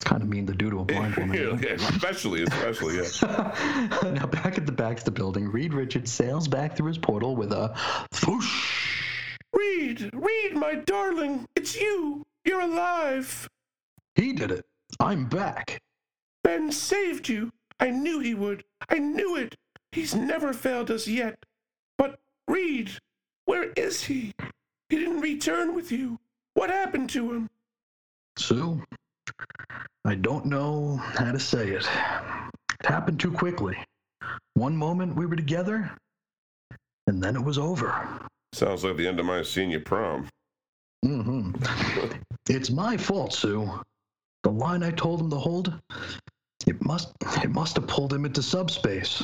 It's 0.00 0.08
kind 0.08 0.22
of 0.22 0.30
mean 0.30 0.46
to 0.46 0.54
do 0.54 0.70
to 0.70 0.80
a 0.80 0.84
blind 0.86 1.14
woman. 1.16 1.36
Yeah, 1.36 1.48
isn't 1.48 1.62
it? 1.62 1.80
yeah, 1.80 1.88
especially, 1.88 2.42
especially, 2.44 2.96
yeah. 2.96 3.90
now 4.14 4.24
back 4.24 4.56
at 4.56 4.64
the 4.64 4.72
Baxter 4.72 5.10
building, 5.10 5.52
Reed 5.52 5.74
Richards 5.74 6.10
sails 6.10 6.48
back 6.48 6.74
through 6.74 6.86
his 6.86 6.96
portal 6.96 7.36
with 7.36 7.52
a 7.52 7.76
swoosh. 8.10 9.04
Reed, 9.52 10.08
Reed, 10.14 10.54
my 10.54 10.76
darling, 10.76 11.46
it's 11.54 11.78
you. 11.78 12.24
You're 12.46 12.62
alive. 12.62 13.46
He 14.14 14.32
did 14.32 14.50
it. 14.50 14.64
I'm 14.98 15.26
back. 15.26 15.82
Ben 16.44 16.72
saved 16.72 17.28
you. 17.28 17.52
I 17.78 17.90
knew 17.90 18.20
he 18.20 18.32
would. 18.32 18.64
I 18.88 18.98
knew 18.98 19.36
it. 19.36 19.54
He's 19.92 20.14
never 20.14 20.54
failed 20.54 20.90
us 20.90 21.06
yet. 21.08 21.44
But 21.98 22.18
Reed, 22.48 22.90
where 23.44 23.70
is 23.76 24.04
he? 24.04 24.32
He 24.88 24.96
didn't 24.96 25.20
return 25.20 25.74
with 25.74 25.92
you. 25.92 26.18
What 26.54 26.70
happened 26.70 27.10
to 27.10 27.34
him? 27.34 27.50
Sue, 28.38 28.82
I 30.04 30.14
don't 30.14 30.46
know 30.46 30.96
how 30.96 31.32
to 31.32 31.38
say 31.38 31.68
it. 31.70 31.86
It 32.80 32.86
happened 32.86 33.20
too 33.20 33.32
quickly. 33.32 33.76
One 34.54 34.76
moment 34.76 35.16
we 35.16 35.26
were 35.26 35.36
together, 35.36 35.90
and 37.06 37.22
then 37.22 37.36
it 37.36 37.44
was 37.44 37.58
over. 37.58 38.20
Sounds 38.52 38.84
like 38.84 38.96
the 38.96 39.06
end 39.06 39.20
of 39.20 39.26
my 39.26 39.42
senior 39.42 39.80
prom. 39.80 40.28
hmm 41.04 41.52
It's 42.48 42.70
my 42.70 42.96
fault, 42.96 43.32
Sue. 43.32 43.70
The 44.42 44.50
line 44.50 44.82
I 44.82 44.90
told 44.90 45.20
him 45.20 45.30
to 45.30 45.36
hold, 45.36 45.78
it 46.66 46.82
must 46.84 47.12
it 47.44 47.50
must 47.50 47.76
have 47.76 47.86
pulled 47.86 48.12
him 48.12 48.24
into 48.24 48.42
subspace. 48.42 49.22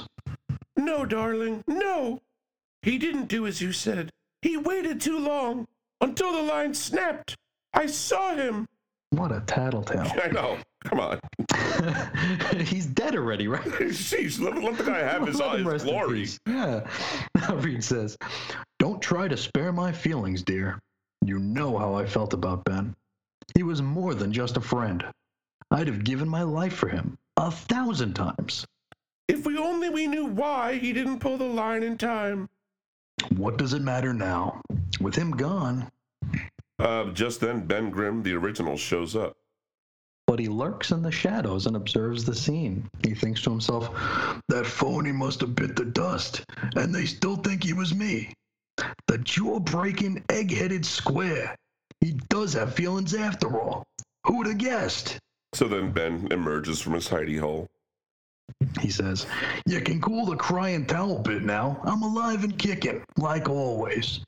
No, 0.76 1.06
darling, 1.06 1.64
no. 1.66 2.20
He 2.82 2.98
didn't 2.98 3.26
do 3.28 3.46
as 3.46 3.60
you 3.60 3.72
said. 3.72 4.10
He 4.42 4.56
waited 4.56 5.00
too 5.00 5.18
long 5.18 5.66
until 6.00 6.32
the 6.32 6.42
line 6.42 6.74
snapped. 6.74 7.34
I 7.72 7.86
saw 7.86 8.34
him. 8.34 8.66
What 9.10 9.32
a 9.32 9.40
tattletale. 9.46 10.12
I 10.24 10.28
know. 10.28 10.58
Come 10.84 11.00
on. 11.00 11.20
He's 12.60 12.86
dead 12.86 13.14
already, 13.14 13.48
right? 13.48 13.62
Jeez, 13.64 14.40
let, 14.40 14.62
let 14.62 14.78
the 14.78 14.84
guy 14.84 14.98
have 14.98 15.26
his, 15.26 15.38
Let 15.38 15.64
his 15.64 15.84
glory. 15.84 16.28
Yeah. 16.46 16.86
Reed 17.54 17.82
says, 17.82 18.16
Don't 18.78 19.00
try 19.00 19.28
to 19.28 19.36
spare 19.36 19.72
my 19.72 19.92
feelings, 19.92 20.42
dear. 20.42 20.78
You 21.24 21.38
know 21.38 21.76
how 21.78 21.94
I 21.94 22.06
felt 22.06 22.34
about 22.34 22.64
Ben. 22.64 22.94
He 23.54 23.62
was 23.62 23.82
more 23.82 24.14
than 24.14 24.32
just 24.32 24.56
a 24.56 24.60
friend. 24.60 25.04
I'd 25.70 25.88
have 25.88 26.04
given 26.04 26.28
my 26.28 26.42
life 26.42 26.74
for 26.74 26.88
him 26.88 27.16
a 27.36 27.50
thousand 27.50 28.14
times. 28.14 28.66
If 29.28 29.44
we 29.44 29.58
only 29.58 29.88
we 29.88 30.06
knew 30.06 30.26
why 30.26 30.78
he 30.78 30.92
didn't 30.92 31.18
pull 31.18 31.36
the 31.36 31.44
line 31.44 31.82
in 31.82 31.98
time. 31.98 32.48
What 33.36 33.56
does 33.56 33.72
it 33.72 33.82
matter 33.82 34.12
now? 34.12 34.60
With 35.00 35.16
him 35.16 35.32
gone, 35.32 35.90
Uh, 36.78 37.06
just 37.12 37.40
then, 37.40 37.66
Ben 37.66 37.90
Grimm, 37.90 38.22
the 38.22 38.34
original, 38.34 38.76
shows 38.76 39.16
up. 39.16 39.36
but 40.26 40.38
he 40.38 40.48
lurks 40.48 40.90
in 40.90 41.02
the 41.02 41.10
shadows 41.10 41.66
and 41.66 41.76
observes 41.76 42.24
the 42.24 42.34
scene. 42.34 42.88
He 43.02 43.14
thinks 43.14 43.40
to 43.42 43.50
himself, 43.50 43.88
That 44.48 44.66
phony 44.66 45.12
must 45.12 45.40
have 45.40 45.54
bit 45.54 45.76
the 45.76 45.84
dust, 45.84 46.44
and 46.74 46.94
they 46.94 47.06
still 47.06 47.36
think 47.36 47.62
he 47.62 47.72
was 47.72 47.94
me. 47.94 48.32
The 49.06 49.18
jaw 49.18 49.58
breaking, 49.60 50.22
egg 50.28 50.50
headed 50.52 50.84
square. 50.84 51.56
He 52.00 52.12
does 52.28 52.52
have 52.52 52.74
feelings 52.74 53.14
after 53.14 53.58
all. 53.58 53.84
Who'd 54.24 54.48
have 54.48 54.58
guessed? 54.58 55.18
So 55.54 55.68
then 55.68 55.92
Ben 55.92 56.28
emerges 56.30 56.80
from 56.82 56.92
his 56.94 57.08
hidey 57.08 57.38
hole. 57.40 57.68
He 58.80 58.90
says, 58.90 59.26
You 59.66 59.80
can 59.80 60.00
cool 60.00 60.26
the 60.26 60.36
crying 60.36 60.86
towel 60.86 61.18
bit 61.18 61.42
now. 61.42 61.80
I'm 61.84 62.02
alive 62.02 62.44
and 62.44 62.58
kicking, 62.58 63.04
like 63.18 63.48
always. 63.48 64.20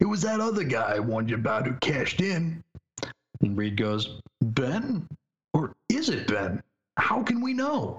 It 0.00 0.04
was 0.04 0.22
that 0.22 0.40
other 0.40 0.64
guy 0.64 0.96
I 0.96 0.98
warned 0.98 1.30
you 1.30 1.36
about 1.36 1.66
who 1.66 1.74
cashed 1.74 2.20
in. 2.20 2.62
and 3.40 3.56
Reed 3.56 3.76
goes, 3.76 4.20
Ben? 4.42 5.06
Or 5.54 5.72
is 5.88 6.08
it 6.08 6.26
Ben? 6.26 6.62
How 6.96 7.22
can 7.22 7.40
we 7.40 7.52
know? 7.54 7.98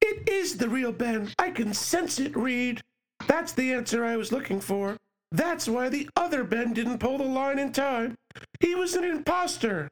It 0.00 0.28
is 0.28 0.56
the 0.56 0.68
real 0.68 0.92
Ben. 0.92 1.30
I 1.38 1.50
can 1.50 1.72
sense 1.74 2.18
it, 2.18 2.36
Reed. 2.36 2.80
That's 3.26 3.52
the 3.52 3.72
answer 3.72 4.04
I 4.04 4.16
was 4.16 4.32
looking 4.32 4.60
for. 4.60 4.96
That's 5.30 5.68
why 5.68 5.88
the 5.88 6.08
other 6.16 6.44
Ben 6.44 6.72
didn't 6.72 6.98
pull 6.98 7.18
the 7.18 7.24
line 7.24 7.58
in 7.58 7.72
time. 7.72 8.16
He 8.60 8.74
was 8.74 8.94
an 8.94 9.04
imposter. 9.04 9.88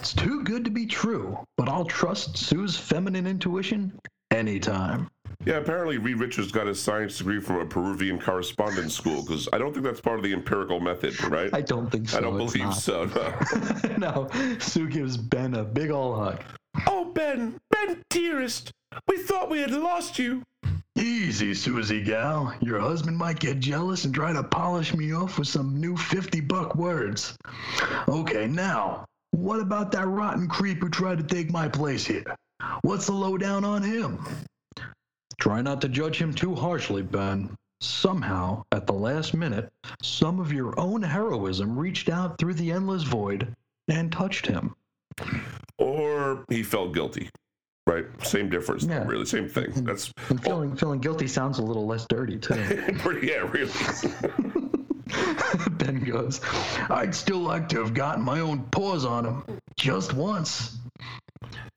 It's 0.00 0.14
too 0.14 0.44
good 0.44 0.64
to 0.64 0.70
be 0.70 0.86
true, 0.86 1.38
but 1.56 1.68
I'll 1.68 1.84
trust 1.84 2.36
Sue's 2.36 2.76
feminine 2.76 3.26
intuition 3.26 3.98
anytime. 4.30 5.10
Yeah, 5.44 5.58
apparently 5.58 5.98
Reed 5.98 6.18
Richards 6.18 6.50
got 6.50 6.66
his 6.66 6.80
science 6.80 7.18
degree 7.18 7.40
from 7.40 7.60
a 7.60 7.66
Peruvian 7.66 8.18
correspondence 8.18 8.94
school 8.94 9.22
because 9.22 9.48
I 9.52 9.58
don't 9.58 9.72
think 9.72 9.84
that's 9.84 10.00
part 10.00 10.18
of 10.18 10.24
the 10.24 10.32
empirical 10.32 10.80
method, 10.80 11.22
right? 11.24 11.50
I 11.52 11.60
don't 11.60 11.90
think 11.90 12.08
so. 12.08 12.18
I 12.18 12.20
don't 12.20 12.36
believe 12.36 12.64
not. 12.64 12.70
so. 12.72 13.04
No. 13.04 13.96
no, 13.98 14.58
Sue 14.58 14.88
gives 14.88 15.16
Ben 15.16 15.54
a 15.54 15.64
big 15.64 15.90
ol' 15.90 16.16
hug. 16.16 16.42
oh, 16.86 17.04
Ben, 17.06 17.58
Ben, 17.70 18.02
dearest, 18.10 18.72
we 19.08 19.18
thought 19.18 19.50
we 19.50 19.60
had 19.60 19.70
lost 19.70 20.18
you. 20.18 20.42
Easy, 20.96 21.52
Susie 21.52 22.02
gal. 22.02 22.54
Your 22.60 22.80
husband 22.80 23.16
might 23.18 23.38
get 23.38 23.60
jealous 23.60 24.04
and 24.04 24.14
try 24.14 24.32
to 24.32 24.42
polish 24.42 24.94
me 24.94 25.12
off 25.14 25.38
with 25.38 25.48
some 25.48 25.78
new 25.78 25.96
50 25.96 26.40
buck 26.40 26.74
words. 26.74 27.36
Okay, 28.08 28.46
now, 28.46 29.04
what 29.36 29.60
about 29.60 29.92
that 29.92 30.06
rotten 30.08 30.48
creep 30.48 30.78
who 30.82 30.88
tried 30.88 31.18
to 31.18 31.24
take 31.24 31.50
my 31.50 31.68
place 31.68 32.04
here? 32.06 32.24
What's 32.82 33.06
the 33.06 33.12
lowdown 33.12 33.64
on 33.64 33.82
him? 33.82 34.18
Try 35.38 35.60
not 35.60 35.80
to 35.82 35.88
judge 35.88 36.16
him 36.20 36.32
too 36.32 36.54
harshly, 36.54 37.02
Ben. 37.02 37.54
Somehow, 37.82 38.64
at 38.72 38.86
the 38.86 38.94
last 38.94 39.34
minute, 39.34 39.68
some 40.02 40.40
of 40.40 40.50
your 40.52 40.78
own 40.80 41.02
heroism 41.02 41.78
reached 41.78 42.08
out 42.08 42.38
through 42.38 42.54
the 42.54 42.72
endless 42.72 43.02
void 43.02 43.54
and 43.88 44.10
touched 44.10 44.46
him. 44.46 44.74
Or 45.78 46.44
he 46.48 46.62
felt 46.62 46.94
guilty, 46.94 47.28
right? 47.86 48.06
Same 48.24 48.48
difference, 48.48 48.84
Yeah. 48.84 49.04
really, 49.06 49.26
same 49.26 49.48
thing. 49.48 49.84
That's 49.84 50.10
And 50.30 50.42
feeling 50.42 50.74
feeling 50.74 51.00
guilty 51.00 51.28
sounds 51.28 51.58
a 51.58 51.62
little 51.62 51.86
less 51.86 52.06
dirty 52.08 52.38
too. 52.38 52.54
yeah, 53.22 53.46
really. 53.50 53.70
ben 55.70 56.02
goes, 56.04 56.40
I'd 56.90 57.14
still 57.14 57.38
like 57.38 57.68
to 57.70 57.82
have 57.82 57.94
gotten 57.94 58.24
my 58.24 58.40
own 58.40 58.64
paws 58.70 59.04
on 59.04 59.24
him. 59.24 59.44
Just 59.76 60.12
once. 60.12 60.76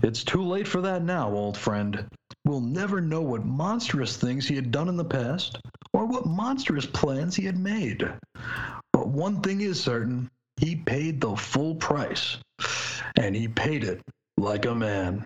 It's 0.01 0.23
too 0.23 0.43
late 0.43 0.67
for 0.67 0.81
that 0.81 1.03
now, 1.03 1.29
old 1.29 1.57
friend. 1.57 2.07
We'll 2.45 2.61
never 2.61 3.01
know 3.01 3.21
what 3.21 3.45
monstrous 3.45 4.15
things 4.17 4.47
he 4.47 4.55
had 4.55 4.71
done 4.71 4.87
in 4.87 4.97
the 4.97 5.05
past, 5.05 5.59
or 5.93 6.05
what 6.05 6.25
monstrous 6.25 6.85
plans 6.85 7.35
he 7.35 7.45
had 7.45 7.57
made. 7.57 8.09
But 8.93 9.07
one 9.07 9.41
thing 9.41 9.61
is 9.61 9.81
certain 9.81 10.29
he 10.57 10.75
paid 10.75 11.21
the 11.21 11.35
full 11.35 11.75
price, 11.75 12.37
and 13.17 13.35
he 13.35 13.47
paid 13.47 13.83
it 13.83 14.01
like 14.37 14.65
a 14.65 14.73
man. 14.73 15.25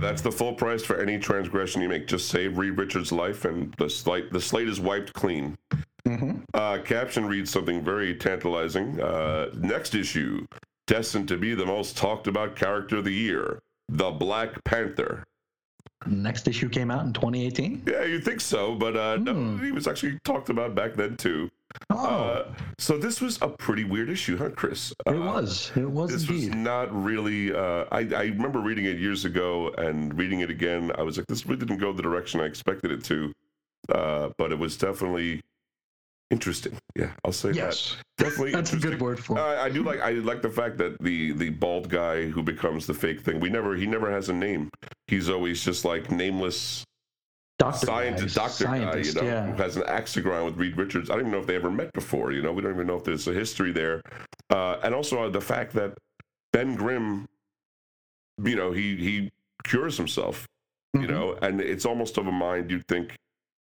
That's 0.00 0.22
the 0.22 0.32
full 0.32 0.54
price 0.54 0.84
for 0.84 1.00
any 1.00 1.18
transgression 1.18 1.82
you 1.82 1.88
make. 1.88 2.06
Just 2.06 2.28
save 2.28 2.58
Reed 2.58 2.78
Richards' 2.78 3.12
life, 3.12 3.44
and 3.44 3.74
the 3.74 3.90
slate 3.90 4.32
the 4.32 4.40
slate 4.40 4.68
is 4.68 4.80
wiped 4.80 5.12
clean. 5.12 5.56
Uh, 6.54 6.78
caption 6.84 7.26
reads 7.26 7.50
something 7.50 7.82
very 7.82 8.14
tantalizing. 8.14 9.00
Uh, 9.00 9.50
next 9.54 9.94
issue, 9.94 10.46
destined 10.86 11.28
to 11.28 11.36
be 11.36 11.54
the 11.54 11.64
most 11.64 11.96
talked 11.96 12.26
about 12.26 12.56
character 12.56 12.98
of 12.98 13.04
the 13.04 13.12
year, 13.12 13.62
the 13.88 14.10
Black 14.10 14.62
Panther. 14.64 15.24
Next 16.06 16.48
issue 16.48 16.68
came 16.68 16.90
out 16.90 17.06
in 17.06 17.12
2018. 17.12 17.84
Yeah, 17.86 18.04
you 18.04 18.20
think 18.20 18.40
so, 18.40 18.74
but 18.74 18.96
uh, 18.96 19.16
no, 19.18 19.56
he 19.58 19.70
was 19.70 19.86
actually 19.86 20.18
talked 20.24 20.50
about 20.50 20.74
back 20.74 20.94
then 20.94 21.16
too. 21.16 21.50
Oh, 21.90 21.96
Uh, 21.96 22.52
so 22.78 22.98
this 22.98 23.20
was 23.20 23.38
a 23.42 23.48
pretty 23.48 23.84
weird 23.84 24.08
issue, 24.10 24.36
huh, 24.36 24.50
Chris? 24.56 24.92
it 25.06 25.14
Uh, 25.14 25.20
was. 25.20 25.70
It 25.76 25.90
was 25.90 26.10
This 26.10 26.28
was 26.28 26.44
indeed. 26.44 26.58
not 26.58 26.92
really. 26.92 27.52
Uh, 27.54 27.84
I, 27.92 28.00
I 28.14 28.22
remember 28.24 28.60
reading 28.60 28.86
it 28.86 28.98
years 28.98 29.24
ago 29.24 29.70
and 29.78 30.16
reading 30.18 30.40
it 30.40 30.50
again. 30.50 30.90
I 30.98 31.02
was 31.02 31.16
like, 31.16 31.26
this 31.26 31.46
really 31.46 31.60
didn't 31.60 31.78
go 31.78 31.92
the 31.92 32.02
direction 32.02 32.40
I 32.40 32.44
expected 32.44 32.90
it 32.90 33.04
to. 33.04 33.32
Uh, 33.88 34.30
but 34.38 34.52
it 34.52 34.58
was 34.58 34.76
definitely 34.76 35.40
interesting. 36.30 36.76
Yeah, 36.96 37.12
I'll 37.24 37.32
say 37.32 37.52
Yes. 37.52 37.96
that. 38.16 38.24
Definitely 38.24 38.52
That's 38.52 38.72
a 38.72 38.76
good 38.76 39.00
word 39.00 39.18
for 39.22 39.36
it. 39.36 39.40
Uh, 39.40 39.62
I 39.62 39.68
do 39.68 39.82
like. 39.82 40.00
I 40.00 40.12
like 40.12 40.42
the 40.42 40.50
fact 40.50 40.78
that 40.78 40.96
the 41.02 41.32
the 41.32 41.50
bald 41.50 41.88
guy 41.88 42.26
who 42.28 42.42
becomes 42.42 42.86
the 42.86 42.94
fake 42.94 43.20
thing. 43.22 43.40
We 43.40 43.50
never. 43.50 43.74
He 43.74 43.86
never 43.86 44.10
has 44.10 44.28
a 44.28 44.32
name. 44.32 44.70
He's 45.08 45.28
always 45.28 45.64
just 45.64 45.84
like 45.84 46.10
nameless. 46.10 46.84
Doctor 47.62 47.86
scientist, 47.86 48.36
guy, 48.36 48.42
doctor 48.48 48.64
guy, 48.64 48.96
you 48.98 49.12
know, 49.14 49.22
yeah. 49.22 49.46
who 49.46 49.62
has 49.62 49.76
an 49.76 49.84
axe 49.86 50.12
to 50.14 50.20
grind 50.20 50.44
with 50.44 50.56
Reed 50.56 50.76
Richards. 50.76 51.10
I 51.10 51.14
don't 51.14 51.22
even 51.22 51.32
know 51.32 51.38
if 51.38 51.46
they 51.46 51.54
ever 51.56 51.70
met 51.70 51.92
before. 51.92 52.32
You 52.32 52.42
know, 52.42 52.52
we 52.52 52.60
don't 52.62 52.74
even 52.74 52.86
know 52.86 52.96
if 52.96 53.04
there's 53.04 53.26
a 53.28 53.32
history 53.32 53.72
there, 53.72 54.02
uh, 54.50 54.78
and 54.82 54.94
also 54.94 55.22
uh, 55.24 55.28
the 55.28 55.40
fact 55.40 55.72
that 55.74 55.96
Ben 56.52 56.74
Grimm, 56.74 57.28
you 58.42 58.56
know, 58.56 58.72
he 58.72 58.96
he 58.96 59.30
cures 59.64 59.96
himself, 59.96 60.46
you 60.94 61.00
Mhm. 61.02 61.08
know, 61.10 61.38
and 61.42 61.60
it's 61.60 61.86
almost 61.86 62.18
of 62.18 62.26
a 62.26 62.32
mind 62.32 62.70
you'd 62.70 62.86
think, 62.88 63.16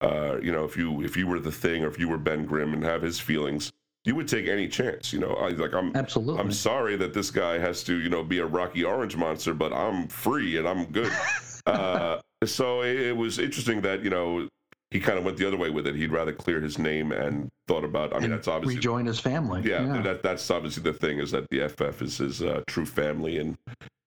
uh, 0.02 0.38
you 0.42 0.52
know, 0.52 0.64
if 0.66 0.78
you 0.78 1.02
if 1.04 1.18
you 1.18 1.26
were 1.28 1.40
the 1.40 1.52
thing 1.52 1.84
or 1.84 1.88
if 1.88 2.00
you 2.00 2.08
were 2.08 2.18
Ben 2.20 2.46
Grimm 2.46 2.74
and 2.74 2.84
have 2.84 3.02
his 3.02 3.20
feelings, 3.20 3.72
you 4.06 4.16
would 4.16 4.28
take 4.28 4.48
any 4.48 4.68
chance. 4.68 5.12
You 5.12 5.20
know, 5.20 5.34
I, 5.34 5.50
like 5.50 5.74
I'm. 5.74 5.96
Absolutely. 5.96 6.40
I'm 6.40 6.52
sorry 6.52 6.96
that 6.98 7.14
this 7.14 7.32
guy 7.32 7.58
has 7.58 7.84
to, 7.86 7.98
you 8.00 8.10
know, 8.10 8.24
be 8.24 8.38
a 8.40 8.46
Rocky 8.46 8.84
Orange 8.84 9.16
monster, 9.18 9.54
but 9.56 9.74
I'm 9.74 10.08
free 10.08 10.58
and 10.58 10.68
I'm 10.68 10.86
good. 10.86 11.12
uh, 11.68 12.22
so 12.46 12.82
it, 12.82 12.96
it 12.98 13.18
was 13.18 13.40
interesting 13.40 13.82
that 13.82 14.04
you 14.04 14.10
know 14.10 14.48
he 14.92 15.00
kind 15.00 15.18
of 15.18 15.26
went 15.26 15.38
the 15.38 15.46
other 15.48 15.58
way 15.58 15.70
with 15.70 15.86
it. 15.88 15.96
He'd 15.96 16.12
rather 16.12 16.32
clear 16.32 16.62
his 16.62 16.78
name 16.80 17.12
and 17.12 17.50
thought 17.68 17.84
about. 17.84 18.14
I 18.14 18.16
mean, 18.16 18.26
And 18.26 18.34
that's 18.34 18.48
obviously 18.48 18.76
rejoin 18.78 19.06
his 19.06 19.20
family. 19.20 19.62
yeah, 19.66 20.02
That, 20.02 20.24
that's 20.24 20.50
obviously 20.50 20.84
the 20.84 20.94
thing 20.94 21.20
is 21.20 21.32
that 21.32 21.50
the 21.50 21.68
FF 21.68 22.02
is 22.02 22.18
his 22.18 22.42
uh, 22.42 22.62
true 22.68 22.86
family, 22.86 23.38
and 23.40 23.58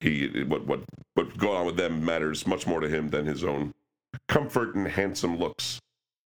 he 0.00 0.44
what 0.44 0.66
what 0.66 0.80
what 1.14 1.36
going 1.36 1.56
on 1.58 1.66
with 1.66 1.76
them 1.76 2.04
matters 2.04 2.46
much 2.46 2.66
more 2.66 2.80
to 2.80 2.88
him 2.88 3.10
than 3.10 3.26
his 3.26 3.44
own 3.44 3.72
comfort 4.28 4.74
and 4.74 4.88
handsome 4.88 5.36
looks. 5.36 5.78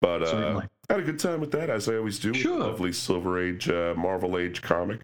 But 0.02 0.24
uh, 0.24 0.62
I 0.90 0.94
had 0.94 1.00
a 1.00 1.06
good 1.06 1.20
time 1.20 1.40
with 1.40 1.52
that, 1.52 1.70
as 1.70 1.88
I 1.88 1.96
always 1.96 2.20
do. 2.20 2.34
Sure. 2.34 2.60
Lovely 2.60 2.92
Silver 2.92 3.42
Age, 3.42 3.70
uh, 3.70 3.94
Marvel 3.96 4.38
Age 4.38 4.62
comic. 4.62 5.00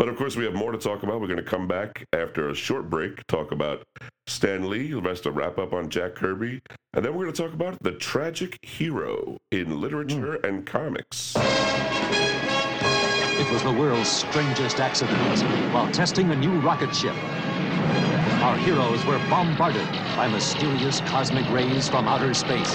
But 0.00 0.08
of 0.08 0.16
course, 0.16 0.34
we 0.34 0.44
have 0.44 0.54
more 0.54 0.72
to 0.72 0.78
talk 0.78 1.02
about. 1.02 1.20
We're 1.20 1.26
going 1.26 1.36
to 1.36 1.42
come 1.42 1.68
back 1.68 2.06
after 2.14 2.48
a 2.48 2.54
short 2.54 2.88
break, 2.88 3.26
talk 3.26 3.52
about 3.52 3.82
Stan 4.26 4.70
Lee, 4.70 4.92
the 4.92 5.02
rest 5.02 5.26
of 5.26 5.36
wrap 5.36 5.58
up 5.58 5.74
on 5.74 5.90
Jack 5.90 6.14
Kirby, 6.14 6.62
and 6.94 7.04
then 7.04 7.12
we're 7.12 7.24
going 7.24 7.34
to 7.34 7.42
talk 7.42 7.52
about 7.52 7.76
the 7.82 7.92
tragic 7.92 8.56
hero 8.62 9.36
in 9.50 9.78
literature 9.78 10.38
hmm. 10.38 10.46
and 10.46 10.64
comics. 10.64 11.36
It 11.36 11.42
was 13.52 13.62
the 13.62 13.76
world's 13.78 14.08
strangest 14.08 14.80
accident 14.80 15.18
while 15.70 15.92
testing 15.92 16.30
a 16.30 16.36
new 16.36 16.58
rocket 16.60 16.96
ship. 16.96 17.14
Our 18.40 18.56
heroes 18.56 19.04
were 19.04 19.18
bombarded 19.28 19.86
by 20.16 20.28
mysterious 20.28 21.00
cosmic 21.00 21.46
rays 21.50 21.90
from 21.90 22.08
outer 22.08 22.32
space. 22.32 22.74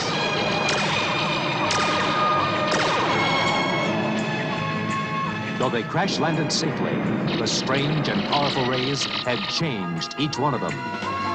Though 5.65 5.71
they 5.71 5.81
crash 5.81 6.19
landed 6.19 6.51
safely, 6.51 6.95
the 7.39 7.47
strange 7.47 8.07
and 8.07 8.23
powerful 8.27 8.67
rays 8.67 9.05
had 9.23 9.49
changed 9.49 10.13
each 10.19 10.37
one 10.37 10.53
of 10.53 10.61
them, 10.61 10.73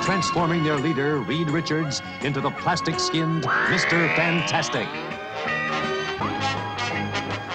transforming 0.05 0.63
their 0.63 0.77
leader, 0.77 1.19
Reed 1.19 1.51
Richards, 1.51 2.01
into 2.23 2.41
the 2.41 2.53
plastic 2.53 3.01
skinned 3.01 3.43
Mr. 3.43 4.15
Fantastic. 4.15 4.87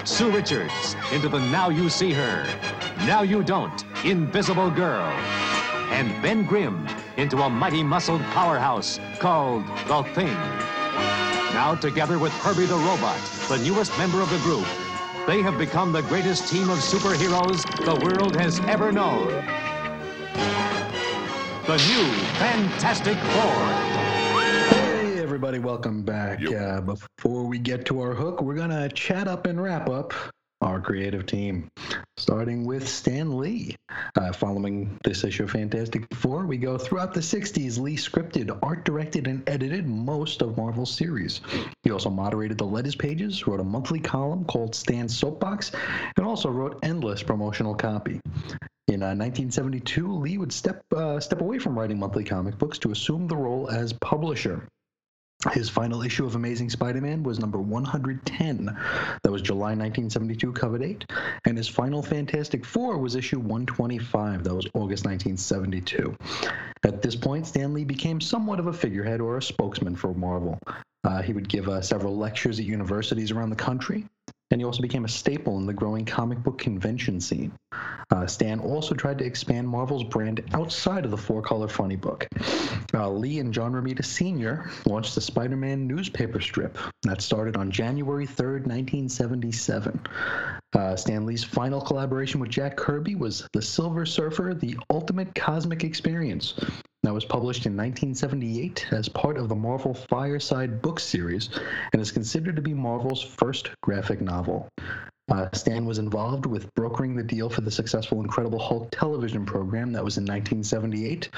Sue 0.06 0.30
Richards 0.30 0.96
into 1.14 1.30
the 1.30 1.40
Now 1.40 1.70
You 1.70 1.88
See 1.88 2.12
Her, 2.12 2.44
Now 3.06 3.22
You 3.22 3.42
Don't, 3.42 3.82
Invisible 4.04 4.70
Girl. 4.70 5.06
And 5.92 6.22
Ben 6.22 6.44
Grimm 6.44 6.86
into 7.16 7.40
a 7.40 7.48
mighty 7.48 7.82
muscled 7.82 8.20
powerhouse 8.34 9.00
called 9.18 9.66
The 9.88 10.02
Thing. 10.12 10.36
Now, 11.54 11.74
together 11.74 12.18
with 12.18 12.32
Herbie 12.32 12.66
the 12.66 12.76
Robot, 12.76 13.18
the 13.48 13.56
newest 13.56 13.96
member 13.96 14.20
of 14.20 14.28
the 14.28 14.38
group, 14.40 14.66
they 15.26 15.42
have 15.42 15.58
become 15.58 15.92
the 15.92 16.02
greatest 16.02 16.48
team 16.48 16.70
of 16.70 16.78
superheroes 16.78 17.62
the 17.84 18.04
world 18.04 18.36
has 18.36 18.60
ever 18.60 18.92
known. 18.92 19.28
The 21.66 21.76
new 21.88 22.04
Fantastic 22.38 23.16
Four. 23.18 23.52
Hey, 24.78 25.18
everybody, 25.18 25.58
welcome 25.58 26.02
back. 26.02 26.40
Yo. 26.40 26.52
Uh, 26.56 26.80
before 26.80 27.44
we 27.44 27.58
get 27.58 27.84
to 27.86 28.00
our 28.00 28.14
hook, 28.14 28.40
we're 28.40 28.54
going 28.54 28.70
to 28.70 28.88
chat 28.90 29.26
up 29.26 29.46
and 29.46 29.60
wrap 29.60 29.88
up 29.88 30.14
our 30.66 30.80
creative 30.80 31.24
team, 31.26 31.70
starting 32.16 32.66
with 32.66 32.86
Stan 32.88 33.38
Lee. 33.38 33.76
Uh, 34.16 34.32
following 34.32 34.98
this 35.04 35.22
issue 35.22 35.44
of 35.44 35.50
Fantastic 35.52 36.12
Four, 36.14 36.44
we 36.44 36.56
go 36.56 36.76
throughout 36.76 37.14
the 37.14 37.20
60s. 37.20 37.78
Lee 37.78 37.96
scripted, 37.96 38.58
art 38.62 38.84
directed, 38.84 39.28
and 39.28 39.48
edited 39.48 39.86
most 39.86 40.42
of 40.42 40.56
Marvel's 40.56 40.92
series. 40.92 41.40
He 41.84 41.90
also 41.92 42.10
moderated 42.10 42.58
the 42.58 42.64
letters 42.64 42.96
pages, 42.96 43.46
wrote 43.46 43.60
a 43.60 43.64
monthly 43.64 44.00
column 44.00 44.44
called 44.44 44.74
Stan's 44.74 45.16
Soapbox, 45.16 45.70
and 46.16 46.26
also 46.26 46.50
wrote 46.50 46.80
endless 46.82 47.22
promotional 47.22 47.74
copy. 47.74 48.20
In 48.88 49.02
uh, 49.02 49.14
1972, 49.14 50.18
Lee 50.18 50.38
would 50.38 50.52
step 50.52 50.82
uh, 50.94 51.20
step 51.20 51.40
away 51.40 51.58
from 51.58 51.78
writing 51.78 51.98
monthly 51.98 52.24
comic 52.24 52.58
books 52.58 52.78
to 52.80 52.90
assume 52.90 53.28
the 53.28 53.36
role 53.36 53.70
as 53.70 53.92
publisher. 53.92 54.68
His 55.52 55.68
final 55.68 56.02
issue 56.02 56.26
of 56.26 56.34
Amazing 56.34 56.70
Spider-Man 56.70 57.22
was 57.22 57.38
number 57.38 57.58
110. 57.58 58.64
That 59.22 59.32
was 59.32 59.42
July 59.42 59.74
1972, 59.74 60.52
cover 60.52 60.78
date. 60.78 61.04
And 61.44 61.56
his 61.56 61.68
final 61.68 62.02
Fantastic 62.02 62.64
Four 62.64 62.98
was 62.98 63.14
issue 63.14 63.38
125. 63.38 64.44
That 64.44 64.54
was 64.54 64.66
August 64.74 65.04
1972. 65.04 66.16
At 66.84 67.02
this 67.02 67.16
point, 67.16 67.46
Stan 67.46 67.74
Lee 67.74 67.84
became 67.84 68.20
somewhat 68.20 68.60
of 68.60 68.66
a 68.66 68.72
figurehead 68.72 69.20
or 69.20 69.36
a 69.36 69.42
spokesman 69.42 69.96
for 69.96 70.14
Marvel. 70.14 70.58
Uh, 71.04 71.22
he 71.22 71.32
would 71.32 71.48
give 71.48 71.68
uh, 71.68 71.80
several 71.80 72.16
lectures 72.16 72.58
at 72.58 72.64
universities 72.64 73.30
around 73.30 73.50
the 73.50 73.56
country, 73.56 74.04
and 74.50 74.60
he 74.60 74.64
also 74.64 74.82
became 74.82 75.04
a 75.04 75.08
staple 75.08 75.58
in 75.58 75.66
the 75.66 75.72
growing 75.72 76.04
comic 76.04 76.42
book 76.42 76.58
convention 76.58 77.20
scene. 77.20 77.52
Uh, 78.10 78.26
Stan 78.26 78.60
also 78.60 78.94
tried 78.94 79.18
to 79.18 79.24
expand 79.24 79.68
Marvel's 79.68 80.04
brand 80.04 80.42
outside 80.54 81.04
of 81.04 81.10
the 81.10 81.16
four 81.16 81.42
color 81.42 81.66
funny 81.66 81.96
book. 81.96 82.26
Uh, 82.94 83.10
Lee 83.10 83.40
and 83.40 83.52
John 83.52 83.72
Romita 83.72 84.04
Sr. 84.04 84.70
launched 84.84 85.16
the 85.16 85.20
Spider 85.20 85.56
Man 85.56 85.88
newspaper 85.88 86.40
strip 86.40 86.78
that 87.02 87.20
started 87.20 87.56
on 87.56 87.70
January 87.70 88.26
3rd, 88.26 88.66
1977. 88.66 90.00
Uh, 90.72 90.94
Stan 90.94 91.26
Lee's 91.26 91.42
final 91.42 91.80
collaboration 91.80 92.38
with 92.38 92.50
Jack 92.50 92.76
Kirby 92.76 93.16
was 93.16 93.48
The 93.52 93.62
Silver 93.62 94.06
Surfer 94.06 94.54
The 94.54 94.76
Ultimate 94.90 95.34
Cosmic 95.34 95.82
Experience. 95.82 96.54
That 97.02 97.14
was 97.14 97.24
published 97.24 97.66
in 97.66 97.76
1978 97.76 98.86
as 98.90 99.08
part 99.08 99.36
of 99.36 99.48
the 99.48 99.54
Marvel 99.54 99.94
Fireside 99.94 100.82
book 100.82 100.98
series 100.98 101.50
and 101.92 102.02
is 102.02 102.10
considered 102.10 102.56
to 102.56 102.62
be 102.62 102.74
Marvel's 102.74 103.22
first 103.22 103.70
graphic 103.80 104.20
novel. 104.20 104.68
Uh, 105.28 105.48
Stan 105.52 105.84
was 105.84 105.98
involved 105.98 106.46
with 106.46 106.72
brokering 106.74 107.16
the 107.16 107.22
deal 107.22 107.50
for 107.50 107.60
the 107.60 107.70
successful 107.70 108.20
Incredible 108.20 108.60
Hulk 108.60 108.88
television 108.92 109.44
program 109.44 109.92
that 109.92 110.04
was 110.04 110.18
in 110.18 110.24
1978, 110.24 111.30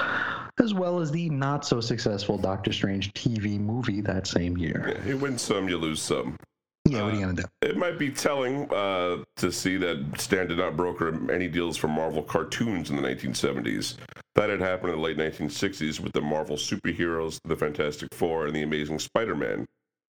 as 0.60 0.74
well 0.74 1.00
as 1.00 1.10
the 1.10 1.30
not 1.30 1.64
so 1.64 1.80
successful 1.80 2.36
Doctor 2.36 2.70
Strange 2.70 3.12
TV 3.14 3.58
movie 3.58 4.02
that 4.02 4.26
same 4.26 4.58
year. 4.58 5.00
You 5.06 5.16
win 5.16 5.38
some, 5.38 5.68
you 5.70 5.78
lose 5.78 6.02
some. 6.02 6.36
Yeah, 6.84 7.02
what 7.02 7.12
are 7.12 7.16
you 7.16 7.20
gonna 7.20 7.34
do? 7.34 7.44
It 7.62 7.76
might 7.76 7.98
be 7.98 8.10
telling 8.10 8.70
uh, 8.72 9.24
to 9.36 9.52
see 9.52 9.76
that 9.78 10.20
Stan 10.20 10.48
did 10.48 10.58
not 10.58 10.76
broker 10.76 11.30
any 11.30 11.48
deals 11.48 11.76
for 11.76 11.88
Marvel 11.88 12.22
cartoons 12.22 12.90
in 12.90 12.96
the 12.96 13.02
1970s. 13.02 13.96
That 14.34 14.50
had 14.50 14.60
happened 14.60 14.92
in 14.92 14.96
the 14.96 15.02
late 15.02 15.16
1960s 15.18 16.00
with 16.00 16.12
the 16.12 16.20
Marvel 16.20 16.56
superheroes, 16.56 17.40
the 17.44 17.56
Fantastic 17.56 18.14
Four, 18.14 18.46
and 18.46 18.56
the 18.56 18.62
Amazing 18.62 19.00
Spider-Man. 19.00 19.66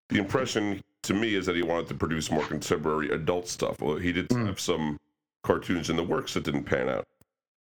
The 0.09 0.19
impression 0.19 0.81
to 1.09 1.13
me 1.15 1.33
is 1.33 1.47
that 1.47 1.55
he 1.55 1.63
wanted 1.63 1.87
to 1.87 1.95
produce 1.95 2.29
more 2.29 2.45
contemporary 2.45 3.09
adult 3.09 3.47
stuff. 3.47 3.81
Well, 3.81 3.95
he 3.95 4.11
did 4.11 4.31
have 4.31 4.59
some 4.59 4.99
cartoons 5.43 5.89
in 5.89 5.95
the 5.95 6.03
works 6.03 6.35
that 6.35 6.43
didn't 6.43 6.65
pan 6.65 6.87
out. 6.87 7.05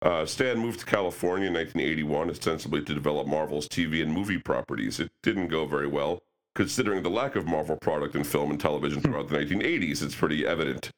Uh, 0.01 0.25
Stan 0.25 0.59
moved 0.59 0.81
to 0.81 0.85
California 0.85 1.47
in 1.47 1.53
1981, 1.53 2.29
ostensibly 2.29 2.81
to 2.83 2.93
develop 2.93 3.27
Marvel's 3.27 3.69
TV 3.69 4.01
and 4.01 4.11
movie 4.11 4.39
properties. 4.39 4.99
It 4.99 5.09
didn't 5.23 5.47
go 5.47 5.65
very 5.65 5.87
well, 5.87 6.19
considering 6.53 7.01
the 7.01 7.09
lack 7.09 7.37
of 7.37 7.47
Marvel 7.47 7.77
product 7.77 8.13
in 8.13 8.25
film 8.25 8.51
and 8.51 8.59
television 8.59 9.01
throughout 9.01 9.29
the 9.29 9.37
1980s. 9.37 10.03
It's 10.03 10.15
pretty 10.15 10.45
evident. 10.45 10.91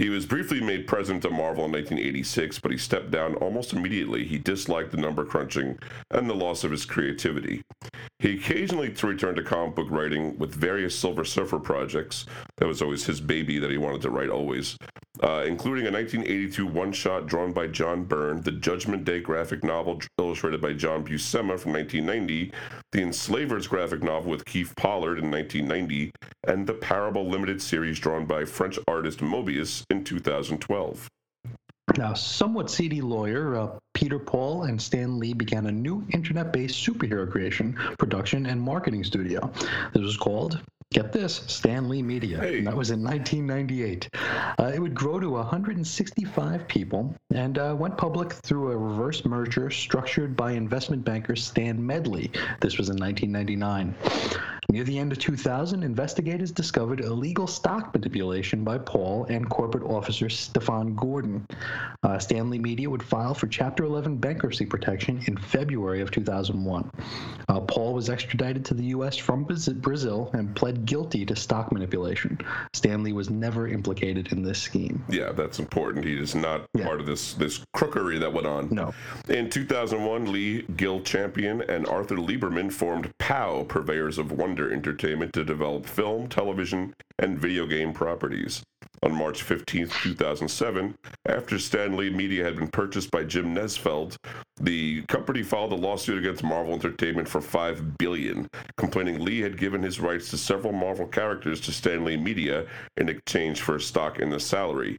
He 0.00 0.08
was 0.08 0.24
briefly 0.24 0.62
made 0.62 0.86
president 0.86 1.26
of 1.26 1.32
Marvel 1.32 1.66
in 1.66 1.72
1986, 1.72 2.58
but 2.60 2.72
he 2.72 2.78
stepped 2.78 3.10
down 3.10 3.34
almost 3.34 3.74
immediately. 3.74 4.24
He 4.24 4.38
disliked 4.38 4.92
the 4.92 4.96
number 4.96 5.26
crunching 5.26 5.78
and 6.10 6.26
the 6.26 6.34
loss 6.34 6.64
of 6.64 6.70
his 6.70 6.86
creativity. 6.86 7.62
He 8.18 8.36
occasionally 8.36 8.94
returned 9.02 9.36
to 9.36 9.42
comic 9.42 9.74
book 9.74 9.90
writing 9.90 10.38
with 10.38 10.54
various 10.54 10.98
Silver 10.98 11.24
Surfer 11.26 11.58
projects. 11.58 12.24
That 12.56 12.66
was 12.66 12.80
always 12.80 13.04
his 13.04 13.20
baby 13.20 13.58
that 13.58 13.70
he 13.70 13.76
wanted 13.76 14.00
to 14.00 14.10
write 14.10 14.30
always, 14.30 14.78
uh, 15.22 15.44
including 15.46 15.86
a 15.86 15.90
1982 15.90 16.66
one 16.66 16.92
shot 16.92 17.26
drawn 17.26 17.52
by 17.52 17.66
John 17.66 18.04
Byrne, 18.04 18.40
the 18.40 18.52
Judgment 18.52 19.04
Day 19.04 19.20
graphic 19.20 19.62
novel 19.62 20.00
illustrated 20.18 20.62
by 20.62 20.72
John 20.72 21.04
Buscema 21.04 21.58
from 21.58 21.72
1990, 21.72 22.52
the 22.92 23.02
Enslavers 23.02 23.66
graphic 23.66 24.02
novel 24.02 24.30
with 24.30 24.46
Keith 24.46 24.74
Pollard 24.76 25.18
in 25.18 25.30
1990, 25.30 26.12
and 26.46 26.66
the 26.66 26.74
Parable 26.74 27.28
limited 27.28 27.60
series 27.60 27.98
drawn 27.98 28.24
by 28.24 28.46
French 28.46 28.78
artist 28.88 29.20
Moebius 29.20 29.84
in 29.90 30.04
2012. 30.04 31.08
Now, 31.96 32.14
somewhat 32.14 32.70
seedy 32.70 33.00
lawyer 33.00 33.56
uh, 33.56 33.78
Peter 33.94 34.18
Paul 34.18 34.64
and 34.64 34.80
Stan 34.80 35.18
Lee 35.18 35.34
began 35.34 35.66
a 35.66 35.72
new 35.72 36.06
internet 36.12 36.52
based 36.52 36.86
superhero 36.86 37.30
creation, 37.30 37.76
production, 37.98 38.46
and 38.46 38.60
marketing 38.60 39.02
studio. 39.02 39.52
This 39.92 40.02
was 40.02 40.16
called, 40.16 40.60
get 40.92 41.12
this, 41.12 41.42
Stan 41.48 41.88
Lee 41.88 42.02
Media. 42.02 42.38
Hey. 42.38 42.58
And 42.58 42.66
that 42.68 42.76
was 42.76 42.90
in 42.90 43.02
1998. 43.02 44.08
Uh, 44.14 44.70
it 44.72 44.78
would 44.78 44.94
grow 44.94 45.18
to 45.18 45.30
165 45.30 46.68
people 46.68 47.14
and 47.34 47.58
uh, 47.58 47.74
went 47.76 47.98
public 47.98 48.32
through 48.32 48.70
a 48.70 48.76
reverse 48.76 49.24
merger 49.24 49.70
structured 49.70 50.36
by 50.36 50.52
investment 50.52 51.04
banker 51.04 51.34
Stan 51.34 51.84
Medley. 51.84 52.30
This 52.60 52.78
was 52.78 52.88
in 52.88 52.96
1999. 52.96 53.94
Near 54.70 54.84
the 54.84 55.00
end 55.00 55.10
of 55.10 55.18
2000, 55.18 55.82
investigators 55.82 56.52
discovered 56.52 57.00
illegal 57.00 57.48
stock 57.48 57.92
manipulation 57.92 58.62
by 58.62 58.78
Paul 58.78 59.24
and 59.28 59.50
corporate 59.50 59.82
officer 59.82 60.28
Stefan 60.28 60.94
Gordon. 60.94 61.44
Uh, 62.04 62.20
Stan 62.20 62.50
Lee 62.50 62.60
Media 62.60 62.88
would 62.88 63.02
file 63.02 63.34
for 63.34 63.48
Chapter 63.48 63.82
11 63.82 64.18
bankruptcy 64.18 64.64
protection 64.64 65.20
in 65.26 65.36
February 65.36 66.00
of 66.00 66.12
2001. 66.12 66.88
Uh, 67.48 67.60
Paul 67.62 67.94
was 67.94 68.08
extradited 68.08 68.64
to 68.66 68.74
the 68.74 68.84
U.S. 68.84 69.16
from 69.16 69.42
Brazil 69.80 70.30
and 70.34 70.54
pled 70.54 70.86
guilty 70.86 71.26
to 71.26 71.34
stock 71.34 71.72
manipulation. 71.72 72.38
Stan 72.72 73.02
Lee 73.02 73.12
was 73.12 73.28
never 73.28 73.66
implicated 73.66 74.30
in 74.30 74.44
this 74.44 74.62
scheme. 74.62 75.04
Yeah, 75.08 75.32
that's 75.32 75.58
important. 75.58 76.04
He 76.04 76.16
is 76.16 76.36
not 76.36 76.66
Yeah. 76.74 76.84
part 76.84 77.00
of 77.00 77.06
this 77.06 77.34
this 77.34 77.64
crookery 77.74 78.18
that 78.20 78.32
went 78.32 78.46
on. 78.46 78.68
No. 78.70 78.94
In 79.28 79.50
2001, 79.50 80.30
Lee, 80.30 80.62
Gill 80.76 81.00
Champion, 81.00 81.62
and 81.62 81.88
Arthur 81.88 82.16
Lieberman 82.16 82.72
formed 82.72 83.10
POW, 83.18 83.64
Purveyors 83.64 84.16
of 84.18 84.30
Wonder 84.30 84.59
Entertainment, 84.68 85.32
to 85.32 85.44
develop 85.44 85.86
film, 85.86 86.28
television, 86.28 86.92
and 87.18 87.38
video 87.38 87.66
game 87.66 87.92
properties. 87.92 88.62
On 89.02 89.14
March 89.14 89.42
15, 89.42 89.88
2007, 89.88 90.94
after 91.26 91.58
Stan 91.58 91.96
Lee 91.96 92.10
Media 92.10 92.44
had 92.44 92.56
been 92.56 92.68
purchased 92.68 93.10
by 93.10 93.24
Jim 93.24 93.54
Nesfield, 93.54 94.16
the 94.60 95.02
company 95.02 95.42
filed 95.42 95.72
a 95.72 95.76
lawsuit 95.76 96.18
against 96.18 96.42
Marvel 96.42 96.74
Entertainment 96.74 97.28
for 97.28 97.40
5 97.40 97.96
billion, 97.96 98.46
complaining 98.76 99.24
Lee 99.24 99.40
had 99.40 99.56
given 99.56 99.82
his 99.82 100.00
rights 100.00 100.28
to 100.30 100.36
several 100.36 100.72
Marvel 100.72 101.06
characters 101.06 101.60
to 101.62 101.72
Stan 101.72 102.04
Lee 102.04 102.16
Media 102.16 102.66
in 102.98 103.08
exchange 103.08 103.62
for 103.62 103.76
a 103.76 103.80
stock 103.80 104.18
in 104.18 104.28
the 104.28 104.40
salary. 104.40 104.98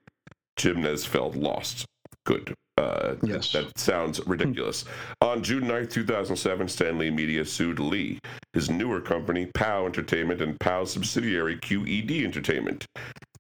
Jim 0.55 0.77
Nesfield 0.77 1.35
lost. 1.35 1.85
Good. 2.25 2.55
Uh, 2.81 3.15
Yes. 3.23 3.51
That 3.51 3.77
sounds 3.77 4.19
ridiculous. 4.25 4.85
On 5.21 5.43
June 5.43 5.63
9th, 5.65 5.91
2007, 5.91 6.67
Stan 6.67 6.97
Lee 6.97 7.09
Media 7.11 7.45
sued 7.45 7.79
Lee, 7.79 8.19
his 8.53 8.69
newer 8.69 8.99
company, 9.01 9.45
POW 9.53 9.85
Entertainment, 9.85 10.41
and 10.41 10.59
POW's 10.59 10.91
subsidiary, 10.91 11.57
QED 11.57 12.23
Entertainment. 12.23 12.85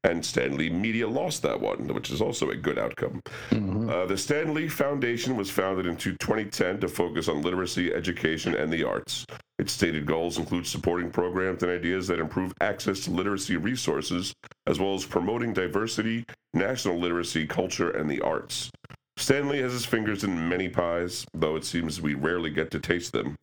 And 0.03 0.25
Stan 0.25 0.57
Lee 0.57 0.69
Media 0.71 1.07
lost 1.07 1.43
that 1.43 1.59
one, 1.61 1.87
which 1.93 2.09
is 2.09 2.21
also 2.21 2.49
a 2.49 2.55
good 2.55 2.79
outcome. 2.79 3.21
Uh, 3.51 4.05
the 4.07 4.17
Stan 4.17 4.53
Lee 4.53 4.67
Foundation 4.67 5.35
was 5.35 5.49
founded 5.51 5.85
in 5.85 5.95
2010 5.95 6.79
to 6.79 6.87
focus 6.87 7.27
on 7.27 7.41
literacy, 7.43 7.93
education, 7.93 8.55
and 8.55 8.71
the 8.73 8.83
arts. 8.83 9.25
Its 9.59 9.73
stated 9.73 10.07
goals 10.07 10.39
include 10.39 10.65
supporting 10.65 11.11
programs 11.11 11.61
and 11.61 11.71
ideas 11.71 12.07
that 12.07 12.19
improve 12.19 12.51
access 12.61 13.01
to 13.01 13.11
literacy 13.11 13.57
resources, 13.57 14.33
as 14.65 14.79
well 14.79 14.95
as 14.95 15.05
promoting 15.05 15.53
diversity, 15.53 16.25
national 16.55 16.97
literacy, 16.97 17.45
culture, 17.45 17.91
and 17.91 18.09
the 18.09 18.21
arts. 18.21 18.71
Stan 19.21 19.47
Lee 19.49 19.59
has 19.59 19.71
his 19.71 19.85
fingers 19.85 20.23
in 20.23 20.49
many 20.49 20.67
pies, 20.67 21.27
though 21.35 21.55
it 21.55 21.63
seems 21.63 22.01
we 22.01 22.15
rarely 22.15 22.49
get 22.49 22.71
to 22.71 22.79
taste 22.79 23.11
them. 23.11 23.35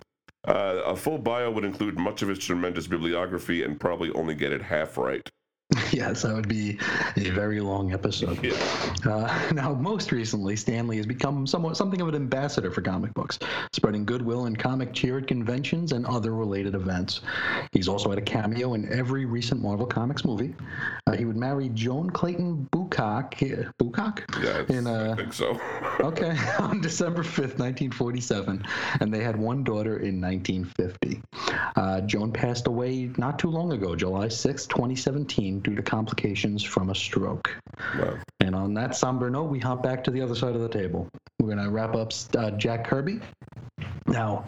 Uh, 0.44 0.82
a 0.84 0.96
full 0.96 1.18
bio 1.18 1.52
would 1.52 1.64
include 1.64 1.96
much 1.96 2.20
of 2.20 2.28
his 2.28 2.40
tremendous 2.40 2.88
bibliography 2.88 3.62
and 3.62 3.78
probably 3.78 4.10
only 4.12 4.34
get 4.34 4.52
it 4.52 4.60
half 4.60 4.98
right. 4.98 5.30
yes, 5.92 6.22
that 6.22 6.34
would 6.34 6.48
be 6.48 6.78
a 7.16 7.30
very 7.30 7.60
long 7.60 7.92
episode. 7.92 8.42
Yeah. 8.42 8.52
Uh, 9.04 9.50
now, 9.54 9.74
most 9.74 10.12
recently, 10.12 10.56
Stan 10.56 10.86
Lee 10.88 10.96
has 10.96 11.06
become 11.06 11.46
somewhat 11.46 11.76
something 11.76 12.00
of 12.00 12.08
an 12.08 12.14
ambassador 12.14 12.70
for 12.70 12.82
comic 12.82 13.14
books, 13.14 13.38
spreading 13.72 14.04
goodwill 14.04 14.46
in 14.46 14.56
comic 14.56 14.92
cheer 14.92 15.18
at 15.18 15.26
conventions 15.26 15.92
and 15.92 16.06
other 16.06 16.34
related 16.34 16.74
events. 16.74 17.20
He's 17.72 17.88
also 17.88 18.10
had 18.10 18.18
a 18.18 18.22
cameo 18.22 18.74
in 18.74 18.90
every 18.92 19.24
recent 19.24 19.62
Marvel 19.62 19.86
Comics 19.86 20.24
movie. 20.24 20.54
Uh, 21.06 21.12
he 21.12 21.24
would 21.24 21.36
marry 21.36 21.68
Joan 21.70 22.10
Clayton 22.10 22.68
Boocock. 22.72 23.34
Boocock? 23.78 24.24
Yeah, 24.42 24.76
In, 24.76 24.86
I 24.86 25.10
uh, 25.10 25.16
think 25.16 25.32
so. 25.32 25.60
okay, 26.00 26.36
on 26.58 26.80
December 26.80 27.22
5th, 27.22 27.58
1947, 27.58 28.64
and 29.00 29.12
they 29.12 29.22
had 29.22 29.36
one 29.36 29.64
daughter 29.64 29.98
in 29.98 30.20
1950. 30.20 31.22
Uh, 31.76 32.00
Joan 32.02 32.32
passed 32.32 32.66
away 32.66 33.10
not 33.16 33.38
too 33.38 33.50
long 33.50 33.72
ago, 33.72 33.94
July 33.94 34.28
6, 34.28 34.66
2017, 34.66 35.60
due 35.60 35.74
to 35.78 35.82
complications 35.82 36.62
from 36.62 36.90
a 36.90 36.94
stroke. 36.94 37.50
Wow. 37.98 38.18
And 38.40 38.54
on 38.54 38.74
that 38.74 38.94
somber 38.94 39.30
note, 39.30 39.44
we 39.44 39.58
hop 39.58 39.82
back 39.82 40.04
to 40.04 40.10
the 40.10 40.20
other 40.20 40.34
side 40.34 40.54
of 40.54 40.60
the 40.60 40.68
table. 40.68 41.08
We're 41.40 41.54
going 41.54 41.64
to 41.64 41.70
wrap 41.70 41.94
up 41.94 42.12
uh, 42.36 42.50
Jack 42.52 42.86
Kirby. 42.86 43.20
Now, 44.08 44.46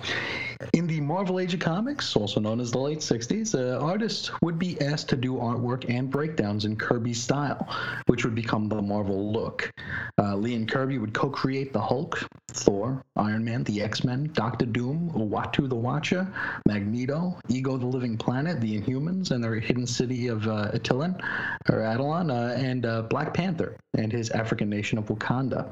in 0.72 0.86
the 0.86 1.00
Marvel 1.00 1.38
Age 1.38 1.52
of 1.52 1.60
Comics, 1.60 2.16
also 2.16 2.40
known 2.40 2.60
as 2.60 2.70
the 2.70 2.78
late 2.78 3.00
60s, 3.00 3.54
uh, 3.54 3.78
artists 3.78 4.30
would 4.40 4.58
be 4.58 4.80
asked 4.80 5.10
to 5.10 5.16
do 5.16 5.34
artwork 5.34 5.88
and 5.88 6.10
breakdowns 6.10 6.64
in 6.64 6.76
Kirby 6.76 7.12
style, 7.12 7.68
which 8.06 8.24
would 8.24 8.34
become 8.34 8.68
the 8.68 8.80
Marvel 8.80 9.32
look. 9.32 9.70
Uh, 10.18 10.34
Lee 10.36 10.54
and 10.54 10.66
Kirby 10.66 10.96
would 10.96 11.12
co 11.12 11.28
create 11.28 11.74
the 11.74 11.80
Hulk, 11.80 12.26
Thor, 12.48 13.02
Iron 13.16 13.44
Man, 13.44 13.62
the 13.64 13.82
X 13.82 14.02
Men, 14.02 14.30
Doctor 14.32 14.64
Doom, 14.64 15.10
Uatu 15.14 15.68
the 15.68 15.76
Watcher, 15.76 16.26
Magneto, 16.66 17.38
Ego 17.48 17.76
the 17.76 17.86
Living 17.86 18.16
Planet, 18.16 18.62
the 18.62 18.80
Inhumans, 18.80 19.30
and 19.30 19.44
their 19.44 19.56
hidden 19.56 19.86
city 19.86 20.28
of 20.28 20.46
uh, 20.48 20.70
Attilan, 20.72 21.20
or 21.68 21.80
Adelon, 21.80 22.30
uh, 22.30 22.54
and 22.54 22.86
uh, 22.86 23.02
Black 23.02 23.34
Panther 23.34 23.76
and 23.94 24.10
his 24.10 24.30
African 24.30 24.70
nation 24.70 24.96
of 24.96 25.06
Wakanda. 25.06 25.68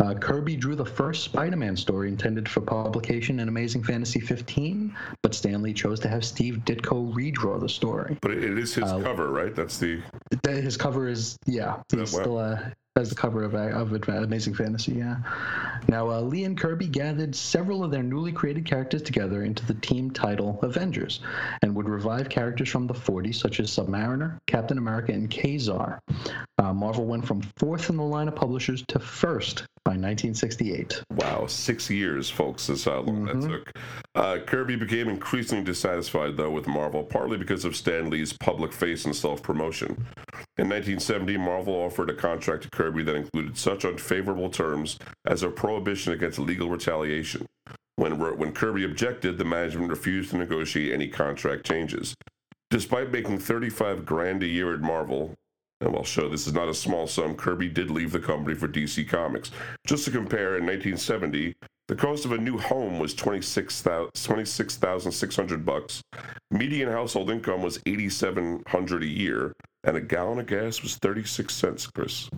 Uh, 0.00 0.14
Kirby 0.14 0.56
drew 0.56 0.74
the 0.74 0.84
first 0.84 1.24
Spider 1.24 1.56
Man 1.56 1.76
story 1.76 2.08
intended 2.08 2.48
for 2.48 2.62
publication 2.62 3.38
in 3.40 3.48
Amazing 3.48 3.84
Fantasy 3.84 4.18
15, 4.18 4.96
but 5.22 5.34
Stan 5.34 5.62
Lee 5.62 5.74
chose 5.74 6.00
to 6.00 6.08
have 6.08 6.24
Steve 6.24 6.62
Ditko 6.64 7.12
redraw 7.12 7.60
the 7.60 7.68
story. 7.68 8.16
But 8.22 8.30
it 8.32 8.58
is 8.58 8.74
his 8.74 8.84
Uh, 8.84 9.00
cover, 9.02 9.30
right? 9.30 9.54
That's 9.54 9.78
the. 9.78 10.00
Th- 10.42 10.64
His 10.64 10.76
cover 10.76 11.06
is, 11.08 11.36
yeah, 11.46 11.82
he's 11.90 12.12
wow. 12.14 12.20
still 12.20 12.38
uh, 12.38 12.58
has 12.96 13.08
the 13.10 13.14
cover 13.14 13.44
of, 13.44 13.54
of 13.54 14.08
Amazing 14.08 14.54
Fantasy, 14.54 14.92
yeah. 14.94 15.16
Now, 15.88 16.10
uh, 16.10 16.20
Lee 16.20 16.44
and 16.44 16.58
Kirby 16.58 16.86
gathered 16.86 17.34
several 17.34 17.84
of 17.84 17.90
their 17.90 18.02
newly 18.02 18.32
created 18.32 18.64
characters 18.64 19.02
together 19.02 19.44
into 19.44 19.64
the 19.66 19.74
team 19.74 20.10
title 20.10 20.58
Avengers 20.62 21.20
and 21.62 21.74
would 21.76 21.88
revive 21.88 22.28
characters 22.28 22.68
from 22.68 22.86
the 22.86 22.94
40s, 22.94 23.36
such 23.36 23.60
as 23.60 23.70
Submariner, 23.70 24.38
Captain 24.46 24.76
America, 24.76 25.12
and 25.12 25.30
Kazar. 25.30 25.98
Uh, 26.58 26.72
Marvel 26.74 27.06
went 27.06 27.26
from 27.26 27.42
fourth 27.56 27.90
in 27.90 27.96
the 27.96 28.02
line 28.02 28.28
of 28.28 28.34
publishers 28.34 28.82
to 28.88 28.98
first 28.98 29.64
by 29.84 29.92
1968. 29.92 31.02
Wow, 31.12 31.46
six 31.46 31.88
years, 31.88 32.28
folks, 32.28 32.68
is 32.68 32.84
how 32.84 33.00
long 33.00 33.24
that 33.24 33.40
took. 33.40 33.72
Uh, 34.14 34.38
Kirby 34.46 34.76
became 34.76 35.08
increasingly 35.08 35.64
dissatisfied, 35.64 36.36
though, 36.36 36.50
with 36.50 36.66
Marvel, 36.66 37.02
partly 37.02 37.38
because 37.38 37.64
of 37.64 37.74
Stan 37.74 38.10
Lee's 38.10 38.32
public 38.32 38.72
face 38.72 39.06
and 39.06 39.16
self 39.16 39.42
promotion. 39.42 40.06
In 40.58 40.68
1970, 40.68 41.38
Marvel 41.38 41.74
offered 41.74 42.10
a 42.10 42.14
contract 42.14 42.64
to 42.64 42.70
Kirby 42.70 43.02
that 43.04 43.16
included 43.16 43.56
such 43.56 43.84
unfavorable 43.84 44.50
terms 44.50 44.98
as 45.26 45.42
a 45.42 45.48
prohibition 45.48 46.12
against 46.12 46.38
legal 46.38 46.68
retaliation. 46.68 47.46
When, 47.96 48.18
when 48.18 48.52
Kirby 48.52 48.84
objected, 48.84 49.38
the 49.38 49.44
management 49.44 49.90
refused 49.90 50.30
to 50.30 50.38
negotiate 50.38 50.92
any 50.92 51.08
contract 51.08 51.66
changes. 51.66 52.14
Despite 52.70 53.10
making 53.10 53.40
35 53.40 54.06
grand 54.06 54.42
a 54.42 54.46
year 54.46 54.72
at 54.72 54.80
Marvel, 54.80 55.34
and 55.80 55.92
we'll 55.92 56.04
show 56.04 56.28
this 56.28 56.46
is 56.46 56.52
not 56.52 56.68
a 56.68 56.74
small 56.74 57.06
sum, 57.06 57.34
Kirby 57.34 57.68
did 57.68 57.90
leave 57.90 58.12
the 58.12 58.20
company 58.20 58.54
for 58.54 58.68
DC 58.68 59.08
Comics. 59.08 59.50
Just 59.86 60.04
to 60.04 60.10
compare, 60.10 60.56
in 60.56 60.66
1970, 60.66 61.54
the 61.88 61.96
cost 61.96 62.24
of 62.24 62.32
a 62.32 62.38
new 62.38 62.58
home 62.58 62.98
was 62.98 63.14
26,000 63.14 64.10
26,600 64.14 65.64
bucks. 65.64 66.02
Median 66.50 66.90
household 66.90 67.30
income 67.30 67.62
was 67.62 67.80
8,700 67.86 69.02
a 69.02 69.06
year, 69.06 69.52
and 69.84 69.96
a 69.96 70.00
gallon 70.00 70.38
of 70.38 70.46
gas 70.46 70.82
was 70.82 70.96
36 70.96 71.52
cents, 71.52 71.86
Chris. 71.86 72.28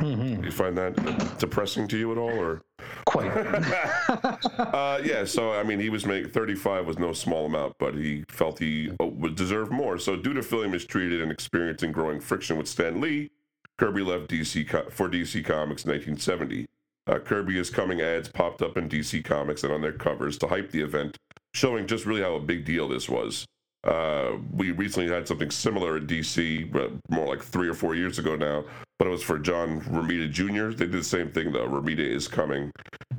Do 0.00 0.40
you 0.42 0.50
find 0.50 0.76
that 0.76 1.36
depressing 1.38 1.86
to 1.88 1.96
you 1.98 2.12
at 2.12 2.18
all, 2.18 2.38
or? 2.38 2.62
Quite. 3.06 3.30
Uh, 4.74 5.00
yeah, 5.04 5.24
so 5.24 5.52
I 5.52 5.62
mean, 5.62 5.78
he 5.78 5.88
was 5.88 6.04
making 6.04 6.30
35 6.30 6.86
was 6.86 6.98
no 6.98 7.12
small 7.12 7.46
amount, 7.46 7.74
but 7.78 7.94
he 7.94 8.24
felt 8.28 8.58
he 8.58 8.90
uh, 9.00 9.06
would 9.06 9.34
deserve 9.34 9.70
more. 9.70 9.98
So, 9.98 10.16
due 10.16 10.32
to 10.34 10.42
feeling 10.42 10.70
mistreated 10.70 11.20
and 11.20 11.30
experiencing 11.30 11.92
growing 11.92 12.20
friction 12.20 12.56
with 12.56 12.66
Stan 12.68 13.00
Lee, 13.00 13.30
Kirby 13.78 14.02
left 14.02 14.30
DC 14.30 14.68
co- 14.68 14.88
for 14.90 15.08
DC 15.08 15.44
Comics 15.44 15.84
in 15.84 15.90
1970. 15.92 16.66
Uh, 17.06 17.18
Kirby 17.18 17.58
is 17.58 17.70
coming 17.70 18.00
ads 18.00 18.28
popped 18.28 18.62
up 18.62 18.76
in 18.76 18.88
DC 18.88 19.24
Comics 19.24 19.62
and 19.64 19.72
on 19.72 19.80
their 19.80 19.92
covers 19.92 20.38
to 20.38 20.48
hype 20.48 20.70
the 20.70 20.80
event, 20.80 21.16
showing 21.52 21.86
just 21.86 22.06
really 22.06 22.22
how 22.22 22.34
a 22.34 22.40
big 22.40 22.64
deal 22.64 22.88
this 22.88 23.08
was. 23.08 23.46
Uh, 23.84 24.38
we 24.52 24.70
recently 24.70 25.12
had 25.12 25.28
something 25.28 25.50
similar 25.50 25.96
at 25.96 26.06
DC, 26.06 26.70
but 26.72 26.90
more 27.10 27.26
like 27.26 27.42
three 27.42 27.68
or 27.68 27.74
four 27.74 27.94
years 27.94 28.18
ago 28.18 28.34
now. 28.34 28.64
But 28.98 29.08
it 29.08 29.10
was 29.10 29.22
for 29.22 29.38
John 29.38 29.80
Romita 29.82 30.30
Jr. 30.30 30.74
They 30.74 30.86
did 30.86 30.92
the 30.92 31.04
same 31.04 31.30
thing 31.30 31.52
though. 31.52 31.68
Romita 31.68 31.98
is 31.98 32.26
coming, 32.26 32.70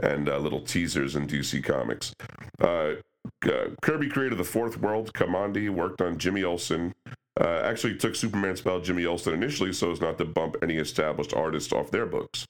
and 0.01 0.27
uh, 0.27 0.37
little 0.37 0.61
teasers 0.61 1.15
in 1.15 1.27
DC 1.27 1.63
Comics. 1.63 2.13
Uh, 2.59 2.93
uh, 3.45 3.69
Kirby 3.81 4.09
created 4.09 4.37
the 4.37 4.43
Fourth 4.43 4.77
World. 4.77 5.13
Kamandi 5.13 5.69
worked 5.69 6.01
on 6.01 6.17
Jimmy 6.17 6.43
Olsen. 6.43 6.93
Uh, 7.39 7.61
actually, 7.63 7.95
took 7.97 8.15
Superman's 8.15 8.61
Pal 8.61 8.79
Jimmy 8.79 9.05
Olsen 9.05 9.33
initially 9.33 9.73
so 9.73 9.91
as 9.91 10.01
not 10.01 10.17
to 10.17 10.25
bump 10.25 10.55
any 10.61 10.77
established 10.77 11.33
artists 11.33 11.73
off 11.73 11.91
their 11.91 12.05
books. 12.05 12.45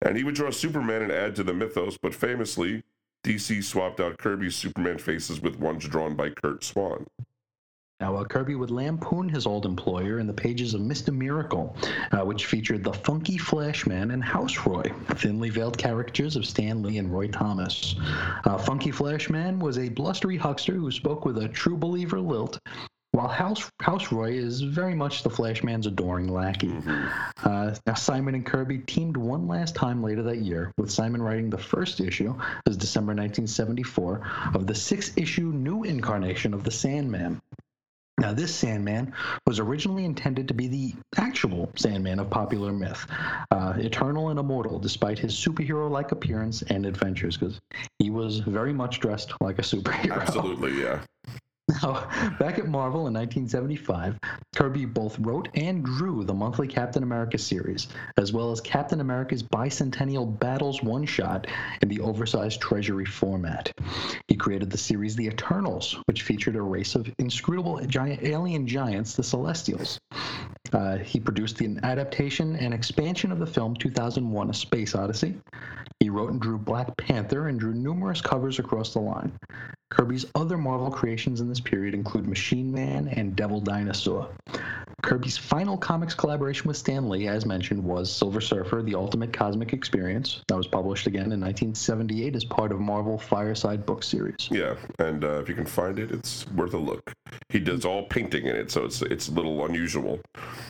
And 0.00 0.16
he 0.16 0.24
would 0.24 0.34
draw 0.34 0.50
Superman 0.50 1.02
and 1.02 1.12
add 1.12 1.36
to 1.36 1.44
the 1.44 1.54
mythos, 1.54 1.96
but 2.00 2.14
famously, 2.14 2.82
DC 3.24 3.62
swapped 3.62 4.00
out 4.00 4.18
Kirby's 4.18 4.56
Superman 4.56 4.98
faces 4.98 5.40
with 5.40 5.60
ones 5.60 5.86
drawn 5.86 6.16
by 6.16 6.30
Curt 6.30 6.64
Swan. 6.64 7.06
Now, 8.02 8.16
uh, 8.16 8.24
Kirby 8.24 8.56
would 8.56 8.72
lampoon 8.72 9.28
his 9.28 9.46
old 9.46 9.64
employer 9.64 10.18
in 10.18 10.26
the 10.26 10.32
pages 10.32 10.74
of 10.74 10.80
Mr. 10.80 11.16
Miracle, 11.16 11.76
uh, 12.10 12.24
which 12.24 12.46
featured 12.46 12.82
the 12.82 12.92
funky 12.92 13.38
Flashman 13.38 14.10
and 14.10 14.20
Houseroy, 14.20 14.92
thinly 15.18 15.50
veiled 15.50 15.78
caricatures 15.78 16.34
of 16.34 16.44
Stan 16.44 16.82
Lee 16.82 16.98
and 16.98 17.12
Roy 17.12 17.28
Thomas. 17.28 17.94
Uh, 18.44 18.58
funky 18.58 18.90
Flashman 18.90 19.60
was 19.60 19.78
a 19.78 19.88
blustery 19.88 20.36
huckster 20.36 20.72
who 20.72 20.90
spoke 20.90 21.24
with 21.24 21.38
a 21.38 21.46
true 21.46 21.76
believer 21.76 22.18
lilt, 22.18 22.58
while 23.12 23.28
House, 23.28 23.70
Houseroy 23.80 24.32
is 24.32 24.62
very 24.62 24.96
much 24.96 25.22
the 25.22 25.30
Flashman's 25.30 25.86
adoring 25.86 26.26
lackey. 26.26 26.74
Uh, 27.44 27.72
now, 27.86 27.94
Simon 27.94 28.34
and 28.34 28.44
Kirby 28.44 28.78
teamed 28.78 29.16
one 29.16 29.46
last 29.46 29.76
time 29.76 30.02
later 30.02 30.24
that 30.24 30.38
year, 30.38 30.72
with 30.76 30.90
Simon 30.90 31.22
writing 31.22 31.50
the 31.50 31.58
first 31.58 32.00
issue, 32.00 32.34
as 32.66 32.76
December 32.76 33.10
1974, 33.10 34.28
of 34.54 34.66
the 34.66 34.74
six 34.74 35.12
issue 35.16 35.52
new 35.52 35.84
incarnation 35.84 36.52
of 36.52 36.64
the 36.64 36.72
Sandman. 36.72 37.40
Now, 38.22 38.32
this 38.32 38.54
Sandman 38.54 39.12
was 39.48 39.58
originally 39.58 40.04
intended 40.04 40.46
to 40.46 40.54
be 40.54 40.68
the 40.68 40.94
actual 41.16 41.68
Sandman 41.74 42.20
of 42.20 42.30
popular 42.30 42.72
myth, 42.72 43.04
uh, 43.50 43.74
eternal 43.76 44.28
and 44.28 44.38
immortal 44.38 44.78
despite 44.78 45.18
his 45.18 45.34
superhero 45.34 45.90
like 45.90 46.12
appearance 46.12 46.62
and 46.62 46.86
adventures, 46.86 47.36
because 47.36 47.60
he 47.98 48.10
was 48.10 48.38
very 48.38 48.72
much 48.72 49.00
dressed 49.00 49.32
like 49.40 49.58
a 49.58 49.62
superhero. 49.62 50.20
Absolutely, 50.20 50.80
yeah. 50.80 51.00
Now, 51.82 52.08
back 52.38 52.58
at 52.58 52.66
Marvel 52.66 53.06
in 53.06 53.14
1975, 53.14 54.18
Kirby 54.54 54.84
both 54.84 55.18
wrote 55.18 55.48
and 55.54 55.84
drew 55.84 56.24
the 56.24 56.34
monthly 56.34 56.68
Captain 56.68 57.02
America 57.02 57.38
series, 57.38 57.88
as 58.16 58.32
well 58.32 58.50
as 58.50 58.60
Captain 58.60 59.00
America's 59.00 59.42
Bicentennial 59.42 60.38
Battles 60.38 60.82
one 60.82 61.04
shot 61.04 61.46
in 61.80 61.88
the 61.88 62.00
oversized 62.00 62.60
Treasury 62.60 63.04
format. 63.04 63.72
He 64.28 64.36
created 64.36 64.70
the 64.70 64.78
series 64.78 65.16
The 65.16 65.26
Eternals, 65.26 65.98
which 66.06 66.22
featured 66.22 66.56
a 66.56 66.62
race 66.62 66.94
of 66.94 67.12
inscrutable 67.18 67.80
giant 67.86 68.22
alien 68.22 68.66
giants, 68.66 69.14
the 69.14 69.22
Celestials. 69.22 70.00
Uh, 70.72 70.96
he 70.98 71.20
produced 71.20 71.58
the 71.58 71.78
adaptation 71.82 72.56
and 72.56 72.72
expansion 72.72 73.30
of 73.30 73.38
the 73.38 73.46
film 73.46 73.74
2001 73.76 74.50
A 74.50 74.54
Space 74.54 74.94
Odyssey. 74.94 75.34
He 76.02 76.10
wrote 76.10 76.32
and 76.32 76.40
drew 76.40 76.58
Black 76.58 76.96
Panther 76.96 77.46
and 77.46 77.60
drew 77.60 77.72
numerous 77.72 78.20
covers 78.20 78.58
across 78.58 78.92
the 78.92 78.98
line. 78.98 79.30
Kirby's 79.92 80.26
other 80.34 80.58
Marvel 80.58 80.90
creations 80.90 81.40
in 81.40 81.48
this 81.48 81.60
period 81.60 81.94
include 81.94 82.26
Machine 82.26 82.72
Man 82.72 83.06
and 83.06 83.36
Devil 83.36 83.60
Dinosaur. 83.60 84.28
Kirby's 85.02 85.36
final 85.36 85.76
comics 85.76 86.14
collaboration 86.14 86.68
with 86.68 86.76
Stan 86.76 87.08
Lee, 87.08 87.26
as 87.28 87.44
mentioned, 87.44 87.82
was 87.82 88.10
Silver 88.10 88.40
Surfer 88.40 88.82
The 88.82 88.94
Ultimate 88.94 89.32
Cosmic 89.32 89.72
Experience. 89.72 90.42
That 90.48 90.56
was 90.56 90.66
published 90.66 91.06
again 91.06 91.32
in 91.32 91.40
1978 91.40 92.36
as 92.36 92.44
part 92.44 92.72
of 92.72 92.80
Marvel 92.80 93.18
Fireside 93.18 93.84
book 93.84 94.02
series. 94.02 94.48
Yeah, 94.50 94.76
and 94.98 95.24
uh, 95.24 95.40
if 95.40 95.48
you 95.48 95.54
can 95.54 95.66
find 95.66 95.98
it, 95.98 96.12
it's 96.12 96.48
worth 96.52 96.74
a 96.74 96.78
look. 96.78 97.12
He 97.48 97.58
does 97.58 97.84
all 97.84 98.04
painting 98.04 98.46
in 98.46 98.54
it, 98.54 98.70
so 98.70 98.84
it's 98.84 99.02
it's 99.02 99.28
a 99.28 99.32
little 99.32 99.64
unusual. 99.66 100.20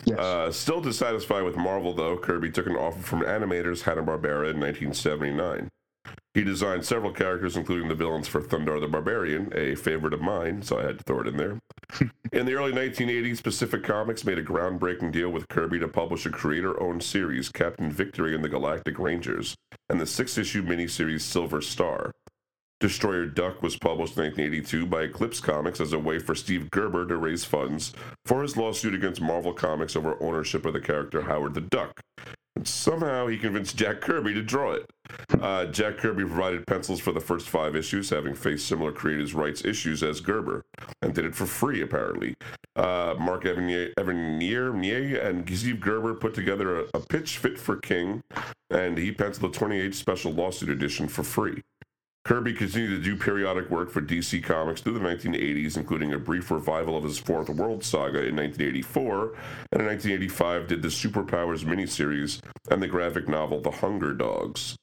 Yes. 0.05 0.19
Uh, 0.19 0.51
still 0.51 0.81
dissatisfied 0.81 1.45
with 1.45 1.57
Marvel, 1.57 1.93
though, 1.93 2.17
Kirby 2.17 2.51
took 2.51 2.67
an 2.67 2.77
offer 2.77 3.03
from 3.03 3.21
animators 3.21 3.83
Hanna 3.83 4.03
Barbera 4.03 4.51
in 4.51 4.59
1979. 5.31 5.71
He 6.35 6.43
designed 6.43 6.85
several 6.85 7.13
characters, 7.13 7.57
including 7.57 7.89
the 7.89 7.95
villains 7.95 8.27
for 8.27 8.41
Thundarr 8.41 8.81
the 8.81 8.89
Barbarian, 8.89 9.53
a 9.55 9.75
favorite 9.75 10.15
of 10.15 10.23
mine, 10.23 10.63
so 10.63 10.79
I 10.79 10.85
had 10.85 10.99
to 10.99 11.05
throw 11.05 11.21
it 11.21 11.29
in 11.29 11.37
there. 11.37 11.59
in 12.33 12.47
the 12.47 12.55
early 12.55 12.73
1980s, 12.73 13.43
Pacific 13.43 13.85
Comics 13.85 14.25
made 14.25 14.39
a 14.39 14.43
groundbreaking 14.43 15.13
deal 15.13 15.29
with 15.29 15.49
Kirby 15.49 15.79
to 15.81 15.89
publish 15.89 16.25
a 16.25 16.31
creator 16.31 16.81
owned 16.83 17.03
series, 17.03 17.51
Captain 17.51 17.91
Victory 17.91 18.35
and 18.35 18.43
the 18.43 18.49
Galactic 18.49 18.99
Rangers, 18.99 19.55
and 19.91 20.01
the 20.01 20.07
six 20.07 20.39
issue 20.39 20.63
miniseries 20.63 21.21
Silver 21.21 21.61
Star. 21.61 22.13
Destroyer 22.81 23.27
Duck 23.27 23.63
was 23.63 23.77
published 23.77 24.17
in 24.17 24.25
1982 24.25 24.87
by 24.87 25.03
Eclipse 25.03 25.39
Comics 25.39 25.81
as 25.81 25.93
a 25.93 25.99
way 25.99 26.19
for 26.19 26.35
Steve 26.35 26.69
Gerber 26.71 27.07
to 27.07 27.17
raise 27.17 27.45
funds 27.45 27.93
for 28.25 28.43
his 28.43 28.57
lawsuit 28.57 28.95
against 28.95 29.21
Marvel 29.21 29.53
Comics 29.53 29.95
over 29.95 30.21
ownership 30.21 30.67
of 30.67 30.73
the 30.73 30.81
character 30.81 31.23
Howard 31.23 31.55
the 31.55 31.61
Duck. 31.61 32.01
Somehow 32.65 33.27
he 33.27 33.39
convinced 33.39 33.77
Jack 33.77 34.01
Kirby 34.01 34.35
to 34.35 34.43
draw 34.43 34.73
it. 34.73 34.91
Uh, 35.41 35.67
Jack 35.67 35.99
Kirby 35.99 36.25
provided 36.25 36.67
pencils 36.67 37.01
for 37.01 37.13
the 37.13 37.21
first 37.21 37.49
five 37.49 37.75
issues, 37.75 38.11
having 38.11 38.35
faced 38.35 38.67
similar 38.67 38.93
creators' 38.93 39.35
rights 39.35 39.65
issues 39.65 40.03
as 40.03 40.21
Gerber, 40.21 40.63
and 41.01 41.15
did 41.15 41.25
it 41.25 41.35
for 41.35 41.47
free, 41.47 41.83
apparently. 41.83 42.35
Uh, 42.77 43.15
Mark 43.19 43.45
Evanier, 43.45 43.93
Evanier 43.99 45.25
and 45.25 45.49
Steve 45.57 45.81
Gerber 45.81 46.15
put 46.15 46.35
together 46.35 46.81
a, 46.81 46.85
a 46.95 47.01
pitch 47.01 47.39
fit 47.39 47.59
for 47.59 47.77
King, 47.77 48.23
and 48.71 48.97
he 48.97 49.13
penciled 49.13 49.55
a 49.55 49.59
28 49.59 49.95
special 49.95 50.33
lawsuit 50.33 50.69
edition 50.69 51.09
for 51.09 51.23
free. 51.23 51.63
Kirby 52.25 52.53
continued 52.53 52.91
to 52.91 53.03
do 53.03 53.17
periodic 53.17 53.69
work 53.69 53.91
for 53.91 54.01
DC 54.01 54.45
Comics 54.45 54.81
through 54.81 54.93
the 54.93 55.01
1980s, 55.01 55.77
including 55.77 56.13
a 56.13 56.19
brief 56.19 56.53
revival 56.53 56.97
of 56.97 57.03
his 57.03 57.19
Fourth 57.19 57.51
World 57.51 57.83
saga 57.83 58.25
in 58.25 58.37
1984, 58.37 59.35
and 59.73 59.83
in 59.83 59.87
1985 59.89 60.69
did 60.69 60.83
the 60.83 60.89
Superpowers 60.89 61.65
miniseries 61.65 62.41
and 62.71 62.81
the 62.81 62.87
graphic 62.87 63.29
novel 63.29 63.61
The 63.61 63.73
Hunger 63.73 64.15
Dogs. 64.15 64.77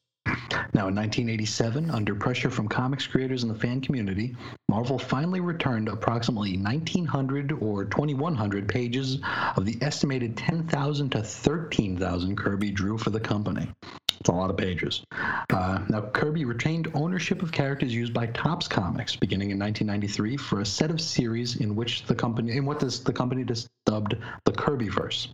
Now, 0.74 0.90
in 0.90 0.96
1987, 0.96 1.90
under 1.90 2.14
pressure 2.14 2.50
from 2.50 2.68
comics 2.68 3.08
creators 3.08 3.44
and 3.44 3.56
the 3.56 3.60
fan 3.60 3.80
community, 3.80 4.36
Marvel 4.68 5.00
finally 5.00 5.40
returned 5.40 5.88
approximately 5.88 6.58
1,900 6.58 7.54
or 7.54 7.86
2,100 7.86 8.68
pages 8.68 9.20
of 9.56 9.66
the 9.66 9.78
estimated 9.82 10.36
10,000 10.36 11.10
to 11.12 11.24
13,000 11.24 12.36
Kirby 12.36 12.72
drew 12.72 12.98
for 12.98 13.12
the 13.12 13.20
company. 13.20 13.72
It's 14.20 14.30
a 14.30 14.34
lot 14.34 14.50
of 14.50 14.58
pages. 14.58 15.02
Uh, 15.50 15.80
now, 15.88 16.02
Kirby 16.02 16.44
retained 16.44 16.92
ownership 16.94 17.42
of 17.42 17.52
characters 17.52 17.96
used 17.96 18.14
by 18.14 18.28
Topps 18.28 18.68
Comics 18.68 19.16
beginning 19.16 19.52
in 19.52 19.60
1993 19.60 20.36
for 20.36 20.60
a 20.60 20.66
set 20.66 20.92
of 20.92 21.00
series 21.00 21.56
in 21.56 21.76
which 21.76 22.04
the 22.04 22.16
company, 22.16 22.58
in 22.58 22.66
what 22.66 22.80
this, 22.80 23.00
the 23.00 23.14
company 23.14 23.46
just 23.46 23.70
dubbed 23.86 24.18
the 24.44 24.52
Kirbyverse. 24.52 25.30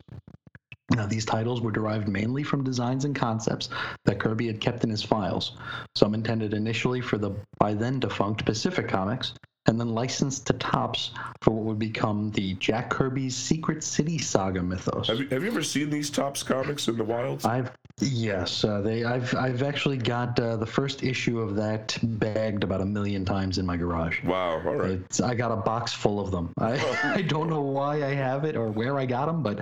Now, 0.91 1.07
these 1.07 1.26
titles 1.26 1.62
were 1.62 1.72
derived 1.72 2.07
mainly 2.07 2.44
from 2.44 2.64
designs 2.64 3.06
and 3.06 3.16
concepts 3.16 3.70
that 4.06 4.20
Kirby 4.20 4.45
had 4.45 4.62
kept 4.62 4.84
in 4.84 4.91
his 4.91 5.02
files, 5.02 5.57
some 5.95 6.14
intended 6.14 6.53
initially 6.53 7.02
for 7.02 7.18
the 7.18 7.32
by 7.57 7.74
then 7.74 7.99
defunct 7.99 8.45
Pacific 8.45 8.88
Comics, 8.88 9.34
and 9.67 9.79
then 9.79 9.93
licensed 9.93 10.47
to 10.47 10.53
Topps 10.53 11.11
for 11.41 11.51
what 11.51 11.65
would 11.65 11.79
become 11.79 12.31
the 12.31 12.53
Jack 12.55 12.89
Kirby's 12.89 13.35
Secret 13.35 13.83
City 13.83 14.17
Saga 14.17 14.61
mythos. 14.61 15.07
Have 15.07 15.19
you, 15.19 15.27
have 15.29 15.43
you 15.43 15.49
ever 15.49 15.63
seen 15.63 15.89
these 15.89 16.09
Topps 16.09 16.43
comics 16.43 16.87
in 16.87 16.97
the 16.97 17.03
wilds? 17.03 17.45
I've 17.45 17.71
yes, 17.99 18.63
uh, 18.63 18.81
they 18.81 19.03
I've 19.03 19.33
I've 19.35 19.63
actually 19.63 19.97
got 19.97 20.39
uh, 20.39 20.57
the 20.57 20.65
first 20.65 21.03
issue 21.03 21.39
of 21.39 21.55
that 21.55 21.97
bagged 22.03 22.63
about 22.63 22.81
a 22.81 22.85
million 22.85 23.25
times 23.25 23.57
in 23.57 23.65
my 23.65 23.77
garage. 23.77 24.23
Wow, 24.23 24.61
all 24.65 24.75
right. 24.75 24.91
It's, 24.91 25.21
I 25.21 25.35
got 25.35 25.51
a 25.51 25.57
box 25.57 25.93
full 25.93 26.19
of 26.19 26.31
them. 26.31 26.51
I, 26.57 27.13
I 27.15 27.21
don't 27.21 27.49
know 27.49 27.61
why 27.61 28.03
I 28.03 28.13
have 28.13 28.45
it 28.45 28.55
or 28.55 28.69
where 28.69 28.99
I 28.99 29.05
got 29.05 29.25
them, 29.27 29.41
but 29.41 29.59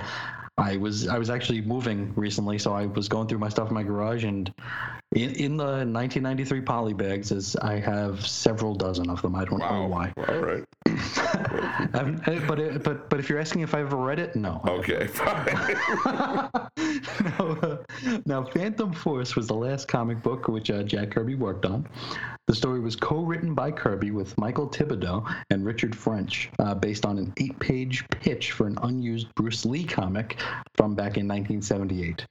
I 0.58 0.78
was 0.78 1.08
I 1.08 1.18
was 1.18 1.30
actually 1.30 1.62
moving 1.62 2.14
recently, 2.16 2.60
so 2.60 2.74
I 2.74 2.86
was 2.86 3.08
going 3.08 3.28
through 3.28 3.40
my 3.40 3.50
stuff 3.50 3.70
in 3.70 3.74
my 3.74 3.82
garage, 3.82 4.24
and 4.24 4.54
in, 5.12 5.32
in 5.32 5.58
the 5.58 5.64
1993 5.64 6.62
poly 6.62 6.94
bags, 6.94 7.32
is 7.32 7.56
I 7.56 7.80
have 7.80 8.26
several 8.26 8.76
dozen 8.76 9.10
of 9.10 9.22
them. 9.24 9.36
I 9.36 9.46
don't 9.46 9.60
know 9.60 9.88
why. 9.88 10.14
All 10.18 10.40
right. 10.40 10.64
Um, 11.94 12.22
but 12.48 12.60
it, 12.60 12.84
but 12.84 13.10
but 13.10 13.20
if 13.20 13.30
you're 13.30 13.40
asking 13.40 13.62
if 13.62 13.76
I 13.76 13.82
ever 13.82 13.96
read 13.96 14.20
it, 14.20 14.36
no. 14.36 14.62
Okay, 14.68 15.08
fine. 15.08 15.46
now, 17.24 17.58
uh, 17.62 17.78
now, 18.26 18.44
Phantom 18.44 18.92
Force 18.92 19.36
was 19.36 19.48
the 19.48 19.54
last 19.54 19.88
comic 19.88 20.22
book 20.22 20.48
which 20.48 20.70
uh, 20.70 20.84
Jack 20.84 21.12
Kirby 21.12 21.36
worked 21.36 21.66
on. 21.66 21.88
The 22.48 22.56
story 22.56 22.80
was 22.80 22.96
co-written 22.96 23.54
by 23.54 23.72
Kirby 23.72 24.12
with 24.12 24.38
Michael 24.38 24.68
Thibodeau 24.68 25.26
and 25.50 25.66
Richard 25.66 25.96
French, 25.96 26.50
uh, 26.60 26.76
based 26.76 27.06
on 27.06 27.18
an 27.18 27.34
eight-page 27.38 28.06
pitch 28.10 28.52
for 28.52 28.68
an 28.68 28.78
unused 28.84 29.34
Bruce 29.36 29.66
Lee 29.66 29.86
comic 29.86 30.40
from 30.76 30.96
back 30.96 31.18
in 31.18 31.28
1978. 31.28 32.26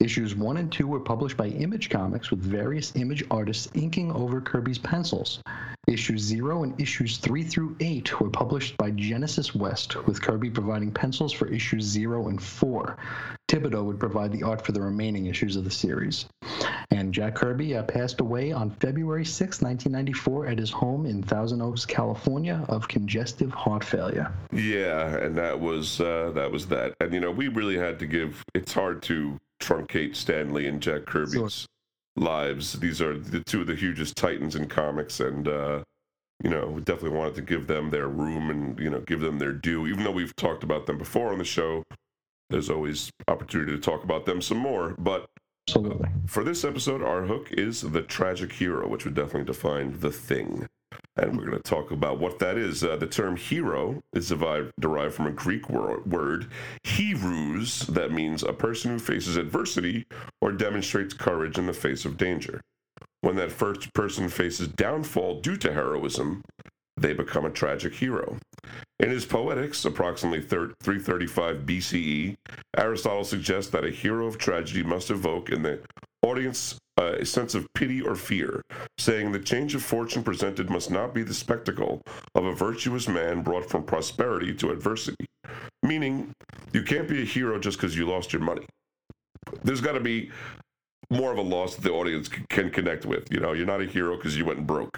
Issues 0.00 0.34
one 0.34 0.56
and 0.56 0.72
two 0.72 0.88
were 0.88 1.00
published 1.00 1.36
by 1.36 1.48
Image 1.48 1.88
Comics 1.88 2.30
with 2.30 2.40
various 2.40 2.94
image 2.96 3.22
artists 3.30 3.68
inking 3.74 4.10
over 4.12 4.40
Kirby's 4.40 4.78
pencils. 4.78 5.40
Issues 5.86 6.22
zero 6.22 6.62
and 6.62 6.80
issues 6.80 7.18
three 7.18 7.42
through 7.42 7.76
eight 7.80 8.20
were 8.20 8.30
published 8.30 8.76
by 8.76 8.90
Genesis 8.90 9.54
West, 9.54 10.06
with 10.06 10.22
Kirby 10.22 10.50
providing 10.50 10.90
pencils 10.90 11.32
for 11.32 11.46
issues 11.48 11.84
zero 11.84 12.28
and 12.28 12.42
four. 12.42 12.96
Thibodeau 13.48 13.84
would 13.84 14.00
provide 14.00 14.32
the 14.32 14.42
art 14.42 14.64
for 14.64 14.72
the 14.72 14.80
remaining 14.80 15.26
issues 15.26 15.56
of 15.56 15.64
the 15.64 15.70
series. 15.70 16.26
And 16.90 17.12
Jack 17.12 17.34
Kirby 17.34 17.76
uh, 17.76 17.82
passed 17.82 18.20
away 18.20 18.52
on 18.52 18.70
February 18.70 19.24
6, 19.24 19.60
1994, 19.60 20.46
at 20.46 20.58
his 20.58 20.70
home 20.70 21.06
in 21.06 21.22
Thousand 21.22 21.60
Oaks, 21.60 21.84
California, 21.84 22.64
of 22.68 22.88
congestive 22.88 23.52
heart 23.52 23.84
failure. 23.84 24.32
yeah, 24.52 25.16
and 25.16 25.36
that 25.36 25.58
was 25.58 26.00
uh, 26.00 26.32
that 26.34 26.50
was 26.50 26.66
that. 26.66 26.94
And 27.00 27.12
you 27.12 27.20
know, 27.20 27.30
we 27.30 27.48
really 27.48 27.76
had 27.76 27.98
to 27.98 28.06
give. 28.06 28.42
It's 28.54 28.72
hard 28.72 29.02
to 29.04 29.38
truncate 29.60 30.16
Stan 30.16 30.52
Lee 30.52 30.66
and 30.66 30.80
Jack 30.80 31.06
Kirby's 31.06 31.66
lives. 32.16 32.74
These 32.74 33.00
are 33.00 33.18
the 33.18 33.40
two 33.40 33.62
of 33.62 33.66
the 33.66 33.74
hugest 33.74 34.16
titans 34.16 34.56
in 34.56 34.68
comics, 34.68 35.20
and 35.20 35.48
uh, 35.48 35.82
you 36.42 36.50
know, 36.50 36.66
we 36.66 36.80
definitely 36.82 37.16
wanted 37.16 37.34
to 37.36 37.42
give 37.42 37.66
them 37.66 37.90
their 37.90 38.08
room 38.08 38.50
and 38.50 38.78
you 38.78 38.90
know 38.90 39.00
give 39.00 39.20
them 39.20 39.38
their 39.38 39.52
due. 39.52 39.86
Even 39.86 40.04
though 40.04 40.10
we've 40.10 40.36
talked 40.36 40.62
about 40.62 40.86
them 40.86 40.98
before 40.98 41.32
on 41.32 41.38
the 41.38 41.44
show, 41.44 41.84
there's 42.50 42.70
always 42.70 43.10
opportunity 43.28 43.72
to 43.72 43.78
talk 43.78 44.04
about 44.04 44.26
them 44.26 44.40
some 44.40 44.58
more. 44.58 44.94
But 44.98 45.26
Absolutely. 45.68 46.08
for 46.26 46.44
this 46.44 46.64
episode, 46.64 47.02
our 47.02 47.22
hook 47.22 47.48
is 47.52 47.80
the 47.80 48.02
tragic 48.02 48.52
hero, 48.52 48.88
which 48.88 49.04
would 49.04 49.14
definitely 49.14 49.44
define 49.44 49.98
the 50.00 50.10
thing. 50.10 50.66
And 51.16 51.36
we're 51.36 51.46
going 51.46 51.56
to 51.56 51.62
talk 51.62 51.90
about 51.90 52.18
what 52.18 52.38
that 52.40 52.58
is. 52.58 52.82
Uh, 52.82 52.96
the 52.96 53.06
term 53.06 53.36
hero 53.36 54.02
is 54.12 54.28
derived, 54.28 55.14
from 55.14 55.26
a 55.26 55.32
Greek 55.32 55.70
wor- 55.70 56.02
word, 56.04 56.48
heroes, 56.82 57.80
that 57.86 58.10
means 58.10 58.42
a 58.42 58.52
person 58.52 58.92
who 58.92 58.98
faces 58.98 59.36
adversity 59.36 60.06
or 60.40 60.50
demonstrates 60.52 61.14
courage 61.14 61.56
in 61.56 61.66
the 61.66 61.72
face 61.72 62.04
of 62.04 62.16
danger. 62.16 62.60
When 63.20 63.36
that 63.36 63.52
first 63.52 63.92
person 63.94 64.28
faces 64.28 64.68
downfall 64.68 65.40
due 65.40 65.56
to 65.58 65.72
heroism, 65.72 66.42
they 66.96 67.12
become 67.12 67.44
a 67.44 67.50
tragic 67.50 67.94
hero. 67.94 68.36
In 69.00 69.10
his 69.10 69.24
Poetics, 69.24 69.84
approximately 69.84 70.40
335 70.40 71.58
BCE, 71.58 72.36
Aristotle 72.76 73.24
suggests 73.24 73.70
that 73.72 73.84
a 73.84 73.90
hero 73.90 74.26
of 74.26 74.38
tragedy 74.38 74.82
must 74.82 75.10
evoke 75.10 75.50
in 75.50 75.62
the 75.62 75.80
audience 76.24 76.78
uh, 77.00 77.16
a 77.18 77.24
sense 77.24 77.54
of 77.54 77.66
pity 77.74 78.00
or 78.00 78.14
fear, 78.14 78.62
saying 78.98 79.32
the 79.32 79.38
change 79.38 79.74
of 79.74 79.82
fortune 79.82 80.22
presented 80.22 80.70
must 80.70 80.90
not 80.90 81.12
be 81.12 81.22
the 81.22 81.34
spectacle 81.34 82.00
of 82.34 82.44
a 82.44 82.54
virtuous 82.54 83.08
man 83.08 83.42
brought 83.42 83.68
from 83.68 83.82
prosperity 83.82 84.54
to 84.54 84.70
adversity. 84.70 85.26
Meaning, 85.82 86.32
you 86.72 86.82
can't 86.82 87.08
be 87.08 87.22
a 87.22 87.24
hero 87.24 87.58
just 87.58 87.78
because 87.78 87.96
you 87.96 88.06
lost 88.06 88.32
your 88.32 88.42
money. 88.42 88.64
There's 89.62 89.80
got 89.80 89.92
to 89.92 90.00
be 90.00 90.30
more 91.10 91.32
of 91.32 91.38
a 91.38 91.42
loss 91.42 91.74
that 91.74 91.82
the 91.82 91.92
audience 91.92 92.28
can 92.28 92.70
connect 92.70 93.04
with. 93.04 93.30
You 93.30 93.40
know, 93.40 93.52
you're 93.52 93.66
not 93.66 93.80
a 93.80 93.86
hero 93.86 94.16
because 94.16 94.36
you 94.36 94.44
went 94.44 94.66
broke. 94.66 94.96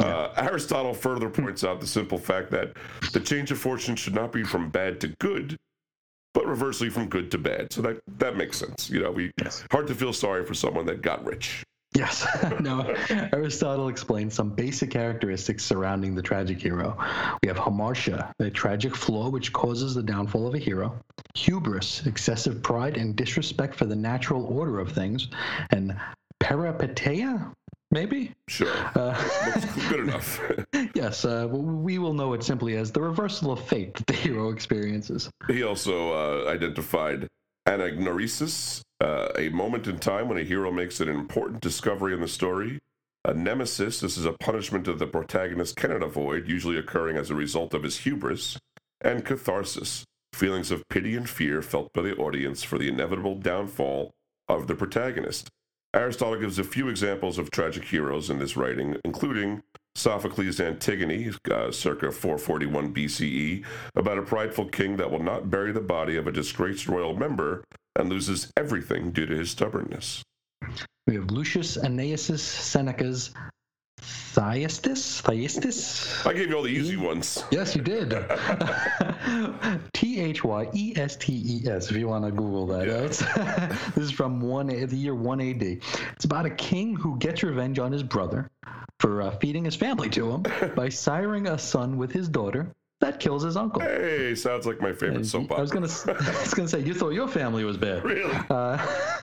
Uh, 0.00 0.32
Aristotle 0.36 0.94
further 0.94 1.28
points 1.28 1.64
out 1.64 1.80
the 1.80 1.86
simple 1.86 2.18
fact 2.18 2.50
that 2.52 2.72
the 3.12 3.20
change 3.20 3.50
of 3.50 3.58
fortune 3.58 3.96
should 3.96 4.14
not 4.14 4.32
be 4.32 4.44
from 4.44 4.70
bad 4.70 5.00
to 5.00 5.08
good, 5.20 5.56
but 6.34 6.46
reversely 6.46 6.88
from 6.90 7.08
good 7.08 7.30
to 7.32 7.38
bad. 7.38 7.72
So 7.72 7.82
that 7.82 8.00
that 8.18 8.36
makes 8.36 8.58
sense. 8.58 8.90
You 8.90 9.00
know, 9.02 9.10
we 9.10 9.30
Yes. 9.40 9.64
hard 9.70 9.86
to 9.88 9.94
feel 9.94 10.12
sorry 10.12 10.44
for 10.44 10.54
someone 10.54 10.86
that 10.86 11.02
got 11.02 11.24
rich. 11.24 11.62
Yes. 11.96 12.26
no, 12.60 12.94
Aristotle 13.32 13.88
explains 13.88 14.34
some 14.34 14.50
basic 14.50 14.90
characteristics 14.90 15.64
surrounding 15.64 16.14
the 16.14 16.22
tragic 16.22 16.60
hero. 16.60 16.96
We 17.42 17.48
have 17.48 17.56
hamartia, 17.56 18.30
a 18.40 18.50
tragic 18.50 18.94
flaw 18.94 19.30
which 19.30 19.52
causes 19.52 19.94
the 19.94 20.02
downfall 20.02 20.46
of 20.46 20.54
a 20.54 20.58
hero, 20.58 20.94
hubris, 21.34 22.04
excessive 22.06 22.62
pride 22.62 22.96
and 22.98 23.16
disrespect 23.16 23.74
for 23.74 23.86
the 23.86 23.96
natural 23.96 24.44
order 24.44 24.78
of 24.80 24.92
things, 24.92 25.28
and 25.70 25.96
peripeteia, 26.40 27.50
maybe? 27.90 28.34
Sure, 28.48 28.72
Uh, 28.94 29.16
good 29.88 30.00
enough. 30.08 30.40
yes, 30.94 31.24
uh, 31.24 31.46
we 31.50 31.98
will 31.98 32.14
know 32.14 32.32
it 32.34 32.42
simply 32.42 32.76
as 32.76 32.90
the 32.92 33.00
reversal 33.00 33.52
of 33.52 33.60
fate 33.66 33.94
that 33.94 34.06
the 34.06 34.12
hero 34.12 34.50
experiences. 34.50 35.30
he 35.48 35.62
also 35.62 36.12
uh, 36.12 36.50
identified 36.50 37.28
anagnorisis, 37.66 38.80
uh, 39.00 39.28
a 39.36 39.48
moment 39.50 39.86
in 39.86 39.98
time 39.98 40.28
when 40.28 40.38
a 40.38 40.42
hero 40.44 40.70
makes 40.72 41.00
an 41.00 41.08
important 41.08 41.60
discovery 41.60 42.14
in 42.14 42.20
the 42.20 42.28
story. 42.28 42.78
A 43.24 43.34
nemesis, 43.34 44.00
this 44.00 44.16
is 44.16 44.24
a 44.24 44.32
punishment 44.32 44.84
that 44.86 44.98
the 44.98 45.06
protagonist 45.06 45.76
cannot 45.76 46.02
avoid, 46.02 46.48
usually 46.48 46.78
occurring 46.78 47.16
as 47.16 47.30
a 47.30 47.34
result 47.34 47.74
of 47.74 47.82
his 47.82 47.98
hubris. 47.98 48.58
And 49.00 49.24
catharsis, 49.24 50.04
feelings 50.32 50.70
of 50.70 50.82
pity 50.88 51.14
and 51.16 51.28
fear 51.28 51.60
felt 51.62 51.92
by 51.92 52.02
the 52.02 52.16
audience 52.16 52.62
for 52.62 52.78
the 52.78 52.88
inevitable 52.88 53.36
downfall 53.36 54.12
of 54.48 54.66
the 54.66 54.74
protagonist. 54.74 55.48
Aristotle 55.94 56.38
gives 56.38 56.58
a 56.58 56.64
few 56.64 56.88
examples 56.88 57.38
of 57.38 57.50
tragic 57.50 57.84
heroes 57.84 58.28
in 58.28 58.38
this 58.38 58.56
writing, 58.56 58.96
including 59.06 59.62
Sophocles' 59.94 60.60
Antigone, 60.60 61.32
uh, 61.50 61.72
circa 61.72 62.12
441 62.12 62.92
BCE, 62.92 63.64
about 63.96 64.18
a 64.18 64.22
prideful 64.22 64.66
king 64.66 64.98
that 64.98 65.10
will 65.10 65.22
not 65.22 65.50
bury 65.50 65.72
the 65.72 65.80
body 65.80 66.16
of 66.16 66.26
a 66.26 66.32
disgraced 66.32 66.88
royal 66.88 67.16
member 67.16 67.64
and 67.96 68.10
loses 68.10 68.52
everything 68.56 69.10
due 69.10 69.24
to 69.26 69.34
his 69.34 69.50
stubbornness. 69.50 70.22
We 71.06 71.14
have 71.14 71.30
Lucius 71.30 71.78
Annaeus 71.78 72.38
Seneca's 72.38 73.32
Thyestes? 74.32 75.20
Thyestes? 75.22 76.24
I 76.26 76.32
gave 76.32 76.48
you 76.50 76.56
all 76.56 76.62
the 76.62 76.68
easy 76.70 76.96
ones. 76.96 77.42
Yes, 77.50 77.74
you 77.74 77.82
did. 77.82 78.10
T 79.92 80.20
H 80.20 80.44
Y 80.44 80.68
E 80.74 80.92
S 80.96 81.16
T 81.16 81.32
E 81.64 81.68
S. 81.68 81.90
If 81.90 81.96
you 81.96 82.08
want 82.08 82.24
to 82.24 82.30
Google 82.30 82.66
that, 82.68 82.86
Yeah. 82.86 83.76
This 83.94 84.04
is 84.04 84.10
from 84.10 84.40
one 84.40 84.68
the 84.68 84.96
year 84.96 85.14
one 85.14 85.40
A.D. 85.40 85.80
It's 86.12 86.24
about 86.24 86.46
a 86.46 86.50
king 86.50 86.94
who 86.94 87.18
gets 87.18 87.42
revenge 87.42 87.78
on 87.78 87.90
his 87.90 88.02
brother 88.02 88.50
for 89.00 89.22
uh, 89.22 89.30
feeding 89.38 89.64
his 89.64 89.74
family 89.74 90.08
to 90.10 90.30
him 90.30 90.42
by 90.76 90.88
siring 90.88 91.50
a 91.52 91.58
son 91.58 91.96
with 91.96 92.12
his 92.12 92.28
daughter 92.28 92.72
that 93.00 93.20
kills 93.20 93.42
his 93.44 93.56
uncle. 93.56 93.80
Hey, 93.80 94.34
sounds 94.34 94.66
like 94.66 94.80
my 94.80 94.92
favorite 94.92 95.24
soap 95.26 95.44
opera. 95.44 95.58
I 95.58 95.60
was 95.60 95.70
gonna, 95.70 95.86
I 95.86 96.40
was 96.42 96.54
gonna 96.54 96.68
say 96.68 96.80
you 96.80 96.94
thought 96.94 97.10
your 97.10 97.28
family 97.28 97.64
was 97.64 97.76
bad. 97.76 98.04
Really? 98.04 98.34
Uh, 98.50 98.78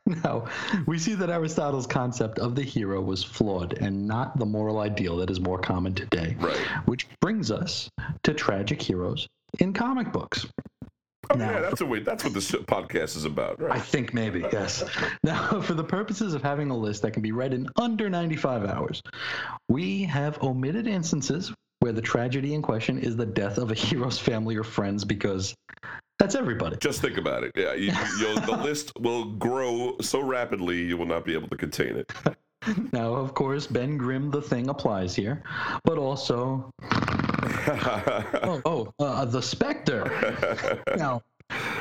no, 0.23 0.47
we 0.85 0.99
see 0.99 1.15
that 1.15 1.29
Aristotle's 1.29 1.87
concept 1.87 2.37
of 2.37 2.55
the 2.55 2.61
hero 2.61 3.01
was 3.01 3.23
flawed 3.23 3.73
and 3.73 4.07
not 4.07 4.37
the 4.37 4.45
moral 4.45 4.79
ideal 4.79 5.17
that 5.17 5.31
is 5.31 5.39
more 5.39 5.57
common 5.57 5.93
today. 5.93 6.35
Right. 6.39 6.57
Which 6.85 7.07
brings 7.21 7.49
us 7.51 7.89
to 8.23 8.33
tragic 8.33 8.81
heroes 8.81 9.27
in 9.59 9.73
comic 9.73 10.11
books. 10.11 10.45
Oh, 11.31 11.35
Now, 11.35 11.51
yeah, 11.51 11.59
that's, 11.61 11.81
a 11.81 11.85
way, 11.87 12.01
that's 12.01 12.23
what 12.23 12.33
this 12.33 12.51
podcast 12.51 13.17
is 13.17 13.25
about. 13.25 13.59
I 13.71 13.79
think 13.79 14.13
maybe, 14.13 14.45
yes. 14.53 14.83
Now, 15.23 15.59
for 15.61 15.73
the 15.73 15.83
purposes 15.83 16.35
of 16.35 16.43
having 16.43 16.69
a 16.69 16.77
list 16.77 17.01
that 17.01 17.11
can 17.11 17.23
be 17.23 17.31
read 17.31 17.53
in 17.53 17.67
under 17.75 18.09
95 18.09 18.65
hours, 18.65 19.01
we 19.67 20.03
have 20.03 20.41
omitted 20.43 20.87
instances 20.87 21.51
where 21.79 21.93
the 21.93 22.01
tragedy 22.01 22.53
in 22.53 22.61
question 22.61 22.99
is 22.99 23.15
the 23.15 23.25
death 23.25 23.57
of 23.57 23.71
a 23.71 23.73
hero's 23.75 24.19
family 24.19 24.55
or 24.55 24.63
friends 24.63 25.03
because 25.03 25.55
that's 26.19 26.35
everybody. 26.35 26.77
Just 26.77 27.01
think 27.01 27.17
about 27.17 27.43
it. 27.43 27.51
Yeah, 27.55 27.73
you, 27.73 27.91
the 27.91 28.59
list 28.63 28.91
will 28.99 29.25
grow 29.25 29.95
so 30.01 30.21
rapidly 30.21 30.81
you 30.81 30.97
will 30.97 31.05
not 31.05 31.25
be 31.25 31.33
able 31.33 31.49
to 31.49 31.57
contain 31.57 31.97
it. 31.97 32.11
Now, 32.91 33.13
of 33.13 33.35
course, 33.35 33.67
Ben 33.67 33.95
Grimm, 33.95 34.31
the 34.31 34.41
thing 34.41 34.69
applies 34.69 35.15
here, 35.15 35.43
but 35.83 35.99
also, 35.99 36.71
oh, 36.81 38.61
oh 38.65 38.93
uh, 38.99 39.25
the 39.25 39.41
Spectre. 39.41 40.81
now, 40.97 41.21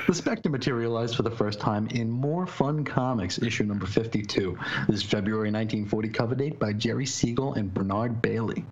the 0.06 0.14
Spectre 0.14 0.50
materialized 0.50 1.16
for 1.16 1.22
the 1.22 1.30
first 1.30 1.58
time 1.58 1.86
in 1.88 2.10
More 2.10 2.46
Fun 2.46 2.84
Comics, 2.84 3.38
issue 3.40 3.64
number 3.64 3.86
52. 3.86 4.58
This 4.88 5.02
February 5.02 5.50
1940 5.50 6.08
cover 6.10 6.34
date 6.34 6.58
by 6.58 6.74
Jerry 6.74 7.06
Siegel 7.06 7.54
and 7.54 7.72
Bernard 7.72 8.20
Bailey. 8.20 8.62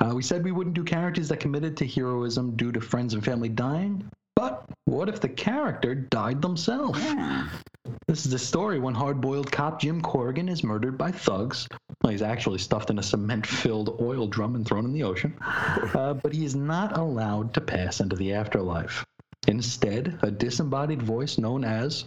Uh, 0.00 0.12
we 0.14 0.22
said 0.22 0.44
we 0.44 0.52
wouldn't 0.52 0.74
do 0.74 0.84
characters 0.84 1.28
that 1.28 1.40
committed 1.40 1.78
to 1.78 1.86
heroism 1.86 2.56
due 2.56 2.72
to 2.72 2.80
friends 2.80 3.14
and 3.14 3.24
family 3.24 3.48
dying, 3.48 4.10
but 4.44 4.68
what 4.84 5.08
if 5.08 5.20
the 5.20 5.28
character 5.30 5.94
died 5.94 6.42
themselves? 6.42 7.00
This 8.06 8.26
is 8.26 8.30
the 8.30 8.38
story 8.38 8.78
when 8.78 8.92
hard 8.92 9.18
boiled 9.18 9.50
cop 9.50 9.80
Jim 9.80 10.02
Corrigan 10.02 10.50
is 10.50 10.62
murdered 10.62 10.98
by 10.98 11.12
thugs. 11.12 11.66
Well, 12.02 12.10
he's 12.10 12.20
actually 12.20 12.58
stuffed 12.58 12.90
in 12.90 12.98
a 12.98 13.02
cement 13.02 13.46
filled 13.46 14.02
oil 14.02 14.26
drum 14.26 14.54
and 14.54 14.66
thrown 14.66 14.84
in 14.84 14.92
the 14.92 15.04
ocean. 15.04 15.34
Uh, 15.94 16.12
but 16.12 16.32
he 16.34 16.44
is 16.44 16.54
not 16.54 16.98
allowed 16.98 17.54
to 17.54 17.60
pass 17.60 18.00
into 18.00 18.16
the 18.16 18.34
afterlife. 18.34 19.06
Instead, 19.46 20.18
a 20.22 20.30
disembodied 20.30 21.02
voice 21.02 21.38
known 21.38 21.64
as 21.64 22.04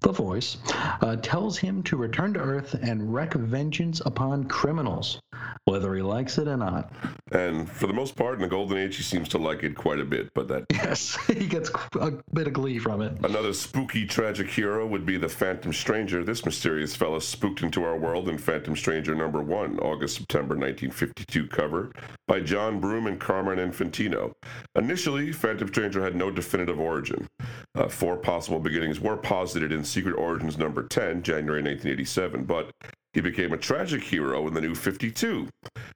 the 0.00 0.12
Voice 0.12 0.58
uh, 1.00 1.16
tells 1.16 1.58
him 1.58 1.82
to 1.84 1.96
return 1.96 2.34
to 2.34 2.40
Earth 2.40 2.74
and 2.74 3.12
wreak 3.14 3.34
vengeance 3.34 4.00
upon 4.04 4.44
criminals, 4.44 5.20
whether 5.64 5.94
he 5.94 6.02
likes 6.02 6.38
it 6.38 6.48
or 6.48 6.56
not. 6.56 6.92
and 7.32 7.68
for 7.68 7.86
the 7.86 7.92
most 7.92 8.16
part, 8.16 8.34
in 8.34 8.42
the 8.42 8.48
Golden 8.48 8.76
Age, 8.78 8.96
he 8.96 9.02
seems 9.02 9.28
to 9.30 9.38
like 9.38 9.62
it 9.62 9.74
quite 9.74 10.00
a 10.00 10.04
bit. 10.04 10.32
But 10.34 10.48
that 10.48 10.64
Yes, 10.72 11.16
he 11.26 11.46
gets 11.46 11.70
a 12.00 12.12
bit 12.32 12.46
of 12.46 12.52
glee 12.52 12.78
from 12.78 13.02
it. 13.02 13.12
Another 13.24 13.52
spooky, 13.52 14.06
tragic 14.06 14.48
hero 14.48 14.86
would 14.86 15.06
be 15.06 15.16
the 15.16 15.28
Phantom 15.28 15.72
Stranger. 15.72 16.22
This 16.24 16.44
mysterious 16.44 16.94
fellow 16.94 17.18
spooked 17.18 17.62
into 17.62 17.84
our 17.84 17.96
world 17.96 18.28
in 18.28 18.38
Phantom 18.38 18.76
Stranger 18.76 19.14
number 19.14 19.42
one, 19.42 19.78
August 19.80 20.16
September 20.16 20.54
1952 20.56 21.46
cover 21.48 21.90
by 22.26 22.40
John 22.40 22.80
Broome 22.80 23.06
and 23.06 23.20
Carmine 23.20 23.58
Infantino. 23.58 24.32
Initially, 24.76 25.32
Phantom 25.32 25.68
Stranger 25.68 26.02
had 26.02 26.16
no 26.16 26.30
definitive 26.30 26.78
origin. 26.80 27.26
Uh, 27.74 27.88
four 27.88 28.16
possible 28.16 28.58
beginnings 28.60 29.00
were 29.00 29.16
posited 29.16 29.72
in 29.72 29.84
Secret 29.84 30.14
Origins 30.14 30.58
number 30.58 30.82
10, 30.82 31.22
January 31.22 31.62
1987, 31.62 32.44
but 32.44 32.70
he 33.14 33.20
became 33.20 33.52
a 33.52 33.56
tragic 33.56 34.02
hero 34.02 34.46
in 34.48 34.54
the 34.54 34.60
new 34.60 34.74
52. 34.74 35.48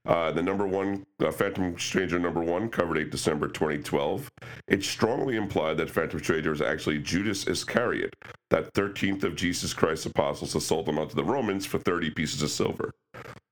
Uh, 0.06 0.30
the 0.30 0.42
number 0.42 0.66
one, 0.66 1.04
uh, 1.20 1.30
Phantom 1.32 1.76
Stranger 1.78 2.18
number 2.18 2.40
one, 2.40 2.68
covered 2.68 2.96
8 2.96 3.10
December 3.10 3.48
2012. 3.48 4.30
It 4.68 4.84
strongly 4.84 5.36
implied 5.36 5.76
that 5.78 5.90
Phantom 5.90 6.20
Stranger 6.20 6.52
is 6.52 6.62
actually 6.62 6.98
Judas 6.98 7.46
Iscariot, 7.46 8.14
that 8.50 8.72
13th 8.74 9.24
of 9.24 9.34
Jesus 9.34 9.74
Christ's 9.74 10.06
apostles 10.06 10.52
that 10.52 10.60
sold 10.60 10.88
him 10.88 10.98
out 10.98 11.10
to 11.10 11.16
the 11.16 11.24
Romans 11.24 11.66
for 11.66 11.78
30 11.78 12.10
pieces 12.10 12.40
of 12.42 12.50
silver. 12.50 12.92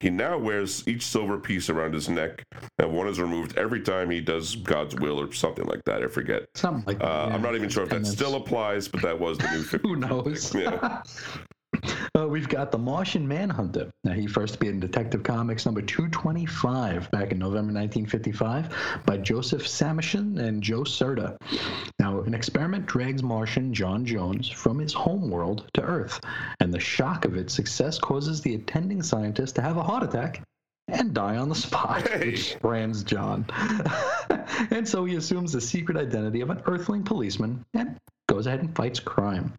He 0.01 0.11
now 0.11 0.39
wears 0.39 0.87
each 0.87 1.03
silver 1.03 1.39
piece 1.39 1.69
around 1.69 1.95
his 1.95 2.09
neck, 2.09 2.45
and 2.79 2.93
one 2.93 3.09
is 3.09 3.21
removed 3.21 3.57
every 3.59 3.81
time 3.81 4.11
he 4.11 4.21
does 4.21 4.55
God's 4.55 4.95
will 4.95 5.21
or 5.21 5.33
something 5.33 5.65
like 5.65 5.85
that. 5.87 6.03
I 6.03 6.07
forget. 6.07 6.45
Something 6.55 6.85
like 6.87 6.99
that. 6.99 7.05
Uh, 7.05 7.27
yeah. 7.29 7.35
I'm 7.35 7.43
not 7.43 7.57
even 7.57 7.69
sure 7.69 7.83
if 7.83 7.91
that 7.91 8.07
still 8.07 8.37
applies, 8.37 8.87
but 8.87 9.03
that 9.03 9.19
was 9.19 9.39
the 9.39 9.51
new 9.51 9.63
50. 9.63 9.79
Who 9.89 9.97
knows? 9.97 10.55
Yeah. 10.55 11.03
Uh, 12.17 12.27
we've 12.27 12.49
got 12.49 12.73
the 12.73 12.79
Martian 12.79 13.29
Manhunter. 13.29 13.91
Now, 14.03 14.15
he 14.15 14.27
first 14.27 14.55
appeared 14.55 14.73
in 14.75 14.81
Detective 14.81 15.23
Comics 15.23 15.67
number 15.67 15.83
225 15.83 17.11
back 17.11 17.31
in 17.31 17.39
November 17.39 17.75
1955 17.75 19.03
by 19.05 19.19
Joseph 19.19 19.69
Samuelson 19.69 20.39
and 20.39 20.63
Joe 20.63 20.83
Certa. 20.85 21.37
Now, 22.01 22.21
an 22.23 22.33
experiment 22.33 22.87
drags 22.87 23.23
Martian 23.23 23.75
John 23.75 24.07
Jones 24.07 24.49
from 24.49 24.79
his 24.79 24.95
homeworld 24.95 25.69
to 25.75 25.83
Earth, 25.83 26.19
and 26.61 26.73
the 26.73 26.81
shock 26.81 27.27
of 27.27 27.37
its 27.37 27.53
success 27.53 27.99
causes 27.99 28.41
the 28.41 28.55
attending 28.55 29.03
scientist 29.03 29.55
to 29.57 29.63
have 29.63 29.77
a 29.77 29.83
heart 29.83 30.03
attack 30.03 30.43
and 30.89 31.13
die 31.13 31.37
on 31.37 31.51
the 31.51 31.55
spot, 31.55 32.09
Hey. 32.09 32.31
which 32.31 32.57
brands 32.61 33.05
John. 33.05 33.45
and 34.71 34.89
so 34.89 35.05
he 35.05 35.17
assumes 35.17 35.53
the 35.53 35.61
secret 35.61 35.99
identity 35.99 36.41
of 36.41 36.49
an 36.49 36.63
Earthling 36.65 37.03
policeman 37.03 37.63
and 37.75 37.99
goes 38.29 38.47
ahead 38.47 38.61
and 38.61 38.75
fights 38.75 38.99
crime. 39.01 39.53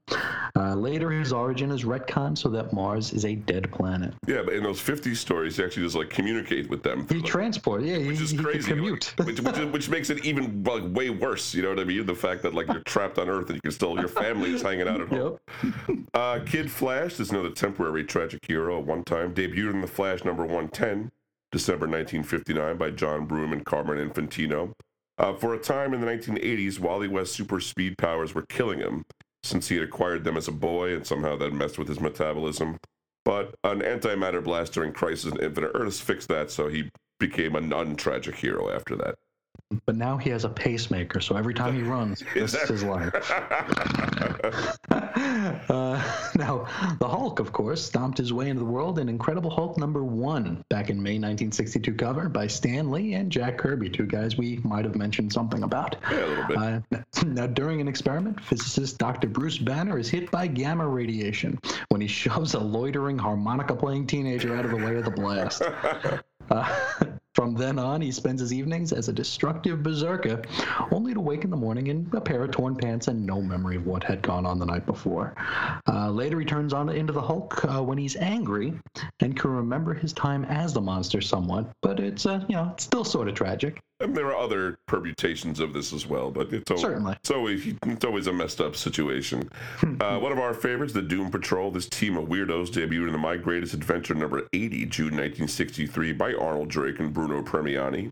Uh, 0.56 0.76
later, 0.76 1.10
his 1.12 1.32
origin 1.32 1.72
is 1.72 1.84
retconned 1.84 2.38
so 2.38 2.50
that 2.50 2.74
Mars 2.74 3.14
is 3.14 3.26
a 3.26 3.36
dead 3.36 3.72
planet. 3.72 4.14
Yeah, 4.28 4.42
but 4.44 4.54
in 4.56 4.64
those 4.64 4.80
50 4.82 5.16
stories, 5.16 5.58
he 5.58 5.64
actually 5.64 5.84
just 5.84 5.96
like 5.96 6.10
communicate 6.10 6.70
with 6.70 6.84
them. 6.84 7.02
He 7.02 7.06
through, 7.06 7.20
like, 7.22 7.30
transport, 7.32 7.84
yeah, 7.84 7.98
which 8.00 8.20
is 8.20 8.32
he 8.32 8.38
can 8.38 8.46
crazy. 8.46 8.60
like, 8.60 8.68
commute. 8.78 9.14
which, 9.18 9.40
which, 9.40 9.58
is- 9.58 9.66
which 9.72 9.90
makes 9.90 10.10
it 10.10 10.26
even 10.26 10.64
like 10.64 10.84
way 10.94 11.10
worse. 11.10 11.54
You 11.54 11.62
know 11.64 11.70
what 11.70 11.80
I 11.80 11.84
mean? 11.86 12.06
The 12.06 12.16
fact 12.16 12.42
that 12.44 12.54
like 12.54 12.68
you're 12.68 12.82
trapped 12.82 13.18
on 13.20 13.30
Earth 13.30 13.48
and 13.48 13.56
you 13.56 13.62
can 13.62 13.72
still 13.72 13.98
your 14.00 14.08
family 14.10 14.54
is 14.54 14.62
hanging 14.62 14.88
out 14.88 15.02
at 15.02 15.08
home. 15.10 15.38
Yep. 15.64 15.74
Uh, 16.14 16.40
Kid 16.46 16.72
Flash 16.72 17.20
is 17.20 17.30
another 17.32 17.52
temporary 17.52 18.04
tragic 18.04 18.40
hero 18.48 18.80
at 18.80 18.86
one 18.86 19.04
time. 19.04 19.34
Debuted 19.36 19.74
in 19.74 19.82
The 19.82 19.88
Flash 19.88 20.24
number 20.26 20.42
110, 20.44 21.12
December 21.52 21.86
1959, 21.86 22.78
by 22.78 22.90
John 22.90 23.26
Broome 23.28 23.54
and 23.54 23.64
Carmine 23.64 23.98
Infantino. 24.10 24.74
Uh, 25.18 25.34
for 25.34 25.54
a 25.54 25.60
time 25.60 25.94
in 25.94 26.02
the 26.02 26.08
1980s, 26.08 26.80
Wally 26.80 27.08
West's 27.08 27.36
super 27.36 27.60
speed 27.60 27.98
powers 27.98 28.36
were 28.36 28.46
killing 28.50 28.80
him 28.80 29.04
since 29.44 29.68
he 29.68 29.76
had 29.76 29.84
acquired 29.84 30.24
them 30.24 30.38
as 30.38 30.48
a 30.48 30.52
boy 30.52 30.94
and 30.94 31.08
somehow 31.08 31.36
that 31.38 31.54
messed 31.54 31.80
with 31.80 31.88
his 31.88 32.00
metabolism. 32.00 32.78
But 33.26 33.56
an 33.64 33.82
antimatter 33.82 34.44
blast 34.44 34.74
during 34.74 34.94
Crisis 34.94 35.32
on 35.32 35.40
Infinite 35.40 35.72
Earths 35.74 36.00
fixed 36.00 36.28
that, 36.30 36.52
so 36.52 36.68
he 36.68 36.90
became 37.20 37.56
a 37.56 37.62
non-tragic 37.62 38.36
hero 38.36 38.70
after 38.70 38.96
that. 38.98 39.16
But 39.86 39.98
now 39.98 40.16
he 40.18 40.30
has 40.30 40.46
a 40.46 40.50
pacemaker, 40.50 41.20
so 41.20 41.36
every 41.36 41.54
time 41.54 41.76
he 41.76 41.82
runs, 41.82 42.24
Is 42.36 42.52
this 42.54 42.64
is 42.64 42.70
his 42.70 42.84
life. 42.84 43.14
uh, 44.92 46.02
now, 46.36 46.68
the 47.00 47.08
Hulk, 47.08 47.40
of 47.40 47.52
course, 47.52 47.84
stomped 47.84 48.18
his 48.18 48.32
way 48.32 48.48
into 48.48 48.60
the 48.60 48.66
world 48.66 48.98
in 48.98 49.10
Incredible 49.10 49.50
Hulk 49.50 49.78
number 49.78 50.06
one 50.06 50.64
back 50.70 50.90
in 50.90 50.96
May 51.04 51.16
1962 51.16 51.96
cover 51.96 52.30
by 52.30 52.48
Stan 52.48 52.92
Lee 52.92 53.16
and 53.16 53.30
Jack 53.30 53.58
Kirby, 53.58 53.90
two 53.90 54.06
guys 54.06 54.38
we 54.38 54.58
might 54.64 54.86
have 54.86 54.96
mentioned 54.96 55.34
something 55.34 55.64
about. 55.64 55.98
Yeah, 56.10 56.18
a 56.18 56.28
little 56.28 56.48
bit. 56.48 56.58
Uh, 56.58 57.24
now, 57.26 57.48
during 57.48 57.82
an 57.82 57.90
experiment, 57.90 58.42
physicist 58.42 58.98
Dr. 58.98 59.28
Bruce 59.28 59.58
Banner 59.58 60.00
is 60.00 60.08
hit 60.10 60.32
by 60.32 60.48
gamma 60.48 60.88
radiation 60.88 61.60
when 61.90 62.00
he 62.00 62.08
shoves 62.08 62.54
a 62.54 62.60
loitering 62.60 63.18
harmonica 63.18 63.76
playing 63.76 64.08
teenager 64.08 64.56
out 64.56 64.64
of 64.64 64.72
the 64.72 64.78
way 64.78 64.96
of 64.96 65.04
the 65.04 65.12
blast. 65.12 65.62
Uh, 66.50 66.74
from 67.38 67.54
then 67.54 67.78
on, 67.78 68.02
he 68.02 68.12
spends 68.12 68.42
his 68.42 68.52
evenings 68.52 68.92
as 68.92 69.10
a 69.10 69.14
destructive 69.14 69.84
berserker, 69.84 70.42
only 70.92 71.14
to 71.14 71.20
wake 71.20 71.44
in 71.44 71.52
the 71.52 71.56
morning 71.56 71.86
in 71.86 72.10
a 72.14 72.20
pair 72.20 72.44
of 72.44 72.50
torn 72.50 72.76
pants 72.76 73.10
and 73.10 73.24
no 73.24 73.44
memory 73.44 73.76
of 73.76 73.86
what 73.86 74.04
had 74.04 74.24
gone 74.24 74.44
on 74.44 74.58
the 74.58 74.66
night 74.66 74.88
before. 74.88 75.36
Uh, 75.88 76.10
later, 76.10 76.40
he 76.40 76.46
turns 76.48 76.74
on 76.74 76.90
into 76.90 77.14
the 77.14 77.22
Hulk 77.22 77.64
uh, 77.66 77.84
when 77.84 78.00
he's 78.00 78.16
angry 78.16 78.74
and 79.20 79.40
can 79.40 79.52
remember 79.52 79.94
his 79.94 80.14
time 80.14 80.46
as 80.46 80.74
the 80.74 80.82
monster 80.82 81.22
somewhat, 81.22 81.70
but 81.84 82.00
it's 82.00 82.26
uh, 82.26 82.44
you 82.50 82.56
know 82.56 82.72
it's 82.74 82.84
still 82.84 83.06
sort 83.06 83.28
of 83.28 83.36
tragic. 83.36 83.80
And 84.00 84.16
there 84.16 84.28
are 84.28 84.36
other 84.36 84.78
permutations 84.86 85.60
of 85.60 85.74
this 85.74 85.92
as 85.92 86.06
well, 86.06 86.30
but 86.30 86.54
it's 86.54 86.70
always, 86.70 86.82
Certainly. 86.84 87.14
It's 87.14 87.32
always, 87.32 87.66
it's 87.66 88.06
always 88.06 88.28
a 88.28 88.34
messed 88.34 88.62
up 88.62 88.76
situation. 88.76 89.50
uh, 90.00 90.20
one 90.20 90.32
of 90.32 90.38
our 90.38 90.54
favorites, 90.54 90.94
the 90.94 91.02
Doom 91.02 91.32
Patrol. 91.32 91.72
This 91.72 91.90
team 91.90 92.16
of 92.16 92.30
weirdos 92.30 92.70
debuted 92.70 93.08
in 93.08 93.12
the 93.12 93.18
My 93.18 93.38
Greatest 93.38 93.74
Adventure 93.74 94.14
number 94.14 94.48
80, 94.54 94.86
June 94.86 95.06
1963, 95.06 96.14
by 96.14 96.34
Arnold 96.36 96.70
Drake 96.70 97.00
and 97.00 97.12
Bruno 97.12 97.42
Premiani. 97.42 98.12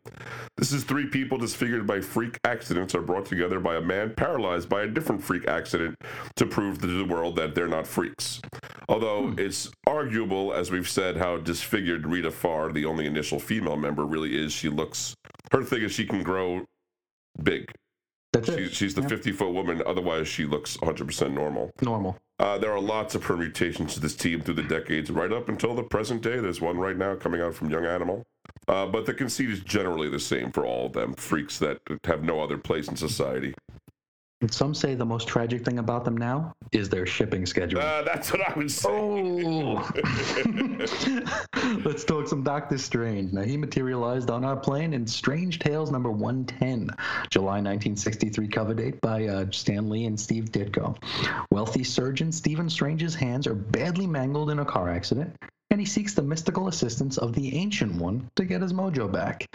This 0.58 0.72
is 0.72 0.84
three 0.84 1.06
people 1.06 1.38
disfigured 1.38 1.86
by 1.86 2.02
freak 2.02 2.40
accidents 2.44 2.96
are 2.96 3.02
brought 3.02 3.26
together 3.26 3.60
by 3.60 3.76
a 3.76 3.82
man 3.82 4.14
paralyzed 4.16 4.68
by 4.68 4.84
a 4.84 4.88
different 4.88 5.24
freak 5.24 5.48
accident 5.48 6.00
to 6.36 6.48
prove 6.48 6.82
to 6.82 6.88
the 6.88 7.06
world 7.06 7.36
that 7.36 7.54
they're 7.54 7.68
not 7.68 7.86
freaks. 7.86 8.42
Although 8.88 9.36
it's 9.38 9.70
arguable, 9.86 10.54
as 10.54 10.72
we've 10.72 10.90
said, 10.90 11.18
how 11.18 11.38
disfigured 11.38 12.08
Rita 12.08 12.32
Farr, 12.32 12.72
the 12.72 12.86
only 12.86 13.06
initial 13.06 13.40
female 13.40 13.78
member, 13.78 14.06
really 14.06 14.36
is. 14.36 14.52
She 14.52 14.70
looks, 14.70 15.16
her 15.56 15.64
thing 15.64 15.82
is 15.84 15.92
she 15.92 16.06
can 16.06 16.24
grow 16.24 16.66
big. 17.42 17.72
That's 18.34 18.48
She, 18.50 18.54
it. 18.56 18.74
she's 18.74 18.94
the 18.94 19.02
Yeah. 19.02 19.08
50 19.08 19.32
foot 19.32 19.54
woman, 19.54 19.82
otherwise, 19.86 20.28
she 20.28 20.46
looks 20.46 20.78
100% 20.78 21.34
normal. 21.34 21.72
Normal. 21.82 22.18
Uh, 22.38 22.58
there 22.58 22.72
are 22.74 22.82
lots 22.82 23.16
of 23.16 23.22
permutations 23.22 23.94
to 23.94 24.02
this 24.02 24.14
team 24.16 24.42
through 24.42 24.56
the 24.56 24.64
decades, 24.64 25.10
right 25.10 25.32
up 25.32 25.48
until 25.48 25.74
the 25.74 25.84
present 25.84 26.22
day. 26.22 26.38
There's 26.40 26.60
one 26.60 26.78
right 26.78 26.98
now 26.98 27.16
coming 27.16 27.40
out 27.40 27.54
from 27.56 27.70
Young 27.70 27.86
Animal. 27.86 28.24
Uh, 28.68 28.86
but 28.88 29.06
the 29.06 29.14
conceit 29.14 29.50
is 29.50 29.62
generally 29.62 30.10
the 30.10 30.20
same 30.20 30.52
for 30.52 30.66
all 30.66 30.88
of 30.88 30.94
them 30.94 31.14
freaks 31.14 31.58
that 31.60 31.78
have 32.04 32.24
no 32.24 32.42
other 32.42 32.58
place 32.58 32.88
in 32.90 32.96
society. 32.98 33.54
And 34.42 34.54
some 34.54 34.74
say 34.74 34.96
the 34.96 35.06
most 35.06 35.30
tragic 35.30 35.64
thing 35.64 35.80
about 35.80 36.04
them 36.04 36.18
now 36.18 36.54
is 36.74 36.90
their 36.90 37.06
shipping 37.06 37.46
schedule. 37.46 37.80
Uh, 37.80 38.04
that's 38.04 38.34
what 38.34 38.42
I 38.42 38.54
would 38.54 38.70
say. 38.70 38.90
Oh! 38.90 39.76
Let's 41.86 42.04
talk 42.04 42.28
some 42.28 42.44
Doctor 42.44 42.78
Strange. 42.78 43.32
Now, 43.32 43.44
he 43.44 43.56
materialized 43.56 44.30
on 44.30 44.44
our 44.44 44.58
plane 44.58 44.94
in 44.94 45.08
Strange 45.08 45.60
Tales 45.60 45.90
number 45.90 46.12
110, 46.12 46.90
July 47.30 47.62
1963 47.62 48.48
cover 48.50 48.74
date 48.74 49.00
by 49.00 49.26
uh, 49.26 49.46
Stan 49.52 49.90
Lee 49.90 50.06
and 50.06 50.20
Steve 50.20 50.52
Ditko. 50.52 50.98
Wealthy 51.50 51.86
surgeon 51.86 52.34
Stephen 52.34 52.70
Strange's 52.70 53.16
hands 53.16 53.48
are 53.48 53.56
badly 53.56 54.06
mangled 54.06 54.50
in 54.50 54.60
a 54.60 54.66
car 54.66 54.90
accident, 54.90 55.34
and 55.70 55.80
he 55.80 55.86
seeks 55.86 56.14
the 56.14 56.22
mystical 56.22 56.68
assistance 56.68 57.18
of 57.18 57.34
the 57.34 57.56
Ancient 57.56 57.96
One 57.96 58.30
to 58.36 58.46
get 58.46 58.62
his 58.62 58.74
mojo 58.74 59.12
back. 59.12 59.46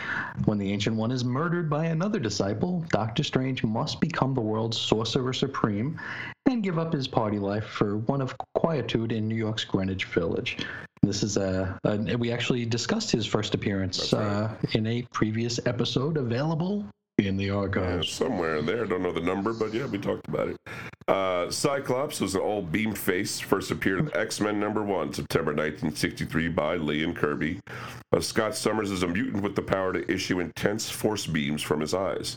When 0.44 0.58
the 0.58 0.72
Ancient 0.72 0.96
One 0.96 1.10
is 1.10 1.24
murdered 1.24 1.70
by 1.70 1.86
another 1.86 2.18
disciple, 2.18 2.84
Doctor 2.90 3.22
Strange 3.22 3.62
must 3.64 4.00
become 4.00 4.34
the 4.34 4.40
world's 4.40 4.78
sorcerer 4.78 5.32
supreme 5.32 5.98
and 6.46 6.62
give 6.62 6.78
up 6.78 6.92
his 6.92 7.06
party 7.06 7.38
life 7.38 7.64
for 7.64 7.98
one 7.98 8.20
of 8.20 8.34
quietude 8.54 9.12
in 9.12 9.28
New 9.28 9.36
York's 9.36 9.64
Greenwich 9.64 10.06
Village. 10.06 10.58
This 11.02 11.22
is 11.22 11.36
a, 11.36 11.78
a 11.84 12.16
we 12.16 12.32
actually 12.32 12.66
discussed 12.66 13.10
his 13.10 13.24
first 13.24 13.54
appearance 13.54 14.12
uh, 14.12 14.54
in 14.72 14.86
a 14.86 15.02
previous 15.12 15.58
episode 15.64 16.16
available 16.18 16.84
in 17.26 17.36
the 17.36 17.46
Yeah, 17.46 18.02
somewhere 18.02 18.56
in 18.56 18.66
there. 18.66 18.84
I 18.84 18.86
don't 18.86 19.02
know 19.02 19.12
the 19.12 19.20
number, 19.20 19.52
but 19.52 19.72
yeah, 19.72 19.86
we 19.86 19.98
talked 19.98 20.28
about 20.28 20.48
it. 20.48 20.56
Uh, 21.08 21.50
Cyclops 21.50 22.20
was 22.20 22.34
an 22.34 22.40
old 22.40 22.70
beamed 22.70 22.98
face. 22.98 23.40
First 23.40 23.70
appeared 23.70 24.00
in 24.00 24.16
X 24.16 24.40
Men 24.40 24.60
number 24.60 24.82
one, 24.82 25.12
September 25.12 25.52
1963, 25.52 26.48
by 26.48 26.76
Lee 26.76 27.02
and 27.02 27.16
Kirby. 27.16 27.60
Uh, 28.12 28.20
Scott 28.20 28.54
Summers 28.54 28.90
is 28.90 29.02
a 29.02 29.08
mutant 29.08 29.42
with 29.42 29.56
the 29.56 29.62
power 29.62 29.92
to 29.92 30.10
issue 30.10 30.40
intense 30.40 30.88
force 30.88 31.26
beams 31.26 31.62
from 31.62 31.80
his 31.80 31.94
eyes. 31.94 32.36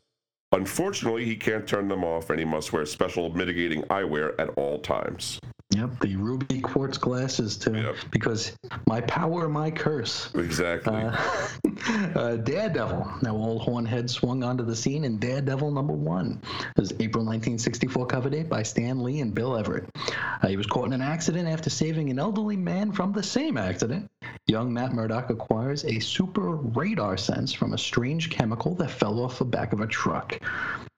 Unfortunately, 0.53 1.25
he 1.25 1.35
can't 1.35 1.67
turn 1.67 1.87
them 1.87 2.03
off, 2.03 2.29
and 2.29 2.39
he 2.39 2.45
must 2.45 2.71
wear 2.71 2.85
special 2.85 3.33
mitigating 3.35 3.81
eyewear 3.83 4.39
at 4.39 4.49
all 4.49 4.79
times. 4.79 5.39
Yep, 5.71 6.01
the 6.01 6.15
ruby 6.17 6.61
quartz 6.61 6.99
glasses 6.99 7.57
too, 7.57 7.75
Yep. 7.75 7.95
because 8.11 8.55
my 8.85 9.01
power, 9.01 9.49
my 9.49 9.71
curse. 9.71 10.29
Exactly. 10.35 10.93
Uh, 10.93 11.17
uh, 12.15 12.35
Daredevil. 12.35 13.11
Now, 13.23 13.35
old 13.35 13.63
Hornhead 13.63 14.07
swung 14.09 14.43
onto 14.43 14.63
the 14.63 14.75
scene 14.75 15.03
in 15.03 15.17
Daredevil 15.17 15.71
number 15.71 15.93
one. 15.93 16.39
It 16.77 16.79
was 16.79 16.91
April 16.93 17.25
1964 17.25 18.05
cover 18.05 18.29
date 18.29 18.49
by 18.49 18.61
Stan 18.61 19.01
Lee 19.01 19.21
and 19.21 19.33
Bill 19.33 19.57
Everett. 19.57 19.85
Uh, 20.43 20.47
he 20.47 20.57
was 20.57 20.67
caught 20.67 20.85
in 20.85 20.93
an 20.93 21.01
accident 21.01 21.47
after 21.47 21.71
saving 21.71 22.11
an 22.11 22.19
elderly 22.19 22.57
man 22.57 22.91
from 22.91 23.11
the 23.11 23.23
same 23.23 23.57
accident. 23.57 24.07
Young 24.47 24.73
Matt 24.73 24.93
Murdock 24.93 25.29
acquires 25.29 25.85
a 25.85 25.99
super 25.99 26.51
radar 26.51 27.17
sense 27.17 27.53
from 27.53 27.73
a 27.73 27.77
strange 27.77 28.29
chemical 28.29 28.75
that 28.75 28.91
fell 28.91 29.19
off 29.21 29.39
the 29.39 29.45
back 29.45 29.73
of 29.73 29.81
a 29.81 29.87
truck. 29.87 30.39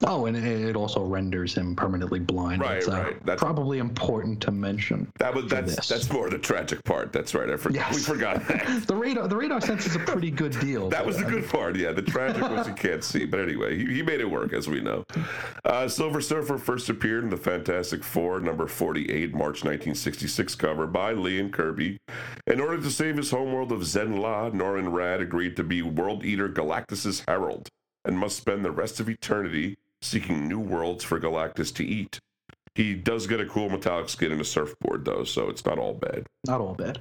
Oh, 0.06 0.26
and 0.26 0.36
it 0.36 0.76
also 0.76 1.02
renders 1.04 1.54
him 1.54 1.74
permanently 1.74 2.18
blind. 2.18 2.60
Right, 2.60 2.74
That's, 2.74 2.88
uh, 2.88 3.02
right. 3.02 3.26
That's- 3.26 3.38
probably 3.40 3.78
important 3.78 4.42
to 4.42 4.50
mention. 4.50 5.10
that 5.18 5.34
was 5.34 5.46
that's 5.46 5.76
this. 5.76 5.88
that's 5.88 6.10
more 6.12 6.28
the 6.28 6.38
tragic 6.38 6.84
part. 6.84 7.12
That's 7.12 7.34
right. 7.34 7.48
I 7.48 7.56
forgot. 7.56 7.92
We 7.92 7.98
forgot 8.00 8.46
that. 8.48 8.66
The 8.86 8.94
radar, 8.94 9.26
the 9.26 9.36
radar 9.36 9.60
sense 9.60 9.86
is 9.86 9.96
a 9.96 10.00
pretty 10.00 10.30
good 10.30 10.58
deal. 10.60 10.90
That 10.90 11.04
was 11.04 11.16
the 11.16 11.24
good 11.24 11.48
part. 11.48 11.76
Yeah, 11.76 11.92
the 11.92 12.02
tragic 12.02 12.42
was 12.42 12.68
you 12.68 12.74
can't 12.74 13.02
see. 13.02 13.24
But 13.24 13.40
anyway, 13.40 13.78
he, 13.78 13.86
he 13.96 14.02
made 14.02 14.20
it 14.20 14.30
work, 14.30 14.52
as 14.52 14.68
we 14.68 14.80
know. 14.80 15.04
Uh, 15.64 15.88
Silver 15.88 16.20
Surfer 16.20 16.58
first 16.58 16.88
appeared 16.88 17.24
in 17.24 17.30
the 17.30 17.36
Fantastic 17.36 18.04
Four, 18.04 18.40
number 18.40 18.66
48, 18.66 19.32
March 19.32 19.64
1966 19.64 20.54
cover 20.56 20.86
by 20.86 21.12
Lee 21.12 21.40
and 21.40 21.52
Kirby. 21.52 21.98
In 22.46 22.60
order 22.60 22.80
to 22.82 22.90
save 22.90 23.15
his 23.16 23.30
homeworld 23.30 23.72
of 23.72 23.80
Zenn-La, 23.80 24.50
Norrin 24.50 24.90
Radd 24.90 25.20
agreed 25.20 25.56
to 25.56 25.64
be 25.64 25.82
World 25.82 26.24
Eater 26.24 26.48
Galactus's 26.48 27.22
herald 27.26 27.68
and 28.04 28.18
must 28.18 28.36
spend 28.36 28.64
the 28.64 28.70
rest 28.70 29.00
of 29.00 29.08
eternity 29.08 29.76
seeking 30.00 30.46
new 30.46 30.60
worlds 30.60 31.04
for 31.04 31.18
Galactus 31.18 31.74
to 31.74 31.84
eat. 31.84 32.20
He 32.74 32.94
does 32.94 33.26
get 33.26 33.40
a 33.40 33.46
cool 33.46 33.70
metallic 33.70 34.08
skin 34.08 34.32
and 34.32 34.40
a 34.40 34.44
surfboard, 34.44 35.04
though, 35.04 35.24
so 35.24 35.48
it's 35.48 35.64
not 35.64 35.78
all 35.78 35.94
bad. 35.94 36.26
Not 36.46 36.60
all 36.60 36.74
bad. 36.74 36.98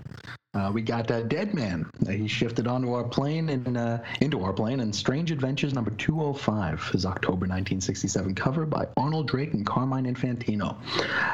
Uh, 0.55 0.71
we 0.73 0.81
got 0.81 1.11
uh, 1.11 1.21
Dead 1.23 1.53
Man. 1.53 1.85
Uh, 2.07 2.11
he 2.11 2.27
shifted 2.29 2.65
onto 2.65 2.93
our 2.93 3.03
plane 3.03 3.49
and 3.49 3.77
uh, 3.77 3.97
into 4.21 4.41
our 4.41 4.53
plane 4.53 4.79
in 4.79 4.93
Strange 4.93 5.29
Adventures 5.31 5.73
number 5.73 5.91
205, 5.91 6.91
his 6.93 7.05
October 7.05 7.45
1967 7.45 8.33
cover 8.35 8.65
by 8.65 8.87
Arnold 8.95 9.27
Drake 9.27 9.53
and 9.53 9.65
Carmine 9.65 10.05
Infantino. 10.05 10.77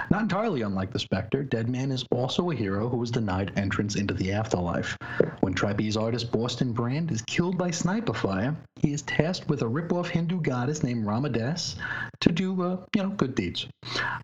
Not 0.09 0.23
entirely 0.23 0.63
unlike 0.63 0.91
the 0.91 0.97
Spectre, 0.97 1.43
Dead 1.43 1.69
Man 1.69 1.91
is 1.91 2.03
also 2.11 2.49
a 2.49 2.55
hero 2.55 2.89
who 2.89 2.97
was 2.97 3.11
denied 3.11 3.53
entrance 3.57 3.95
into 3.95 4.15
the 4.15 4.31
afterlife. 4.31 4.97
When 5.41 5.53
trapeze 5.53 5.97
artist 5.97 6.31
Boston 6.31 6.73
Brand 6.73 7.11
is 7.11 7.21
killed 7.21 7.59
by 7.59 7.69
sniper 7.69 8.13
fire, 8.13 8.55
he 8.79 8.91
is 8.91 9.03
tasked 9.03 9.47
with 9.47 9.61
a 9.61 9.67
rip-off 9.67 10.09
Hindu 10.09 10.41
goddess 10.41 10.81
named 10.81 11.05
Ramadas 11.05 11.75
to 12.21 12.31
do, 12.31 12.63
uh, 12.63 12.77
you 12.95 13.03
know, 13.03 13.09
good 13.09 13.35
deeds. 13.35 13.67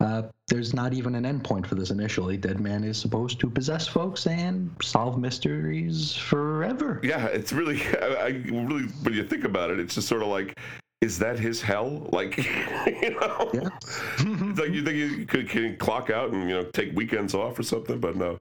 Uh, 0.01 0.23
there's 0.47 0.73
not 0.73 0.93
even 0.93 1.13
an 1.13 1.25
endpoint 1.25 1.67
for 1.67 1.75
this 1.75 1.91
initially. 1.91 2.37
Dead 2.37 2.59
Man 2.59 2.83
is 2.83 2.97
supposed 2.97 3.39
to 3.41 3.49
possess 3.49 3.85
folks 3.85 4.25
and 4.27 4.71
solve 4.87 5.19
mysteries 5.19 6.15
forever. 6.15 6.99
Yeah, 7.03 7.27
it's 7.27 7.53
really, 7.53 7.81
I, 8.01 8.05
I 8.05 8.27
really, 8.27 8.83
when 9.03 9.13
you 9.13 9.23
think 9.23 9.43
about 9.43 9.69
it, 9.69 9.79
it's 9.79 9.95
just 9.95 10.07
sort 10.07 10.21
of 10.21 10.29
like, 10.29 10.57
is 11.01 11.19
that 11.19 11.37
his 11.37 11.61
hell? 11.61 12.09
Like, 12.11 12.37
you 12.37 13.11
know, 13.11 13.51
Yeah. 13.53 13.69
It's 14.19 14.59
like 14.59 14.71
you 14.71 14.83
think 14.83 14.97
you 14.97 15.25
could 15.25 15.47
can 15.47 15.77
clock 15.77 16.09
out 16.09 16.31
and 16.31 16.49
you 16.49 16.55
know 16.55 16.63
take 16.63 16.95
weekends 16.95 17.35
off 17.35 17.59
or 17.59 17.63
something, 17.63 17.99
but 17.99 18.15
no. 18.15 18.39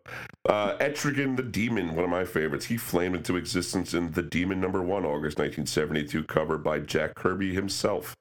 Uh, 0.48 0.76
Etrigan 0.78 1.36
the 1.36 1.42
Demon, 1.42 1.94
one 1.94 2.04
of 2.04 2.10
my 2.10 2.24
favorites. 2.24 2.64
He 2.64 2.76
flamed 2.76 3.16
into 3.16 3.36
existence 3.36 3.92
in 3.92 4.12
The 4.12 4.22
Demon 4.22 4.60
Number 4.60 4.80
One, 4.80 5.04
August 5.04 5.38
1972, 5.38 6.24
cover 6.24 6.56
by 6.56 6.78
Jack 6.78 7.14
Kirby 7.14 7.52
himself. 7.52 8.14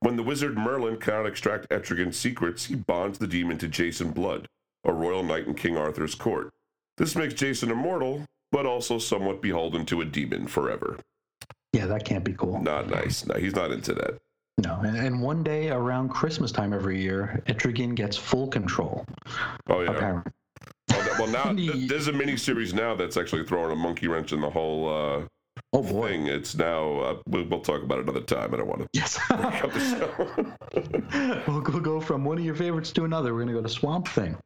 When 0.00 0.16
the 0.16 0.22
wizard 0.22 0.56
Merlin 0.56 0.96
cannot 0.96 1.26
extract 1.26 1.68
Etrigan's 1.68 2.16
secrets, 2.16 2.66
he 2.66 2.76
bonds 2.76 3.18
the 3.18 3.26
demon 3.26 3.58
to 3.58 3.68
Jason 3.68 4.10
Blood, 4.10 4.46
a 4.84 4.92
royal 4.92 5.22
knight 5.22 5.46
in 5.46 5.54
King 5.54 5.76
Arthur's 5.76 6.14
court. 6.14 6.50
This 7.02 7.16
makes 7.16 7.34
Jason 7.34 7.72
immortal, 7.72 8.24
but 8.52 8.64
also 8.64 8.96
somewhat 8.96 9.42
beholden 9.42 9.84
to 9.86 10.02
a 10.02 10.04
demon 10.04 10.46
forever. 10.46 11.00
Yeah, 11.72 11.86
that 11.86 12.04
can't 12.04 12.22
be 12.22 12.32
cool. 12.32 12.62
Not 12.62 12.90
nice. 12.90 13.26
No, 13.26 13.34
he's 13.34 13.56
not 13.56 13.72
into 13.72 13.92
that. 13.94 14.20
No, 14.58 14.78
and, 14.84 14.96
and 14.96 15.20
one 15.20 15.42
day 15.42 15.70
around 15.70 16.10
Christmas 16.10 16.52
time 16.52 16.72
every 16.72 17.02
year, 17.02 17.42
Etrigan 17.48 17.96
gets 17.96 18.16
full 18.16 18.46
control. 18.46 19.04
Oh 19.68 19.80
yeah. 19.80 19.90
Apparently. 19.90 20.30
Well, 21.18 21.26
now 21.26 21.52
th- 21.56 21.88
there's 21.88 22.06
a 22.06 22.12
mini 22.12 22.36
series 22.36 22.72
now 22.72 22.94
that's 22.94 23.16
actually 23.16 23.46
throwing 23.46 23.72
a 23.72 23.76
monkey 23.76 24.06
wrench 24.06 24.32
in 24.32 24.40
the 24.40 24.50
whole 24.50 24.88
uh, 24.88 25.22
Oh 25.74 25.82
boy. 25.82 26.08
thing. 26.10 26.26
It's 26.26 26.54
now. 26.54 26.98
Uh, 27.00 27.16
we'll, 27.26 27.44
we'll 27.44 27.60
talk 27.60 27.82
about 27.82 27.98
it 27.98 28.02
another 28.02 28.20
time. 28.20 28.52
I 28.52 28.58
don't 28.58 28.68
want 28.68 28.82
to 28.82 28.88
Yes. 28.92 29.18
break 29.28 29.64
up 29.64 29.72
the 29.72 29.80
show. 31.42 31.42
we'll 31.52 31.60
go- 31.62 31.80
go 31.80 32.00
from 32.00 32.24
one 32.24 32.36
of 32.38 32.44
your 32.44 32.54
favorites 32.54 32.92
to 32.92 33.04
another. 33.04 33.32
We're 33.32 33.44
going 33.44 33.54
to 33.54 33.60
go 33.60 33.62
to 33.62 33.68
Swamp 33.68 34.06
Thing. 34.08 34.36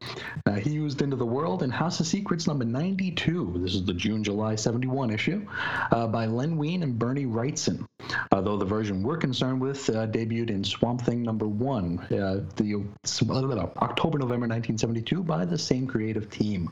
Now, 0.47 0.55
he 0.55 0.71
used 0.71 1.03
Into 1.03 1.17
the 1.17 1.27
World 1.27 1.63
in 1.65 1.71
House 1.71 1.99
of 1.99 2.07
Secrets 2.07 2.47
number 2.47 2.65
92. 2.65 3.57
This 3.59 3.75
is 3.75 3.85
the 3.85 3.93
June 3.93 4.23
July 4.23 4.55
71 4.55 5.11
issue 5.11 5.45
uh, 5.91 6.07
by 6.07 6.27
Len 6.27 6.57
Wein 6.57 6.83
and 6.85 6.97
Bernie 6.99 7.27
Wrightson. 7.27 7.87
Uh, 8.31 8.41
though 8.41 8.57
the 8.57 8.65
version 8.65 9.03
we're 9.03 9.17
concerned 9.17 9.61
with 9.61 9.89
uh, 9.91 10.07
debuted 10.07 10.51
in 10.51 10.63
Swamp 10.63 11.01
Thing 11.03 11.23
number 11.23 11.49
one, 11.49 11.99
uh, 12.13 12.45
the 12.55 12.75
uh, 12.77 13.67
October 13.83 14.19
November 14.19 14.47
1972 14.47 15.23
by 15.25 15.45
the 15.45 15.59
same 15.59 15.87
creative 15.89 16.31
team. 16.31 16.71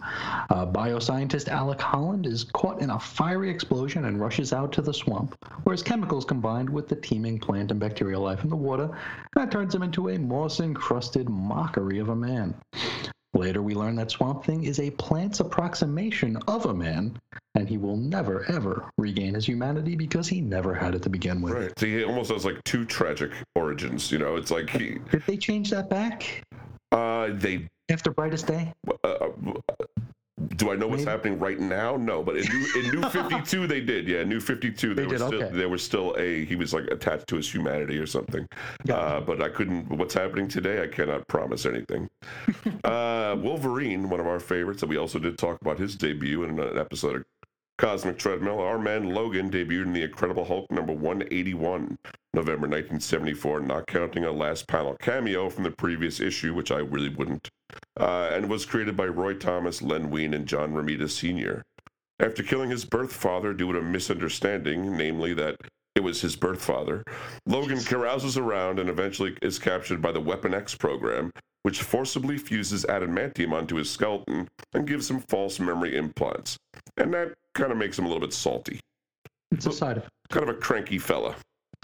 Uh, 0.51 0.65
bioscientist 0.67 1.49
Alec 1.49 1.81
Holland 1.81 2.27
is 2.27 2.45
caught 2.45 2.81
in 2.81 2.91
a 2.91 3.01
fiery 3.01 3.51
explosion 3.51 4.05
and 4.05 4.21
rushes 4.21 4.44
out 4.53 4.73
to 4.73 4.83
the 4.83 4.93
swamp, 4.95 5.37
where 5.65 5.73
his 5.75 5.83
chemicals 5.83 6.25
combined 6.25 6.69
with 6.69 6.89
the 6.89 6.97
teeming 6.97 7.39
plant 7.39 7.71
and 7.71 7.81
bacterial 7.81 8.23
life 8.23 8.45
in 8.45 8.51
the 8.51 8.57
water, 8.57 8.91
that 9.35 9.51
turns 9.51 9.75
him 9.75 9.83
into 9.83 10.11
a 10.11 10.19
moss-encrusted 10.19 11.29
mockery 11.29 11.99
of 11.99 12.09
a 12.11 12.17
man. 12.17 12.55
Later, 13.35 13.63
we 13.63 13.75
learn 13.75 13.97
that 13.97 14.13
Swamp 14.13 14.45
Thing 14.45 14.63
is 14.63 14.79
a 14.79 14.91
plant's 14.93 15.41
approximation 15.41 16.37
of 16.47 16.67
a 16.67 16.75
man, 16.75 17.19
and 17.57 17.69
he 17.69 17.79
will 17.79 17.97
never, 17.97 18.45
ever 18.49 18.89
regain 18.97 19.35
his 19.35 19.45
humanity 19.45 19.97
because 19.97 20.29
he 20.29 20.41
never 20.41 20.73
had 20.73 20.95
it 20.95 21.03
to 21.03 21.11
begin 21.11 21.43
with. 21.43 21.53
right. 21.53 21.73
So 21.77 21.87
he 21.87 22.05
almost 22.05 22.31
has 22.31 22.45
like 22.45 22.63
two 22.63 22.85
tragic 22.85 23.33
origins. 23.57 24.13
You 24.13 24.19
know, 24.19 24.37
it's 24.37 24.53
like 24.53 24.71
he. 24.71 24.99
Did 25.11 25.25
they 25.27 25.37
change 25.37 25.71
that 25.71 25.91
back 25.91 26.45
Uh, 26.93 27.31
they. 27.33 27.67
after 27.91 28.13
Brightest 28.13 28.47
Day? 28.47 28.73
Uh, 29.03 29.09
uh, 29.09 29.31
do 30.57 30.71
I 30.73 30.77
know 30.77 30.87
what's 30.87 31.05
Maybe. 31.05 31.11
happening 31.11 31.39
right 31.39 31.59
now? 31.59 31.97
No, 31.97 32.23
but 32.23 32.37
in 32.37 32.45
New, 32.47 32.81
in 32.81 33.01
New 33.01 33.09
Fifty 33.11 33.41
Two 33.43 33.67
they 33.67 33.81
did. 33.81 34.07
Yeah, 34.09 34.23
New 34.25 34.41
Fifty 34.41 34.71
Two 34.71 34.95
they, 34.95 35.03
They 35.03 35.07
were 35.07 35.19
did, 35.19 35.27
still 35.27 35.43
okay. 35.45 35.57
there 35.57 35.69
was 35.69 35.83
still 35.83 36.15
a 36.19 36.45
he 36.45 36.57
was 36.57 36.73
like 36.73 36.85
attached 36.89 37.27
to 37.29 37.37
his 37.37 37.53
humanity 37.53 37.99
or 37.99 38.07
something. 38.07 38.47
Got 38.87 38.99
Uh, 39.03 39.21
but 39.21 39.43
I 39.43 39.49
couldn't. 39.49 39.89
What's 39.91 40.15
happening 40.15 40.49
today? 40.49 40.83
I 40.83 40.87
cannot 40.87 41.27
promise 41.29 41.67
anything. 41.67 42.09
uh, 42.85 43.37
Wolverine, 43.39 44.09
one 44.09 44.21
of 44.21 44.27
our 44.27 44.41
favorites, 44.41 44.81
that 44.81 44.89
we 44.89 44.97
also 44.97 45.19
did 45.19 45.39
talk 45.39 45.61
about 45.61 45.79
his 45.79 45.97
debut 45.97 46.45
in 46.45 46.59
an 46.59 46.79
episode 46.79 47.17
of 47.17 47.25
Cosmic 47.79 48.19
Treadmill. 48.19 48.61
Our 48.61 48.79
man 48.79 49.11
Logan 49.11 49.51
debuted 49.51 49.87
in 49.87 49.93
the 49.93 50.03
Incredible 50.03 50.45
Hulk 50.45 50.71
number 50.71 50.93
181, 50.93 51.99
November 52.35 52.67
1974, 52.67 53.61
not 53.61 53.87
counting 53.87 54.25
a 54.25 54.33
last 54.33 54.67
panel 54.67 54.97
cameo 55.01 55.49
from 55.49 55.63
the 55.65 55.71
previous 55.71 56.19
issue, 56.19 56.53
which 56.53 56.73
I 56.73 56.79
really 56.79 57.09
wouldn't, 57.09 57.49
uh, 57.99 58.31
and 58.33 58.49
was 58.49 58.67
created 58.67 58.97
by 58.97 59.07
Roy 59.07 59.35
Thomas, 59.35 59.81
Len 59.81 60.11
Wein, 60.11 60.35
and 60.35 60.47
John 60.47 60.73
Romita 60.73 61.09
Sr. 61.09 61.63
After 62.21 62.43
killing 62.43 62.71
his 62.71 62.85
birth 62.85 63.13
father 63.13 63.53
due 63.53 63.73
to 63.73 63.79
a 63.79 63.83
misunderstanding, 63.83 64.97
namely 64.97 65.33
that 65.35 65.57
it 65.95 66.03
was 66.03 66.21
his 66.21 66.35
birth 66.35 66.63
father, 66.63 67.05
Logan 67.47 67.79
carouses 67.79 68.37
around 68.37 68.81
and 68.81 68.91
eventually 68.91 69.37
is 69.43 69.59
captured 69.61 70.03
by 70.03 70.11
the 70.11 70.21
Weapon 70.21 70.53
X 70.53 70.75
program, 70.75 71.31
which 71.63 71.83
forcibly 71.83 72.37
fuses 72.37 72.85
adamantium 72.89 73.53
onto 73.53 73.77
his 73.77 73.91
skeleton 73.91 74.49
and 74.73 74.89
gives 74.89 75.09
him 75.09 75.21
false 75.29 75.61
memory 75.61 75.97
implants. 75.97 76.57
And 76.97 77.15
that 77.15 77.35
kind 77.55 77.71
of 77.71 77.79
makes 77.79 77.99
him 77.99 78.07
a 78.07 78.09
little 78.09 78.21
bit 78.21 78.33
salty. 78.33 78.81
It's 79.53 79.67
a 79.67 79.73
side 79.73 79.99
effect. 79.99 80.11
Kind 80.31 80.49
of 80.49 80.57
a 80.57 80.59
cranky 80.59 80.99
fella. 80.99 81.37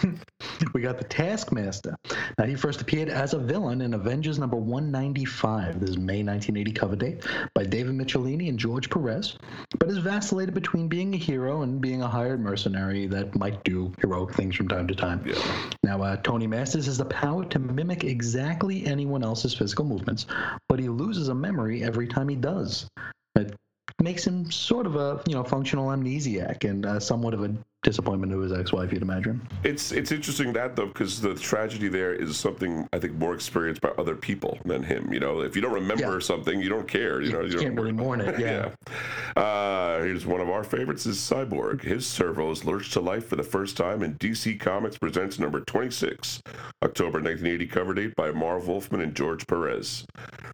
We 0.75 0.83
got 0.83 0.99
the 0.99 1.05
Taskmaster. 1.05 1.97
Now, 2.39 2.45
he 2.45 2.55
first 2.55 2.83
appeared 2.83 3.09
as 3.09 3.33
a 3.33 3.39
villain 3.39 3.81
in 3.81 3.95
Avengers 3.95 4.39
number 4.39 4.57
195. 4.57 5.81
This 5.81 5.91
is 5.91 5.97
May 5.97 6.23
1980 6.23 6.73
cover 6.73 6.97
date 6.97 7.27
by 7.55 7.65
David 7.65 7.95
Michelinie 7.95 8.51
and 8.51 8.59
George 8.59 8.91
Perez, 8.91 9.39
but 9.79 9.89
has 9.89 9.99
vacillated 9.99 10.55
between 10.55 10.89
being 10.89 11.15
a 11.15 11.17
hero 11.17 11.63
and 11.63 11.81
being 11.81 12.03
a 12.03 12.09
hired 12.09 12.41
mercenary 12.41 13.07
that 13.07 13.35
might 13.37 13.65
do 13.65 13.93
heroic 14.01 14.35
things 14.35 14.55
from 14.55 14.69
time 14.69 14.87
to 14.87 14.95
time. 14.95 15.23
Yeah. 15.25 15.43
Now, 15.83 16.03
uh, 16.03 16.17
Tony 16.17 16.47
Masters 16.47 16.87
has 16.87 16.99
the 16.99 17.07
power 17.07 17.45
to 17.47 17.59
mimic 17.59 18.05
exactly 18.05 18.87
anyone 18.87 19.25
else's 19.25 19.55
physical 19.55 19.87
movements, 19.87 20.27
but 20.69 20.79
he 20.79 20.89
loses 20.89 21.29
a 21.29 21.35
memory 21.35 21.83
every 21.83 22.07
time 22.07 22.29
he 22.29 22.37
does. 22.37 22.87
It 23.35 23.55
makes 24.01 24.27
him 24.27 24.51
sort 24.51 24.87
of 24.87 24.97
a 24.97 25.23
you 25.27 25.35
know 25.35 25.45
functional 25.45 25.89
amnesiac 25.89 26.69
and 26.69 26.87
uh, 26.87 27.01
somewhat 27.01 27.35
of 27.35 27.45
a 27.45 27.55
disappointment 27.83 28.31
to 28.33 28.39
his 28.41 28.53
ex-wife, 28.53 28.93
you'd 28.93 29.03
imagine. 29.03 29.41
It's 29.65 29.93
it's 29.93 30.13
interesting 30.13 30.53
that 30.53 30.77
though 30.77 30.87
because 30.87 31.21
the 31.21 31.35
tragedy 31.35 31.89
there 31.89 32.13
is 32.15 32.37
something 32.39 32.87
I 32.93 32.99
think 32.99 33.15
more 33.15 33.35
experienced 33.35 33.81
by 33.81 33.91
other 33.99 34.15
people 34.15 34.59
than 34.65 34.83
him. 34.83 35.13
You 35.13 35.21
know, 35.21 35.41
if 35.41 35.57
you 35.57 35.63
don't 35.63 35.73
remember 35.73 36.13
Yeah. 36.15 36.19
something, 36.19 36.61
you 36.61 36.69
don't 36.69 36.87
care. 36.89 37.21
You 37.23 37.33
know, 37.33 37.41
you 37.43 37.59
can't 37.59 37.75
really 37.75 37.77
worry 37.77 37.91
about 37.91 38.03
mourn 38.05 38.21
it, 38.21 38.39
yeah. 38.39 38.71
yeah. 39.37 39.43
Uh, 39.43 40.03
here's 40.03 40.27
one 40.27 40.41
of 40.41 40.51
our 40.51 40.65
favorites: 40.65 41.07
is 41.07 41.17
Cyborg. 41.19 41.83
His 41.83 42.07
servos 42.07 42.65
lurched 42.65 42.93
to 42.95 43.01
life 43.01 43.27
for 43.29 43.37
the 43.37 43.43
first 43.43 43.77
time 43.77 44.03
in 44.03 44.15
DC 44.17 44.59
Comics 44.61 44.99
presents 44.99 45.39
number 45.39 45.61
26, 45.61 46.43
October 46.83 47.19
1980 47.21 47.67
cover 47.67 47.95
date 47.95 48.15
by 48.17 48.31
Marv 48.31 48.69
Wolfman 48.69 49.01
and 49.01 49.15
George 49.15 49.47
Perez. 49.47 50.05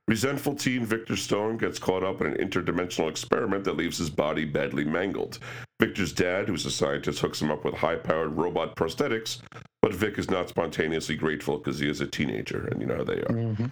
Resentful 0.09 0.55
teen 0.55 0.85
Victor 0.85 1.17
Stone 1.17 1.57
gets 1.59 1.79
caught 1.79 2.05
up 2.05 2.21
in 2.21 2.29
an 2.29 2.35
interdimensional 2.37 3.11
experiment 3.11 3.65
that 3.65 3.77
leaves 3.77 3.99
his 3.99 4.11
body 4.11 4.45
badly 4.45 4.85
mangled. 4.85 5.39
Victor's 5.79 6.13
dad, 6.13 6.49
who's 6.49 6.65
a 6.65 6.71
scientist, 6.71 7.21
hooks 7.21 7.43
him 7.43 7.51
up 7.51 7.65
with 7.65 7.75
high 7.75 7.97
powered 7.97 8.37
robot 8.37 8.77
prosthetics, 8.77 9.39
but 9.87 9.95
Vic 9.95 10.19
is 10.19 10.29
not 10.29 10.49
spontaneously 10.49 11.15
grateful 11.15 11.59
because 11.59 11.79
he 11.79 11.89
is 11.89 12.01
a 12.01 12.09
teenager, 12.09 12.67
and 12.73 12.81
you 12.81 12.89
know 12.89 12.97
how 12.97 13.05
they 13.05 13.21
are. 13.21 13.71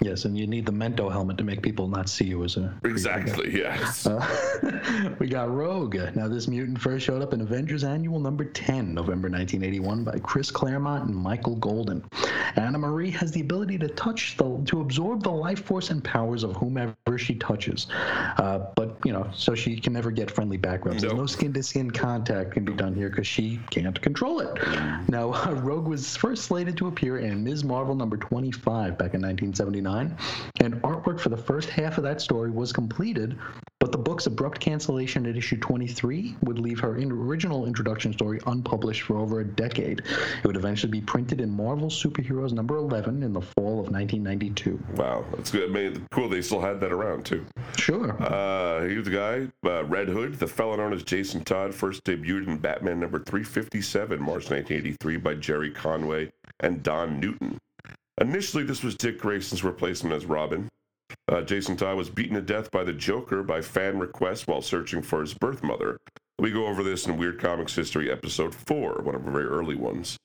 Yes, 0.00 0.24
and 0.24 0.38
you 0.38 0.46
need 0.46 0.64
the 0.64 0.72
Mento 0.72 1.12
helmet 1.12 1.36
to 1.36 1.44
make 1.44 1.60
people 1.60 1.86
not 1.86 2.08
see 2.08 2.24
you 2.24 2.42
as 2.44 2.56
a. 2.56 2.74
Exactly, 2.82 3.58
yes. 3.58 4.06
Uh, 4.06 5.14
we 5.18 5.28
got 5.28 5.54
Rogue. 5.54 5.98
Now, 6.14 6.28
this 6.28 6.48
mutant 6.48 6.80
first 6.80 7.04
showed 7.04 7.20
up 7.20 7.34
in 7.34 7.42
Avengers 7.42 7.84
Annual 7.84 8.20
number 8.20 8.46
10, 8.46 8.94
November 8.94 9.28
1981, 9.28 10.02
by 10.02 10.18
Chris 10.20 10.50
Claremont 10.50 11.08
and 11.08 11.14
Michael 11.14 11.56
Golden. 11.56 12.02
Anna 12.56 12.78
Marie 12.78 13.10
has 13.10 13.30
the 13.30 13.42
ability 13.42 13.76
to 13.80 13.88
touch 13.88 14.38
the, 14.38 14.62
to 14.64 14.80
absorb 14.80 15.22
the 15.22 15.30
life 15.30 15.62
force 15.66 15.90
and 15.90 16.02
powers 16.02 16.42
of 16.42 16.56
whomever 16.56 16.94
she 17.18 17.34
touches. 17.34 17.86
Uh, 18.38 18.60
but, 18.76 18.96
you 19.04 19.12
know, 19.12 19.28
so 19.34 19.54
she 19.54 19.76
can 19.76 19.92
never 19.92 20.10
get 20.10 20.30
friendly 20.30 20.56
backgrounds. 20.56 21.02
There's 21.02 21.12
Nope. 21.12 21.20
no 21.20 21.26
skin 21.26 21.52
to 21.52 21.62
skin 21.62 21.90
contact 21.90 22.52
can 22.52 22.64
be 22.64 22.72
done 22.72 22.94
here 22.94 23.10
because 23.10 23.26
she 23.26 23.60
can't 23.68 24.00
control 24.00 24.40
it. 24.40 24.58
Now, 25.08 25.34
uh, 25.34 25.49
Rogue 25.52 25.86
was 25.88 26.16
first 26.16 26.44
slated 26.44 26.76
to 26.78 26.88
appear 26.88 27.18
in 27.18 27.42
Ms. 27.44 27.64
Marvel 27.64 27.94
number 27.94 28.16
25 28.16 28.98
back 28.98 29.14
in 29.14 29.20
1979, 29.20 30.16
and 30.60 30.74
artwork 30.82 31.20
for 31.20 31.28
the 31.28 31.36
first 31.36 31.70
half 31.70 31.98
of 31.98 32.04
that 32.04 32.20
story 32.20 32.50
was 32.50 32.72
completed, 32.72 33.36
but 33.78 33.92
the 33.92 33.98
book's 33.98 34.26
abrupt 34.26 34.60
cancellation 34.60 35.26
at 35.26 35.36
issue 35.36 35.56
23 35.58 36.36
would 36.42 36.58
leave 36.58 36.78
her 36.80 36.96
in- 36.96 37.10
original 37.10 37.66
introduction 37.66 38.12
story 38.12 38.38
unpublished 38.46 39.02
for 39.02 39.16
over 39.16 39.40
a 39.40 39.44
decade. 39.44 40.00
It 40.00 40.46
would 40.46 40.56
eventually 40.56 40.92
be 40.92 41.00
printed 41.00 41.40
in 41.40 41.50
Marvel 41.50 41.88
Superheroes 41.88 42.52
number 42.52 42.76
11 42.76 43.22
in 43.22 43.32
the 43.32 43.40
fall 43.40 43.80
of 43.80 43.90
1992. 43.90 44.78
Wow, 44.96 45.24
that's 45.34 45.50
good. 45.50 45.70
I 45.70 45.72
mean, 45.72 46.06
cool. 46.10 46.28
They 46.28 46.42
still 46.42 46.60
had 46.60 46.78
that 46.80 46.92
around 46.92 47.24
too. 47.24 47.44
Sure. 47.76 48.12
Uh, 48.22 48.82
here's 48.82 49.06
the 49.06 49.10
guy, 49.10 49.68
uh, 49.68 49.84
Red 49.84 50.08
Hood, 50.08 50.38
the 50.38 50.46
fellow 50.46 50.76
known 50.76 50.92
as 50.92 51.02
Jason 51.02 51.42
Todd, 51.42 51.74
first 51.74 52.04
debuted 52.04 52.48
in 52.48 52.58
Batman 52.58 53.00
number 53.00 53.18
357, 53.18 54.18
March 54.20 54.50
1983, 54.50 55.16
by 55.16 55.29
Gerry 55.34 55.70
Conway 55.70 56.30
and 56.60 56.82
Don 56.82 57.20
Newton. 57.20 57.58
Initially, 58.20 58.64
this 58.64 58.82
was 58.82 58.94
Dick 58.94 59.18
Grayson's 59.18 59.64
replacement 59.64 60.14
as 60.14 60.26
Robin. 60.26 60.68
Uh, 61.28 61.42
Jason 61.42 61.76
Todd 61.76 61.96
was 61.96 62.10
beaten 62.10 62.34
to 62.34 62.42
death 62.42 62.70
by 62.70 62.84
the 62.84 62.92
Joker 62.92 63.42
by 63.42 63.60
fan 63.62 63.98
request 63.98 64.46
while 64.46 64.62
searching 64.62 65.02
for 65.02 65.20
his 65.20 65.34
birth 65.34 65.62
mother. 65.62 65.98
We 66.38 66.50
go 66.50 66.66
over 66.66 66.82
this 66.82 67.06
in 67.06 67.16
Weird 67.16 67.38
Comics 67.38 67.74
History, 67.74 68.10
episode 68.10 68.54
4, 68.54 69.02
one 69.02 69.14
of 69.14 69.26
our 69.26 69.32
very 69.32 69.44
early 69.44 69.74
ones. 69.74 70.16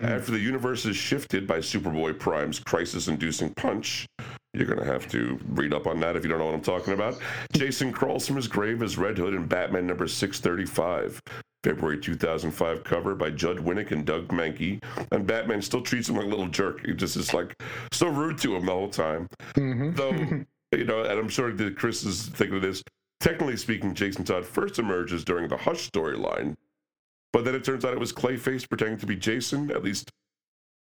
After 0.00 0.32
the 0.32 0.38
universe 0.38 0.86
is 0.86 0.96
shifted 0.96 1.46
by 1.46 1.58
Superboy 1.58 2.18
Prime's 2.18 2.58
crisis 2.58 3.08
inducing 3.08 3.52
punch, 3.54 4.06
you're 4.54 4.66
going 4.66 4.78
to 4.78 4.84
have 4.84 5.08
to 5.10 5.38
read 5.48 5.74
up 5.74 5.86
on 5.86 6.00
that 6.00 6.16
if 6.16 6.22
you 6.22 6.30
don't 6.30 6.38
know 6.38 6.46
what 6.46 6.54
I'm 6.54 6.60
talking 6.60 6.94
about. 6.94 7.18
Jason 7.52 7.92
crawls 7.92 8.26
from 8.26 8.36
his 8.36 8.48
grave 8.48 8.82
as 8.82 8.96
Red 8.96 9.18
Hood 9.18 9.34
in 9.34 9.46
Batman 9.46 9.86
number 9.86 10.06
635. 10.06 11.20
February 11.64 11.98
2005 11.98 12.84
cover 12.84 13.14
by 13.14 13.30
Judd 13.30 13.56
Winick 13.56 13.90
and 13.90 14.04
Doug 14.04 14.28
Mahnke. 14.28 14.82
And 15.10 15.26
Batman 15.26 15.62
still 15.62 15.80
treats 15.80 16.08
him 16.08 16.16
like 16.16 16.26
a 16.26 16.28
little 16.28 16.48
jerk. 16.48 16.84
He 16.84 16.92
just 16.92 17.16
is 17.16 17.32
like 17.32 17.60
so 17.90 18.06
rude 18.06 18.38
to 18.38 18.54
him 18.54 18.66
the 18.66 18.72
whole 18.72 18.90
time. 18.90 19.28
Mm-hmm. 19.54 19.94
Though, 19.94 20.12
you 20.76 20.84
know, 20.84 21.02
and 21.02 21.18
I'm 21.18 21.28
sure 21.28 21.52
that 21.52 21.76
Chris 21.76 22.04
is 22.04 22.26
thinking 22.26 22.56
of 22.56 22.62
this. 22.62 22.82
Technically 23.20 23.56
speaking, 23.56 23.94
Jason 23.94 24.24
Todd 24.24 24.44
first 24.44 24.78
emerges 24.78 25.24
during 25.24 25.48
the 25.48 25.56
Hush 25.56 25.90
storyline, 25.90 26.54
but 27.32 27.46
then 27.46 27.54
it 27.54 27.64
turns 27.64 27.84
out 27.84 27.94
it 27.94 27.98
was 27.98 28.12
Clayface 28.12 28.68
pretending 28.68 28.98
to 28.98 29.06
be 29.06 29.16
Jason, 29.16 29.70
at 29.70 29.82
least 29.82 30.10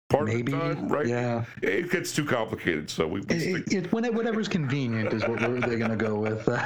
part 0.10 0.26
Maybe. 0.26 0.52
of 0.52 0.60
the 0.60 0.76
time, 0.76 0.88
right? 0.90 1.08
Yeah. 1.08 1.46
It 1.62 1.92
gets 1.92 2.12
too 2.12 2.26
complicated, 2.26 2.90
so 2.90 3.08
we, 3.08 3.22
we 3.22 3.36
It, 3.36 3.68
it, 3.68 3.74
it, 3.74 3.92
when 3.94 4.06
it, 4.06 4.14
whatever's 4.14 4.48
convenient 4.48 5.14
is 5.14 5.22
what 5.22 5.40
we're, 5.42 5.60
they're 5.60 5.78
going 5.78 5.92
to 5.92 5.96
go 5.96 6.16
with. 6.16 6.48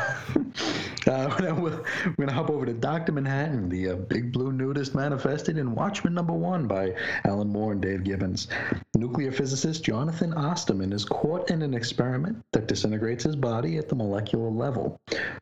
Uh, 1.05 1.11
uh, 1.11 1.55
we're 1.55 1.83
going 2.15 2.29
to 2.29 2.33
hop 2.33 2.49
over 2.49 2.65
to 2.65 2.71
Dr. 2.71 3.11
Manhattan, 3.11 3.67
the 3.67 3.89
uh, 3.89 3.95
Big 3.95 4.31
Blue 4.31 4.53
Nudist 4.53 4.95
manifested 4.95 5.57
in 5.57 5.75
Watchmen 5.75 6.13
number 6.13 6.31
one 6.31 6.65
by 6.65 6.95
Alan 7.25 7.49
Moore 7.49 7.73
and 7.73 7.81
Dave 7.81 8.05
Gibbons. 8.05 8.47
Nuclear 8.95 9.33
physicist 9.33 9.83
Jonathan 9.83 10.33
Osterman 10.33 10.93
is 10.93 11.03
caught 11.03 11.49
in 11.51 11.61
an 11.61 11.73
experiment 11.73 12.41
that 12.53 12.67
disintegrates 12.67 13.25
his 13.25 13.35
body 13.35 13.77
at 13.77 13.89
the 13.89 13.95
molecular 13.95 14.49
level. 14.49 14.97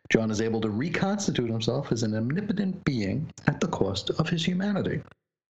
John 0.09 0.31
is 0.31 0.41
able 0.41 0.61
to 0.61 0.69
reconstitute 0.69 1.51
himself 1.51 1.91
as 1.91 2.01
an 2.01 2.15
omnipotent 2.15 2.83
being 2.83 3.31
at 3.45 3.59
the 3.59 3.67
cost 3.67 4.09
of 4.09 4.29
his 4.29 4.43
humanity. 4.43 5.01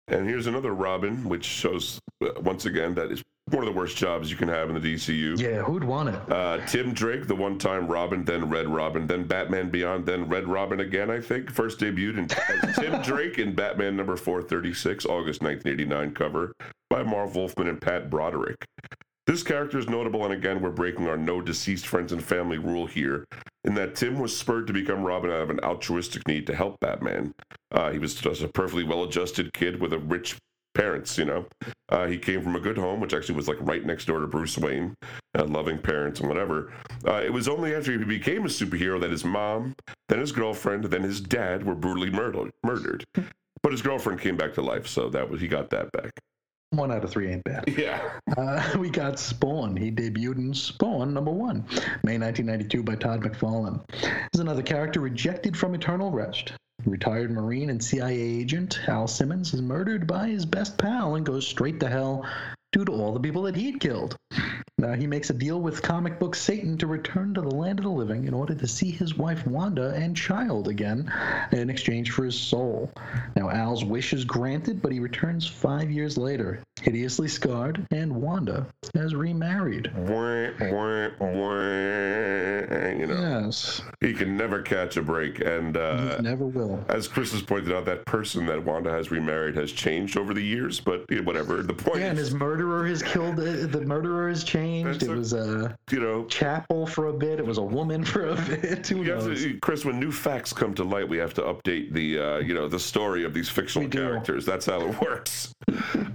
And 0.10 0.28
here's 0.28 0.48
another 0.48 0.74
Robin, 0.74 1.28
which 1.28 1.44
shows 1.44 2.00
uh, 2.24 2.30
once 2.42 2.66
again 2.66 2.96
that 2.96 3.12
is 3.12 3.24
one 3.50 3.66
of 3.66 3.74
the 3.74 3.78
worst 3.78 3.98
jobs 3.98 4.30
you 4.30 4.38
can 4.38 4.48
have 4.48 4.70
in 4.70 4.80
the 4.80 4.94
DCU. 4.94 5.40
Yeah, 5.40 5.62
who'd 5.62 5.84
want 5.84 6.10
it? 6.10 6.32
Uh, 6.32 6.66
Tim 6.66 6.94
Drake, 6.94 7.28
the 7.28 7.36
one 7.36 7.58
time 7.58 7.88
Robin, 7.88 8.24
then 8.24 8.50
Red 8.50 8.68
Robin, 8.68 9.08
then 9.08 9.26
Batman 9.26 9.70
Beyond, 9.70 10.06
then 10.06 10.28
Red 10.28 10.48
Robin 10.48 10.80
again, 10.82 11.10
I 11.10 11.20
think. 11.22 11.52
First 11.52 11.80
debuted 11.80 12.18
in, 12.18 12.28
Tim 12.74 13.02
Drake 13.02 13.38
in 13.38 13.54
Batman 13.56 13.96
number 13.96 14.16
436, 14.18 15.06
August 15.06 15.42
1989 15.42 16.14
cover 16.14 16.54
by 16.90 17.04
Marv 17.04 17.36
Wolfman 17.36 17.68
and 17.68 17.82
Pat 17.82 18.10
Broderick. 18.10 18.66
This 19.28 19.44
character 19.44 19.78
is 19.78 19.90
notable, 19.90 20.24
and 20.24 20.34
again, 20.34 20.62
we're 20.62 20.70
breaking 20.70 21.10
our 21.10 21.18
no 21.18 21.42
deceased 21.42 21.86
friends 21.86 22.14
and 22.14 22.24
family 22.24 22.58
rule 22.58 22.86
here, 22.86 23.26
in 23.66 23.76
that 23.76 23.94
Tim 23.94 24.20
was 24.20 24.36
spurred 24.36 24.68
to 24.68 24.74
become 24.74 25.04
Robin 25.04 25.30
out 25.30 25.42
of 25.42 25.50
an 25.50 25.60
altruistic 25.60 26.26
need 26.30 26.48
to 26.48 26.56
help 26.56 26.80
Batman. 26.80 27.34
Uh, 27.70 27.92
he 27.92 28.00
was 28.00 28.16
just 28.16 28.42
a 28.42 28.48
perfectly 28.48 28.86
well 28.86 29.04
adjusted 29.04 29.52
kid 29.54 29.82
with 29.82 29.92
a 29.92 30.00
rich 30.00 30.38
parents, 30.74 31.18
you 31.18 31.26
know. 31.26 31.46
Uh, 31.90 32.08
he 32.08 32.18
came 32.18 32.42
from 32.42 32.56
a 32.56 32.60
good 32.62 32.78
home, 32.78 33.02
which 33.02 33.14
actually 33.14 33.36
was 33.36 33.50
like 33.50 33.58
right 33.60 33.86
next 33.86 34.06
door 34.06 34.22
to 34.22 34.28
Bruce 34.28 34.58
Wayne, 34.58 34.96
uh, 35.38 35.44
loving 35.44 35.78
parents 35.78 36.22
and 36.22 36.30
whatever. 36.30 36.72
Uh, 37.06 37.16
it 37.16 37.34
was 37.34 37.50
only 37.50 37.76
after 37.76 37.92
he 37.92 37.98
became 37.98 38.46
a 38.46 38.50
superhero 38.50 38.98
that 39.02 39.12
his 39.12 39.26
mom, 39.26 39.76
then 40.08 40.20
his 40.20 40.32
girlfriend, 40.32 40.86
then 40.86 41.04
his 41.04 41.20
dad 41.20 41.66
were 41.66 41.76
brutally 41.76 42.10
murdered. 42.10 42.52
Murdered, 42.64 43.04
but 43.62 43.74
his 43.74 43.82
girlfriend 43.82 44.22
came 44.22 44.38
back 44.38 44.54
to 44.54 44.62
life, 44.62 44.88
so 44.88 45.10
that 45.10 45.30
was 45.30 45.42
he 45.42 45.50
got 45.50 45.70
that 45.72 45.92
back. 45.92 46.12
One 46.72 46.92
out 46.92 47.04
of 47.04 47.10
three 47.10 47.32
ain't 47.32 47.46
bad. 47.46 47.64
Yeah. 47.78 48.20
Uh, 48.36 48.74
we 48.78 48.90
got 48.90 49.20
Spawn. 49.20 49.78
He 49.78 49.90
debuted 49.90 50.38
in 50.38 50.54
Spawn 50.54 51.14
number 51.14 51.32
one, 51.32 51.66
May 52.04 52.18
1992 52.18 52.84
by 52.84 52.96
Todd 52.96 53.22
McFarlane. 53.22 53.82
Is 54.34 54.40
another 54.40 54.64
character 54.64 55.00
rejected 55.00 55.56
from 55.56 55.76
eternal 55.76 56.12
rest. 56.12 56.52
Retired 56.86 57.32
Marine 57.32 57.70
and 57.70 57.84
CIA 57.84 58.20
agent 58.20 58.80
Al 58.88 59.08
Simmons 59.08 59.54
is 59.54 59.62
murdered 59.62 60.08
by 60.08 60.28
his 60.28 60.46
best 60.46 60.78
pal 60.78 61.16
and 61.16 61.26
goes 61.26 61.48
straight 61.48 61.80
to 61.80 61.90
hell 61.90 62.26
due 62.72 62.86
to 62.86 62.92
all 62.92 63.14
the 63.14 63.20
people 63.20 63.42
that 63.44 63.56
he'd 63.56 63.80
killed. 63.80 64.18
Now 64.80 64.94
he 64.94 65.08
makes 65.08 65.32
a 65.32 65.34
deal 65.34 65.60
with 65.60 65.82
comic 65.82 66.20
book 66.20 66.36
Satan 66.36 66.78
to 66.78 66.86
return 66.86 67.34
to 67.34 67.42
the 67.42 67.56
land 67.56 67.80
of 67.80 67.84
the 67.84 67.90
living 67.90 68.26
in 68.26 68.34
order 68.34 68.54
to 68.54 68.68
see 68.68 68.92
his 68.92 69.18
wife 69.18 69.46
Wanda 69.48 69.94
and 69.96 70.16
child 70.16 70.68
again 70.68 71.12
in 71.52 71.72
exchange 71.72 72.12
for 72.12 72.26
his 72.26 72.40
soul. 72.40 72.92
Now 73.36 73.50
Al's 73.50 73.84
wish 73.84 74.14
is 74.14 74.24
granted, 74.24 74.82
but 74.82 74.92
he 74.92 75.00
returns 75.00 75.48
five 75.48 75.90
years 75.90 76.16
later, 76.16 76.62
hideously 76.82 77.28
scarred, 77.28 77.88
and 77.90 78.14
Wanda 78.22 78.68
has 78.94 79.16
remarried. 79.16 79.92
Wah, 79.96 80.50
wah, 80.60 81.10
wah, 81.20 81.58
you 82.92 83.08
know, 83.08 83.18
Yes, 83.20 83.82
he 84.00 84.14
can 84.14 84.38
never 84.38 84.62
catch 84.62 84.96
a 84.98 85.02
break. 85.02 85.40
And 85.40 85.76
uh, 85.76 86.22
never 86.22 86.46
will. 86.46 86.84
as 86.90 87.08
Chris 87.08 87.32
has 87.32 87.42
pointed 87.42 87.74
out, 87.74 87.86
that 87.86 88.06
person 88.06 88.46
that 88.46 88.64
Wanda 88.64 88.92
has 88.92 89.10
remarried 89.10 89.56
has 89.56 89.72
changed 89.72 90.18
over 90.18 90.36
the 90.36 90.44
years, 90.44 90.80
but 90.80 91.06
whatever. 91.24 91.64
The 91.64 91.74
point 91.74 92.00
Yeah, 92.00 92.10
and 92.10 92.20
is, 92.20 92.28
his 92.30 92.38
murderer 92.58 92.88
has 92.88 93.04
killed. 93.04 93.40
Uh, 93.40 93.68
the 93.68 93.82
murderer 93.86 94.30
has 94.30 94.44
changed. 94.44 95.02
That's 95.02 95.04
It 95.04 95.12
a- 95.12 95.16
was 95.16 95.34
a 95.34 95.78
you 95.92 96.00
know, 96.00 96.26
chapel 96.26 96.88
for 96.88 97.08
a 97.08 97.14
bit. 97.14 97.40
It 97.40 97.46
was 97.46 97.58
a 97.60 97.64
woman 97.64 98.04
for 98.14 98.30
a 98.30 98.36
bit. 98.36 98.88
Who 98.88 99.04
have 99.04 99.26
knows? 99.28 99.44
to, 99.44 99.60
Chris, 99.60 99.86
when 99.86 100.00
new 100.00 100.12
facts 100.12 100.54
come 100.54 100.74
to 100.76 100.84
light, 100.84 101.08
we 101.08 101.18
have 101.18 101.34
to 101.36 101.42
update 101.44 101.94
the 101.94 102.20
uh, 102.20 102.38
you 102.40 102.54
know 102.54 102.68
the 102.68 102.80
story 102.80 103.24
of 103.24 103.34
these 103.34 103.50
fictional 103.50 103.88
characters. 103.90 104.46
That's 104.46 104.66
how 104.66 104.82
it 104.82 105.00
works. 105.02 105.54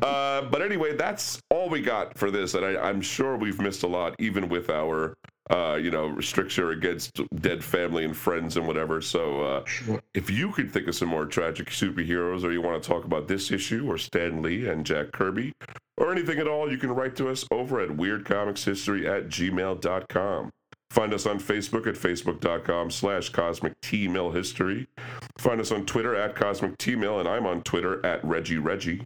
uh, 0.03 0.43
but 0.43 0.63
anyway, 0.63 0.97
that's 0.97 1.39
all 1.51 1.69
we 1.69 1.81
got 1.81 2.19
for 2.19 2.31
this, 2.31 2.55
and 2.55 2.65
I, 2.65 2.77
I'm 2.89 3.01
sure 3.01 3.37
we've 3.37 3.61
missed 3.61 3.83
a 3.85 3.89
lot, 3.89 4.15
even 4.19 4.49
with 4.49 4.69
our 4.71 5.15
uh, 5.53 5.75
you 5.75 5.91
know 5.91 6.07
restriction 6.07 6.71
against 6.71 7.21
dead 7.37 7.63
family 7.63 8.05
and 8.05 8.17
friends 8.17 8.57
and 8.57 8.67
whatever. 8.67 9.01
So 9.01 9.43
uh, 9.43 9.65
if 10.15 10.31
you 10.31 10.51
could 10.53 10.73
think 10.73 10.89
of 10.89 10.95
some 10.95 11.09
more 11.09 11.27
tragic 11.27 11.69
superheroes, 11.69 12.43
or 12.43 12.53
you 12.53 12.63
want 12.63 12.83
to 12.83 12.89
talk 12.89 13.05
about 13.05 13.29
this 13.29 13.51
issue, 13.51 13.89
or 13.89 13.99
Stan 13.99 14.43
Lee 14.43 14.69
and 14.69 14.85
Jack 14.85 15.13
Kirby, 15.13 15.53
or 15.99 16.11
anything 16.11 16.39
at 16.39 16.49
all, 16.49 16.71
you 16.71 16.79
can 16.79 16.91
write 16.91 17.17
to 17.17 17.29
us 17.29 17.45
over 17.51 17.81
at 17.81 17.91
weirdcomicshistory 17.91 19.07
at 19.07 19.29
gmail.com. 19.29 20.51
Find 20.91 21.15
us 21.15 21.25
on 21.25 21.39
Facebook 21.39 21.87
at 21.87 21.95
facebook.com 21.95 22.91
slash 22.91 23.31
cosmic 23.31 23.81
T 23.81 24.09
Mill 24.09 24.31
History. 24.31 24.87
Find 25.39 25.61
us 25.61 25.73
on 25.73 25.87
Twitter 25.87 26.15
at 26.15 26.35
cosmic 26.35 26.77
T 26.79 26.97
Mill, 26.97 27.19
and 27.21 27.29
I'm 27.29 27.47
on 27.47 27.63
Twitter 27.63 28.05
at 28.05 28.25
Reggie 28.25 28.59
Reggie. 28.59 29.05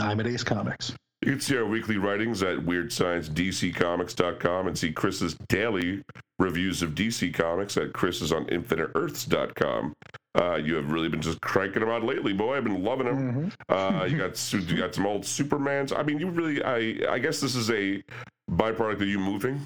I'm 0.00 0.20
at 0.20 0.26
Ace 0.26 0.44
Comics. 0.44 0.94
You 1.22 1.32
can 1.32 1.40
see 1.40 1.56
our 1.56 1.64
weekly 1.64 1.96
writings 1.96 2.42
at 2.42 2.58
WeirdScienceDCComics.com 2.58 4.68
and 4.68 4.78
see 4.78 4.92
Chris's 4.92 5.34
daily 5.48 6.04
reviews 6.38 6.82
of 6.82 6.94
DC 6.94 7.32
Comics 7.32 7.78
at 7.78 7.94
Chris's 7.94 8.32
on 8.32 8.44
InfiniteEarths.com. 8.46 9.94
Uh, 10.38 10.56
you 10.56 10.74
have 10.74 10.92
really 10.92 11.08
been 11.08 11.22
just 11.22 11.40
cranking 11.40 11.80
them 11.80 11.88
out 11.88 12.04
lately, 12.04 12.34
boy. 12.34 12.56
I've 12.56 12.64
been 12.64 12.84
loving 12.84 13.06
them. 13.06 13.50
Uh, 13.70 14.06
you 14.08 14.18
got 14.18 14.52
you 14.52 14.76
got 14.76 14.94
some 14.94 15.06
old 15.06 15.22
Supermans. 15.22 15.98
I 15.98 16.02
mean, 16.02 16.18
you 16.18 16.28
really. 16.28 16.62
I 16.62 17.14
I 17.14 17.18
guess 17.18 17.40
this 17.40 17.56
is 17.56 17.70
a 17.70 18.02
byproduct 18.50 19.00
of 19.00 19.08
you 19.08 19.18
moving. 19.18 19.64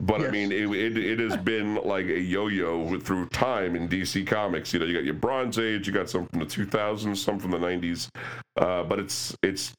But 0.00 0.20
I 0.20 0.28
mean, 0.28 0.52
it, 0.52 0.68
it, 0.70 0.98
it 0.98 1.18
has 1.20 1.38
been 1.38 1.76
like 1.76 2.04
a 2.06 2.20
yo-yo 2.20 2.98
through 2.98 3.28
time 3.28 3.76
in 3.76 3.88
DC 3.88 4.26
Comics. 4.26 4.74
You 4.74 4.80
know, 4.80 4.86
you 4.86 4.92
got 4.92 5.04
your 5.04 5.14
Bronze 5.14 5.58
Age, 5.58 5.86
you 5.86 5.94
got 5.94 6.10
some 6.10 6.26
from 6.26 6.40
the 6.40 6.46
2000s, 6.46 7.16
some 7.16 7.38
from 7.38 7.52
the 7.52 7.58
90s. 7.58 8.10
Uh, 8.56 8.82
but 8.82 8.98
it's 8.98 9.34
it's 9.42 9.72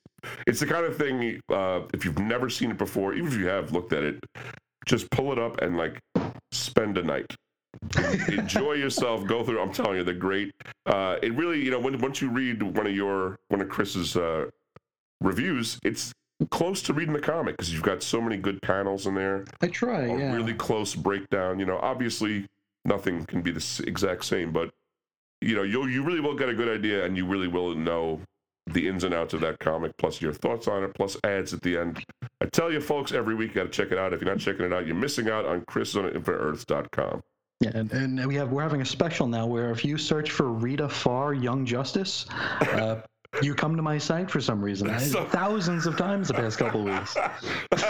it's 0.48 0.60
the 0.60 0.66
kind 0.66 0.86
of 0.86 0.98
thing. 0.98 1.40
Uh, 1.50 1.82
if 1.94 2.06
you've 2.06 2.20
never 2.20 2.50
seen 2.50 2.72
it 2.72 2.78
before, 2.78 3.14
even 3.14 3.28
if 3.28 3.38
you 3.38 3.48
have 3.48 3.72
looked 3.72 3.94
at 3.94 4.04
it, 4.04 4.24
just 4.86 5.10
pull 5.12 5.32
it 5.32 5.40
up 5.40 5.62
and 5.62 5.78
like 5.78 6.00
spend 6.52 6.98
a 6.98 7.04
night. 7.04 7.34
Enjoy 8.30 8.74
yourself. 8.86 9.26
Go 9.26 9.44
through. 9.44 9.60
I'm 9.62 9.72
telling 9.74 9.98
you, 9.98 10.04
they're 10.04 10.14
great. 10.14 10.54
Uh, 10.86 11.18
it 11.22 11.34
really, 11.36 11.64
you 11.64 11.72
know, 11.72 11.80
when 11.80 11.98
once 12.00 12.22
you 12.22 12.30
read 12.30 12.62
one 12.64 12.88
of 12.88 12.96
your 12.96 13.38
one 13.50 13.62
of 13.62 13.70
Chris's 13.70 14.16
uh, 14.16 14.46
reviews, 15.22 15.80
it's 15.84 16.14
close 16.52 16.82
to 16.84 16.94
reading 16.94 17.14
the 17.14 17.20
comic 17.20 17.56
because 17.58 17.74
you've 17.74 17.84
got 17.84 18.04
so 18.04 18.20
many 18.22 18.38
good 18.38 18.62
panels 18.62 19.08
in 19.08 19.16
there 19.16 19.46
I 19.62 19.68
try. 19.68 20.02
a 20.02 20.18
Yeah. 20.18 20.34
really 20.36 20.54
close 20.54 20.94
breakdown. 20.96 21.60
You 21.60 21.66
know, 21.66 21.78
obviously 21.82 22.46
nothing 22.84 23.26
can 23.26 23.42
be 23.42 23.52
the 23.52 23.84
exact 23.88 24.26
same, 24.26 24.52
but 24.52 24.72
you 25.42 25.56
know, 25.56 25.64
you 25.64 25.86
you 25.88 26.04
really 26.04 26.20
will 26.22 26.36
get 26.36 26.50
a 26.50 26.54
good 26.54 26.70
idea, 26.70 27.06
and 27.06 27.16
you 27.18 27.26
really 27.26 27.48
will 27.48 27.76
know 27.76 28.20
the 28.68 28.88
ins 28.88 29.04
and 29.04 29.14
outs 29.14 29.34
of 29.34 29.42
that 29.42 29.60
comic, 29.60 29.96
plus 29.98 30.22
your 30.22 30.34
thoughts 30.34 30.68
on 30.68 30.84
it, 30.84 30.94
plus 30.96 31.18
ads 31.24 31.54
at 31.54 31.62
the 31.62 31.78
end. 31.78 32.04
I 32.42 32.46
tell 32.46 32.72
you, 32.72 32.82
folks, 32.82 33.12
every 33.12 33.36
week 33.36 33.50
you 33.50 33.56
got 33.56 33.64
to 33.64 33.70
check 33.70 33.92
it 33.92 33.98
out. 33.98 34.14
If 34.14 34.22
you're 34.22 34.30
not 34.30 34.40
checking 34.40 34.66
it 34.66 34.74
out, 34.74 34.86
you're 34.88 34.96
missing 34.96 35.30
out 35.30 35.46
on 35.46 35.64
Chris 35.68 35.96
on 35.96 36.10
InfiniteEarths.com. 36.10 37.22
Yeah, 37.62 37.72
and, 37.74 37.92
and 37.94 38.28
we 38.28 38.36
have 38.36 38.52
we're 38.52 38.64
having 38.64 38.82
a 38.82 38.86
special 38.86 39.28
now 39.28 39.48
where 39.48 39.72
if 39.72 39.86
you 39.86 39.98
search 39.98 40.32
for 40.32 40.52
Rita 40.52 40.90
Farr 40.90 41.34
Young 41.34 41.66
Justice, 41.66 42.26
uh, 42.30 43.02
you 43.42 43.54
come 43.56 43.76
to 43.76 43.82
my 43.82 43.98
site 43.98 44.30
for 44.32 44.40
some 44.42 44.64
reason. 44.64 44.90
I, 44.90 44.98
So- 45.00 45.26
thousands 45.26 45.86
of 45.86 45.98
times 45.98 46.28
the 46.30 46.34
past 46.36 46.58
couple 46.58 46.88
of 46.88 46.94
weeks. 46.94 47.18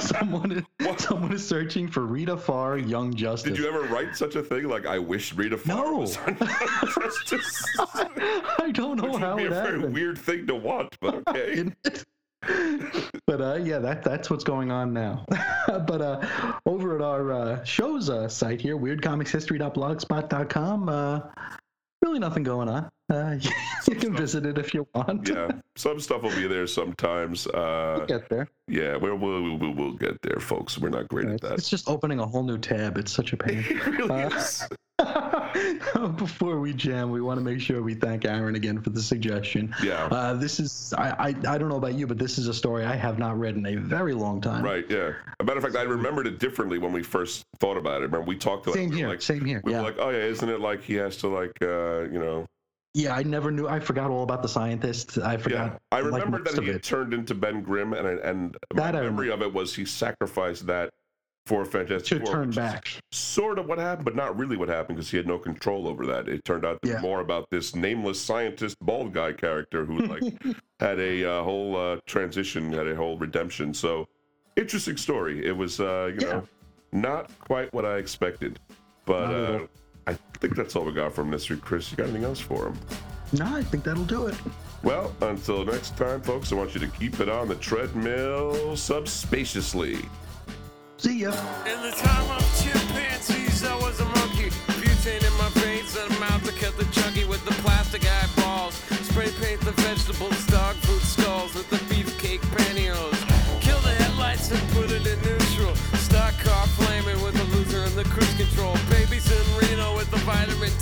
someone 0.08 0.52
is, 0.52 0.64
someone 0.98 1.34
is 1.34 1.48
searching 1.48 1.88
for 1.88 2.02
Rita 2.02 2.36
Farr 2.38 2.78
Young 2.78 3.14
Justice. 3.14 3.52
Did 3.52 3.60
you 3.60 3.68
ever 3.68 3.82
write 3.94 4.16
such 4.16 4.36
a 4.36 4.44
thing? 4.44 4.68
Like, 4.68 4.86
I 4.86 5.00
wish 5.00 5.34
Rita 5.34 5.58
Farr 5.58 5.76
No. 5.78 5.98
was 6.00 6.18
on 6.18 6.38
Justice. 6.98 7.64
I 7.80 8.72
don't 8.72 8.98
know 9.02 9.12
Which 9.12 9.22
how 9.22 9.36
would 9.36 9.38
be 9.38 9.44
it 9.46 9.52
a 9.52 9.56
very 9.56 9.80
weird 9.80 10.18
thing 10.18 10.48
to 10.48 10.56
want, 10.56 10.96
but 11.02 11.24
okay. 11.30 11.72
but 13.28 13.42
uh, 13.42 13.56
yeah, 13.56 13.80
that 13.80 14.04
that's 14.04 14.30
what's 14.30 14.44
going 14.44 14.70
on 14.72 14.94
now. 14.94 15.26
but 15.68 16.02
uh, 16.02 16.22
over 16.66 16.96
at 16.96 17.02
our 17.02 17.32
uh, 17.34 17.64
show's 17.64 18.10
uh, 18.10 18.28
site 18.30 18.62
here, 18.62 18.78
weirdcomicshistory.blogspot.com, 18.78 20.90
uh, 20.90 21.20
really 22.04 22.20
nothing 22.20 22.44
going 22.44 22.70
on. 22.70 22.90
Uh, 23.12 23.38
you 23.88 23.96
can 23.96 24.16
visit 24.16 24.46
it 24.46 24.58
if 24.58 24.74
you 24.74 24.88
want. 24.96 25.28
Yeah, 25.28 25.50
some 25.76 26.00
stuff 26.00 26.24
will 26.24 26.36
be 26.36 26.48
there 26.48 26.66
sometimes. 26.68 27.46
Uh, 27.48 27.96
We'll 28.00 28.08
get 28.08 28.30
there. 28.30 28.48
yeah, 28.68 28.96
we'll, 28.98 29.16
we'll, 29.16 29.58
we'll, 29.58 29.74
we'll 29.74 29.94
get 29.94 30.22
there, 30.24 30.40
folks. 30.40 30.78
We're 30.80 30.90
not 30.90 31.08
great 31.08 31.28
at 31.28 31.42
that. 31.42 31.54
it's 31.54 31.70
just 31.70 31.88
opening 31.88 32.20
a 32.20 32.26
whole 32.26 32.44
new 32.44 32.58
tab. 32.58 32.98
It's 32.98 33.12
such 33.12 33.34
a 33.34 33.38
pain. 33.38 33.60
It 33.70 33.86
really 33.86 34.24
Uh, 34.24 34.30
is. 34.36 34.68
Before 36.18 36.60
we 36.60 36.74
jam, 36.74 37.12
we 37.12 37.22
want 37.22 37.38
to 37.38 37.44
make 37.44 37.60
sure 37.60 37.82
we 37.84 37.94
thank 37.96 38.26
Aaron 38.26 38.56
again 38.56 38.82
for 38.82 38.90
the 38.92 39.02
suggestion. 39.02 39.74
Yeah. 39.84 40.06
Uh, 40.06 40.34
this 40.34 40.60
is 40.60 40.94
I, 40.98 41.10
I 41.10 41.28
I 41.28 41.58
don't 41.58 41.68
know 41.70 41.76
about 41.76 41.96
you, 41.96 42.08
but 42.08 42.18
this 42.18 42.38
is 42.38 42.48
a 42.48 42.54
story 42.54 42.86
I 42.86 42.96
have 42.96 43.20
not 43.20 43.38
read 43.38 43.56
in 43.56 43.66
a 43.66 43.76
very 43.76 44.14
long 44.14 44.40
time. 44.42 44.64
Right, 44.64 44.86
yeah. 44.90 45.12
a 45.40 45.44
matter 45.44 45.58
of 45.58 45.64
fact, 45.64 45.76
I 45.76 45.82
remembered 45.84 46.28
it 46.28 46.40
differently 46.40 46.78
when 46.80 46.94
we 46.94 47.04
first 47.04 47.44
thought 47.60 47.78
about 47.78 48.02
it. 48.02 48.06
Remember, 48.06 48.26
we 48.26 48.38
talked 48.38 48.66
about 48.68 48.76
Same 48.76 48.88
it. 48.90 48.92
we 48.92 48.98
here. 48.98 49.08
Like, 49.10 49.22
same 49.22 49.44
here. 49.46 49.62
we 49.64 49.72
Yeah. 49.74 49.80
were 49.80 49.84
like, 49.88 49.98
oh, 50.00 50.10
yeah, 50.10 50.20
isn't 50.20 50.48
it 50.50 50.60
like 50.62 50.82
he 50.82 50.94
has 50.96 51.18
to, 51.18 51.28
like, 51.28 51.52
uh, 51.62 52.02
you 52.04 52.20
know. 52.20 52.46
Yeah. 52.96 53.14
I 53.16 53.22
never 53.24 53.52
knew. 53.52 53.68
I 53.68 53.80
forgot 53.80 54.10
all 54.10 54.24
about 54.24 54.42
the 54.42 54.48
scientist. 54.48 55.18
I 55.20 55.38
forgot. 55.38 55.74
Yeah. 55.74 55.78
I 55.92 56.02
like, 56.02 56.24
remembered 56.24 56.46
most 56.46 56.56
that 56.56 56.64
he 56.66 56.80
turned 56.80 57.14
into 57.14 57.36
Ben 57.36 57.62
Grimm, 57.62 57.94
and, 57.94 58.08
I- 58.08 58.28
and 58.30 58.58
my 58.74 58.92
That 58.92 58.96
I 58.96 59.02
memory 59.02 59.30
of 59.30 59.42
it 59.42 59.54
was 59.54 59.76
he 59.76 59.86
sacrificed 59.86 60.66
that 60.68 60.92
for 61.46 61.64
Fantastic 61.64 62.20
to 62.22 62.26
Four. 62.26 62.34
turn 62.34 62.50
back. 62.52 62.88
Sort 63.12 63.60
of 63.60 63.68
what 63.68 63.78
happened, 63.78 64.06
but 64.06 64.16
not 64.16 64.36
really 64.36 64.58
what 64.58 64.68
happened 64.68 64.98
because 64.98 65.12
he 65.12 65.18
had 65.18 65.28
no 65.28 65.38
control 65.38 65.88
over 65.88 66.04
that. 66.08 66.28
It 66.28 66.44
turned 66.44 66.66
out 66.66 66.82
to 66.82 66.88
Yeah. 66.90 66.96
be 66.96 67.02
more 67.04 67.20
about 67.20 67.52
this 67.52 67.76
nameless 67.76 68.20
scientist, 68.20 68.78
bald 68.82 69.14
guy 69.14 69.32
character 69.34 69.86
who 69.86 70.00
like 70.00 70.24
had 70.80 71.00
a 71.00 71.24
uh, 71.24 71.44
whole 71.44 71.76
uh, 71.76 72.00
transition, 72.08 72.74
had 72.74 72.88
a 72.88 72.96
whole 72.96 73.18
redemption. 73.20 73.76
So 73.76 74.08
interesting 74.56 74.98
story. 74.98 75.46
It 75.46 75.56
was, 75.56 75.80
uh, 75.80 76.12
you 76.20 76.26
Yeah. 76.26 76.34
know, 76.34 76.48
not 76.94 77.30
quite 77.40 77.72
what 77.76 77.86
I 77.86 77.98
expected, 77.98 78.60
but 79.06 79.68
Not 80.08 80.14
at 80.14 80.20
all. 80.20 80.26
I 80.36 80.38
think 80.40 80.56
that's 80.56 80.76
all 80.76 80.86
we 80.86 80.92
got 80.92 81.14
from 81.14 81.30
Mystery 81.30 81.58
Chris. 81.58 81.92
You 81.92 81.98
got 81.98 82.04
anything 82.04 82.24
else 82.24 82.40
for 82.40 82.68
him? 82.68 82.80
No, 83.34 83.46
I 83.46 83.64
think 83.64 83.84
that'll 83.84 84.04
do 84.06 84.28
it. 84.28 84.36
Well, 84.84 85.16
until 85.22 85.66
next 85.66 85.98
time, 85.98 86.22
folks, 86.22 86.52
I 86.52 86.56
want 86.56 86.74
you 86.76 86.80
to 86.82 86.88
keep 86.88 87.20
it 87.20 87.30
on 87.30 87.48
the 87.48 87.56
treadmill 87.56 88.76
subspaciously. 88.78 89.98
See 90.98 91.20
ya. 91.20 91.32
In 91.66 91.82
the 91.82 91.92
time 91.92 92.32
of 92.32 92.62
chimpanzees, 92.62 93.64
I 93.64 93.76
was 93.78 94.00
a 94.00 94.06
monkey. 94.06 94.50
Butane 94.50 95.26
in 95.26 95.38
my 95.38 95.50
veins 95.56 95.98
and 95.98 96.16
a 96.16 96.20
mouth 96.20 96.44
to 96.46 96.52
cut 96.54 96.78
the 96.78 96.86
chunky 96.92 97.26
with 97.26 97.44
the 97.46 97.52
plastic 97.64 98.04
eyeballs. 98.06 98.76
Spray 98.76 99.32
paint 99.42 99.62
the 99.62 99.72
vegetables, 99.72 100.46
dog 100.48 100.76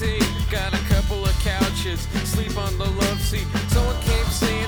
tea. 0.04 0.20
Got 0.52 0.74
a 0.74 0.84
couple 0.94 1.24
of 1.24 1.34
couches, 1.40 2.02
sleep 2.28 2.58
on 2.58 2.78
the 2.78 2.86
love 2.86 3.20
seat. 3.22 3.48
Someone 3.70 4.00
came 4.02 4.26
saying, 4.26 4.68